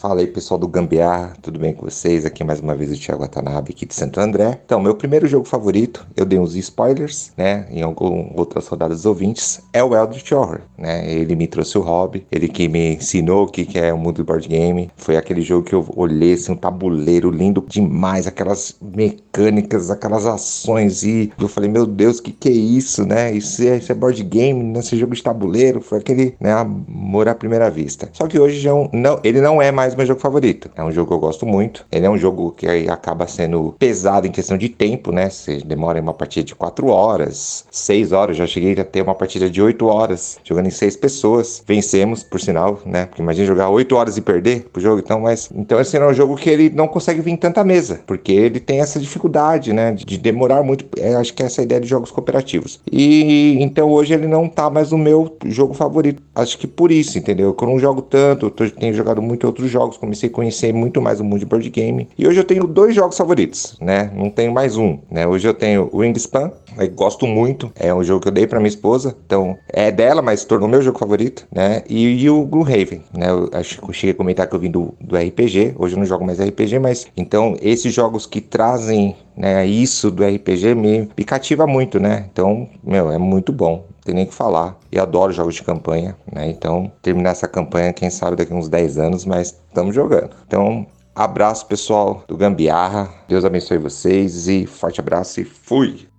Fala 0.00 0.20
aí 0.20 0.26
pessoal 0.26 0.58
do 0.58 0.66
Gambiar, 0.66 1.36
tudo 1.42 1.60
bem 1.60 1.74
com 1.74 1.84
vocês? 1.84 2.24
Aqui 2.24 2.42
mais 2.42 2.58
uma 2.58 2.74
vez 2.74 2.90
o 2.90 2.98
Thiago 2.98 3.20
Watanabe 3.20 3.72
aqui 3.72 3.84
de 3.84 3.94
Santo 3.94 4.18
André. 4.18 4.58
Então, 4.64 4.80
meu 4.80 4.94
primeiro 4.94 5.26
jogo 5.28 5.44
favorito, 5.44 6.06
eu 6.16 6.24
dei 6.24 6.38
uns 6.38 6.56
spoilers, 6.56 7.32
né, 7.36 7.66
em 7.70 7.82
algumas 7.82 8.32
outras 8.34 8.66
rodadas 8.66 9.04
ouvintes, 9.04 9.60
é 9.74 9.84
o 9.84 9.94
Eldritch 9.94 10.32
Horror, 10.32 10.62
né? 10.78 11.06
Ele 11.06 11.36
me 11.36 11.46
trouxe 11.46 11.76
o 11.76 11.82
hobby, 11.82 12.26
ele 12.32 12.48
que 12.48 12.66
me 12.66 12.94
ensinou 12.94 13.44
o 13.44 13.46
que 13.46 13.78
é 13.78 13.92
o 13.92 13.98
mundo 13.98 14.16
do 14.16 14.24
board 14.24 14.48
game. 14.48 14.90
Foi 14.96 15.18
aquele 15.18 15.42
jogo 15.42 15.66
que 15.66 15.74
eu 15.74 15.86
olhei 15.94 16.32
assim, 16.32 16.52
um 16.52 16.56
tabuleiro 16.56 17.30
lindo 17.30 17.62
demais, 17.68 18.26
aquelas 18.26 18.74
mecânicas, 18.80 19.90
aquelas 19.90 20.24
ações 20.24 21.02
e 21.02 21.30
eu 21.38 21.46
falei, 21.46 21.68
meu 21.68 21.84
Deus, 21.84 22.20
que 22.20 22.32
que 22.32 22.48
é 22.48 22.52
isso, 22.52 23.04
né? 23.04 23.32
Isso 23.32 23.62
é, 23.62 23.76
isso 23.76 23.92
é 23.92 23.94
board 23.94 24.22
game, 24.24 24.62
nesse 24.62 24.96
jogo 24.96 25.14
de 25.14 25.22
tabuleiro, 25.22 25.82
foi 25.82 25.98
aquele, 25.98 26.34
né, 26.40 26.54
amor 26.54 27.28
à 27.28 27.34
primeira 27.34 27.70
vista. 27.70 28.08
Só 28.14 28.26
que 28.26 28.38
hoje 28.38 28.58
já 28.60 28.70
é 28.70 28.88
não, 28.94 29.20
ele 29.22 29.42
não 29.42 29.60
é 29.60 29.70
mais 29.70 29.89
mais 29.90 29.96
meu 29.96 30.06
jogo 30.06 30.20
favorito. 30.20 30.70
É 30.76 30.82
um 30.82 30.90
jogo 30.90 31.08
que 31.08 31.14
eu 31.14 31.18
gosto 31.18 31.46
muito. 31.46 31.86
Ele 31.90 32.06
é 32.06 32.10
um 32.10 32.18
jogo 32.18 32.52
que 32.52 32.66
acaba 32.88 33.26
sendo 33.26 33.74
pesado 33.78 34.26
em 34.26 34.30
questão 34.30 34.56
de 34.56 34.68
tempo, 34.68 35.12
né? 35.12 35.28
Você 35.28 35.58
demora 35.58 36.00
uma 36.00 36.14
partida 36.14 36.44
de 36.44 36.54
4 36.54 36.86
horas, 36.88 37.64
6 37.70 38.12
horas. 38.12 38.36
Já 38.36 38.46
cheguei 38.46 38.72
a 38.74 38.84
ter 38.84 39.02
uma 39.02 39.14
partida 39.14 39.48
de 39.50 39.60
8 39.60 39.86
horas, 39.86 40.38
jogando 40.44 40.66
em 40.66 40.70
6 40.70 40.96
pessoas. 40.96 41.62
Vencemos, 41.66 42.22
por 42.22 42.40
sinal, 42.40 42.80
né? 42.84 43.06
Porque 43.06 43.22
imagina 43.22 43.46
jogar 43.46 43.68
8 43.68 43.94
horas 43.96 44.16
e 44.16 44.20
perder 44.20 44.68
pro 44.72 44.80
jogo. 44.80 45.00
Então, 45.00 45.20
mas. 45.20 45.50
Então, 45.54 45.80
esse 45.80 45.96
é 45.96 46.06
um 46.06 46.14
jogo 46.14 46.36
que 46.36 46.48
ele 46.48 46.70
não 46.70 46.88
consegue 46.88 47.20
vir 47.20 47.32
em 47.32 47.36
tanta 47.36 47.64
mesa. 47.64 48.00
Porque 48.06 48.32
ele 48.32 48.60
tem 48.60 48.80
essa 48.80 48.98
dificuldade, 48.98 49.72
né? 49.72 49.92
De 49.92 50.18
demorar 50.18 50.62
muito. 50.62 50.86
É, 50.98 51.14
acho 51.14 51.34
que 51.34 51.42
é 51.42 51.46
essa 51.46 51.62
ideia 51.62 51.80
de 51.80 51.88
jogos 51.88 52.10
cooperativos. 52.10 52.80
E 52.90 53.58
então 53.60 53.90
hoje 53.90 54.14
ele 54.14 54.26
não 54.26 54.48
tá 54.48 54.70
mais 54.70 54.90
no 54.90 54.98
meu 54.98 55.36
jogo 55.46 55.74
favorito. 55.74 56.22
Acho 56.34 56.58
que 56.58 56.66
por 56.66 56.90
isso, 56.90 57.18
entendeu? 57.18 57.56
Eu 57.60 57.66
não 57.66 57.78
jogo 57.78 58.02
tanto, 58.02 58.46
eu 58.46 58.70
tenho 58.70 58.94
jogado 58.94 59.20
muito 59.20 59.46
outros 59.46 59.70
jogos 59.70 59.79
jogos, 59.80 59.96
comecei 59.96 60.28
a 60.28 60.32
conhecer 60.32 60.72
muito 60.72 61.00
mais 61.00 61.20
o 61.20 61.24
mundo 61.24 61.38
de 61.38 61.46
board 61.46 61.68
game. 61.70 62.08
E 62.18 62.26
hoje 62.26 62.38
eu 62.38 62.44
tenho 62.44 62.66
dois 62.66 62.94
jogos 62.94 63.16
favoritos, 63.16 63.76
né? 63.80 64.10
Não 64.14 64.28
tenho 64.30 64.52
mais 64.52 64.76
um, 64.76 64.98
né? 65.10 65.26
Hoje 65.26 65.48
eu 65.48 65.54
tenho 65.54 65.88
o 65.92 66.04
Wingspan, 66.78 66.94
gosto 66.94 67.26
muito, 67.26 67.72
é 67.74 67.94
um 67.94 68.02
jogo 68.02 68.20
que 68.20 68.28
eu 68.28 68.32
dei 68.32 68.46
para 68.46 68.58
minha 68.58 68.68
esposa, 68.68 69.16
então 69.24 69.56
é 69.68 69.90
dela, 69.90 70.22
mas 70.22 70.44
tornou 70.44 70.68
meu 70.68 70.82
jogo 70.82 70.98
favorito, 70.98 71.46
né? 71.52 71.82
E, 71.88 72.22
e 72.22 72.30
o 72.30 72.44
Gloomhaven, 72.44 73.02
né? 73.12 73.30
Eu 73.30 73.50
acho 73.52 73.80
que 73.80 73.88
eu 73.88 73.92
cheguei 73.92 74.12
a 74.12 74.16
comentar 74.16 74.46
que 74.48 74.54
eu 74.54 74.60
vim 74.60 74.70
do, 74.70 74.94
do 75.00 75.16
RPG, 75.16 75.74
hoje 75.78 75.94
eu 75.94 75.98
não 75.98 76.06
jogo 76.06 76.24
mais 76.24 76.40
RPG, 76.40 76.78
mas 76.78 77.06
então 77.16 77.56
esses 77.60 77.92
jogos 77.92 78.26
que 78.26 78.40
trazem 78.40 79.16
né, 79.36 79.66
isso 79.66 80.10
do 80.10 80.24
RPG 80.24 80.74
me, 80.74 81.08
me 81.16 81.24
cativa 81.24 81.66
muito, 81.66 81.98
né? 81.98 82.26
Então, 82.30 82.68
meu, 82.82 83.10
é 83.10 83.18
muito 83.18 83.52
bom 83.52 83.84
tem 84.04 84.14
nem 84.14 84.26
que 84.26 84.34
falar. 84.34 84.78
E 84.90 84.98
adoro 84.98 85.32
jogos 85.32 85.54
de 85.54 85.62
campanha, 85.62 86.16
né? 86.32 86.48
Então, 86.48 86.90
terminar 87.02 87.30
essa 87.30 87.46
campanha, 87.46 87.92
quem 87.92 88.10
sabe 88.10 88.36
daqui 88.36 88.52
uns 88.52 88.68
10 88.68 88.98
anos, 88.98 89.24
mas 89.24 89.48
estamos 89.68 89.94
jogando. 89.94 90.30
Então, 90.46 90.86
abraço 91.14 91.66
pessoal 91.66 92.24
do 92.26 92.36
Gambiarra. 92.36 93.08
Deus 93.28 93.44
abençoe 93.44 93.78
vocês 93.78 94.48
e 94.48 94.66
forte 94.66 95.00
abraço 95.00 95.40
e 95.40 95.44
fui! 95.44 96.09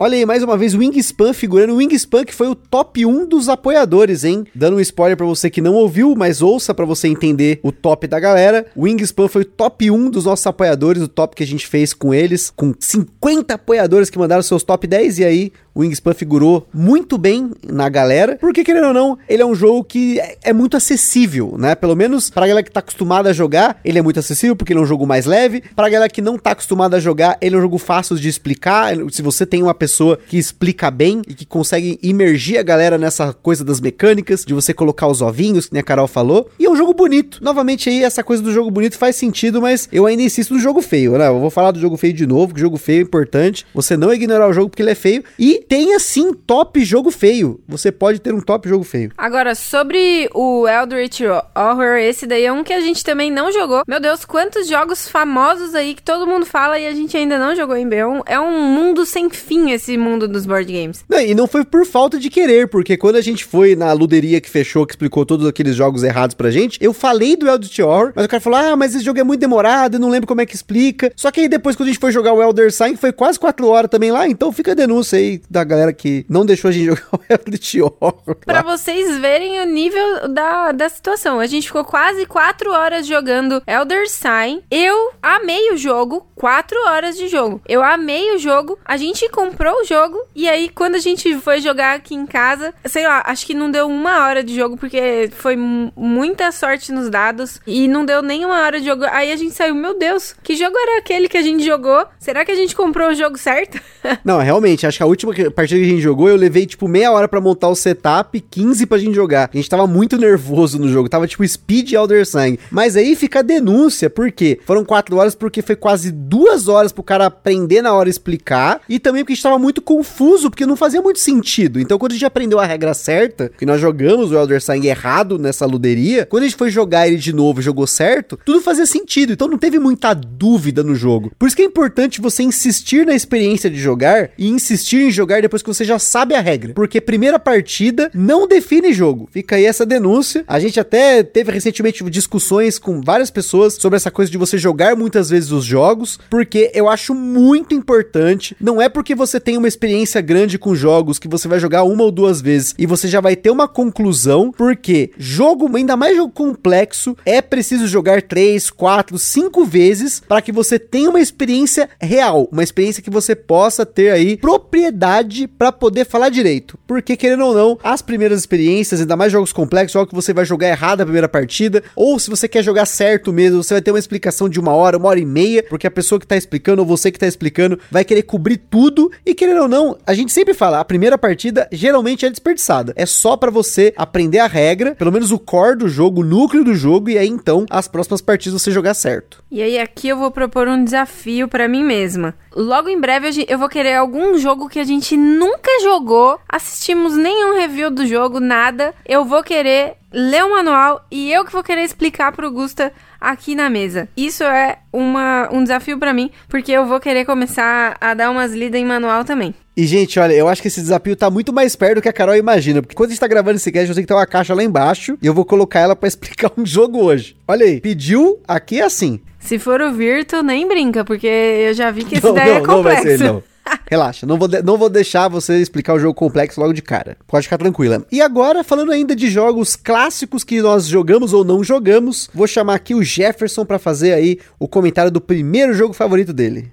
Olha 0.00 0.16
aí, 0.16 0.24
mais 0.24 0.44
uma 0.44 0.56
vez, 0.56 0.74
o 0.74 0.78
Wingspan 0.78 1.32
figurando. 1.32 1.74
Wingspan 1.74 2.24
que 2.24 2.32
foi 2.32 2.46
o 2.46 2.54
top 2.54 3.04
1 3.04 3.26
dos 3.26 3.48
apoiadores, 3.48 4.22
hein? 4.22 4.44
Dando 4.54 4.76
um 4.76 4.80
spoiler 4.80 5.16
para 5.16 5.26
você 5.26 5.50
que 5.50 5.60
não 5.60 5.74
ouviu, 5.74 6.14
mas 6.14 6.40
ouça 6.40 6.72
para 6.72 6.84
você 6.84 7.08
entender 7.08 7.58
o 7.64 7.72
top 7.72 8.06
da 8.06 8.20
galera. 8.20 8.64
Wingspan 8.76 9.26
foi 9.26 9.42
o 9.42 9.44
top 9.44 9.90
1 9.90 10.08
dos 10.10 10.24
nossos 10.24 10.46
apoiadores, 10.46 11.02
o 11.02 11.08
top 11.08 11.34
que 11.34 11.42
a 11.42 11.46
gente 11.46 11.66
fez 11.66 11.92
com 11.92 12.14
eles, 12.14 12.48
com 12.48 12.72
50 12.78 13.54
apoiadores 13.54 14.08
que 14.08 14.20
mandaram 14.20 14.40
seus 14.40 14.62
top 14.62 14.86
10. 14.86 15.18
E 15.18 15.24
aí, 15.24 15.52
o 15.78 15.82
Wingspan 15.82 16.12
figurou 16.12 16.66
muito 16.74 17.16
bem 17.16 17.52
na 17.64 17.88
galera, 17.88 18.36
porque 18.40 18.64
querendo 18.64 18.88
ou 18.88 18.92
não, 18.92 19.16
ele 19.28 19.42
é 19.42 19.46
um 19.46 19.54
jogo 19.54 19.84
que 19.84 20.18
é, 20.18 20.36
é 20.42 20.52
muito 20.52 20.76
acessível, 20.76 21.54
né? 21.56 21.76
Pelo 21.76 21.94
menos 21.94 22.30
pra 22.30 22.48
galera 22.48 22.64
que 22.64 22.70
tá 22.72 22.80
acostumada 22.80 23.30
a 23.30 23.32
jogar, 23.32 23.78
ele 23.84 23.96
é 23.96 24.02
muito 24.02 24.18
acessível 24.18 24.56
porque 24.56 24.72
ele 24.72 24.80
é 24.80 24.82
um 24.82 24.86
jogo 24.86 25.06
mais 25.06 25.24
leve. 25.24 25.62
Pra 25.76 25.88
galera 25.88 26.10
que 26.10 26.20
não 26.20 26.36
tá 26.36 26.50
acostumada 26.50 26.96
a 26.96 27.00
jogar, 27.00 27.38
ele 27.40 27.54
é 27.54 27.58
um 27.58 27.60
jogo 27.60 27.78
fácil 27.78 28.16
de 28.16 28.28
explicar. 28.28 28.92
Se 29.12 29.22
você 29.22 29.46
tem 29.46 29.62
uma 29.62 29.72
pessoa 29.72 30.18
que 30.26 30.36
explica 30.36 30.90
bem 30.90 31.22
e 31.28 31.32
que 31.32 31.46
consegue 31.46 31.96
imergir 32.02 32.58
a 32.58 32.64
galera 32.64 32.98
nessa 32.98 33.32
coisa 33.32 33.64
das 33.64 33.80
mecânicas, 33.80 34.44
de 34.44 34.54
você 34.54 34.74
colocar 34.74 35.06
os 35.06 35.22
ovinhos, 35.22 35.66
que 35.66 35.74
nem 35.74 35.80
a 35.80 35.84
Carol 35.84 36.08
falou. 36.08 36.50
E 36.58 36.66
é 36.66 36.70
um 36.70 36.74
jogo 36.74 36.92
bonito. 36.92 37.38
Novamente 37.40 37.88
aí, 37.88 38.02
essa 38.02 38.24
coisa 38.24 38.42
do 38.42 38.50
jogo 38.50 38.68
bonito 38.68 38.98
faz 38.98 39.14
sentido, 39.14 39.62
mas 39.62 39.88
eu 39.92 40.06
ainda 40.06 40.24
insisto 40.24 40.54
no 40.54 40.58
jogo 40.58 40.82
feio, 40.82 41.16
né? 41.16 41.28
Eu 41.28 41.38
vou 41.38 41.50
falar 41.50 41.70
do 41.70 41.78
jogo 41.78 41.96
feio 41.96 42.12
de 42.12 42.26
novo, 42.26 42.52
que 42.52 42.60
jogo 42.60 42.76
feio 42.76 42.98
é 42.98 43.02
importante. 43.02 43.64
Você 43.72 43.96
não 43.96 44.12
ignorar 44.12 44.48
o 44.48 44.52
jogo 44.52 44.70
porque 44.70 44.82
ele 44.82 44.90
é 44.90 44.96
feio. 44.96 45.22
E 45.38 45.67
tenha 45.68 45.98
sim 45.98 46.32
top 46.32 46.82
jogo 46.84 47.10
feio. 47.10 47.60
Você 47.68 47.92
pode 47.92 48.20
ter 48.20 48.32
um 48.32 48.40
top 48.40 48.68
jogo 48.68 48.84
feio. 48.84 49.12
Agora, 49.18 49.54
sobre 49.54 50.28
o 50.34 50.66
Eldritch 50.66 51.20
Horror, 51.54 51.98
esse 51.98 52.26
daí 52.26 52.44
é 52.44 52.52
um 52.52 52.64
que 52.64 52.72
a 52.72 52.80
gente 52.80 53.04
também 53.04 53.30
não 53.30 53.52
jogou. 53.52 53.82
Meu 53.86 54.00
Deus, 54.00 54.24
quantos 54.24 54.66
jogos 54.68 55.08
famosos 55.08 55.74
aí 55.74 55.94
que 55.94 56.02
todo 56.02 56.26
mundo 56.26 56.46
fala 56.46 56.78
e 56.78 56.86
a 56.86 56.92
gente 56.92 57.16
ainda 57.16 57.38
não 57.38 57.54
jogou 57.54 57.76
em 57.76 57.88
B. 57.88 57.96
É 58.26 58.40
um 58.40 58.62
mundo 58.62 59.04
sem 59.04 59.28
fim 59.28 59.70
esse 59.70 59.98
mundo 59.98 60.26
dos 60.26 60.46
board 60.46 60.72
games. 60.72 61.04
Não, 61.08 61.20
e 61.20 61.34
não 61.34 61.46
foi 61.46 61.64
por 61.64 61.84
falta 61.84 62.18
de 62.18 62.30
querer, 62.30 62.68
porque 62.68 62.96
quando 62.96 63.16
a 63.16 63.20
gente 63.20 63.44
foi 63.44 63.76
na 63.76 63.92
luderia 63.92 64.40
que 64.40 64.48
fechou, 64.48 64.86
que 64.86 64.92
explicou 64.92 65.26
todos 65.26 65.46
aqueles 65.46 65.74
jogos 65.74 66.02
errados 66.02 66.34
pra 66.34 66.50
gente, 66.50 66.78
eu 66.80 66.92
falei 66.92 67.36
do 67.36 67.48
Eldritch 67.48 67.80
Horror, 67.80 68.12
mas 68.14 68.24
o 68.24 68.28
cara 68.28 68.40
falou: 68.40 68.58
ah, 68.58 68.76
mas 68.76 68.94
esse 68.94 69.04
jogo 69.04 69.18
é 69.18 69.24
muito 69.24 69.40
demorado, 69.40 69.94
eu 69.94 70.00
não 70.00 70.08
lembro 70.08 70.26
como 70.26 70.40
é 70.40 70.46
que 70.46 70.54
explica. 70.54 71.12
Só 71.16 71.30
que 71.30 71.40
aí 71.40 71.48
depois, 71.48 71.76
quando 71.76 71.88
a 71.88 71.92
gente 71.92 72.00
foi 72.00 72.12
jogar 72.12 72.32
o 72.32 72.42
Elder 72.42 72.72
Sign, 72.72 72.96
foi 72.96 73.12
quase 73.12 73.38
4 73.38 73.66
horas 73.66 73.90
também 73.90 74.10
lá, 74.10 74.28
então 74.28 74.52
fica 74.52 74.72
a 74.72 74.74
denúncia 74.74 75.18
aí 75.18 75.40
da 75.48 75.64
galera 75.64 75.92
que 75.92 76.24
não 76.28 76.44
deixou 76.44 76.68
a 76.68 76.72
gente 76.72 76.86
jogar 76.86 77.08
o 77.12 77.20
Eldritch 77.28 77.74
Horror. 77.76 78.36
Pra 78.44 78.62
vocês 78.62 79.18
verem 79.18 79.60
o 79.60 79.66
nível 79.66 80.28
da, 80.28 80.72
da 80.72 80.88
situação. 80.88 81.40
A 81.40 81.46
gente 81.46 81.66
ficou 81.66 81.84
quase 81.84 82.26
4 82.26 82.70
horas 82.70 83.06
jogando 83.06 83.62
Elder 83.66 84.08
Sign. 84.08 84.62
Eu 84.70 85.12
amei 85.22 85.72
o 85.72 85.76
jogo, 85.76 86.26
4 86.34 86.76
horas 86.86 87.16
de 87.16 87.28
jogo. 87.28 87.60
Eu 87.68 87.82
amei 87.82 88.34
o 88.34 88.38
jogo, 88.38 88.78
a 88.84 88.96
gente 88.96 89.28
comprou 89.28 89.82
o 89.82 89.84
jogo 89.84 90.18
e 90.34 90.48
aí 90.48 90.68
quando 90.68 90.94
a 90.94 91.00
gente 91.00 91.36
foi 91.38 91.60
jogar 91.60 91.96
aqui 91.96 92.14
em 92.14 92.26
casa, 92.26 92.74
sei 92.84 93.06
lá, 93.06 93.22
acho 93.26 93.46
que 93.46 93.54
não 93.54 93.70
deu 93.70 93.86
uma 93.86 94.24
hora 94.24 94.42
de 94.42 94.54
jogo 94.54 94.76
porque 94.76 95.30
foi 95.32 95.56
muita 95.56 96.52
sorte 96.52 96.92
nos 96.92 97.10
dados 97.10 97.60
e 97.66 97.88
não 97.88 98.04
deu 98.04 98.22
nem 98.22 98.44
uma 98.44 98.60
hora 98.62 98.80
de 98.80 98.86
jogo. 98.86 99.04
Aí 99.10 99.32
a 99.32 99.36
gente 99.36 99.54
saiu, 99.54 99.74
meu 99.74 99.98
Deus, 99.98 100.34
que 100.42 100.56
jogo 100.56 100.76
era 100.76 100.98
aquele 100.98 101.28
que 101.28 101.36
a 101.36 101.42
gente 101.42 101.64
jogou? 101.64 102.06
Será 102.18 102.44
que 102.44 102.52
a 102.52 102.56
gente 102.56 102.74
comprou 102.74 103.10
o 103.10 103.14
jogo 103.14 103.36
certo? 103.36 103.80
não, 104.24 104.38
realmente, 104.38 104.86
acho 104.86 104.98
que 104.98 105.02
a 105.02 105.06
última 105.06 105.34
partida 105.50 105.80
que 105.80 105.86
a 105.86 105.90
gente 105.90 106.02
jogou, 106.02 106.28
eu 106.28 106.36
levei 106.36 106.66
tipo 106.66 106.88
meia 106.88 107.12
hora 107.12 107.28
para 107.28 107.40
montar 107.40 107.68
o 107.68 107.74
setup, 107.74 108.38
15 108.40 108.86
pra 108.86 108.98
gente 108.98 109.14
jogar. 109.14 109.50
A 109.52 109.56
gente 109.56 109.68
tava 109.68 109.86
muito 109.86 110.16
nervoso 110.16 110.78
no 110.78 110.88
jogo, 110.88 111.08
tava 111.08 111.26
tipo 111.26 111.46
Speed 111.46 111.92
Elder 111.92 112.26
Sign. 112.26 112.58
Mas 112.70 112.96
aí 112.96 113.14
fica 113.16 113.40
a 113.40 113.42
denúncia, 113.42 114.10
por 114.10 114.30
quê? 114.32 114.58
Foram 114.64 114.84
4 114.84 115.16
horas 115.16 115.34
porque 115.34 115.62
foi 115.62 115.76
quase 115.76 116.10
duas 116.10 116.68
horas 116.68 116.92
pro 116.92 117.02
cara 117.02 117.26
aprender 117.26 117.82
na 117.82 117.92
hora 117.92 118.08
explicar 118.08 118.80
e 118.88 118.98
também 118.98 119.22
porque 119.22 119.32
a 119.32 119.36
gente 119.36 119.42
tava 119.42 119.58
muito 119.58 119.80
confuso, 119.80 120.50
porque 120.50 120.66
não 120.66 120.76
fazia 120.76 121.02
muito 121.02 121.18
sentido. 121.18 121.80
Então 121.80 121.98
quando 121.98 122.12
a 122.12 122.14
gente 122.14 122.24
aprendeu 122.24 122.58
a 122.58 122.66
regra 122.66 122.94
certa, 122.94 123.50
que 123.56 123.66
nós 123.66 123.80
jogamos 123.80 124.30
o 124.30 124.36
Elder 124.36 124.62
Sign 124.62 124.86
errado 124.86 125.38
nessa 125.38 125.66
luderia, 125.66 126.26
quando 126.26 126.42
a 126.44 126.46
gente 126.46 126.56
foi 126.56 126.70
jogar 126.70 127.06
ele 127.06 127.16
de 127.16 127.32
novo 127.32 127.60
e 127.60 127.62
jogou 127.62 127.86
certo, 127.86 128.38
tudo 128.44 128.60
fazia 128.60 128.86
sentido. 128.86 129.32
Então 129.32 129.48
não 129.48 129.58
teve 129.58 129.78
muita 129.78 130.14
dúvida 130.14 130.82
no 130.82 130.94
jogo. 130.94 131.30
Por 131.38 131.46
isso 131.46 131.56
que 131.56 131.62
é 131.62 131.66
importante 131.66 132.20
você 132.20 132.42
insistir 132.42 133.06
na 133.06 133.14
experiência 133.14 133.70
de 133.70 133.78
jogar 133.78 134.30
e 134.38 134.48
insistir 134.48 135.02
em 135.02 135.10
jogar 135.10 135.27
jogar 135.28 135.42
depois 135.42 135.62
que 135.62 135.68
você 135.68 135.84
já 135.84 135.98
sabe 135.98 136.34
a 136.34 136.40
regra. 136.40 136.72
Porque 136.72 137.00
primeira 137.00 137.38
partida 137.38 138.10
não 138.14 138.48
define 138.48 138.94
jogo. 138.94 139.28
Fica 139.30 139.56
aí 139.56 139.66
essa 139.66 139.84
denúncia. 139.84 140.42
A 140.48 140.58
gente 140.58 140.80
até 140.80 141.22
teve 141.22 141.52
recentemente 141.52 142.02
discussões 142.08 142.78
com 142.78 143.02
várias 143.02 143.30
pessoas 143.30 143.74
sobre 143.74 143.96
essa 143.96 144.10
coisa 144.10 144.30
de 144.30 144.38
você 144.38 144.56
jogar 144.56 144.96
muitas 144.96 145.28
vezes 145.28 145.50
os 145.50 145.64
jogos, 145.64 146.18
porque 146.30 146.70
eu 146.74 146.88
acho 146.88 147.14
muito 147.14 147.74
importante. 147.74 148.56
Não 148.58 148.80
é 148.80 148.88
porque 148.88 149.14
você 149.14 149.38
tem 149.38 149.58
uma 149.58 149.68
experiência 149.68 150.20
grande 150.22 150.58
com 150.58 150.74
jogos 150.74 151.18
que 151.18 151.28
você 151.28 151.46
vai 151.46 151.60
jogar 151.60 151.82
uma 151.82 152.04
ou 152.04 152.10
duas 152.10 152.40
vezes 152.40 152.74
e 152.78 152.86
você 152.86 153.06
já 153.06 153.20
vai 153.20 153.36
ter 153.36 153.50
uma 153.50 153.68
conclusão, 153.68 154.50
porque 154.50 155.10
jogo, 155.18 155.76
ainda 155.76 155.96
mais 155.96 156.16
jogo 156.16 156.32
complexo, 156.32 157.14
é 157.26 157.42
preciso 157.42 157.86
jogar 157.86 158.22
três, 158.22 158.70
quatro, 158.70 159.18
cinco 159.18 159.64
vezes 159.66 160.22
para 160.26 160.40
que 160.40 160.52
você 160.52 160.78
tenha 160.78 161.10
uma 161.10 161.20
experiência 161.20 161.88
real, 162.00 162.48
uma 162.50 162.62
experiência 162.62 163.02
que 163.02 163.10
você 163.10 163.34
possa 163.34 163.84
ter 163.84 164.10
aí 164.10 164.36
propriedade 164.38 165.17
para 165.56 165.72
poder 165.72 166.04
falar 166.04 166.28
direito. 166.28 166.78
Porque 166.86 167.16
querendo 167.16 167.44
ou 167.44 167.54
não, 167.54 167.78
as 167.82 168.02
primeiras 168.02 168.38
experiências, 168.38 169.00
ainda 169.00 169.16
mais 169.16 169.32
jogos 169.32 169.52
complexos, 169.52 169.92
jogos 169.92 170.10
que 170.10 170.14
você 170.14 170.32
vai 170.32 170.44
jogar 170.44 170.68
errado 170.68 171.00
a 171.00 171.04
primeira 171.04 171.28
partida, 171.28 171.82
ou 171.94 172.18
se 172.18 172.30
você 172.30 172.48
quer 172.48 172.62
jogar 172.62 172.86
certo 172.86 173.32
mesmo, 173.32 173.62
você 173.62 173.74
vai 173.74 173.82
ter 173.82 173.90
uma 173.90 173.98
explicação 173.98 174.48
de 174.48 174.60
uma 174.60 174.72
hora, 174.72 174.96
uma 174.96 175.08
hora 175.08 175.20
e 175.20 175.24
meia, 175.24 175.62
porque 175.62 175.86
a 175.86 175.90
pessoa 175.90 176.20
que 176.20 176.26
tá 176.26 176.36
explicando 176.36 176.82
ou 176.82 176.86
você 176.86 177.10
que 177.10 177.18
tá 177.18 177.26
explicando 177.26 177.78
vai 177.90 178.04
querer 178.04 178.22
cobrir 178.22 178.56
tudo 178.56 179.10
e 179.24 179.34
querendo 179.34 179.62
ou 179.62 179.68
não, 179.68 179.96
a 180.06 180.14
gente 180.14 180.32
sempre 180.32 180.54
fala, 180.54 180.80
a 180.80 180.84
primeira 180.84 181.18
partida 181.18 181.68
geralmente 181.72 182.24
é 182.24 182.30
desperdiçada. 182.30 182.92
É 182.96 183.06
só 183.06 183.36
para 183.36 183.50
você 183.50 183.92
aprender 183.96 184.38
a 184.38 184.46
regra, 184.46 184.94
pelo 184.94 185.12
menos 185.12 185.30
o 185.32 185.38
core 185.38 185.78
do 185.78 185.88
jogo, 185.88 186.20
o 186.20 186.24
núcleo 186.24 186.64
do 186.64 186.74
jogo 186.74 187.10
e 187.10 187.18
aí 187.18 187.28
então 187.28 187.66
as 187.70 187.88
próximas 187.88 188.20
partidas 188.20 188.60
você 188.60 188.70
jogar 188.70 188.94
certo. 188.94 189.42
E 189.50 189.62
aí 189.62 189.78
aqui 189.78 190.08
eu 190.08 190.18
vou 190.18 190.30
propor 190.30 190.68
um 190.68 190.82
desafio 190.82 191.48
para 191.48 191.68
mim 191.68 191.84
mesma. 191.84 192.34
Logo 192.54 192.88
em 192.88 193.00
breve 193.00 193.44
eu 193.48 193.58
vou 193.58 193.68
querer 193.68 193.94
algum 193.94 194.36
jogo 194.38 194.68
que 194.68 194.78
a 194.78 194.84
gente 194.84 195.07
nunca 195.16 195.70
jogou, 195.82 196.38
assistimos 196.48 197.16
nenhum 197.16 197.56
review 197.56 197.90
do 197.90 198.06
jogo, 198.06 198.40
nada. 198.40 198.94
Eu 199.06 199.24
vou 199.24 199.42
querer 199.42 199.94
ler 200.12 200.44
o 200.44 200.50
manual 200.50 201.04
e 201.10 201.30
eu 201.30 201.44
que 201.44 201.52
vou 201.52 201.62
querer 201.62 201.82
explicar 201.82 202.32
pro 202.32 202.50
Gusta 202.50 202.92
aqui 203.20 203.54
na 203.54 203.68
mesa. 203.68 204.08
Isso 204.16 204.44
é 204.44 204.78
uma, 204.92 205.48
um 205.52 205.62
desafio 205.62 205.98
para 205.98 206.14
mim, 206.14 206.30
porque 206.48 206.72
eu 206.72 206.86
vou 206.86 207.00
querer 207.00 207.24
começar 207.24 207.96
a 208.00 208.14
dar 208.14 208.30
umas 208.30 208.52
lidas 208.52 208.80
em 208.80 208.84
manual 208.84 209.24
também. 209.24 209.54
E, 209.76 209.86
gente, 209.86 210.18
olha, 210.18 210.32
eu 210.32 210.48
acho 210.48 210.60
que 210.60 210.68
esse 210.68 210.80
desafio 210.80 211.14
tá 211.14 211.30
muito 211.30 211.52
mais 211.52 211.76
perto 211.76 211.96
do 211.96 212.02
que 212.02 212.08
a 212.08 212.12
Carol 212.12 212.34
imagina. 212.34 212.82
Porque 212.82 212.96
quando 212.96 213.10
a 213.10 213.12
gente 213.12 213.20
tá 213.20 213.28
gravando 213.28 213.56
esse 213.56 213.70
cast, 213.70 213.88
eu 213.88 213.94
sei 213.94 214.02
que 214.02 214.08
tem 214.08 214.16
uma 214.16 214.26
caixa 214.26 214.52
lá 214.52 214.64
embaixo 214.64 215.16
e 215.22 215.26
eu 215.26 215.32
vou 215.32 215.44
colocar 215.44 215.80
ela 215.80 215.94
para 215.94 216.08
explicar 216.08 216.50
um 216.56 216.66
jogo 216.66 217.00
hoje. 217.00 217.36
Olha 217.46 217.64
aí, 217.64 217.80
pediu, 217.80 218.40
aqui 218.46 218.80
é 218.80 218.84
assim. 218.84 219.20
Se 219.38 219.58
for 219.58 219.80
o 219.80 219.92
Virtu, 219.92 220.42
nem 220.42 220.66
brinca, 220.66 221.04
porque 221.04 221.26
eu 221.26 221.74
já 221.74 221.92
vi 221.92 222.04
que 222.04 222.16
esse 222.16 222.26
não, 222.26 222.34
daí 222.34 222.48
não, 222.48 222.56
é 222.56 222.60
complexo. 222.60 222.76
Não 222.76 222.82
vai 222.82 223.16
ser, 223.16 223.24
não. 223.24 223.42
Relaxa, 223.90 224.26
não 224.26 224.38
vou, 224.38 224.48
não 224.64 224.76
vou 224.76 224.90
deixar 224.90 225.28
você 225.28 225.58
explicar 225.58 225.94
o 225.94 225.98
jogo 225.98 226.14
complexo 226.14 226.60
logo 226.60 226.72
de 226.72 226.82
cara. 226.82 227.16
Pode 227.26 227.44
ficar 227.44 227.58
tranquila. 227.58 228.04
E 228.12 228.20
agora, 228.20 228.62
falando 228.62 228.92
ainda 228.92 229.16
de 229.16 229.30
jogos 229.30 229.76
clássicos 229.76 230.44
que 230.44 230.60
nós 230.60 230.86
jogamos 230.86 231.32
ou 231.32 231.44
não 231.44 231.64
jogamos, 231.64 232.28
vou 232.34 232.46
chamar 232.46 232.74
aqui 232.74 232.94
o 232.94 233.02
Jefferson 233.02 233.64
para 233.64 233.78
fazer 233.78 234.12
aí 234.12 234.38
o 234.58 234.68
comentário 234.68 235.10
do 235.10 235.20
primeiro 235.20 235.72
jogo 235.72 235.94
favorito 235.94 236.32
dele. 236.32 236.70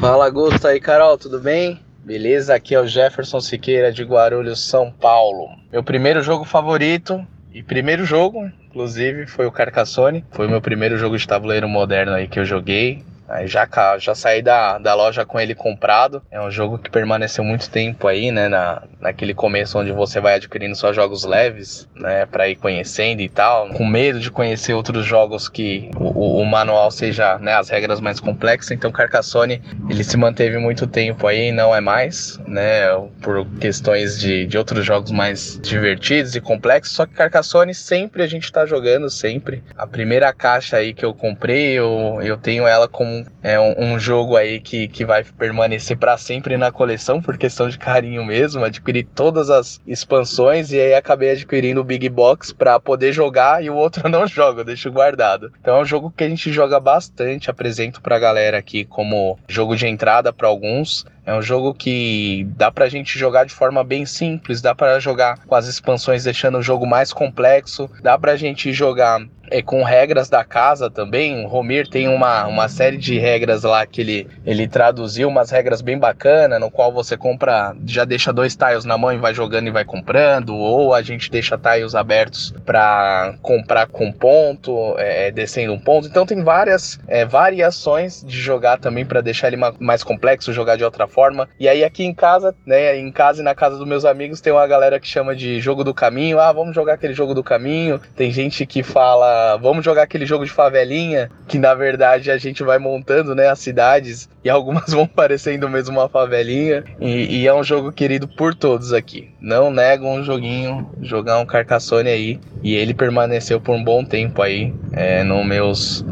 Fala, 0.00 0.28
Gusto 0.30 0.66
aí, 0.66 0.80
Carol, 0.80 1.18
tudo 1.18 1.40
bem? 1.40 1.80
Beleza? 2.04 2.54
Aqui 2.54 2.74
é 2.74 2.80
o 2.80 2.86
Jefferson 2.86 3.40
Siqueira 3.40 3.92
de 3.92 4.02
Guarulhos, 4.02 4.60
São 4.60 4.90
Paulo. 4.90 5.48
Meu 5.70 5.82
primeiro 5.82 6.22
jogo 6.22 6.44
favorito 6.44 7.26
e 7.52 7.62
primeiro 7.62 8.04
jogo, 8.04 8.50
inclusive, 8.66 9.26
foi 9.26 9.44
o 9.44 9.52
Carcassonne. 9.52 10.24
Foi 10.30 10.46
o 10.46 10.50
meu 10.50 10.60
primeiro 10.60 10.96
jogo 10.96 11.18
de 11.18 11.26
tabuleiro 11.26 11.68
moderno 11.68 12.12
aí 12.12 12.28
que 12.28 12.38
eu 12.38 12.44
joguei. 12.44 13.02
Aí 13.28 13.46
já, 13.46 13.68
já 13.98 14.14
saí 14.14 14.40
da, 14.40 14.78
da 14.78 14.94
loja 14.94 15.24
com 15.24 15.38
ele 15.38 15.54
comprado. 15.54 16.22
É 16.30 16.40
um 16.40 16.50
jogo 16.50 16.78
que 16.78 16.90
permaneceu 16.90 17.44
muito 17.44 17.68
tempo 17.68 18.08
aí, 18.08 18.30
né? 18.32 18.48
Na, 18.48 18.82
naquele 19.00 19.34
começo 19.34 19.78
onde 19.78 19.92
você 19.92 20.18
vai 20.18 20.34
adquirindo 20.34 20.74
só 20.74 20.92
jogos 20.92 21.24
leves, 21.24 21.86
né? 21.94 22.24
Pra 22.24 22.48
ir 22.48 22.56
conhecendo 22.56 23.20
e 23.20 23.28
tal. 23.28 23.68
Com 23.68 23.86
medo 23.86 24.18
de 24.18 24.30
conhecer 24.30 24.72
outros 24.72 25.04
jogos 25.04 25.48
que 25.48 25.90
o, 25.96 26.40
o, 26.40 26.44
manual 26.46 26.90
seja, 26.90 27.38
né? 27.38 27.52
As 27.52 27.68
regras 27.68 28.00
mais 28.00 28.18
complexas. 28.18 28.70
Então 28.70 28.90
Carcassonne, 28.90 29.62
ele 29.90 30.02
se 30.02 30.16
manteve 30.16 30.56
muito 30.56 30.86
tempo 30.86 31.26
aí 31.26 31.52
não 31.52 31.74
é 31.74 31.80
mais, 31.80 32.40
né? 32.46 32.88
Por 33.20 33.46
questões 33.60 34.18
de, 34.18 34.46
de 34.46 34.56
outros 34.56 34.86
jogos 34.86 35.10
mais 35.10 35.60
divertidos 35.62 36.34
e 36.34 36.40
complexos. 36.40 36.96
Só 36.96 37.04
que 37.04 37.12
Carcassonne 37.12 37.74
sempre 37.74 38.22
a 38.22 38.26
gente 38.26 38.50
tá 38.50 38.64
jogando, 38.64 39.10
sempre. 39.10 39.62
A 39.76 39.86
primeira 39.86 40.32
caixa 40.32 40.78
aí 40.78 40.94
que 40.94 41.04
eu 41.04 41.12
comprei, 41.12 41.72
eu, 41.72 42.20
eu 42.22 42.38
tenho 42.38 42.66
ela 42.66 42.88
como 42.88 43.17
é 43.42 43.58
um, 43.58 43.74
um, 43.78 43.98
jogo 43.98 44.36
aí 44.36 44.60
que, 44.60 44.88
que 44.88 45.04
vai 45.04 45.24
permanecer 45.24 45.96
para 45.96 46.16
sempre 46.16 46.56
na 46.56 46.70
coleção 46.70 47.20
por 47.20 47.36
questão 47.36 47.68
de 47.68 47.78
carinho 47.78 48.24
mesmo. 48.24 48.64
Adquiri 48.64 49.02
todas 49.02 49.50
as 49.50 49.80
expansões 49.86 50.72
e 50.72 50.80
aí 50.80 50.94
acabei 50.94 51.30
adquirindo 51.30 51.80
o 51.80 51.84
Big 51.84 52.08
Box 52.08 52.52
para 52.52 52.78
poder 52.80 53.12
jogar 53.12 53.62
e 53.62 53.70
o 53.70 53.74
outro 53.74 54.08
não 54.10 54.26
jogo, 54.26 54.60
eu 54.60 54.64
deixo 54.64 54.90
guardado. 54.90 55.52
Então 55.60 55.76
é 55.76 55.80
um 55.80 55.84
jogo 55.84 56.12
que 56.14 56.24
a 56.24 56.28
gente 56.28 56.52
joga 56.52 56.80
bastante, 56.80 57.50
apresento 57.50 58.00
pra 58.00 58.18
galera 58.18 58.58
aqui 58.58 58.84
como 58.84 59.38
jogo 59.48 59.76
de 59.76 59.86
entrada 59.86 60.32
para 60.32 60.48
alguns. 60.48 61.04
É 61.28 61.34
um 61.34 61.42
jogo 61.42 61.74
que 61.74 62.48
dá 62.56 62.70
pra 62.70 62.88
gente 62.88 63.18
jogar 63.18 63.44
de 63.44 63.52
forma 63.52 63.84
bem 63.84 64.06
simples, 64.06 64.62
dá 64.62 64.74
para 64.74 64.98
jogar 64.98 65.38
com 65.46 65.54
as 65.54 65.66
expansões 65.66 66.24
deixando 66.24 66.56
o 66.56 66.62
jogo 66.62 66.86
mais 66.86 67.12
complexo, 67.12 67.90
dá 68.02 68.16
pra 68.16 68.34
gente 68.34 68.72
jogar 68.72 69.20
é, 69.50 69.62
com 69.62 69.82
regras 69.82 70.30
da 70.30 70.42
casa 70.42 70.90
também. 70.90 71.44
O 71.44 71.48
Romir 71.48 71.86
tem 71.86 72.08
uma, 72.08 72.46
uma 72.46 72.66
série 72.66 72.96
de 72.96 73.18
regras 73.18 73.62
lá 73.62 73.84
que 73.86 74.00
ele, 74.00 74.26
ele 74.46 74.66
traduziu, 74.66 75.28
umas 75.28 75.50
regras 75.50 75.82
bem 75.82 75.98
bacanas, 75.98 76.58
no 76.58 76.70
qual 76.70 76.92
você 76.92 77.14
compra, 77.14 77.74
já 77.84 78.06
deixa 78.06 78.32
dois 78.32 78.56
tiles 78.56 78.86
na 78.86 78.96
mão 78.96 79.12
e 79.12 79.18
vai 79.18 79.34
jogando 79.34 79.66
e 79.66 79.70
vai 79.70 79.84
comprando, 79.84 80.56
ou 80.56 80.94
a 80.94 81.02
gente 81.02 81.30
deixa 81.30 81.58
tiles 81.58 81.94
abertos 81.94 82.54
para 82.64 83.34
comprar 83.42 83.86
com 83.86 84.10
ponto, 84.10 84.94
é, 84.98 85.30
descendo 85.30 85.74
um 85.74 85.78
ponto. 85.78 86.08
Então 86.08 86.24
tem 86.24 86.42
várias 86.42 86.98
é, 87.06 87.26
variações 87.26 88.24
de 88.24 88.40
jogar 88.40 88.78
também 88.78 89.04
para 89.04 89.20
deixar 89.20 89.48
ele 89.48 89.58
mais 89.78 90.02
complexo, 90.02 90.54
jogar 90.54 90.76
de 90.76 90.84
outra 90.84 91.06
forma. 91.06 91.17
E 91.58 91.68
aí 91.68 91.84
aqui 91.84 92.04
em 92.04 92.14
casa, 92.14 92.54
né, 92.64 92.96
em 92.96 93.10
casa 93.10 93.40
e 93.40 93.44
na 93.44 93.54
casa 93.54 93.76
dos 93.76 93.86
meus 93.86 94.04
amigos, 94.04 94.40
tem 94.40 94.52
uma 94.52 94.66
galera 94.66 95.00
que 95.00 95.06
chama 95.06 95.34
de 95.34 95.60
jogo 95.60 95.82
do 95.82 95.94
caminho. 95.94 96.38
Ah, 96.38 96.52
vamos 96.52 96.74
jogar 96.74 96.94
aquele 96.94 97.14
jogo 97.14 97.34
do 97.34 97.42
caminho. 97.42 98.00
Tem 98.16 98.30
gente 98.30 98.64
que 98.66 98.82
fala 98.82 99.56
vamos 99.56 99.84
jogar 99.84 100.02
aquele 100.02 100.26
jogo 100.26 100.44
de 100.44 100.50
favelinha, 100.50 101.30
que 101.46 101.58
na 101.58 101.74
verdade 101.74 102.30
a 102.30 102.38
gente 102.38 102.62
vai 102.62 102.78
montando, 102.78 103.34
né, 103.34 103.48
as 103.48 103.58
cidades 103.58 104.28
e 104.44 104.50
algumas 104.50 104.92
vão 104.92 105.06
parecendo 105.06 105.68
mesmo 105.68 105.98
uma 105.98 106.08
favelinha. 106.08 106.84
E, 107.00 107.40
e 107.40 107.46
é 107.46 107.54
um 107.54 107.62
jogo 107.62 107.92
querido 107.92 108.28
por 108.28 108.54
todos 108.54 108.92
aqui. 108.92 109.30
Não 109.40 109.70
nego 109.70 110.06
um 110.06 110.22
joguinho, 110.22 110.90
jogar 111.02 111.38
um 111.38 111.46
Carcassonne 111.46 112.08
aí. 112.08 112.40
E 112.62 112.74
ele 112.74 112.94
permaneceu 112.94 113.60
por 113.60 113.74
um 113.74 113.82
bom 113.82 114.04
tempo 114.04 114.42
aí 114.42 114.74
é, 114.92 115.22
no 115.22 115.44
meus, 115.44 116.04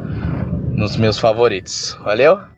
nos 0.70 0.96
meus 0.96 1.18
favoritos. 1.18 1.98
Valeu? 2.02 2.55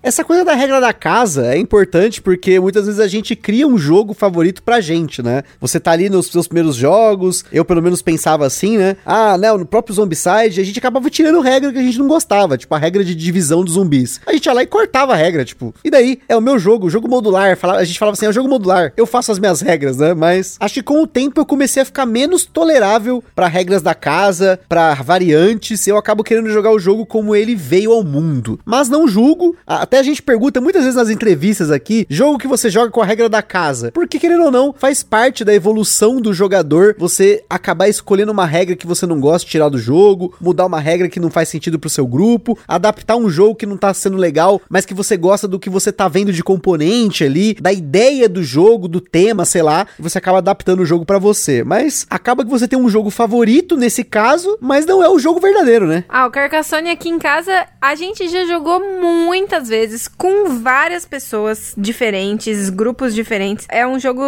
Essa 0.00 0.22
coisa 0.22 0.44
da 0.44 0.54
regra 0.54 0.80
da 0.80 0.92
casa 0.92 1.52
é 1.52 1.58
importante 1.58 2.22
porque 2.22 2.60
muitas 2.60 2.86
vezes 2.86 3.00
a 3.00 3.08
gente 3.08 3.34
cria 3.34 3.66
um 3.66 3.76
jogo 3.76 4.14
favorito 4.14 4.62
pra 4.62 4.80
gente, 4.80 5.20
né? 5.20 5.42
Você 5.60 5.80
tá 5.80 5.90
ali 5.90 6.08
nos 6.08 6.28
seus 6.28 6.46
primeiros 6.46 6.76
jogos, 6.76 7.44
eu 7.50 7.64
pelo 7.64 7.82
menos 7.82 8.00
pensava 8.00 8.46
assim, 8.46 8.78
né? 8.78 8.96
Ah, 9.04 9.36
né, 9.36 9.52
no 9.52 9.66
próprio 9.66 9.92
Zombicide, 9.96 10.60
a 10.60 10.64
gente 10.64 10.78
acabava 10.78 11.10
tirando 11.10 11.40
regra 11.40 11.72
que 11.72 11.78
a 11.78 11.82
gente 11.82 11.98
não 11.98 12.06
gostava, 12.06 12.56
tipo 12.56 12.72
a 12.72 12.78
regra 12.78 13.02
de 13.02 13.12
divisão 13.12 13.64
dos 13.64 13.74
zumbis. 13.74 14.20
A 14.24 14.32
gente 14.32 14.46
ia 14.46 14.52
lá 14.52 14.62
e 14.62 14.66
cortava 14.66 15.14
a 15.14 15.16
regra, 15.16 15.44
tipo, 15.44 15.74
e 15.82 15.90
daí? 15.90 16.20
É 16.28 16.36
o 16.36 16.40
meu 16.40 16.60
jogo, 16.60 16.86
o 16.86 16.90
jogo 16.90 17.08
modular. 17.08 17.58
A 17.60 17.84
gente 17.84 17.98
falava 17.98 18.14
assim, 18.14 18.26
é 18.26 18.28
o 18.28 18.32
jogo 18.32 18.48
modular, 18.48 18.92
eu 18.96 19.04
faço 19.04 19.32
as 19.32 19.38
minhas 19.40 19.60
regras, 19.60 19.96
né? 19.96 20.14
Mas 20.14 20.56
acho 20.60 20.74
que 20.74 20.82
com 20.82 21.02
o 21.02 21.08
tempo 21.08 21.40
eu 21.40 21.44
comecei 21.44 21.82
a 21.82 21.84
ficar 21.84 22.06
menos 22.06 22.44
tolerável 22.44 23.22
para 23.34 23.48
regras 23.48 23.82
da 23.82 23.96
casa, 23.96 24.60
para 24.68 24.94
variantes, 24.94 25.88
eu 25.88 25.96
acabo 25.96 26.22
querendo 26.22 26.50
jogar 26.50 26.70
o 26.70 26.78
jogo 26.78 27.04
como 27.04 27.34
ele 27.34 27.56
veio 27.56 27.92
ao 27.92 28.04
mundo. 28.04 28.60
Mas 28.64 28.88
não 28.88 29.08
julgo, 29.08 29.56
até 29.88 29.98
a 29.98 30.02
gente 30.02 30.22
pergunta 30.22 30.60
muitas 30.60 30.82
vezes 30.82 30.96
nas 30.96 31.08
entrevistas 31.08 31.70
aqui, 31.70 32.06
jogo 32.10 32.36
que 32.36 32.46
você 32.46 32.68
joga 32.68 32.90
com 32.90 33.00
a 33.00 33.06
regra 33.06 33.26
da 33.26 33.40
casa. 33.40 33.90
Porque, 33.90 34.18
querendo 34.18 34.44
ou 34.44 34.50
não, 34.50 34.74
faz 34.76 35.02
parte 35.02 35.42
da 35.42 35.54
evolução 35.54 36.20
do 36.20 36.34
jogador 36.34 36.94
você 36.98 37.42
acabar 37.48 37.88
escolhendo 37.88 38.30
uma 38.30 38.44
regra 38.44 38.76
que 38.76 38.86
você 38.86 39.06
não 39.06 39.18
gosta 39.18 39.48
tirar 39.48 39.70
do 39.70 39.78
jogo, 39.78 40.34
mudar 40.38 40.66
uma 40.66 40.78
regra 40.78 41.08
que 41.08 41.18
não 41.18 41.30
faz 41.30 41.48
sentido 41.48 41.78
pro 41.78 41.88
seu 41.88 42.06
grupo, 42.06 42.58
adaptar 42.68 43.16
um 43.16 43.30
jogo 43.30 43.54
que 43.54 43.64
não 43.64 43.78
tá 43.78 43.94
sendo 43.94 44.18
legal, 44.18 44.60
mas 44.68 44.84
que 44.84 44.92
você 44.92 45.16
gosta 45.16 45.48
do 45.48 45.58
que 45.58 45.70
você 45.70 45.90
tá 45.90 46.06
vendo 46.06 46.34
de 46.34 46.44
componente 46.44 47.24
ali, 47.24 47.54
da 47.54 47.72
ideia 47.72 48.28
do 48.28 48.42
jogo, 48.42 48.88
do 48.88 49.00
tema, 49.00 49.46
sei 49.46 49.62
lá, 49.62 49.86
você 49.98 50.18
acaba 50.18 50.36
adaptando 50.36 50.80
o 50.80 50.86
jogo 50.86 51.06
para 51.06 51.18
você. 51.18 51.64
Mas 51.64 52.06
acaba 52.10 52.44
que 52.44 52.50
você 52.50 52.68
tem 52.68 52.78
um 52.78 52.90
jogo 52.90 53.08
favorito 53.08 53.74
nesse 53.74 54.04
caso, 54.04 54.58
mas 54.60 54.84
não 54.84 55.02
é 55.02 55.08
o 55.08 55.18
jogo 55.18 55.40
verdadeiro, 55.40 55.86
né? 55.86 56.04
Ah, 56.10 56.26
o 56.26 56.30
Carcassonne 56.30 56.90
aqui 56.90 57.08
em 57.08 57.18
casa 57.18 57.66
a 57.80 57.94
gente 57.94 58.28
já 58.28 58.44
jogou 58.44 58.80
muitas 59.00 59.66
vezes 59.66 59.77
vezes 59.78 60.08
com 60.08 60.58
várias 60.58 61.06
pessoas 61.06 61.72
diferentes, 61.76 62.68
grupos 62.68 63.14
diferentes. 63.14 63.66
É 63.70 63.86
um 63.86 63.98
jogo 63.98 64.22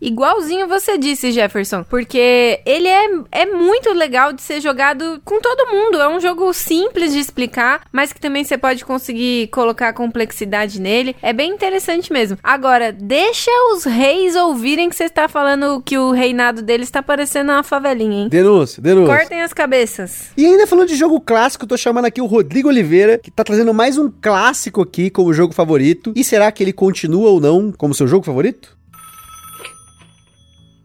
igualzinho 0.00 0.68
você 0.68 0.98
disse, 0.98 1.32
Jefferson, 1.32 1.84
porque 1.84 2.60
ele 2.66 2.88
é, 2.88 3.06
é 3.30 3.46
muito 3.46 3.92
legal 3.92 4.32
de 4.32 4.42
ser 4.42 4.60
jogado 4.60 5.20
com 5.24 5.40
todo 5.40 5.70
mundo. 5.70 5.98
É 5.98 6.08
um 6.08 6.20
jogo 6.20 6.52
simples 6.52 7.12
de 7.12 7.18
explicar, 7.18 7.82
mas 7.90 8.12
que 8.12 8.20
também 8.20 8.44
você 8.44 8.58
pode 8.58 8.84
conseguir 8.84 9.48
colocar 9.48 9.92
complexidade 9.92 10.80
nele. 10.80 11.16
É 11.22 11.32
bem 11.32 11.52
interessante 11.52 12.12
mesmo. 12.12 12.38
Agora, 12.42 12.92
deixa 12.92 13.50
os 13.72 13.84
reis 13.84 14.36
ouvirem 14.36 14.90
que 14.90 14.96
você 14.96 15.04
está 15.04 15.28
falando 15.28 15.82
que 15.82 15.96
o 15.96 16.10
reinado 16.10 16.60
deles 16.60 16.88
está 16.88 17.02
parecendo 17.02 17.52
uma 17.52 17.62
favelinha, 17.62 18.24
hein? 18.24 18.28
Denúncia, 18.28 18.82
denúncia. 18.82 19.16
Cortem 19.16 19.42
as 19.42 19.52
cabeças. 19.52 20.30
E 20.36 20.44
ainda 20.44 20.66
falando 20.66 20.88
de 20.88 20.96
jogo 20.96 21.20
clássico, 21.20 21.66
tô 21.66 21.76
chamando 21.76 22.04
aqui 22.04 22.20
o 22.20 22.26
Rodrigo 22.26 22.68
Oliveira, 22.68 23.18
que 23.18 23.30
tá 23.30 23.44
trazendo 23.44 23.72
mais 23.72 23.96
um 23.96 24.10
clássico 24.10 24.81
aqui 24.82 25.10
como 25.10 25.32
jogo 25.32 25.54
favorito. 25.54 26.12
E 26.14 26.22
será 26.22 26.50
que 26.52 26.62
ele 26.62 26.72
continua 26.72 27.30
ou 27.30 27.40
não 27.40 27.72
como 27.72 27.94
seu 27.94 28.06
jogo 28.06 28.24
favorito? 28.24 28.76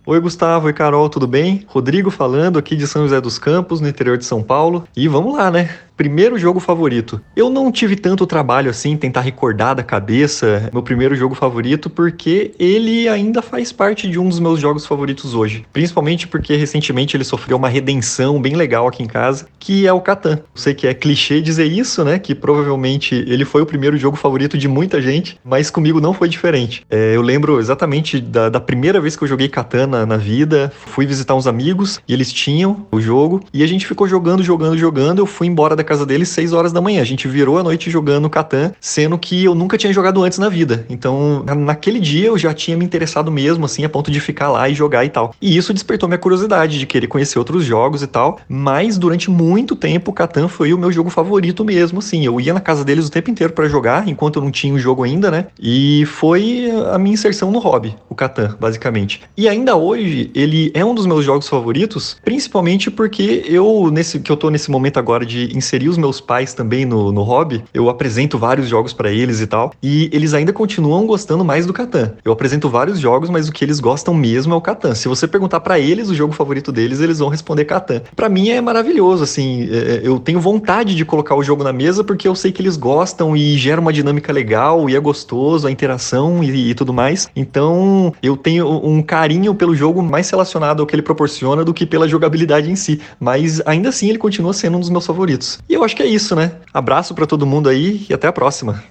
Oi, 0.05 0.19
Gustavo 0.21 0.69
e 0.69 0.73
Carol, 0.73 1.09
tudo 1.09 1.27
bem? 1.27 1.65
Rodrigo 1.67 2.09
falando 2.09 2.57
aqui 2.57 2.77
de 2.77 2.87
São 2.87 3.03
José 3.03 3.19
dos 3.19 3.37
Campos, 3.37 3.81
no 3.81 3.89
interior 3.89 4.17
de 4.17 4.23
São 4.23 4.41
Paulo. 4.41 4.87
E 4.95 5.05
vamos 5.07 5.35
lá, 5.35 5.51
né? 5.51 5.69
Primeiro 5.97 6.37
jogo 6.37 6.59
favorito. 6.59 7.19
Eu 7.35 7.49
não 7.49 7.71
tive 7.71 7.95
tanto 7.95 8.27
trabalho 8.27 8.69
assim, 8.69 8.95
tentar 8.95 9.21
recordar 9.21 9.73
da 9.73 9.81
cabeça 9.81 10.69
meu 10.71 10.83
primeiro 10.83 11.15
jogo 11.15 11.33
favorito, 11.33 11.89
porque 11.89 12.51
ele 12.59 13.09
ainda 13.09 13.41
faz 13.41 13.71
parte 13.71 14.07
de 14.07 14.19
um 14.19 14.29
dos 14.29 14.39
meus 14.39 14.59
jogos 14.59 14.85
favoritos 14.85 15.33
hoje. 15.33 15.65
Principalmente 15.73 16.27
porque 16.27 16.55
recentemente 16.55 17.17
ele 17.17 17.23
sofreu 17.23 17.57
uma 17.57 17.67
redenção 17.67 18.39
bem 18.39 18.55
legal 18.55 18.87
aqui 18.87 19.01
em 19.01 19.07
casa, 19.07 19.47
que 19.57 19.87
é 19.87 19.91
o 19.91 19.99
Catan. 19.99 20.39
Sei 20.53 20.75
que 20.75 20.85
é 20.85 20.93
clichê 20.93 21.41
dizer 21.41 21.65
isso, 21.65 22.03
né? 22.03 22.19
Que 22.19 22.35
provavelmente 22.35 23.15
ele 23.15 23.43
foi 23.43 23.63
o 23.63 23.65
primeiro 23.65 23.97
jogo 23.97 24.15
favorito 24.15 24.55
de 24.55 24.67
muita 24.67 25.01
gente, 25.01 25.39
mas 25.43 25.71
comigo 25.71 25.99
não 25.99 26.13
foi 26.13 26.29
diferente. 26.29 26.85
É, 26.91 27.15
eu 27.15 27.23
lembro 27.23 27.59
exatamente 27.59 28.21
da, 28.21 28.49
da, 28.49 28.59
primeira 28.59 29.01
vez 29.01 29.15
que 29.15 29.23
eu 29.23 29.27
joguei 29.27 29.49
Catan 29.49 29.87
na, 29.87 30.05
na 30.05 30.17
vida. 30.17 30.71
Fui 30.85 31.07
visitar 31.07 31.33
uns 31.33 31.47
amigos 31.47 31.99
e 32.07 32.13
eles 32.13 32.31
tinham 32.31 32.85
o 32.91 33.01
jogo, 33.01 33.41
e 33.51 33.63
a 33.63 33.67
gente 33.67 33.87
ficou 33.87 34.07
jogando, 34.07 34.43
jogando, 34.43 34.77
jogando. 34.77 35.19
Eu 35.19 35.25
fui 35.25 35.47
embora 35.47 35.75
da 35.75 35.86
casa 35.87 36.05
dele 36.05 36.25
6 36.25 36.53
horas 36.53 36.71
da 36.71 36.81
manhã. 36.81 37.01
A 37.01 37.05
gente 37.05 37.27
virou 37.27 37.57
a 37.57 37.63
noite 37.63 37.89
jogando 37.89 38.29
Catan, 38.29 38.71
sendo 38.79 39.17
que 39.17 39.45
eu 39.45 39.55
nunca 39.55 39.77
tinha 39.77 39.91
jogado 39.91 40.23
antes 40.23 40.37
na 40.37 40.49
vida. 40.49 40.85
Então, 40.89 41.43
naquele 41.57 41.99
dia 41.99 42.27
eu 42.27 42.37
já 42.37 42.53
tinha 42.53 42.77
me 42.77 42.85
interessado 42.85 43.31
mesmo, 43.31 43.65
assim, 43.65 43.83
a 43.83 43.89
ponto 43.89 44.11
de 44.11 44.19
ficar 44.19 44.49
lá 44.49 44.69
e 44.69 44.75
jogar 44.75 45.05
e 45.05 45.09
tal. 45.09 45.33
E 45.41 45.57
isso 45.57 45.73
despertou 45.73 46.07
minha 46.07 46.19
curiosidade 46.19 46.77
de 46.77 46.85
querer 46.85 47.07
conhecer 47.07 47.39
outros 47.39 47.63
jogos 47.63 48.03
e 48.03 48.07
tal. 48.07 48.39
Mas 48.47 48.97
durante 48.97 49.31
muito 49.31 49.75
tempo, 49.75 50.13
Catan 50.13 50.47
foi 50.47 50.73
o 50.73 50.77
meu 50.77 50.91
jogo 50.91 51.09
favorito 51.09 51.63
mesmo, 51.63 51.99
assim. 51.99 52.25
Eu 52.25 52.39
ia 52.39 52.53
na 52.53 52.59
casa 52.59 52.83
deles 52.83 53.07
o 53.07 53.11
tempo 53.11 53.31
inteiro 53.31 53.53
para 53.53 53.67
jogar, 53.67 54.07
enquanto 54.07 54.37
eu 54.37 54.43
não 54.43 54.51
tinha 54.51 54.73
o 54.73 54.79
jogo 54.79 55.03
ainda, 55.03 55.31
né? 55.31 55.47
E 55.59 56.05
foi 56.05 56.69
a 56.91 56.97
minha 56.97 57.13
inserção 57.13 57.51
no 57.51 57.59
hobby, 57.59 57.95
o 58.09 58.15
Catan, 58.15 58.55
basicamente. 58.59 59.21
E 59.37 59.47
ainda 59.47 59.75
hoje, 59.75 60.31
ele 60.35 60.71
é 60.73 60.83
um 60.83 60.93
dos 60.93 61.05
meus 61.05 61.23
jogos 61.23 61.47
favoritos, 61.47 62.17
principalmente 62.23 62.91
porque 62.91 63.43
eu, 63.45 63.89
nesse 63.91 64.19
que 64.19 64.31
eu 64.31 64.37
tô 64.37 64.49
nesse 64.49 64.69
momento 64.69 64.97
agora 64.97 65.25
de 65.25 65.55
inserir 65.55 65.76
os 65.85 65.97
meus 65.97 66.21
pais 66.21 66.53
também 66.53 66.85
no, 66.85 67.11
no 67.11 67.21
hobby, 67.23 67.63
eu 67.73 67.89
apresento 67.89 68.37
vários 68.37 68.67
jogos 68.67 68.93
para 68.93 69.11
eles 69.11 69.41
e 69.41 69.47
tal, 69.47 69.73
e 69.83 70.09
eles 70.13 70.33
ainda 70.33 70.53
continuam 70.53 71.05
gostando 71.05 71.43
mais 71.43 71.65
do 71.65 71.73
Catan. 71.73 72.13
Eu 72.23 72.31
apresento 72.31 72.69
vários 72.69 72.99
jogos, 72.99 73.29
mas 73.29 73.49
o 73.49 73.51
que 73.51 73.63
eles 73.63 73.79
gostam 73.79 74.13
mesmo 74.13 74.53
é 74.53 74.57
o 74.57 74.61
Catan. 74.61 74.95
Se 74.95 75.07
você 75.07 75.27
perguntar 75.27 75.59
para 75.59 75.79
eles 75.79 76.09
o 76.09 76.15
jogo 76.15 76.33
favorito 76.33 76.71
deles, 76.71 77.01
eles 77.01 77.19
vão 77.19 77.29
responder 77.29 77.65
Catan. 77.65 78.01
Para 78.15 78.29
mim 78.29 78.49
é 78.49 78.61
maravilhoso, 78.61 79.23
assim, 79.23 79.67
é, 79.69 79.77
é, 79.77 80.01
eu 80.03 80.19
tenho 80.19 80.39
vontade 80.39 80.95
de 80.95 81.03
colocar 81.03 81.35
o 81.35 81.43
jogo 81.43 81.63
na 81.63 81.73
mesa 81.73 82.03
porque 82.03 82.27
eu 82.27 82.35
sei 82.35 82.51
que 82.51 82.61
eles 82.61 82.77
gostam 82.77 83.35
e 83.35 83.57
gera 83.57 83.81
uma 83.81 83.91
dinâmica 83.91 84.31
legal 84.31 84.89
e 84.89 84.95
é 84.95 84.99
gostoso 84.99 85.67
a 85.67 85.71
interação 85.71 86.43
e, 86.43 86.69
e 86.69 86.73
tudo 86.73 86.93
mais. 86.93 87.29
Então 87.35 88.13
eu 88.21 88.37
tenho 88.37 88.67
um 88.67 89.01
carinho 89.01 89.53
pelo 89.53 89.75
jogo 89.75 90.01
mais 90.01 90.29
relacionado 90.29 90.79
ao 90.79 90.85
que 90.85 90.95
ele 90.95 91.01
proporciona 91.01 91.63
do 91.63 91.73
que 91.73 91.85
pela 91.85 92.07
jogabilidade 92.07 92.71
em 92.71 92.75
si. 92.75 92.99
Mas 93.19 93.61
ainda 93.65 93.89
assim 93.89 94.09
ele 94.09 94.17
continua 94.17 94.53
sendo 94.53 94.77
um 94.77 94.79
dos 94.79 94.89
meus 94.89 95.05
favoritos. 95.05 95.59
E 95.69 95.73
eu 95.73 95.83
acho 95.83 95.95
que 95.95 96.03
é 96.03 96.05
isso, 96.05 96.35
né? 96.35 96.53
Abraço 96.73 97.13
para 97.13 97.25
todo 97.25 97.45
mundo 97.45 97.67
aí 97.67 98.05
e 98.09 98.13
até 98.13 98.27
a 98.27 98.33
próxima. 98.33 98.83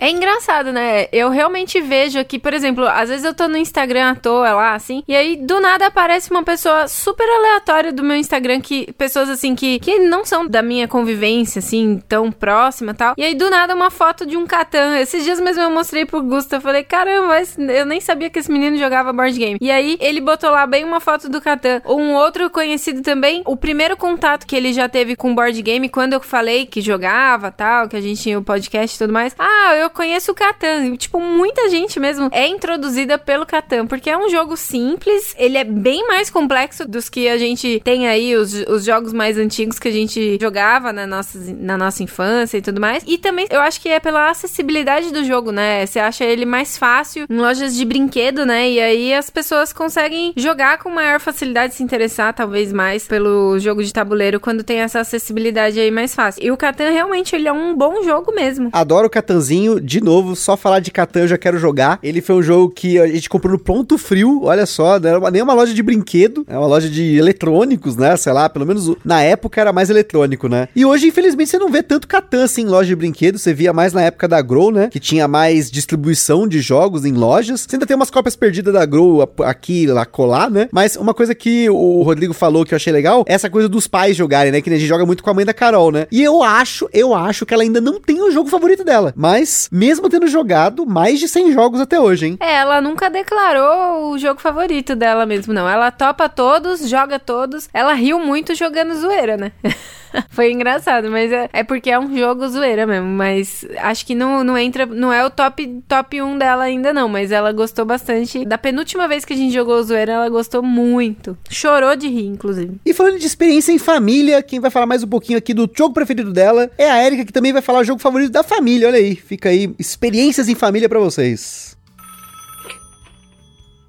É 0.00 0.08
engraçado, 0.08 0.72
né? 0.72 1.08
Eu 1.12 1.28
realmente 1.28 1.78
vejo 1.78 2.18
aqui, 2.18 2.38
por 2.38 2.54
exemplo, 2.54 2.86
às 2.86 3.10
vezes 3.10 3.22
eu 3.22 3.34
tô 3.34 3.46
no 3.46 3.58
Instagram 3.58 4.12
à 4.12 4.14
toa 4.14 4.54
lá, 4.54 4.74
assim, 4.74 5.04
e 5.06 5.14
aí 5.14 5.36
do 5.36 5.60
nada 5.60 5.88
aparece 5.88 6.30
uma 6.30 6.42
pessoa 6.42 6.88
super 6.88 7.28
aleatória 7.28 7.92
do 7.92 8.02
meu 8.02 8.16
Instagram, 8.16 8.62
que 8.62 8.90
pessoas 8.94 9.28
assim 9.28 9.54
que, 9.54 9.78
que 9.78 9.98
não 9.98 10.24
são 10.24 10.46
da 10.46 10.62
minha 10.62 10.88
convivência, 10.88 11.58
assim, 11.58 12.02
tão 12.08 12.32
próxima 12.32 12.94
tal. 12.94 13.14
E 13.18 13.22
aí 13.22 13.34
do 13.34 13.50
nada 13.50 13.74
uma 13.74 13.90
foto 13.90 14.24
de 14.24 14.38
um 14.38 14.46
Catan. 14.46 14.96
Esses 14.96 15.22
dias 15.22 15.38
mesmo 15.38 15.62
eu 15.62 15.70
mostrei 15.70 16.06
pro 16.06 16.22
Gusta, 16.22 16.62
falei, 16.62 16.82
caramba, 16.82 17.34
eu 17.58 17.84
nem 17.84 18.00
sabia 18.00 18.30
que 18.30 18.38
esse 18.38 18.50
menino 18.50 18.78
jogava 18.78 19.12
board 19.12 19.38
game. 19.38 19.58
E 19.60 19.70
aí 19.70 19.98
ele 20.00 20.22
botou 20.22 20.50
lá 20.50 20.66
bem 20.66 20.82
uma 20.82 21.00
foto 21.00 21.28
do 21.28 21.42
Catan. 21.42 21.82
Um 21.84 22.14
outro 22.14 22.48
conhecido 22.48 23.02
também, 23.02 23.42
o 23.44 23.54
primeiro 23.54 23.98
contato 23.98 24.46
que 24.46 24.56
ele 24.56 24.72
já 24.72 24.88
teve 24.88 25.14
com 25.14 25.34
board 25.34 25.60
game, 25.60 25.90
quando 25.90 26.14
eu 26.14 26.20
falei 26.22 26.64
que 26.64 26.80
jogava 26.80 27.50
tal, 27.50 27.86
que 27.86 27.96
a 27.96 28.00
gente 28.00 28.22
tinha 28.22 28.38
o 28.38 28.42
podcast 28.42 28.96
e 28.96 28.98
tudo 28.98 29.12
mais. 29.12 29.36
Ah, 29.38 29.74
eu 29.76 29.89
conheço 29.90 30.32
o 30.32 30.34
Catan. 30.34 30.96
Tipo, 30.96 31.20
muita 31.20 31.68
gente 31.68 31.98
mesmo 32.00 32.28
é 32.32 32.46
introduzida 32.46 33.18
pelo 33.18 33.46
Catan, 33.46 33.86
porque 33.86 34.10
é 34.10 34.16
um 34.16 34.28
jogo 34.28 34.56
simples, 34.56 35.34
ele 35.38 35.58
é 35.58 35.64
bem 35.64 36.06
mais 36.06 36.30
complexo 36.30 36.86
dos 36.86 37.08
que 37.08 37.28
a 37.28 37.38
gente 37.38 37.80
tem 37.84 38.08
aí, 38.08 38.36
os, 38.36 38.52
os 38.68 38.84
jogos 38.84 39.12
mais 39.12 39.38
antigos 39.38 39.78
que 39.78 39.88
a 39.88 39.92
gente 39.92 40.38
jogava 40.40 40.92
na 40.92 41.06
nossa, 41.06 41.38
na 41.58 41.76
nossa 41.76 42.02
infância 42.02 42.58
e 42.58 42.62
tudo 42.62 42.80
mais. 42.80 43.02
E 43.06 43.18
também 43.18 43.46
eu 43.50 43.60
acho 43.60 43.80
que 43.80 43.88
é 43.88 44.00
pela 44.00 44.30
acessibilidade 44.30 45.12
do 45.12 45.24
jogo, 45.24 45.52
né? 45.52 45.84
Você 45.86 45.98
acha 45.98 46.24
ele 46.24 46.44
mais 46.44 46.78
fácil 46.78 47.26
em 47.28 47.36
lojas 47.36 47.74
de 47.74 47.84
brinquedo, 47.84 48.46
né? 48.46 48.70
E 48.70 48.80
aí 48.80 49.14
as 49.14 49.30
pessoas 49.30 49.72
conseguem 49.72 50.32
jogar 50.36 50.78
com 50.78 50.90
maior 50.90 51.20
facilidade, 51.20 51.74
se 51.74 51.82
interessar 51.82 52.34
talvez 52.34 52.72
mais 52.72 53.06
pelo 53.06 53.58
jogo 53.58 53.82
de 53.82 53.92
tabuleiro 53.92 54.40
quando 54.40 54.62
tem 54.62 54.78
essa 54.78 55.00
acessibilidade 55.00 55.78
aí 55.80 55.90
mais 55.90 56.14
fácil. 56.14 56.42
E 56.44 56.50
o 56.50 56.56
Catan 56.56 56.90
realmente 56.90 57.34
ele 57.34 57.48
é 57.48 57.52
um 57.52 57.74
bom 57.74 58.02
jogo 58.02 58.32
mesmo. 58.34 58.70
Adoro 58.72 59.06
o 59.06 59.10
Catanzinho 59.10 59.79
de 59.80 60.00
novo, 60.00 60.36
só 60.36 60.56
falar 60.56 60.80
de 60.80 60.90
Catan 60.90 61.20
eu 61.20 61.28
já 61.28 61.38
quero 61.38 61.58
jogar. 61.58 61.98
Ele 62.02 62.20
foi 62.20 62.36
um 62.36 62.42
jogo 62.42 62.72
que 62.72 62.98
a 62.98 63.06
gente 63.06 63.28
comprou 63.28 63.52
no 63.52 63.58
ponto 63.58 63.98
frio, 63.98 64.42
olha 64.44 64.66
só, 64.66 64.98
não 64.98 65.08
era 65.08 65.30
nem 65.30 65.42
uma 65.42 65.54
loja 65.54 65.74
de 65.74 65.82
brinquedo, 65.82 66.44
é 66.48 66.56
uma 66.56 66.66
loja 66.66 66.88
de 66.88 67.16
eletrônicos, 67.16 67.96
né? 67.96 68.16
Sei 68.16 68.32
lá, 68.32 68.48
pelo 68.48 68.66
menos 68.66 68.94
na 69.04 69.22
época 69.22 69.60
era 69.60 69.72
mais 69.72 69.90
eletrônico, 69.90 70.48
né? 70.48 70.68
E 70.74 70.84
hoje, 70.84 71.08
infelizmente, 71.08 71.50
você 71.50 71.58
não 71.58 71.70
vê 71.70 71.82
tanto 71.82 72.08
Catan 72.08 72.44
assim 72.44 72.62
em 72.62 72.66
loja 72.66 72.88
de 72.88 72.96
brinquedo, 72.96 73.38
você 73.38 73.52
via 73.52 73.72
mais 73.72 73.92
na 73.92 74.02
época 74.02 74.28
da 74.28 74.40
Grow, 74.40 74.70
né? 74.70 74.88
Que 74.88 75.00
tinha 75.00 75.26
mais 75.26 75.70
distribuição 75.70 76.46
de 76.46 76.60
jogos 76.60 77.04
em 77.04 77.12
lojas. 77.12 77.62
Você 77.62 77.76
ainda 77.76 77.86
tem 77.86 77.96
umas 77.96 78.10
cópias 78.10 78.36
perdidas 78.36 78.74
da 78.74 78.84
Grow 78.84 79.28
aqui, 79.44 79.86
lá, 79.86 80.04
colar, 80.04 80.50
né? 80.50 80.68
Mas 80.72 80.96
uma 80.96 81.14
coisa 81.14 81.34
que 81.34 81.68
o 81.70 82.02
Rodrigo 82.02 82.34
falou 82.34 82.64
que 82.64 82.74
eu 82.74 82.76
achei 82.76 82.92
legal, 82.92 83.24
é 83.26 83.34
essa 83.34 83.48
coisa 83.48 83.68
dos 83.68 83.86
pais 83.86 84.16
jogarem, 84.16 84.52
né? 84.52 84.60
Que 84.60 84.70
a 84.70 84.72
gente 84.72 84.86
joga 84.86 85.06
muito 85.06 85.22
com 85.22 85.30
a 85.30 85.34
mãe 85.34 85.44
da 85.44 85.54
Carol, 85.54 85.90
né? 85.90 86.06
E 86.10 86.22
eu 86.22 86.42
acho, 86.42 86.88
eu 86.92 87.14
acho 87.14 87.46
que 87.46 87.54
ela 87.54 87.62
ainda 87.62 87.80
não 87.80 88.00
tem 88.00 88.20
o 88.20 88.30
jogo 88.30 88.50
favorito 88.50 88.84
dela. 88.84 89.14
Mas, 89.16 89.68
mesmo 89.70 90.08
tendo 90.08 90.26
jogado 90.26 90.86
mais 90.86 91.18
de 91.18 91.28
100 91.28 91.52
jogos 91.52 91.80
até 91.80 92.00
hoje, 92.00 92.26
hein? 92.26 92.36
É, 92.40 92.56
ela 92.56 92.80
nunca 92.80 93.08
declarou 93.08 94.10
o 94.10 94.18
jogo 94.18 94.40
favorito 94.40 94.96
dela 94.96 95.24
mesmo, 95.24 95.52
não. 95.52 95.68
Ela 95.68 95.90
topa 95.90 96.28
todos, 96.28 96.88
joga 96.88 97.18
todos. 97.18 97.68
Ela 97.72 97.92
riu 97.92 98.18
muito 98.18 98.54
jogando 98.54 98.94
zoeira, 98.94 99.36
né? 99.36 99.52
Foi 100.30 100.50
engraçado, 100.50 101.10
mas 101.10 101.30
é, 101.30 101.48
é, 101.52 101.62
porque 101.62 101.90
é 101.90 101.98
um 101.98 102.16
jogo 102.16 102.48
zoeira 102.48 102.86
mesmo. 102.86 103.08
Mas 103.08 103.64
acho 103.78 104.04
que 104.04 104.14
não, 104.14 104.42
não 104.42 104.58
entra. 104.58 104.86
Não 104.86 105.12
é 105.12 105.24
o 105.24 105.30
top, 105.30 105.82
top 105.86 106.20
1 106.20 106.38
dela 106.38 106.64
ainda, 106.64 106.92
não. 106.92 107.08
Mas 107.08 107.30
ela 107.30 107.52
gostou 107.52 107.84
bastante. 107.84 108.44
Da 108.44 108.58
penúltima 108.58 109.06
vez 109.06 109.24
que 109.24 109.32
a 109.32 109.36
gente 109.36 109.52
jogou 109.52 109.82
zoeira, 109.82 110.12
ela 110.12 110.28
gostou 110.28 110.62
muito. 110.62 111.36
Chorou 111.48 111.94
de 111.94 112.08
rir, 112.08 112.26
inclusive. 112.26 112.80
E 112.84 112.92
falando 112.92 113.18
de 113.18 113.26
experiência 113.26 113.72
em 113.72 113.78
família, 113.78 114.42
quem 114.42 114.60
vai 114.60 114.70
falar 114.70 114.86
mais 114.86 115.02
um 115.02 115.08
pouquinho 115.08 115.38
aqui 115.38 115.54
do 115.54 115.70
jogo 115.72 115.94
preferido 115.94 116.32
dela 116.32 116.70
é 116.76 116.90
a 116.90 117.04
Erika, 117.04 117.24
que 117.24 117.32
também 117.32 117.52
vai 117.52 117.62
falar 117.62 117.80
o 117.80 117.84
jogo 117.84 118.00
favorito 118.00 118.32
da 118.32 118.42
família. 118.42 118.88
Olha 118.88 118.98
aí, 118.98 119.14
fica 119.14 119.49
aí. 119.50 119.74
Experiências 119.78 120.48
em 120.48 120.54
família 120.54 120.88
para 120.88 120.98
vocês. 120.98 121.76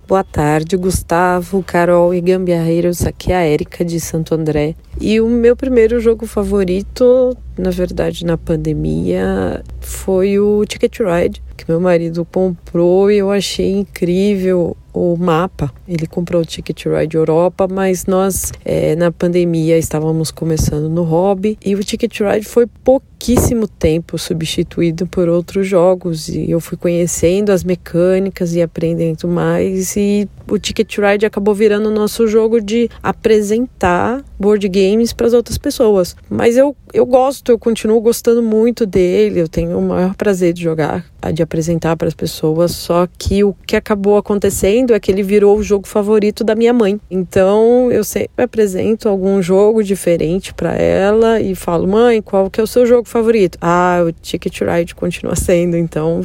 Boa 0.08 0.26
tarde, 0.26 0.76
Gustavo, 0.76 1.64
Carol 1.64 2.14
e 2.14 2.20
Gambiarreiros. 2.20 3.06
Aqui 3.06 3.32
é 3.32 3.36
a 3.38 3.46
Érica 3.46 3.86
de 3.86 3.98
Santo 3.98 4.36
André. 4.36 4.76
E 5.00 5.22
o 5.22 5.30
meu 5.30 5.56
primeiro 5.56 6.02
jogo 6.02 6.26
favorito, 6.26 7.38
na 7.58 7.70
verdade, 7.70 8.26
na 8.26 8.38
pandemia, 8.38 9.64
foi 9.80 10.38
o 10.38 10.66
Ticket 10.66 11.00
Ride, 11.00 11.42
que 11.56 11.64
meu 11.66 11.80
marido 11.80 12.26
comprou 12.26 13.10
e 13.10 13.20
eu 13.20 13.32
achei 13.32 13.72
incrível 13.72 14.76
o 14.94 15.16
mapa. 15.18 15.72
Ele 15.88 16.08
comprou 16.08 16.42
o 16.42 16.46
Ticket 16.46 16.86
Ride 16.86 17.18
Europa, 17.18 17.68
mas 17.70 18.06
nós 18.06 18.52
é, 18.66 18.96
na 18.96 19.12
pandemia 19.12 19.78
estávamos 19.78 20.32
começando 20.32 20.90
no 20.90 21.04
hobby 21.04 21.58
e 21.64 21.76
o 21.76 21.84
Ticket 21.84 22.20
Ride 22.20 22.46
foi 22.46 22.68
pouquíssimo 22.68 23.68
tempo 23.68 24.18
substituído 24.18 25.06
por 25.08 25.30
outros 25.30 25.68
jogos 25.68 26.28
e 26.28 26.50
eu 26.50 26.60
fui 26.60 26.78
conhecendo 26.78 27.52
as 27.52 27.64
mecânicas 27.64 28.54
e 28.56 28.62
aprendendo 28.62 29.28
mais 29.28 29.96
e 29.96 30.28
o 30.48 30.58
Ticket 30.58 30.98
Ride 30.98 31.26
acabou 31.26 31.54
virando 31.54 31.90
o 31.90 31.94
nosso 31.94 32.28
jogo 32.28 32.60
de 32.60 32.90
apresentar 33.02 34.24
board 34.40 34.68
games 34.68 35.14
para 35.14 35.28
as 35.28 35.34
outras 35.34 35.58
pessoas. 35.58 36.16
Mas 36.30 36.58
eu 36.58 36.76
eu 36.94 37.06
gosto, 37.06 37.52
eu 37.52 37.60
continuo 37.60 38.00
gostando 38.02 38.42
muito 38.42 38.86
dele, 38.86 39.40
eu 39.40 39.48
tenho 39.48 39.78
o 39.78 39.82
maior 39.82 40.16
prazer 40.16 40.54
de 40.54 40.62
jogar, 40.64 41.06
de 41.34 41.42
apresentar 41.42 41.96
para 41.96 42.08
as 42.08 42.14
pessoas, 42.14 42.72
só 42.72 43.08
que 43.18 43.44
o 43.44 43.54
que 43.66 43.76
acabou 43.76 44.18
acontecendo 44.18 44.94
é 44.94 45.00
que 45.00 45.12
ele 45.12 45.24
virou 45.24 45.58
o 45.58 45.64
jogo 45.64 45.88
favorito 45.88 46.44
da 46.44 46.56
minha 46.56 46.74
mãe. 46.74 47.00
Então, 47.10 47.92
eu 47.92 48.04
sempre 48.04 48.44
apresento 48.44 49.08
algum 49.08 49.42
jogo 49.42 49.84
diferente 49.84 50.54
para 50.54 50.74
ela 50.76 51.40
e 51.40 51.56
falo: 51.56 51.88
"Mãe, 51.88 52.22
qual 52.22 52.50
que 52.50 52.60
é 52.60 52.64
o 52.64 52.68
seu 52.68 52.86
jogo 52.86 53.08
favorito?" 53.08 53.58
Ah, 53.62 54.04
o 54.06 54.12
Ticket 54.12 54.62
Ride 54.62 54.96
continua 54.96 55.36
sendo, 55.36 55.78
então 55.78 56.22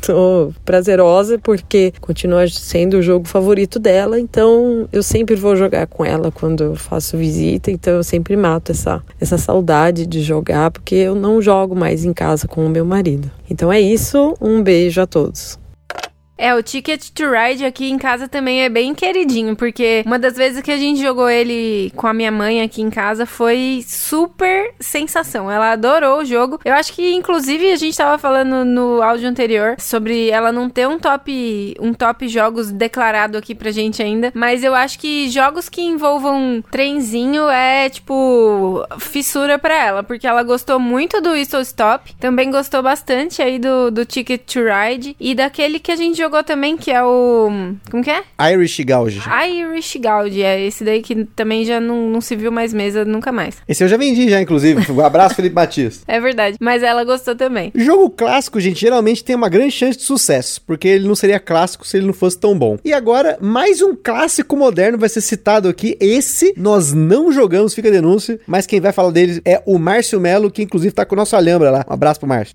tô 0.00 0.52
prazerosa 0.64 1.38
porque 1.38 1.92
continua 2.00 2.48
sendo 2.48 2.98
o 2.98 3.02
jogo 3.02 3.28
favorito 3.28 3.78
dela, 3.78 4.18
então 4.18 4.88
eu 4.92 5.02
sempre 5.02 5.34
vou 5.34 5.56
jogar 5.56 5.86
com 5.86 6.04
ela 6.04 6.30
quando 6.32 6.64
eu 6.64 6.76
faço 6.76 7.16
visita, 7.16 7.70
então 7.70 7.94
eu 7.94 8.04
sempre 8.04 8.36
mato 8.36 8.72
essa 8.72 9.02
essa 9.20 9.36
saudade 9.36 9.99
de 10.06 10.22
jogar 10.22 10.70
porque 10.70 10.94
eu 10.94 11.14
não 11.14 11.40
jogo 11.40 11.74
mais 11.74 12.04
em 12.04 12.12
casa 12.12 12.46
com 12.46 12.64
o 12.64 12.70
meu 12.70 12.84
marido. 12.84 13.30
Então 13.48 13.72
é 13.72 13.80
isso, 13.80 14.34
um 14.40 14.62
beijo 14.62 15.00
a 15.00 15.06
todos. 15.06 15.58
É, 16.40 16.54
o 16.54 16.62
Ticket 16.62 17.10
to 17.10 17.24
Ride 17.30 17.66
aqui 17.66 17.90
em 17.90 17.98
casa 17.98 18.26
também 18.26 18.62
é 18.62 18.70
bem 18.70 18.94
queridinho, 18.94 19.54
porque 19.54 20.02
uma 20.06 20.18
das 20.18 20.38
vezes 20.38 20.62
que 20.62 20.72
a 20.72 20.76
gente 20.78 20.98
jogou 20.98 21.28
ele 21.28 21.92
com 21.94 22.06
a 22.06 22.14
minha 22.14 22.32
mãe 22.32 22.62
aqui 22.62 22.80
em 22.80 22.88
casa 22.88 23.26
foi 23.26 23.84
super 23.86 24.72
sensação. 24.80 25.50
Ela 25.50 25.72
adorou 25.72 26.20
o 26.20 26.24
jogo. 26.24 26.58
Eu 26.64 26.72
acho 26.72 26.94
que, 26.94 27.12
inclusive, 27.12 27.70
a 27.70 27.76
gente 27.76 27.94
tava 27.94 28.16
falando 28.16 28.64
no 28.64 29.02
áudio 29.02 29.28
anterior 29.28 29.76
sobre 29.78 30.30
ela 30.30 30.50
não 30.50 30.70
ter 30.70 30.88
um 30.88 30.98
top, 30.98 31.76
um 31.78 31.92
top 31.92 32.26
jogos 32.26 32.70
declarado 32.72 33.36
aqui 33.36 33.54
pra 33.54 33.70
gente 33.70 34.02
ainda, 34.02 34.32
mas 34.34 34.64
eu 34.64 34.74
acho 34.74 34.98
que 34.98 35.28
jogos 35.28 35.68
que 35.68 35.82
envolvam 35.82 36.64
trenzinho 36.70 37.50
é, 37.50 37.90
tipo, 37.90 38.82
fissura 38.98 39.58
pra 39.58 39.74
ela, 39.74 40.02
porque 40.02 40.26
ela 40.26 40.42
gostou 40.42 40.80
muito 40.80 41.20
do 41.20 41.32
Whistle 41.32 41.60
Stop, 41.60 42.14
também 42.14 42.50
gostou 42.50 42.82
bastante 42.82 43.42
aí 43.42 43.58
do, 43.58 43.90
do 43.90 44.06
Ticket 44.06 44.40
to 44.50 44.60
Ride 44.60 45.14
e 45.20 45.34
daquele 45.34 45.78
que 45.78 45.92
a 45.92 45.96
gente 45.96 46.16
jogou 46.16 46.29
jogou 46.30 46.44
também, 46.44 46.76
que 46.76 46.92
é 46.92 47.02
o. 47.02 47.48
Como 47.90 48.04
que 48.04 48.10
é? 48.10 48.22
Irish 48.52 48.80
Gouge. 48.80 49.20
Irish 49.48 49.96
Gouge, 49.96 50.42
é 50.42 50.64
esse 50.64 50.84
daí 50.84 51.02
que 51.02 51.24
também 51.24 51.64
já 51.64 51.80
não, 51.80 52.08
não 52.08 52.20
se 52.20 52.36
viu 52.36 52.52
mais 52.52 52.72
mesa 52.72 53.04
nunca 53.04 53.32
mais. 53.32 53.56
Esse 53.68 53.82
eu 53.82 53.88
já 53.88 53.96
vendi, 53.96 54.30
já, 54.30 54.40
inclusive. 54.40 54.90
Um 54.92 55.04
abraço, 55.04 55.34
Felipe 55.34 55.54
Matias. 55.54 56.02
É 56.06 56.20
verdade. 56.20 56.56
Mas 56.60 56.82
ela 56.82 57.02
gostou 57.04 57.34
também. 57.34 57.72
Jogo 57.74 58.10
clássico, 58.10 58.60
gente, 58.60 58.80
geralmente 58.80 59.24
tem 59.24 59.34
uma 59.34 59.48
grande 59.48 59.72
chance 59.72 59.98
de 59.98 60.04
sucesso, 60.04 60.62
porque 60.62 60.86
ele 60.86 61.08
não 61.08 61.14
seria 61.16 61.40
clássico 61.40 61.86
se 61.86 61.96
ele 61.96 62.06
não 62.06 62.12
fosse 62.12 62.38
tão 62.38 62.56
bom. 62.56 62.78
E 62.84 62.92
agora, 62.92 63.36
mais 63.40 63.82
um 63.82 63.96
clássico 63.96 64.56
moderno 64.56 64.98
vai 64.98 65.08
ser 65.08 65.20
citado 65.20 65.68
aqui. 65.68 65.96
Esse 66.00 66.54
nós 66.56 66.92
não 66.92 67.32
jogamos, 67.32 67.74
fica 67.74 67.88
a 67.88 67.92
denúncia, 67.92 68.38
mas 68.46 68.66
quem 68.66 68.80
vai 68.80 68.92
falar 68.92 69.10
dele 69.10 69.40
é 69.44 69.60
o 69.66 69.78
Márcio 69.78 70.20
Melo, 70.20 70.50
que 70.50 70.62
inclusive 70.62 70.94
tá 70.94 71.04
com 71.04 71.14
o 71.14 71.18
nosso 71.18 71.34
Alhambra 71.34 71.70
lá. 71.70 71.84
Um 71.88 71.94
abraço 71.94 72.20
pro 72.20 72.28
Márcio. 72.28 72.54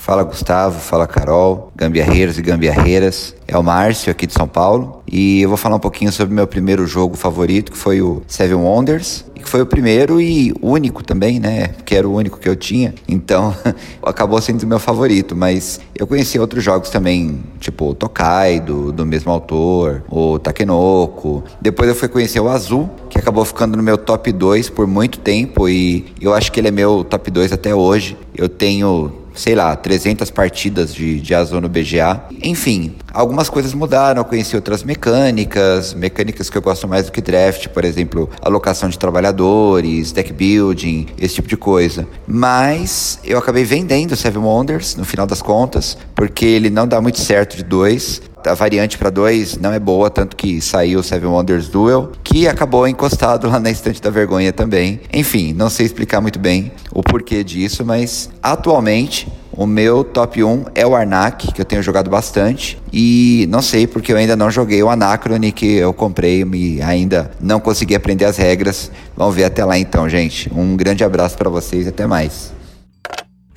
Fala 0.00 0.22
Gustavo, 0.22 0.80
fala 0.80 1.06
Carol, 1.06 1.70
gambiarreiros 1.76 2.38
e 2.38 2.42
gambiarreiras. 2.42 3.34
É 3.46 3.56
o 3.58 3.62
Márcio 3.62 4.10
aqui 4.10 4.26
de 4.26 4.32
São 4.32 4.48
Paulo 4.48 5.02
e 5.06 5.42
eu 5.42 5.48
vou 5.50 5.58
falar 5.58 5.76
um 5.76 5.80
pouquinho 5.80 6.10
sobre 6.10 6.34
meu 6.34 6.46
primeiro 6.46 6.86
jogo 6.86 7.18
favorito, 7.18 7.70
que 7.70 7.76
foi 7.76 8.00
o 8.00 8.22
Seven 8.26 8.56
Wonders, 8.56 9.26
que 9.34 9.46
foi 9.46 9.60
o 9.60 9.66
primeiro 9.66 10.18
e 10.18 10.54
único 10.62 11.04
também, 11.04 11.38
né? 11.38 11.74
Que 11.84 11.94
era 11.94 12.08
o 12.08 12.14
único 12.14 12.38
que 12.38 12.48
eu 12.48 12.56
tinha, 12.56 12.94
então 13.06 13.54
acabou 14.02 14.40
sendo 14.40 14.62
o 14.62 14.66
meu 14.66 14.78
favorito. 14.78 15.36
Mas 15.36 15.78
eu 15.94 16.06
conheci 16.06 16.38
outros 16.38 16.64
jogos 16.64 16.88
também, 16.88 17.38
tipo 17.58 17.90
o 17.90 17.94
Tokai, 17.94 18.58
do, 18.58 18.90
do 18.90 19.04
mesmo 19.04 19.30
autor, 19.30 20.02
o 20.08 20.38
Takenoko. 20.38 21.44
Depois 21.60 21.90
eu 21.90 21.94
fui 21.94 22.08
conhecer 22.08 22.40
o 22.40 22.48
Azul, 22.48 22.88
que 23.10 23.18
acabou 23.18 23.44
ficando 23.44 23.76
no 23.76 23.82
meu 23.82 23.98
top 23.98 24.32
2 24.32 24.70
por 24.70 24.86
muito 24.86 25.18
tempo 25.18 25.68
e 25.68 26.06
eu 26.18 26.32
acho 26.32 26.50
que 26.50 26.58
ele 26.58 26.68
é 26.68 26.72
meu 26.72 27.04
top 27.04 27.30
2 27.30 27.52
até 27.52 27.74
hoje. 27.74 28.16
Eu 28.34 28.48
tenho 28.48 29.19
sei 29.34 29.54
lá, 29.54 29.74
300 29.76 30.30
partidas 30.30 30.94
de, 30.94 31.20
de 31.20 31.34
Azul 31.34 31.60
no 31.60 31.68
BGA. 31.68 32.24
Enfim, 32.42 32.96
algumas 33.12 33.48
coisas 33.48 33.72
mudaram, 33.74 34.20
eu 34.20 34.24
conheci 34.24 34.56
outras 34.56 34.82
mecânicas, 34.82 35.94
mecânicas 35.94 36.50
que 36.50 36.56
eu 36.56 36.62
gosto 36.62 36.86
mais 36.88 37.06
do 37.06 37.12
que 37.12 37.20
draft, 37.20 37.68
por 37.68 37.84
exemplo, 37.84 38.28
alocação 38.42 38.88
de 38.88 38.98
trabalhadores, 38.98 40.12
deck 40.12 40.32
building, 40.32 41.06
esse 41.18 41.34
tipo 41.34 41.48
de 41.48 41.56
coisa. 41.56 42.06
Mas 42.26 43.18
eu 43.24 43.38
acabei 43.38 43.64
vendendo 43.64 44.16
Seven 44.16 44.42
Wonders 44.42 44.96
no 44.96 45.04
final 45.04 45.26
das 45.26 45.42
contas, 45.42 45.96
porque 46.14 46.44
ele 46.44 46.70
não 46.70 46.86
dá 46.86 47.00
muito 47.00 47.20
certo 47.20 47.56
de 47.56 47.64
dois 47.64 48.22
a 48.46 48.54
variante 48.54 48.98
para 48.98 49.10
dois 49.10 49.56
não 49.56 49.72
é 49.72 49.78
boa, 49.78 50.10
tanto 50.10 50.36
que 50.36 50.60
saiu 50.60 51.00
o 51.00 51.02
Seven 51.02 51.30
Wonders 51.30 51.68
Duel, 51.68 52.12
que 52.22 52.46
acabou 52.48 52.86
encostado 52.86 53.48
lá 53.48 53.58
na 53.58 53.70
estante 53.70 54.00
da 54.00 54.10
vergonha 54.10 54.52
também. 54.52 55.00
Enfim, 55.12 55.52
não 55.52 55.68
sei 55.68 55.86
explicar 55.86 56.20
muito 56.20 56.38
bem 56.38 56.72
o 56.92 57.02
porquê 57.02 57.42
disso, 57.44 57.84
mas 57.84 58.30
atualmente 58.42 59.28
o 59.52 59.66
meu 59.66 60.04
top 60.04 60.42
1 60.42 60.66
é 60.74 60.86
o 60.86 60.94
Arnak, 60.94 61.52
que 61.52 61.60
eu 61.60 61.64
tenho 61.64 61.82
jogado 61.82 62.08
bastante. 62.08 62.80
E 62.92 63.46
não 63.50 63.60
sei 63.60 63.86
porque 63.86 64.12
eu 64.12 64.16
ainda 64.16 64.36
não 64.36 64.50
joguei 64.50 64.82
o 64.82 64.88
Anacrone 64.88 65.52
que 65.52 65.74
eu 65.74 65.92
comprei 65.92 66.42
e 66.54 66.80
ainda 66.80 67.30
não 67.40 67.60
consegui 67.60 67.94
aprender 67.94 68.24
as 68.24 68.36
regras. 68.36 68.90
Vamos 69.16 69.34
ver 69.34 69.44
até 69.44 69.64
lá 69.64 69.78
então, 69.78 70.08
gente. 70.08 70.50
Um 70.54 70.76
grande 70.76 71.04
abraço 71.04 71.36
para 71.36 71.50
vocês 71.50 71.86
até 71.86 72.06
mais. 72.06 72.52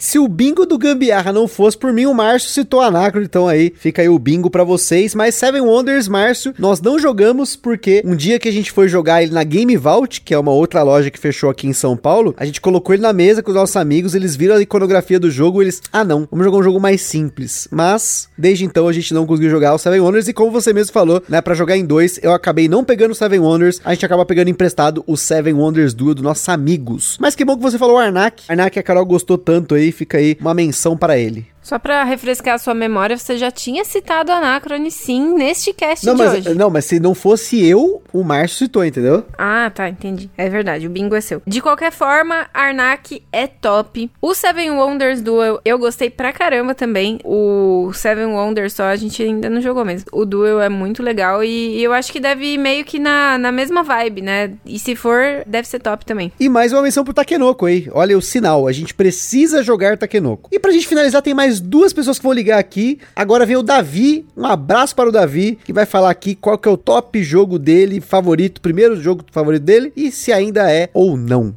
Se 0.03 0.19
o 0.19 0.27
bingo 0.27 0.65
do 0.65 0.77
Gambiarra 0.77 1.31
não 1.31 1.47
fosse 1.47 1.77
por 1.77 1.93
mim, 1.93 2.05
o 2.05 2.13
Márcio 2.13 2.49
citou 2.49 2.81
Anacro, 2.81 3.23
então 3.23 3.47
aí 3.47 3.71
fica 3.73 4.01
aí 4.01 4.09
o 4.09 4.19
bingo 4.19 4.49
para 4.49 4.65
vocês. 4.65 5.15
Mas 5.15 5.33
Seven 5.33 5.61
Wonders, 5.61 6.09
Márcio, 6.09 6.53
nós 6.59 6.81
não 6.81 6.99
jogamos 6.99 7.55
porque 7.55 8.03
um 8.05 8.13
dia 8.13 8.37
que 8.37 8.49
a 8.49 8.51
gente 8.51 8.69
foi 8.69 8.89
jogar 8.89 9.23
ele 9.23 9.31
na 9.31 9.45
Game 9.45 9.77
Vault, 9.77 10.19
que 10.19 10.33
é 10.33 10.37
uma 10.37 10.51
outra 10.51 10.83
loja 10.83 11.09
que 11.09 11.17
fechou 11.17 11.49
aqui 11.49 11.67
em 11.67 11.73
São 11.73 11.95
Paulo, 11.95 12.35
a 12.37 12.43
gente 12.43 12.59
colocou 12.59 12.93
ele 12.93 13.01
na 13.01 13.13
mesa 13.13 13.41
com 13.41 13.51
os 13.51 13.55
nossos 13.55 13.77
amigos, 13.77 14.13
eles 14.13 14.35
viram 14.35 14.55
a 14.55 14.61
iconografia 14.61 15.17
do 15.17 15.31
jogo, 15.31 15.61
eles, 15.61 15.81
ah 15.89 16.03
não, 16.03 16.27
vamos 16.29 16.45
jogar 16.45 16.57
um 16.57 16.63
jogo 16.63 16.81
mais 16.81 16.99
simples. 17.01 17.69
Mas 17.71 18.27
desde 18.37 18.65
então 18.65 18.89
a 18.89 18.93
gente 18.93 19.13
não 19.13 19.25
conseguiu 19.25 19.51
jogar 19.51 19.73
o 19.73 19.77
Seven 19.77 20.01
Wonders 20.01 20.27
e 20.27 20.33
como 20.33 20.51
você 20.51 20.73
mesmo 20.73 20.91
falou, 20.91 21.23
né, 21.29 21.39
para 21.39 21.55
jogar 21.55 21.77
em 21.77 21.85
dois, 21.85 22.19
eu 22.21 22.33
acabei 22.33 22.67
não 22.67 22.83
pegando 22.83 23.11
o 23.11 23.15
Seven 23.15 23.39
Wonders, 23.39 23.79
a 23.85 23.93
gente 23.93 24.05
acaba 24.05 24.25
pegando 24.25 24.49
emprestado 24.49 25.01
o 25.07 25.15
Seven 25.15 25.53
Wonders 25.53 25.93
Duel 25.93 26.13
dos 26.13 26.23
nossos 26.23 26.49
amigos. 26.49 27.17
Mas 27.21 27.35
que 27.35 27.45
bom 27.45 27.55
que 27.55 27.63
você 27.63 27.77
falou 27.77 27.97
Arnak. 27.97 28.43
Arnak 28.49 28.77
a 28.77 28.83
Carol 28.83 29.05
gostou 29.05 29.37
tanto 29.37 29.75
aí, 29.75 29.92
fica 29.93 30.17
aí 30.17 30.35
uma 30.41 30.53
menção 30.53 30.97
para 30.97 31.17
ele. 31.17 31.52
Só 31.63 31.79
pra 31.79 32.03
refrescar 32.03 32.55
a 32.55 32.57
sua 32.57 32.73
memória, 32.73 33.17
você 33.17 33.37
já 33.37 33.49
tinha 33.49 33.85
citado 33.85 34.31
Anacrone 34.31 34.91
sim 34.91 35.33
neste 35.33 35.73
cast 35.73 36.05
não, 36.05 36.15
mas, 36.15 36.33
hoje. 36.33 36.53
Não, 36.53 36.69
mas 36.69 36.85
se 36.85 36.99
não 36.99 37.15
fosse 37.15 37.65
eu, 37.65 38.01
o 38.11 38.23
Márcio 38.23 38.57
citou, 38.57 38.85
entendeu? 38.85 39.25
Ah, 39.37 39.71
tá, 39.73 39.87
entendi. 39.87 40.29
É 40.37 40.49
verdade, 40.49 40.85
o 40.85 40.89
bingo 40.89 41.15
é 41.15 41.21
seu. 41.21 41.41
De 41.47 41.61
qualquer 41.61 41.91
forma, 41.91 42.47
Arnak 42.53 43.23
é 43.31 43.47
top. 43.47 44.11
O 44.21 44.35
Seven 44.35 44.71
Wonders 44.71 45.21
Duel 45.21 45.61
eu 45.63 45.79
gostei 45.79 46.09
pra 46.09 46.33
caramba 46.33 46.75
também. 46.75 47.19
O 47.23 47.91
Seven 47.93 48.25
Wonders 48.25 48.73
só 48.73 48.83
a 48.83 48.95
gente 48.95 49.23
ainda 49.23 49.49
não 49.49 49.61
jogou 49.61 49.85
mesmo. 49.85 50.05
O 50.11 50.25
Duel 50.25 50.59
é 50.61 50.69
muito 50.69 51.01
legal 51.01 51.43
e 51.43 51.81
eu 51.81 51.93
acho 51.93 52.11
que 52.11 52.19
deve 52.19 52.53
ir 52.53 52.57
meio 52.57 52.83
que 52.83 52.99
na, 52.99 53.37
na 53.37 53.51
mesma 53.51 53.83
vibe, 53.83 54.21
né? 54.21 54.51
E 54.65 54.77
se 54.77 54.95
for, 54.95 55.43
deve 55.47 55.67
ser 55.67 55.79
top 55.79 56.05
também. 56.05 56.31
E 56.39 56.49
mais 56.49 56.73
uma 56.73 56.81
menção 56.81 57.05
pro 57.05 57.13
Takenoko 57.13 57.65
aí. 57.65 57.87
Olha 57.93 58.17
o 58.17 58.21
sinal, 58.21 58.67
a 58.67 58.71
gente 58.71 58.93
precisa 58.93 59.63
jogar 59.63 59.97
Takenoko. 59.97 60.49
E 60.51 60.59
pra 60.59 60.71
gente 60.71 60.87
finalizar, 60.87 61.21
tem 61.21 61.33
mais 61.33 61.52
duas 61.59 61.93
pessoas 61.93 62.17
que 62.17 62.23
vão 62.23 62.33
ligar 62.33 62.59
aqui. 62.59 62.99
Agora 63.15 63.45
vem 63.45 63.55
o 63.55 63.63
Davi. 63.63 64.25
Um 64.35 64.45
abraço 64.45 64.95
para 64.95 65.09
o 65.09 65.11
Davi, 65.11 65.57
que 65.63 65.73
vai 65.73 65.85
falar 65.85 66.09
aqui 66.09 66.35
qual 66.35 66.57
que 66.57 66.67
é 66.67 66.71
o 66.71 66.77
top 66.77 67.23
jogo 67.23 67.57
dele, 67.59 68.01
favorito, 68.01 68.61
primeiro 68.61 68.95
jogo 68.95 69.23
favorito 69.31 69.63
dele, 69.63 69.91
e 69.95 70.11
se 70.11 70.31
ainda 70.31 70.71
é 70.71 70.89
ou 70.93 71.17
não. 71.17 71.55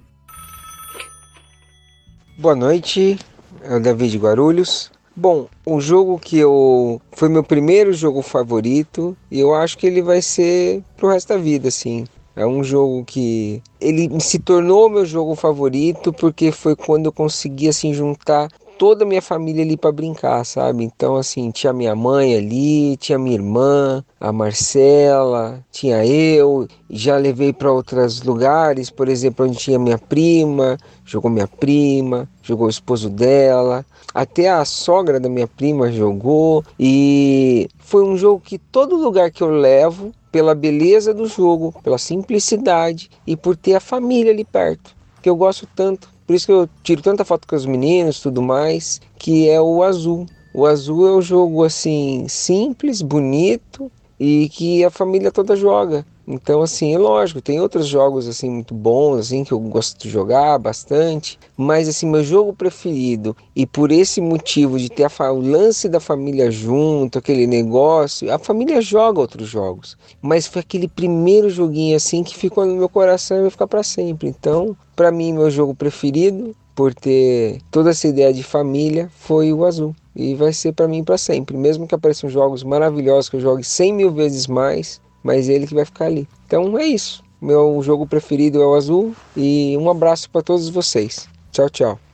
Boa 2.38 2.54
noite, 2.54 3.18
é 3.62 3.74
o 3.74 3.80
Davi 3.80 4.08
de 4.08 4.18
Guarulhos. 4.18 4.90
Bom, 5.18 5.48
um 5.66 5.80
jogo 5.80 6.18
que 6.18 6.36
eu 6.36 7.00
foi 7.12 7.30
meu 7.30 7.42
primeiro 7.42 7.90
jogo 7.94 8.20
favorito 8.20 9.16
e 9.30 9.40
eu 9.40 9.54
acho 9.54 9.78
que 9.78 9.86
ele 9.86 10.02
vai 10.02 10.20
ser 10.20 10.82
pro 10.98 11.08
resto 11.08 11.28
da 11.28 11.38
vida, 11.38 11.68
assim. 11.68 12.04
É 12.36 12.46
um 12.46 12.62
jogo 12.62 13.02
que 13.02 13.62
ele 13.80 14.20
se 14.20 14.38
tornou 14.38 14.90
meu 14.90 15.06
jogo 15.06 15.34
favorito 15.34 16.12
porque 16.12 16.52
foi 16.52 16.76
quando 16.76 17.06
eu 17.06 17.12
consegui 17.12 17.66
assim 17.66 17.94
juntar 17.94 18.48
toda 18.78 19.04
a 19.04 19.06
minha 19.06 19.22
família 19.22 19.64
ali 19.64 19.76
para 19.76 19.92
brincar, 19.92 20.44
sabe? 20.44 20.84
Então, 20.84 21.16
assim, 21.16 21.50
tinha 21.50 21.72
minha 21.72 21.94
mãe 21.94 22.34
ali, 22.34 22.96
tinha 22.96 23.18
minha 23.18 23.34
irmã, 23.34 24.04
a 24.20 24.32
Marcela, 24.32 25.64
tinha 25.70 26.04
eu, 26.04 26.66
já 26.88 27.16
levei 27.16 27.52
para 27.52 27.72
outros 27.72 28.22
lugares, 28.22 28.90
por 28.90 29.08
exemplo, 29.08 29.46
onde 29.46 29.58
tinha 29.58 29.78
minha 29.78 29.98
prima, 29.98 30.76
jogou 31.04 31.30
minha 31.30 31.48
prima, 31.48 32.28
jogou 32.42 32.66
o 32.66 32.70
esposo 32.70 33.08
dela, 33.08 33.84
até 34.14 34.48
a 34.48 34.64
sogra 34.64 35.20
da 35.20 35.28
minha 35.28 35.46
prima 35.46 35.92
jogou 35.92 36.64
e 36.78 37.68
foi 37.78 38.02
um 38.02 38.16
jogo 38.16 38.40
que 38.40 38.58
todo 38.58 38.96
lugar 38.96 39.30
que 39.30 39.42
eu 39.42 39.50
levo, 39.50 40.12
pela 40.32 40.54
beleza 40.54 41.14
do 41.14 41.26
jogo, 41.26 41.74
pela 41.82 41.98
simplicidade 41.98 43.10
e 43.26 43.36
por 43.36 43.56
ter 43.56 43.74
a 43.74 43.80
família 43.80 44.32
ali 44.32 44.44
perto, 44.44 44.94
que 45.22 45.28
eu 45.28 45.36
gosto 45.36 45.66
tanto. 45.74 46.15
Por 46.26 46.34
isso 46.34 46.46
que 46.46 46.52
eu 46.52 46.68
tiro 46.82 47.00
tanta 47.02 47.24
foto 47.24 47.46
com 47.46 47.54
os 47.54 47.64
meninos, 47.64 48.20
tudo 48.20 48.42
mais, 48.42 49.00
que 49.18 49.48
é 49.48 49.60
o 49.60 49.82
azul. 49.82 50.26
O 50.52 50.66
azul 50.66 51.06
é 51.06 51.12
um 51.12 51.22
jogo 51.22 51.62
assim 51.62 52.26
simples, 52.28 53.00
bonito 53.00 53.90
e 54.18 54.48
que 54.48 54.84
a 54.84 54.90
família 54.90 55.30
toda 55.30 55.54
joga. 55.54 56.04
Então, 56.28 56.60
assim, 56.60 56.92
é 56.92 56.98
lógico, 56.98 57.40
tem 57.40 57.60
outros 57.60 57.86
jogos 57.86 58.26
assim 58.26 58.50
muito 58.50 58.74
bons, 58.74 59.18
assim 59.18 59.44
que 59.44 59.52
eu 59.52 59.60
gosto 59.60 59.96
de 59.96 60.10
jogar 60.10 60.58
bastante, 60.58 61.38
mas 61.56 61.88
assim, 61.88 62.04
meu 62.04 62.24
jogo 62.24 62.52
preferido 62.52 63.36
e 63.54 63.64
por 63.64 63.92
esse 63.92 64.20
motivo 64.20 64.76
de 64.76 64.88
ter 64.88 65.04
a, 65.04 65.32
o 65.32 65.40
lance 65.40 65.88
da 65.88 66.00
família 66.00 66.50
junto, 66.50 67.18
aquele 67.18 67.46
negócio, 67.46 68.32
a 68.32 68.40
família 68.40 68.80
joga 68.80 69.20
outros 69.20 69.48
jogos, 69.48 69.96
mas 70.20 70.48
foi 70.48 70.60
aquele 70.62 70.88
primeiro 70.88 71.48
joguinho 71.48 71.96
assim 71.96 72.24
que 72.24 72.36
ficou 72.36 72.66
no 72.66 72.74
meu 72.74 72.88
coração 72.88 73.38
e 73.38 73.42
vai 73.42 73.50
ficar 73.50 73.68
para 73.68 73.84
sempre. 73.84 74.28
Então, 74.28 74.76
para 74.96 75.12
mim, 75.12 75.32
meu 75.32 75.48
jogo 75.48 75.76
preferido 75.76 76.56
por 76.74 76.92
ter 76.92 77.60
toda 77.70 77.90
essa 77.90 78.08
ideia 78.08 78.32
de 78.32 78.42
família 78.42 79.08
foi 79.16 79.52
o 79.52 79.64
Azul 79.64 79.94
e 80.14 80.34
vai 80.34 80.52
ser 80.52 80.72
para 80.72 80.88
mim 80.88 81.04
para 81.04 81.16
sempre, 81.16 81.56
mesmo 81.56 81.86
que 81.86 81.94
apareçam 81.94 82.28
jogos 82.28 82.64
maravilhosos 82.64 83.30
que 83.30 83.36
eu 83.36 83.40
jogue 83.40 83.62
100 83.62 83.92
mil 83.92 84.10
vezes 84.10 84.46
mais 84.46 85.00
mas 85.26 85.48
ele 85.48 85.66
que 85.66 85.74
vai 85.74 85.84
ficar 85.84 86.06
ali. 86.06 86.28
Então 86.46 86.78
é 86.78 86.86
isso. 86.86 87.22
Meu 87.42 87.82
jogo 87.82 88.06
preferido 88.06 88.62
é 88.62 88.66
o 88.66 88.74
azul 88.74 89.14
e 89.36 89.76
um 89.76 89.90
abraço 89.90 90.30
para 90.30 90.40
todos 90.40 90.68
vocês. 90.70 91.28
Tchau, 91.50 91.68
tchau. 91.68 92.05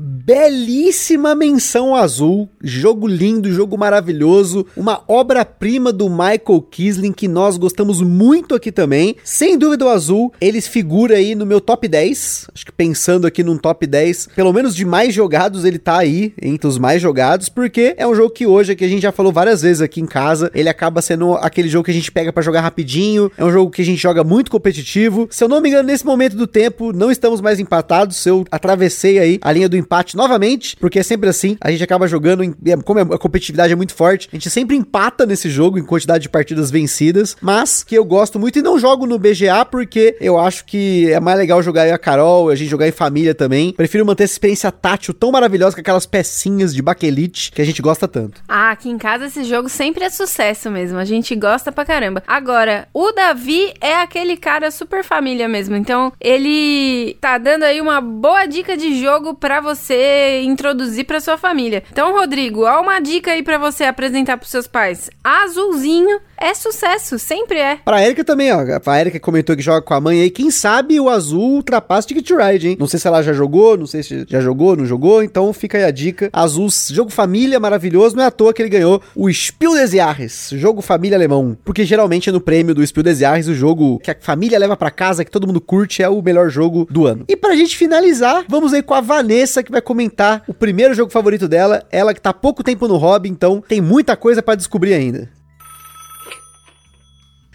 Belíssima 0.00 1.34
menção 1.34 1.92
azul, 1.92 2.48
jogo 2.62 3.08
lindo, 3.08 3.50
jogo 3.50 3.76
maravilhoso, 3.76 4.64
uma 4.76 5.02
obra-prima 5.08 5.92
do 5.92 6.08
Michael 6.08 6.64
Kisling 6.70 7.10
que 7.10 7.26
nós 7.26 7.56
gostamos 7.56 8.00
muito 8.00 8.54
aqui 8.54 8.70
também. 8.70 9.16
Sem 9.24 9.58
dúvida 9.58 9.86
o 9.86 9.88
azul, 9.88 10.32
ele 10.40 10.60
figura 10.60 11.16
aí 11.16 11.34
no 11.34 11.44
meu 11.44 11.60
top 11.60 11.88
10. 11.88 12.46
Acho 12.54 12.64
que 12.64 12.70
pensando 12.70 13.26
aqui 13.26 13.42
num 13.42 13.58
top 13.58 13.88
10, 13.88 14.28
pelo 14.36 14.52
menos 14.52 14.72
de 14.72 14.84
mais 14.84 15.12
jogados, 15.12 15.64
ele 15.64 15.80
tá 15.80 15.98
aí 15.98 16.32
entre 16.40 16.68
os 16.68 16.78
mais 16.78 17.02
jogados, 17.02 17.48
porque 17.48 17.96
é 17.98 18.06
um 18.06 18.14
jogo 18.14 18.30
que 18.30 18.46
hoje 18.46 18.76
que 18.76 18.84
a 18.84 18.88
gente 18.88 19.02
já 19.02 19.10
falou 19.10 19.32
várias 19.32 19.62
vezes 19.62 19.82
aqui 19.82 20.00
em 20.00 20.06
casa, 20.06 20.48
ele 20.54 20.68
acaba 20.68 21.02
sendo 21.02 21.34
aquele 21.34 21.68
jogo 21.68 21.86
que 21.86 21.90
a 21.90 21.94
gente 21.94 22.12
pega 22.12 22.32
para 22.32 22.44
jogar 22.44 22.60
rapidinho, 22.60 23.32
é 23.36 23.44
um 23.44 23.50
jogo 23.50 23.72
que 23.72 23.82
a 23.82 23.84
gente 23.84 24.00
joga 24.00 24.22
muito 24.22 24.48
competitivo. 24.48 25.26
Se 25.28 25.42
eu 25.42 25.48
não 25.48 25.60
me 25.60 25.70
engano, 25.70 25.88
nesse 25.88 26.06
momento 26.06 26.36
do 26.36 26.46
tempo, 26.46 26.92
não 26.92 27.10
estamos 27.10 27.40
mais 27.40 27.58
empatados, 27.58 28.24
eu 28.24 28.44
atravessei 28.48 29.18
aí 29.18 29.40
a 29.42 29.50
linha 29.50 29.68
do 29.68 29.76
empate 29.76 29.87
novamente, 30.14 30.76
porque 30.76 30.98
é 30.98 31.02
sempre 31.02 31.28
assim, 31.28 31.56
a 31.60 31.70
gente 31.70 31.82
acaba 31.82 32.06
jogando, 32.06 32.44
em, 32.44 32.54
é, 32.66 32.76
como 32.76 33.00
a 33.00 33.18
competitividade 33.18 33.72
é 33.72 33.76
muito 33.76 33.94
forte, 33.94 34.28
a 34.32 34.36
gente 34.36 34.50
sempre 34.50 34.76
empata 34.76 35.26
nesse 35.26 35.50
jogo 35.50 35.78
em 35.78 35.84
quantidade 35.84 36.22
de 36.22 36.28
partidas 36.28 36.70
vencidas, 36.70 37.36
mas 37.40 37.82
que 37.82 37.94
eu 37.94 38.04
gosto 38.04 38.38
muito 38.38 38.58
e 38.58 38.62
não 38.62 38.78
jogo 38.78 39.06
no 39.06 39.18
BGA 39.18 39.64
porque 39.64 40.16
eu 40.20 40.38
acho 40.38 40.64
que 40.64 41.10
é 41.10 41.20
mais 41.20 41.38
legal 41.38 41.62
jogar 41.62 41.82
aí 41.82 41.92
a 41.92 41.98
Carol, 41.98 42.50
a 42.50 42.54
gente 42.54 42.68
jogar 42.68 42.86
em 42.86 42.92
família 42.92 43.34
também. 43.34 43.72
Prefiro 43.72 44.04
manter 44.04 44.24
essa 44.24 44.34
experiência 44.34 44.70
tátil 44.70 45.14
tão 45.14 45.30
maravilhosa 45.32 45.74
com 45.74 45.80
aquelas 45.80 46.06
pecinhas 46.06 46.74
de 46.74 46.82
baquelite 46.82 47.52
que 47.52 47.62
a 47.62 47.64
gente 47.64 47.82
gosta 47.82 48.06
tanto. 48.06 48.42
Ah, 48.48 48.70
aqui 48.70 48.88
em 48.88 48.98
casa 48.98 49.26
esse 49.26 49.44
jogo 49.44 49.68
sempre 49.68 50.04
é 50.04 50.10
sucesso 50.10 50.70
mesmo, 50.70 50.98
a 50.98 51.04
gente 51.04 51.34
gosta 51.34 51.72
pra 51.72 51.84
caramba. 51.84 52.22
Agora, 52.26 52.88
o 52.92 53.12
Davi 53.12 53.72
é 53.80 53.96
aquele 53.96 54.36
cara 54.36 54.70
super 54.70 55.02
família 55.02 55.48
mesmo, 55.48 55.76
então 55.76 56.12
ele 56.20 57.16
tá 57.20 57.38
dando 57.38 57.64
aí 57.64 57.80
uma 57.80 58.00
boa 58.00 58.46
dica 58.46 58.76
de 58.76 59.00
jogo 59.00 59.34
para 59.34 59.60
você 59.60 59.77
você 59.78 60.42
introduzir 60.42 61.04
para 61.04 61.20
sua 61.20 61.38
família. 61.38 61.82
Então, 61.90 62.12
Rodrigo, 62.12 62.66
há 62.66 62.80
uma 62.80 63.00
dica 63.00 63.32
aí 63.32 63.42
para 63.42 63.58
você 63.58 63.84
apresentar 63.84 64.36
para 64.36 64.46
seus 64.46 64.66
pais. 64.66 65.08
Azulzinho 65.22 66.20
é 66.40 66.54
sucesso, 66.54 67.18
sempre 67.18 67.58
é. 67.58 67.76
Pra 67.84 68.04
Erika 68.04 68.24
também, 68.24 68.52
ó. 68.52 68.60
A 68.86 69.00
Erika 69.00 69.20
comentou 69.20 69.56
que 69.56 69.62
joga 69.62 69.82
com 69.82 69.94
a 69.94 70.00
mãe 70.00 70.22
aí. 70.22 70.30
Quem 70.30 70.50
sabe 70.50 70.98
o 71.00 71.08
azul 71.08 71.56
ultrapassa 71.56 72.08
Ticket 72.08 72.26
to 72.26 72.36
Ride, 72.36 72.68
hein? 72.68 72.76
Não 72.78 72.86
sei 72.86 72.98
se 72.98 73.06
ela 73.06 73.22
já 73.22 73.32
jogou, 73.32 73.76
não 73.76 73.86
sei 73.86 74.02
se 74.02 74.24
já 74.28 74.40
jogou, 74.40 74.76
não 74.76 74.86
jogou. 74.86 75.22
Então 75.22 75.52
fica 75.52 75.78
aí 75.78 75.84
a 75.84 75.90
dica. 75.90 76.30
Azul, 76.32 76.68
jogo 76.90 77.10
família 77.10 77.58
maravilhoso. 77.58 78.16
Não 78.16 78.22
é 78.22 78.26
à 78.26 78.30
toa 78.30 78.52
que 78.52 78.62
ele 78.62 78.68
ganhou 78.68 79.02
o 79.14 79.32
Spiel 79.32 79.74
des 79.74 79.90
Jahres, 79.90 80.50
jogo 80.54 80.80
família 80.80 81.16
alemão. 81.16 81.56
Porque 81.64 81.84
geralmente 81.84 82.28
é 82.28 82.32
no 82.32 82.40
prêmio 82.40 82.74
do 82.74 82.86
Spiel 82.86 83.04
des 83.04 83.18
Jahres 83.18 83.48
o 83.48 83.54
jogo 83.54 83.98
que 83.98 84.10
a 84.10 84.16
família 84.18 84.58
leva 84.58 84.76
para 84.76 84.90
casa, 84.90 85.24
que 85.24 85.30
todo 85.30 85.46
mundo 85.46 85.60
curte, 85.60 86.02
é 86.02 86.08
o 86.08 86.22
melhor 86.22 86.50
jogo 86.50 86.86
do 86.90 87.06
ano. 87.06 87.24
E 87.28 87.36
pra 87.36 87.56
gente 87.56 87.76
finalizar, 87.76 88.44
vamos 88.48 88.72
aí 88.72 88.82
com 88.82 88.94
a 88.94 89.00
Vanessa, 89.00 89.62
que 89.62 89.72
vai 89.72 89.80
comentar 89.80 90.42
o 90.46 90.54
primeiro 90.54 90.94
jogo 90.94 91.10
favorito 91.10 91.48
dela. 91.48 91.84
Ela 91.90 92.14
que 92.14 92.20
tá 92.20 92.32
pouco 92.32 92.62
tempo 92.62 92.86
no 92.86 92.96
hobby, 92.96 93.28
então 93.28 93.62
tem 93.66 93.80
muita 93.80 94.16
coisa 94.16 94.42
para 94.42 94.54
descobrir 94.54 94.94
ainda. 94.94 95.37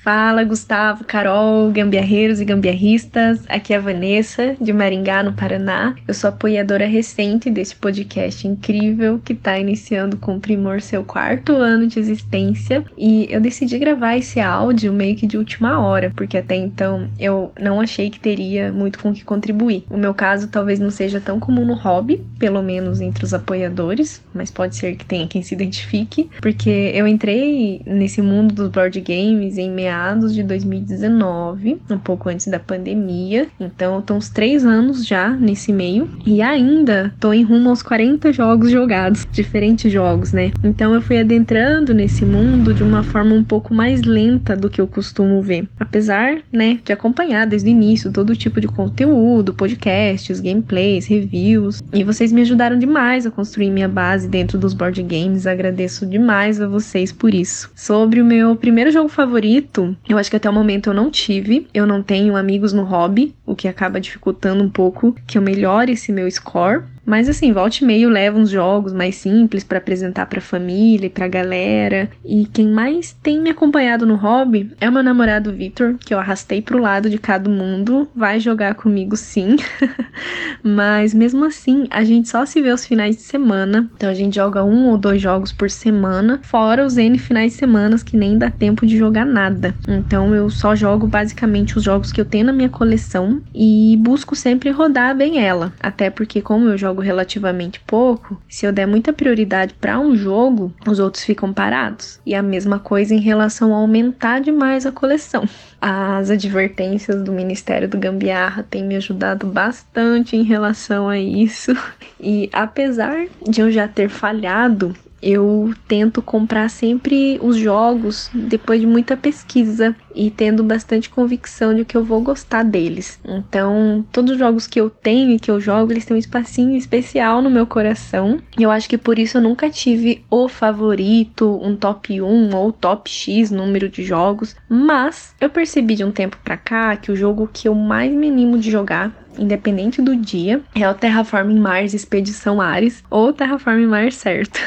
Fala, 0.04 0.44
Gustavo, 0.44 1.06
Carol, 1.06 1.72
gambiarreiros 1.72 2.42
e 2.42 2.46
gambiarristas. 2.46 3.40
Aqui 3.48 3.74
é 3.74 3.78
a 3.78 3.80
Vanessa, 3.80 4.54
de 4.60 4.74
Maringá, 4.74 5.24
no 5.24 5.32
Paraná. 5.32 5.96
Eu 6.06 6.14
sou 6.14 6.30
apoiadora 6.30 6.86
recente 6.86 7.50
desse 7.50 7.74
podcast 7.74 8.46
incrível 8.46 9.22
que 9.24 9.32
está 9.32 9.58
iniciando 9.58 10.18
com 10.18 10.42
primor 10.42 10.82
seu 10.82 11.06
quarto 11.06 11.54
ano 11.54 11.88
de 11.88 12.00
existência. 12.00 12.84
E 12.98 13.28
eu 13.30 13.40
decidi 13.40 13.80
gravar 13.80 14.18
esse 14.18 14.42
áudio 14.42 14.92
meio 14.92 15.16
que 15.16 15.26
de 15.26 15.38
última 15.38 15.80
hora, 15.80 16.12
porque 16.14 16.38
até 16.38 16.58
então 16.58 17.08
eu 17.18 17.54
não 17.58 17.80
achei 17.80 18.10
que 18.10 18.20
teria 18.20 18.74
muito 18.74 19.00
com 19.00 19.14
que 19.14 19.24
contribuir. 19.24 19.86
O 19.90 19.96
meu 19.96 20.14
caso 20.14 20.50
talvez 20.50 20.82
não 20.82 20.92
seja 20.92 21.22
tão 21.22 21.40
comum 21.40 21.64
no 21.64 21.76
hobby, 21.76 22.22
pelo 22.38 22.62
menos 22.62 23.00
entre 23.00 23.24
os 23.24 23.34
apoiadores, 23.34 24.22
mas 24.34 24.52
pode 24.52 24.76
ser 24.76 24.98
que 24.98 25.06
tenha 25.06 25.30
quem 25.30 25.42
se 25.42 25.56
identifique, 25.56 26.30
porque 26.42 26.92
eu 26.94 27.08
entrei 27.08 27.82
nesse 27.86 28.22
mundo 28.22 28.54
dos 28.54 28.68
board 28.68 29.00
games 29.00 29.58
em 29.58 29.72
meia 29.72 29.93
meados 29.94 30.34
de 30.34 30.42
2019, 30.42 31.80
um 31.90 31.98
pouco 32.00 32.28
antes 32.28 32.48
da 32.48 32.60
pandemia. 32.60 33.48
Então, 33.60 34.00
estão 34.00 34.18
uns 34.18 34.30
três 34.30 34.66
anos 34.66 35.06
já 35.06 35.30
nesse 35.30 35.72
meio. 35.72 36.10
E 36.26 36.42
ainda 36.42 37.14
tô 37.20 37.32
em 37.32 37.44
rumo 37.44 37.70
aos 37.70 37.84
40 37.84 38.34
jogos 38.34 38.72
jogados, 38.72 39.28
diferentes 39.32 39.92
jogos, 39.92 40.32
né? 40.32 40.52
Então, 40.64 40.96
eu 40.96 41.02
fui 41.02 41.20
adentrando 41.20 41.94
nesse 41.94 42.26
mundo 42.26 42.74
de 42.74 42.82
uma 42.82 43.04
forma 43.04 43.36
um 43.36 43.44
pouco 43.44 43.74
mais 43.74 44.02
lenta 44.02 44.56
do 44.56 44.70
que 44.70 44.82
eu 44.82 44.88
costumo 44.88 45.42
ver. 45.42 45.68
Apesar, 45.80 46.38
né, 46.52 46.80
de 46.84 46.92
acompanhar 46.92 47.46
desde 47.46 47.70
o 47.70 47.72
início 47.72 48.12
todo 48.12 48.36
tipo 48.36 48.60
de 48.60 48.68
conteúdo, 48.68 49.54
podcasts, 49.54 50.40
gameplays, 50.40 51.06
reviews. 51.06 51.84
E 51.94 52.04
vocês 52.04 52.32
me 52.32 52.42
ajudaram 52.42 52.80
demais 52.80 53.28
a 53.28 53.32
construir 53.32 53.70
minha 53.70 53.88
base 53.88 54.28
dentro 54.28 54.58
dos 54.58 54.74
board 54.74 55.02
games. 55.04 55.46
Agradeço 55.46 56.06
demais 56.06 56.60
a 56.60 56.68
vocês 56.68 57.12
por 57.12 57.34
isso. 57.34 57.72
Sobre 57.76 58.22
o 58.22 58.26
meu 58.26 58.56
primeiro 58.56 58.92
jogo 58.92 59.10
favorito, 59.10 59.83
eu 60.08 60.18
acho 60.18 60.30
que 60.30 60.36
até 60.36 60.50
o 60.50 60.54
momento 60.54 60.90
eu 60.90 60.94
não 60.94 61.10
tive. 61.10 61.68
Eu 61.74 61.86
não 61.86 62.02
tenho 62.02 62.36
amigos 62.36 62.74
no 62.74 62.84
hobby, 62.84 63.36
o 63.46 63.56
que 63.56 63.68
acaba 63.68 64.00
dificultando 64.00 64.64
um 64.64 64.70
pouco 64.70 65.16
que 65.28 65.38
eu 65.38 65.42
melhore 65.42 65.92
esse 65.92 66.12
meu 66.12 66.30
score. 66.30 66.84
Mas 67.06 67.28
assim, 67.28 67.52
volta 67.52 67.78
e 67.82 67.86
meio 67.86 68.10
leva 68.10 68.38
uns 68.38 68.50
jogos 68.50 68.94
mais 68.94 69.16
simples 69.16 69.64
para 69.64 69.78
apresentar 69.78 70.26
para 70.26 70.42
família 70.42 71.08
e 71.08 71.10
pra 71.10 71.28
galera. 71.28 72.10
E 72.26 72.46
quem 72.46 72.68
mais 72.68 73.14
tem 73.22 73.42
me 73.42 73.50
acompanhado 73.50 74.06
no 74.06 74.16
hobby 74.16 74.72
é 74.80 74.90
o 74.90 74.92
meu 74.92 75.04
namorado 75.04 75.52
Victor, 75.52 75.96
que 76.00 76.14
eu 76.14 76.20
arrastei 76.20 76.62
pro 76.62 76.80
lado 76.82 77.10
de 77.10 77.18
cada 77.18 77.50
mundo. 77.50 78.08
Vai 78.16 78.40
jogar 78.40 78.76
comigo 78.76 79.16
sim. 79.16 79.58
Mas 80.64 81.14
mesmo 81.14 81.46
assim, 81.46 81.88
a 81.90 82.04
gente 82.04 82.30
só 82.30 82.46
se 82.46 82.62
vê 82.62 82.72
os 82.72 82.86
finais 82.86 83.16
de 83.18 83.22
semana. 83.24 83.90
Então 83.96 84.10
a 84.10 84.14
gente 84.14 84.36
joga 84.36 84.64
um 84.64 84.90
ou 84.90 84.98
dois 84.98 85.22
jogos 85.22 85.52
por 85.52 85.70
semana, 85.70 86.40
fora 86.44 86.86
os 86.86 86.98
N 86.98 87.18
finais 87.18 87.54
de 87.54 87.58
semana 87.58 87.94
que 88.04 88.18
nem 88.18 88.38
dá 88.38 88.50
tempo 88.50 88.86
de 88.86 88.98
jogar 88.98 89.26
nada. 89.26 89.76
Então 89.88 90.34
eu 90.34 90.50
só 90.50 90.76
jogo 90.76 91.08
basicamente 91.08 91.78
os 91.78 91.84
jogos 91.84 92.12
que 92.12 92.20
eu 92.20 92.26
tenho 92.26 92.46
na 92.46 92.54
minha 92.54 92.70
coleção 92.70 93.42
e 93.54 93.98
busco 94.02 94.36
sempre 94.36 94.70
rodar 94.70 95.16
bem 95.16 95.40
ela. 95.40 95.74
Até 95.80 96.10
porque 96.10 96.42
como 96.42 96.70
eu 96.70 96.78
jogo 96.78 96.93
jogo 96.94 97.02
relativamente 97.02 97.80
pouco, 97.80 98.40
se 98.48 98.66
eu 98.66 98.72
der 98.72 98.86
muita 98.86 99.12
prioridade 99.12 99.74
para 99.74 100.00
um 100.00 100.16
jogo, 100.16 100.72
os 100.88 101.00
outros 101.00 101.24
ficam 101.24 101.52
parados. 101.52 102.20
E 102.24 102.36
a 102.36 102.44
mesma 102.44 102.78
coisa 102.78 103.16
em 103.16 103.20
relação 103.20 103.74
a 103.74 103.78
aumentar 103.78 104.40
demais 104.40 104.86
a 104.86 104.92
coleção. 104.92 105.48
As 105.82 106.30
advertências 106.30 107.24
do 107.24 107.32
Ministério 107.32 107.90
do 107.90 107.98
Gambiarra 107.98 108.64
têm 108.64 108.84
me 108.84 108.96
ajudado 108.96 109.48
bastante 109.48 110.38
em 110.38 110.44
relação 110.44 111.10
a 111.10 111.20
isso. 111.20 111.76
E 112.26 112.50
apesar 112.54 113.26
de 113.50 113.60
eu 113.60 113.70
já 113.70 113.86
ter 113.86 114.08
falhado 114.08 114.96
eu 115.24 115.74
tento 115.88 116.22
comprar 116.22 116.70
sempre 116.70 117.40
os 117.42 117.56
jogos 117.56 118.30
depois 118.34 118.82
de 118.82 118.86
muita 118.86 119.16
pesquisa 119.16 119.96
e 120.16 120.30
tendo 120.30 120.64
bastante 120.64 121.10
convicção 121.10 121.74
de 121.74 121.86
que 121.86 121.96
eu 121.96 122.04
vou 122.04 122.22
gostar 122.22 122.64
deles. 122.64 123.20
Então, 123.26 124.06
todos 124.12 124.32
os 124.32 124.38
jogos 124.38 124.68
que 124.68 124.80
eu 124.80 124.90
tenho 124.90 125.32
e 125.32 125.40
que 125.40 125.50
eu 125.50 125.60
jogo, 125.60 125.92
eles 125.92 126.06
têm 126.06 126.16
um 126.16 126.20
espacinho 126.20 126.76
especial 126.76 127.42
no 127.42 127.50
meu 127.50 127.66
coração. 127.66 128.40
E 128.58 128.64
eu 128.64 128.72
acho 128.72 128.90
que 128.90 128.98
por 128.98 129.18
isso 129.20 129.38
eu 129.38 129.42
nunca 129.42 129.70
tive 129.70 130.24
o 130.30 130.48
favorito, 130.48 131.60
um 131.62 131.76
top 131.76 132.22
1 132.22 132.56
ou 132.56 132.72
top 132.72 133.10
X 133.10 133.52
número 133.52 133.90
de 133.90 134.04
jogos, 134.04 134.56
mas 134.70 135.36
eu 135.40 135.50
percebi 135.50 135.96
de 135.96 136.04
um 136.04 136.12
tempo 136.12 136.38
pra 136.44 136.58
cá 136.58 136.96
que 136.96 137.12
o 137.12 137.16
jogo 137.16 137.50
que 137.52 137.68
eu 137.68 137.76
mais 137.76 138.12
me 138.12 138.30
animo 138.30 138.58
de 138.58 138.70
jogar 138.70 139.24
independente 139.38 140.02
do 140.02 140.16
dia, 140.16 140.62
é 140.76 140.88
o 140.90 140.94
Terraforming 140.94 141.60
Mars 141.60 141.94
Expedição 141.94 142.62
Ares 142.62 143.04
ou 143.10 143.34
Terraforming 143.34 143.88
Mars 143.88 144.16
certo. 144.16 144.60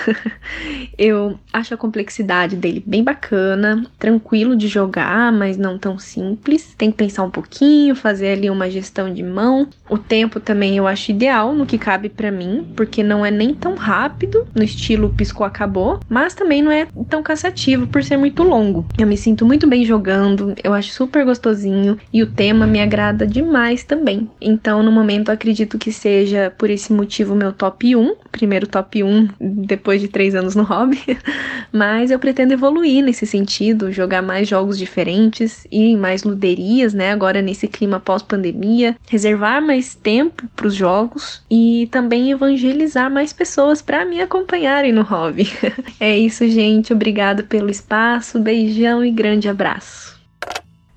eu 0.99 1.39
acho 1.53 1.75
a 1.75 1.77
complexidade 1.77 2.57
dele 2.57 2.83
bem 2.85 3.03
bacana, 3.03 3.85
tranquilo 3.99 4.57
de 4.57 4.69
jogar, 4.69 5.33
mas 5.37 5.57
não 5.57 5.79
tão 5.79 5.99
simples. 5.99 6.75
Tem 6.77 6.91
que 6.91 6.97
pensar 6.97 7.23
um 7.23 7.31
pouquinho, 7.31 7.95
fazer 7.95 8.29
ali 8.29 8.51
uma 8.51 8.71
gestão 8.71 9.13
de 9.13 9.23
mão. 9.23 9.69
O 9.89 9.99
tempo 9.99 10.41
também 10.41 10.77
eu 10.77 10.87
acho 10.87 11.11
ideal 11.11 11.55
no 11.55 11.67
que 11.67 11.79
cabe 11.79 12.09
para 12.09 12.31
mim, 12.31 12.67
porque 12.75 13.03
não 13.03 13.25
é 13.25 13.31
nem 13.31 13.55
tão 13.55 13.75
rápido, 13.75 14.47
no 14.55 14.63
estilo 14.63 15.15
piscou 15.17 15.47
acabou, 15.47 16.01
mas 16.09 16.35
também 16.35 16.63
não 16.63 16.73
é 16.73 16.87
tão 17.09 17.23
cansativo 17.23 17.87
por 17.87 18.03
ser 18.03 18.17
muito 18.17 18.43
longo. 18.43 18.85
Eu 18.99 19.07
me 19.07 19.17
sinto 19.17 19.45
muito 19.45 19.67
bem 19.67 19.85
jogando, 19.85 20.55
eu 20.63 20.73
acho 20.73 20.91
super 20.91 21.25
gostosinho 21.25 21.99
e 22.13 22.23
o 22.23 22.27
tema 22.27 22.67
me 22.67 22.81
agrada 22.81 23.27
demais 23.27 23.85
também. 23.85 24.29
Então, 24.41 24.83
no 24.83 24.91
momento, 24.91 25.31
acredito 25.31 25.79
que 25.79 25.93
seja 25.93 26.53
por 26.57 26.71
esse 26.71 26.93
motivo 26.93 27.35
meu 27.35 27.53
top 27.53 27.95
1, 27.95 28.17
primeiro 28.33 28.67
top 28.67 29.03
1 29.03 29.29
depois 29.41 30.01
de 30.01 30.09
três 30.09 30.35
anos 30.35 30.55
no 30.55 30.63
hobby, 30.63 31.01
mas 31.73 32.11
eu 32.11 32.19
pretendo 32.19 32.53
evoluir 32.53 33.05
nesse 33.05 33.27
sentido, 33.27 33.93
jogar 33.93 34.23
mais 34.23 34.49
jogos 34.49 34.79
diferentes 34.79 35.26
e 35.71 35.97
mais 35.97 36.23
luderias, 36.23 36.95
né? 36.95 37.13
Agora 37.13 37.43
nesse 37.43 37.69
clima 37.69 38.01
pós-pandemia, 38.01 38.97
reservar 39.09 39.63
mais 39.63 39.95
tempo 39.95 40.45
para 40.55 40.67
os 40.67 40.75
jogos 40.75 41.43
e 41.51 41.89
também 41.91 42.31
evangelizar 42.31 43.11
mais 43.11 43.33
pessoas 43.33 43.83
para 43.83 44.05
me 44.05 44.21
acompanharem 44.21 44.93
no 44.93 45.03
hobby. 45.03 45.49
é 46.01 46.17
isso, 46.17 46.49
gente. 46.49 46.93
Obrigado 46.93 47.45
pelo 47.45 47.71
espaço, 47.71 48.39
beijão 48.39 49.05
e 49.05 49.11
grande 49.11 49.49
abraço. 49.49 50.16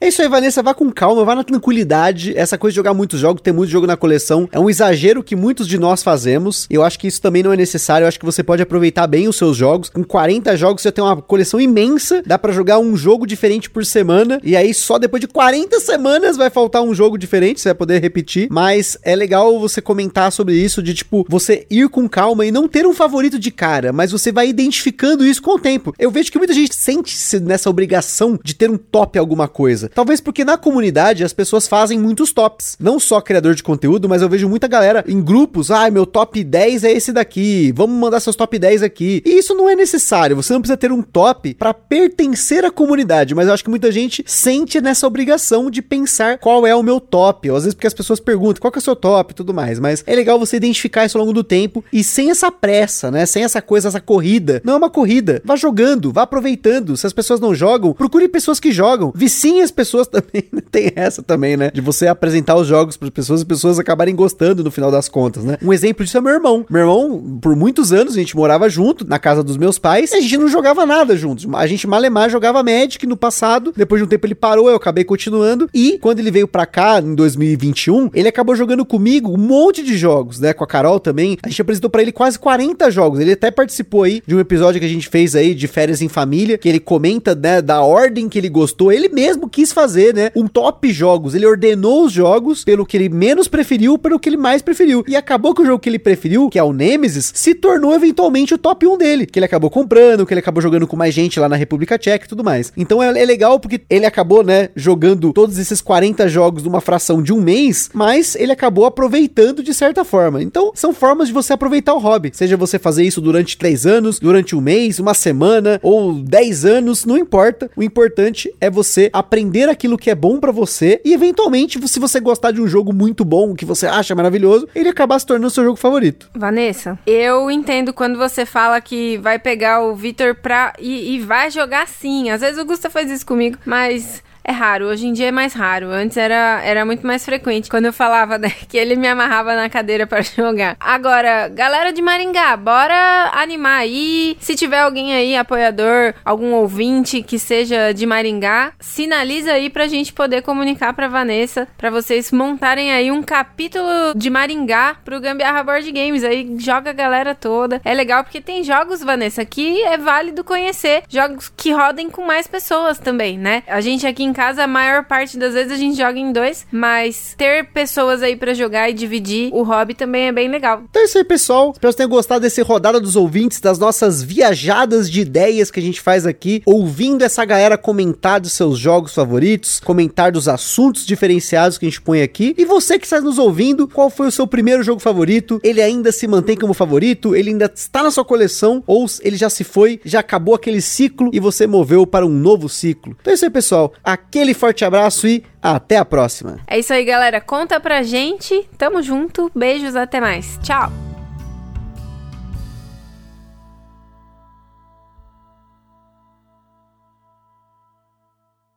É 0.02 0.08
isso 0.08 0.22
aí, 0.22 0.30
Vanessa, 0.30 0.64
vá 0.64 0.74
com 0.74 0.90
calma, 0.90 1.26
vá 1.26 1.36
na 1.36 1.44
tranquilidade. 1.44 2.34
Essa 2.38 2.58
coisa 2.58 2.72
de 2.72 2.78
jogar 2.78 2.94
muitos 2.94 3.20
jogos, 3.20 3.42
ter 3.42 3.52
muito 3.52 3.70
jogo 3.70 3.86
na 3.86 3.98
coleção, 3.98 4.48
é 4.50 4.58
um 4.58 4.70
exagero 4.70 5.22
que 5.22 5.36
muitos 5.36 5.68
de 5.68 5.78
nós 5.78 6.02
fazemos. 6.02 6.66
Eu 6.70 6.84
acho 6.86 6.98
que 6.98 7.06
isso 7.06 7.22
também 7.22 7.44
não 7.44 7.52
é 7.52 7.58
necessário. 7.58 8.06
Eu 8.06 8.08
acho 8.08 8.18
que 8.18 8.26
você 8.26 8.42
pode 8.42 8.62
aproveitar 8.62 9.08
bem 9.08 9.28
os 9.28 9.36
seus 9.36 9.58
jogos. 9.58 9.90
Com 9.90 10.02
40 10.02 10.56
jogos, 10.56 10.84
você 10.84 10.92
tem 10.92 11.04
uma 11.04 11.22
coleção 11.22 11.60
imensa, 11.60 12.24
dá 12.26 12.40
para 12.40 12.54
jogar 12.54 12.80
um 12.80 12.96
jogo 12.96 13.28
diferente 13.28 13.70
por 13.70 13.86
semana. 13.86 14.40
E 14.42 14.56
aí, 14.56 14.74
só 14.74 14.98
depois 14.98 15.20
de 15.20 15.28
40 15.28 15.78
semanas 15.82 16.38
vai 16.38 16.50
faltar 16.50 16.82
um 16.82 16.96
jogo 16.96 17.18
diferente, 17.18 17.60
você 17.60 17.68
vai 17.68 17.76
poder 17.76 18.02
repetir. 18.02 18.48
Mas 18.50 18.98
é 19.04 19.14
legal 19.14 19.60
você 19.60 19.82
comentar 19.82 20.32
sobre 20.32 20.56
isso, 20.56 20.82
de 20.82 20.94
tipo, 20.94 21.26
você 21.28 21.68
ir 21.70 21.90
com 21.90 22.08
calma 22.08 22.46
e 22.46 22.54
não 22.54 22.70
ter 22.70 22.88
um 22.88 22.94
favorito 22.94 23.38
de 23.38 23.52
cara, 23.52 23.92
mas 23.92 24.14
você 24.14 24.32
vai 24.32 24.48
identificando 24.48 25.26
isso 25.26 25.42
com 25.42 25.56
o 25.56 25.60
tempo. 25.60 25.94
Eu 26.00 26.10
vejo 26.10 26.32
que 26.32 26.38
muita 26.38 26.54
gente 26.54 26.74
sente-se 26.74 27.42
nessa 27.42 27.70
obrigação 27.70 28.40
de 28.42 28.54
ter 28.54 28.70
um 28.70 28.78
top 28.78 29.20
alguma 29.20 29.50
coisa. 29.50 29.89
Talvez 29.94 30.22
porque 30.22 30.46
na 30.46 30.58
comunidade 30.58 31.24
as 31.24 31.34
pessoas 31.34 31.68
fazem 31.68 32.00
muitos 32.00 32.32
tops. 32.32 32.76
Não 32.80 33.00
só 33.00 33.22
criador 33.22 33.56
de 33.56 33.64
conteúdo, 33.64 34.08
mas 34.08 34.22
eu 34.22 34.30
vejo 34.30 34.50
muita 34.50 34.68
galera 34.68 35.04
em 35.08 35.22
grupos. 35.22 35.72
Ah, 35.72 35.90
meu 35.90 36.06
top 36.06 36.44
10 36.44 36.84
é 36.84 36.92
esse 36.92 37.12
daqui. 37.12 37.72
Vamos 37.76 37.98
mandar 37.98 38.20
seus 38.20 38.36
top 38.36 38.58
10 38.58 38.84
aqui. 38.84 39.22
E 39.26 39.38
isso 39.38 39.54
não 39.54 39.70
é 39.70 39.76
necessário. 39.76 40.36
Você 40.36 40.54
não 40.54 40.62
precisa 40.62 40.78
ter 40.78 40.92
um 40.92 41.02
top 41.02 41.54
para 41.54 41.74
pertencer 41.74 42.66
à 42.66 42.72
comunidade. 42.72 43.36
Mas 43.36 43.48
eu 43.48 43.54
acho 43.54 43.64
que 43.64 43.70
muita 43.70 43.92
gente 43.92 44.24
sente 44.26 44.82
nessa 44.82 45.08
obrigação 45.08 45.70
de 45.70 45.82
pensar 45.82 46.38
qual 46.38 46.66
é 46.66 46.76
o 46.76 46.84
meu 46.84 47.00
top. 47.00 47.50
Ou 47.50 47.58
às 47.58 47.64
vezes 47.64 47.76
porque 47.76 47.88
as 47.88 47.94
pessoas 47.94 48.20
perguntam 48.20 48.62
qual 48.62 48.74
é 48.76 48.78
o 48.78 48.82
seu 48.82 48.96
top 48.96 49.32
e 49.32 49.36
tudo 49.36 49.54
mais. 49.54 49.80
Mas 49.80 50.04
é 50.06 50.16
legal 50.16 50.40
você 50.40 50.58
identificar 50.58 51.06
isso 51.06 51.18
ao 51.18 51.24
longo 51.24 51.34
do 51.34 51.44
tempo 51.44 51.84
e 51.92 52.04
sem 52.04 52.30
essa 52.30 52.52
pressa, 52.52 53.12
né? 53.12 53.26
Sem 53.26 53.44
essa 53.44 53.62
coisa, 53.62 53.88
essa 53.88 54.02
corrida. 54.02 54.62
Não 54.64 54.74
é 54.74 54.78
uma 54.78 54.90
corrida. 54.90 55.42
Vá 55.46 55.56
jogando, 55.56 56.12
vá 56.12 56.24
aproveitando. 56.24 56.96
Se 56.98 57.08
as 57.08 57.14
pessoas 57.14 57.40
não 57.40 57.54
jogam, 57.54 57.94
procure 57.94 58.28
pessoas 58.28 58.60
que 58.60 58.72
jogam. 58.72 59.12
Viciem 59.16 59.62
as 59.62 59.72
pessoas 59.80 60.08
também 60.12 60.44
tem 60.70 60.92
essa 60.94 61.24
também, 61.24 61.56
né? 61.56 61.72
De 61.74 61.80
você 61.80 62.08
apresentar 62.08 62.56
os 62.56 62.68
jogos 62.68 62.98
para 62.98 63.08
as 63.08 63.14
pessoas 63.14 63.40
e 63.40 63.44
as 63.44 63.48
pessoas 63.48 63.80
acabarem 63.80 64.14
gostando 64.14 64.62
no 64.62 64.70
final 64.70 64.92
das 64.92 65.08
contas, 65.08 65.46
né? 65.46 65.58
Um 65.64 65.72
exemplo 65.72 66.04
disso 66.04 66.18
é 66.18 66.22
meu 66.22 66.34
irmão. 66.34 66.66
Meu 66.70 66.82
irmão, 66.82 67.40
por 67.42 67.56
muitos 67.56 67.94
anos, 67.94 68.14
a 68.16 68.20
gente 68.20 68.36
morava 68.36 68.70
junto 68.70 69.08
na 69.08 69.18
casa 69.18 69.42
dos 69.42 69.56
meus 69.56 69.80
pais 69.80 70.12
e 70.12 70.16
a 70.18 70.22
gente 70.22 70.38
não 70.38 70.50
jogava 70.50 70.86
nada 70.86 71.16
juntos. 71.16 71.48
A 71.54 71.66
gente 71.66 71.88
malemar 71.88 72.30
jogava 72.30 72.62
Magic 72.62 73.06
no 73.08 73.16
passado. 73.16 73.74
Depois 73.76 74.02
de 74.02 74.06
um 74.06 74.08
tempo 74.08 74.28
ele 74.28 74.36
parou, 74.36 74.70
eu 74.70 74.76
acabei 74.76 75.06
continuando. 75.06 75.70
E 75.74 75.98
quando 76.00 76.20
ele 76.20 76.32
veio 76.32 76.48
pra 76.48 76.66
cá, 76.66 77.00
em 77.00 77.16
2021, 77.16 78.10
ele 78.14 78.28
acabou 78.28 78.56
jogando 78.56 78.86
comigo 78.86 79.32
um 79.32 79.38
monte 79.38 79.82
de 79.82 79.98
jogos, 79.98 80.40
né? 80.40 80.52
Com 80.52 80.64
a 80.64 80.68
Carol 80.68 81.00
também. 81.00 81.38
A 81.42 81.50
gente 81.50 81.62
apresentou 81.62 81.90
para 81.90 82.02
ele 82.02 82.12
quase 82.12 82.38
40 82.38 82.92
jogos. 82.92 83.20
Ele 83.20 83.32
até 83.32 83.50
participou 83.50 84.04
aí 84.04 84.22
de 84.28 84.36
um 84.36 84.40
episódio 84.40 84.80
que 84.80 84.86
a 84.86 84.90
gente 84.90 85.08
fez 85.08 85.36
aí 85.36 85.56
de 85.56 85.68
férias 85.68 86.02
em 86.02 86.10
família, 86.10 86.58
que 86.58 86.68
ele 86.68 86.80
comenta, 86.80 87.34
né, 87.34 87.62
da 87.62 87.82
ordem 87.82 88.28
que 88.28 88.38
ele 88.38 88.50
gostou. 88.50 88.92
Ele 88.92 89.08
mesmo 89.08 89.48
quis 89.50 89.69
fazer 89.72 90.14
né, 90.14 90.32
um 90.36 90.48
top 90.48 90.92
jogos. 90.92 91.36
Ele 91.36 91.46
ordenou 91.46 92.06
os 92.06 92.12
jogos 92.12 92.64
pelo 92.64 92.86
que 92.86 92.98
ele 92.98 93.10
menos 93.10 93.48
preferiu, 93.48 93.98
pelo 93.98 94.20
que 94.20 94.30
ele 94.30 94.38
mais 94.38 94.62
preferiu. 94.62 95.04
E 95.08 95.16
acabou 95.16 95.54
que 95.54 95.62
o 95.62 95.66
jogo 95.66 95.80
que 95.80 95.90
ele 95.90 96.00
preferiu, 96.00 96.50
que 96.50 96.60
é 96.60 96.64
o 96.64 96.74
Nemesis, 96.74 97.32
se 97.34 97.54
tornou 97.54 97.94
eventualmente 97.94 98.54
o 98.54 98.58
top 98.58 98.86
1 98.86 98.98
dele. 98.98 99.26
Que 99.26 99.40
ele 99.40 99.46
acabou 99.46 99.70
comprando, 99.70 100.26
que 100.26 100.34
ele 100.34 100.40
acabou 100.40 100.62
jogando 100.62 100.88
com 100.88 100.96
mais 100.96 101.14
gente 101.14 101.40
lá 101.40 101.50
na 101.50 101.56
República 101.56 101.98
Tcheca 101.98 102.26
e 102.26 102.30
tudo 102.30 102.44
mais. 102.44 102.72
Então 102.78 103.02
é, 103.02 103.08
é 103.08 103.26
legal 103.26 103.60
porque 103.60 103.82
ele 103.90 104.06
acabou, 104.06 104.44
né, 104.44 104.70
jogando 104.76 105.34
todos 105.34 105.58
esses 105.58 105.82
40 105.82 106.28
jogos 106.30 106.64
numa 106.64 106.82
fração 106.82 107.22
de 107.22 107.34
um 107.34 107.42
mês, 107.42 107.90
mas 107.94 108.36
ele 108.36 108.52
acabou 108.52 108.86
aproveitando 108.86 109.64
de 109.64 109.74
certa 109.74 110.04
forma. 110.04 110.42
Então 110.42 110.72
são 110.76 110.94
formas 110.94 111.28
de 111.28 111.34
você 111.34 111.54
aproveitar 111.54 111.94
o 111.94 112.00
hobby. 112.00 112.32
Seja 112.34 112.56
você 112.56 112.80
fazer 112.80 113.04
isso 113.04 113.22
durante 113.22 113.58
3 113.58 113.86
anos, 113.86 114.20
durante 114.20 114.56
um 114.56 114.62
mês, 114.62 115.00
uma 115.00 115.14
semana 115.14 115.80
ou 115.84 116.14
10 116.14 116.66
anos, 116.66 117.06
não 117.06 117.18
importa. 117.18 117.70
O 117.76 117.84
importante 117.84 118.54
é 118.62 118.70
você 118.70 119.10
aprender 119.12 119.59
aquilo 119.68 119.98
que 119.98 120.10
é 120.10 120.16
bom 120.16 120.40
para 120.40 120.52
você 120.52 121.02
e 121.04 121.14
eventualmente, 121.14 121.86
se 121.88 122.00
você 122.00 122.20
gostar 122.20 122.52
de 122.52 122.62
um 122.62 122.68
jogo 122.68 122.94
muito 122.94 123.26
bom, 123.26 123.56
que 123.56 123.66
você 123.66 123.88
acha 123.88 124.16
maravilhoso, 124.16 124.70
ele 124.74 124.90
acabar 124.90 125.20
se 125.20 125.26
tornando 125.26 125.50
seu 125.50 125.64
jogo 125.64 125.76
favorito. 125.76 126.30
Vanessa, 126.34 126.98
eu 127.06 127.50
entendo 127.50 127.92
quando 127.92 128.18
você 128.18 128.46
fala 128.46 128.80
que 128.80 129.18
vai 129.18 129.40
pegar 129.40 129.82
o 129.82 129.96
Victor 129.96 130.36
pra 130.36 130.74
e, 130.80 131.16
e 131.16 131.20
vai 131.20 131.50
jogar 131.50 131.88
sim. 131.88 132.30
Às 132.30 132.42
vezes 132.42 132.62
o 132.62 132.66
Gusta 132.66 132.90
faz 132.90 133.10
isso 133.10 133.26
comigo, 133.26 133.58
mas 133.66 134.24
é 134.50 134.52
raro, 134.52 134.86
hoje 134.86 135.06
em 135.06 135.14
dia 135.14 135.28
é 135.28 135.32
mais 135.32 135.54
raro. 135.54 135.92
Antes 135.92 136.18
era, 136.18 136.60
era 136.64 136.84
muito 136.84 137.06
mais 137.06 137.24
frequente 137.24 137.70
quando 137.70 137.86
eu 137.86 137.94
falava 137.94 138.40
né, 138.40 138.50
que 138.68 138.78
ele 138.78 138.96
me 138.96 139.08
amarrava 139.08 139.56
na 139.56 139.70
cadeira 139.70 140.08
para 140.08 140.24
jogar. 140.26 140.76
Agora, 140.80 141.48
galera 141.50 141.94
de 141.94 142.02
Maringá, 142.02 142.58
bora 142.58 143.30
animar 143.36 143.82
aí. 143.82 144.36
Se 144.40 144.56
tiver 144.56 144.80
alguém 144.80 145.14
aí, 145.14 145.36
apoiador, 145.36 146.16
algum 146.26 146.54
ouvinte 146.54 147.22
que 147.22 147.38
seja 147.38 147.94
de 147.94 148.08
Maringá, 148.08 148.74
sinaliza 148.80 149.52
aí 149.52 149.70
pra 149.70 149.88
gente 149.88 150.12
poder 150.12 150.42
comunicar 150.42 150.94
pra 150.94 151.08
Vanessa, 151.08 151.68
pra 151.78 151.92
vocês 151.92 152.32
montarem 152.32 152.92
aí 152.92 153.12
um 153.12 153.22
capítulo 153.22 154.16
de 154.16 154.32
Maringá 154.32 154.96
pro 155.06 155.22
Gambiarra 155.22 155.62
Board 155.62 155.92
Games. 155.92 156.24
Aí 156.24 156.56
joga 156.58 156.90
a 156.90 156.94
galera 156.94 157.36
toda. 157.36 157.80
É 157.86 157.94
legal 157.94 158.24
porque 158.24 158.42
tem 158.42 158.64
jogos, 158.64 159.04
Vanessa, 159.04 159.46
que 159.46 159.84
é 159.84 159.96
válido 159.96 160.44
conhecer. 160.44 161.04
Jogos 161.08 161.54
que 161.56 161.72
rodem 161.72 162.10
com 162.10 162.26
mais 162.26 162.48
pessoas 162.48 162.98
também, 162.98 163.38
né? 163.38 163.62
A 163.68 163.80
gente 163.80 164.08
aqui 164.08 164.24
em 164.24 164.34
casa, 164.40 164.64
a 164.64 164.68
maior 164.68 165.04
parte 165.04 165.38
das 165.38 165.54
vezes 165.54 165.70
a 165.70 165.76
gente 165.76 165.98
joga 165.98 166.18
em 166.18 166.32
dois, 166.32 166.66
mas 166.72 167.36
ter 167.38 167.74
pessoas 167.74 168.24
aí 168.24 168.38
para 168.38 168.54
jogar 168.54 168.90
e 168.90 168.94
dividir 168.94 169.54
o 169.54 169.64
hobby 169.64 169.94
também 169.94 170.28
é 170.28 170.32
bem 170.32 170.48
legal. 170.48 170.84
Então 170.90 171.02
é 171.02 171.06
isso 171.06 171.18
aí, 171.18 171.26
pessoal. 171.26 171.72
Espero 171.72 171.92
que 171.92 171.98
tenham 171.98 172.10
gostado 172.10 172.40
desse 172.40 172.62
rodada 172.62 173.02
dos 173.02 173.18
ouvintes, 173.18 173.60
das 173.60 173.78
nossas 173.78 174.24
viajadas 174.24 175.12
de 175.12 175.20
ideias 175.20 175.70
que 175.70 175.82
a 175.82 175.84
gente 175.84 176.00
faz 176.00 176.26
aqui, 176.26 176.64
ouvindo 176.66 177.26
essa 177.26 177.44
galera 177.44 177.78
comentar 177.78 178.40
dos 178.40 178.54
seus 178.54 178.80
jogos 178.80 179.14
favoritos, 179.14 179.82
comentar 179.82 180.32
dos 180.32 180.48
assuntos 180.48 181.06
diferenciados 181.06 181.78
que 181.78 181.86
a 181.86 181.90
gente 181.90 182.02
põe 182.02 182.22
aqui. 182.22 182.56
E 182.58 182.64
você 182.64 182.98
que 182.98 183.06
está 183.06 183.20
nos 183.20 183.38
ouvindo, 183.38 183.90
qual 183.90 184.10
foi 184.10 184.28
o 184.28 184.32
seu 184.32 184.48
primeiro 184.48 184.84
jogo 184.84 185.02
favorito? 185.02 185.60
Ele 185.62 185.82
ainda 185.82 186.14
se 186.14 186.26
mantém 186.30 186.56
como 186.56 186.74
favorito? 186.74 187.36
Ele 187.36 187.50
ainda 187.50 187.70
está 187.76 188.04
na 188.04 188.10
sua 188.10 188.24
coleção? 188.24 188.82
Ou 188.88 189.06
ele 189.22 189.36
já 189.36 189.50
se 189.50 189.66
foi, 189.66 190.00
já 190.06 190.22
acabou 190.22 190.56
aquele 190.56 190.80
ciclo 190.80 191.30
e 191.34 191.42
você 191.42 191.68
moveu 191.68 192.08
para 192.08 192.26
um 192.26 192.30
novo 192.30 192.70
ciclo? 192.70 193.18
Então 193.20 193.32
é 193.32 193.36
isso 193.36 193.44
aí, 193.44 193.52
pessoal. 193.52 193.92
Aquele 194.28 194.54
forte 194.54 194.86
abraço 194.86 195.28
e 195.28 195.44
até 195.62 195.98
a 195.98 196.06
próxima. 196.06 196.60
É 196.68 196.78
isso 196.78 196.94
aí, 196.94 197.04
galera. 197.04 197.42
Conta 197.42 197.80
pra 197.80 198.04
gente. 198.04 198.68
Tamo 198.78 199.02
junto. 199.02 199.52
Beijos, 199.56 199.96
até 199.96 200.20
mais. 200.20 200.60
Tchau. 200.64 201.09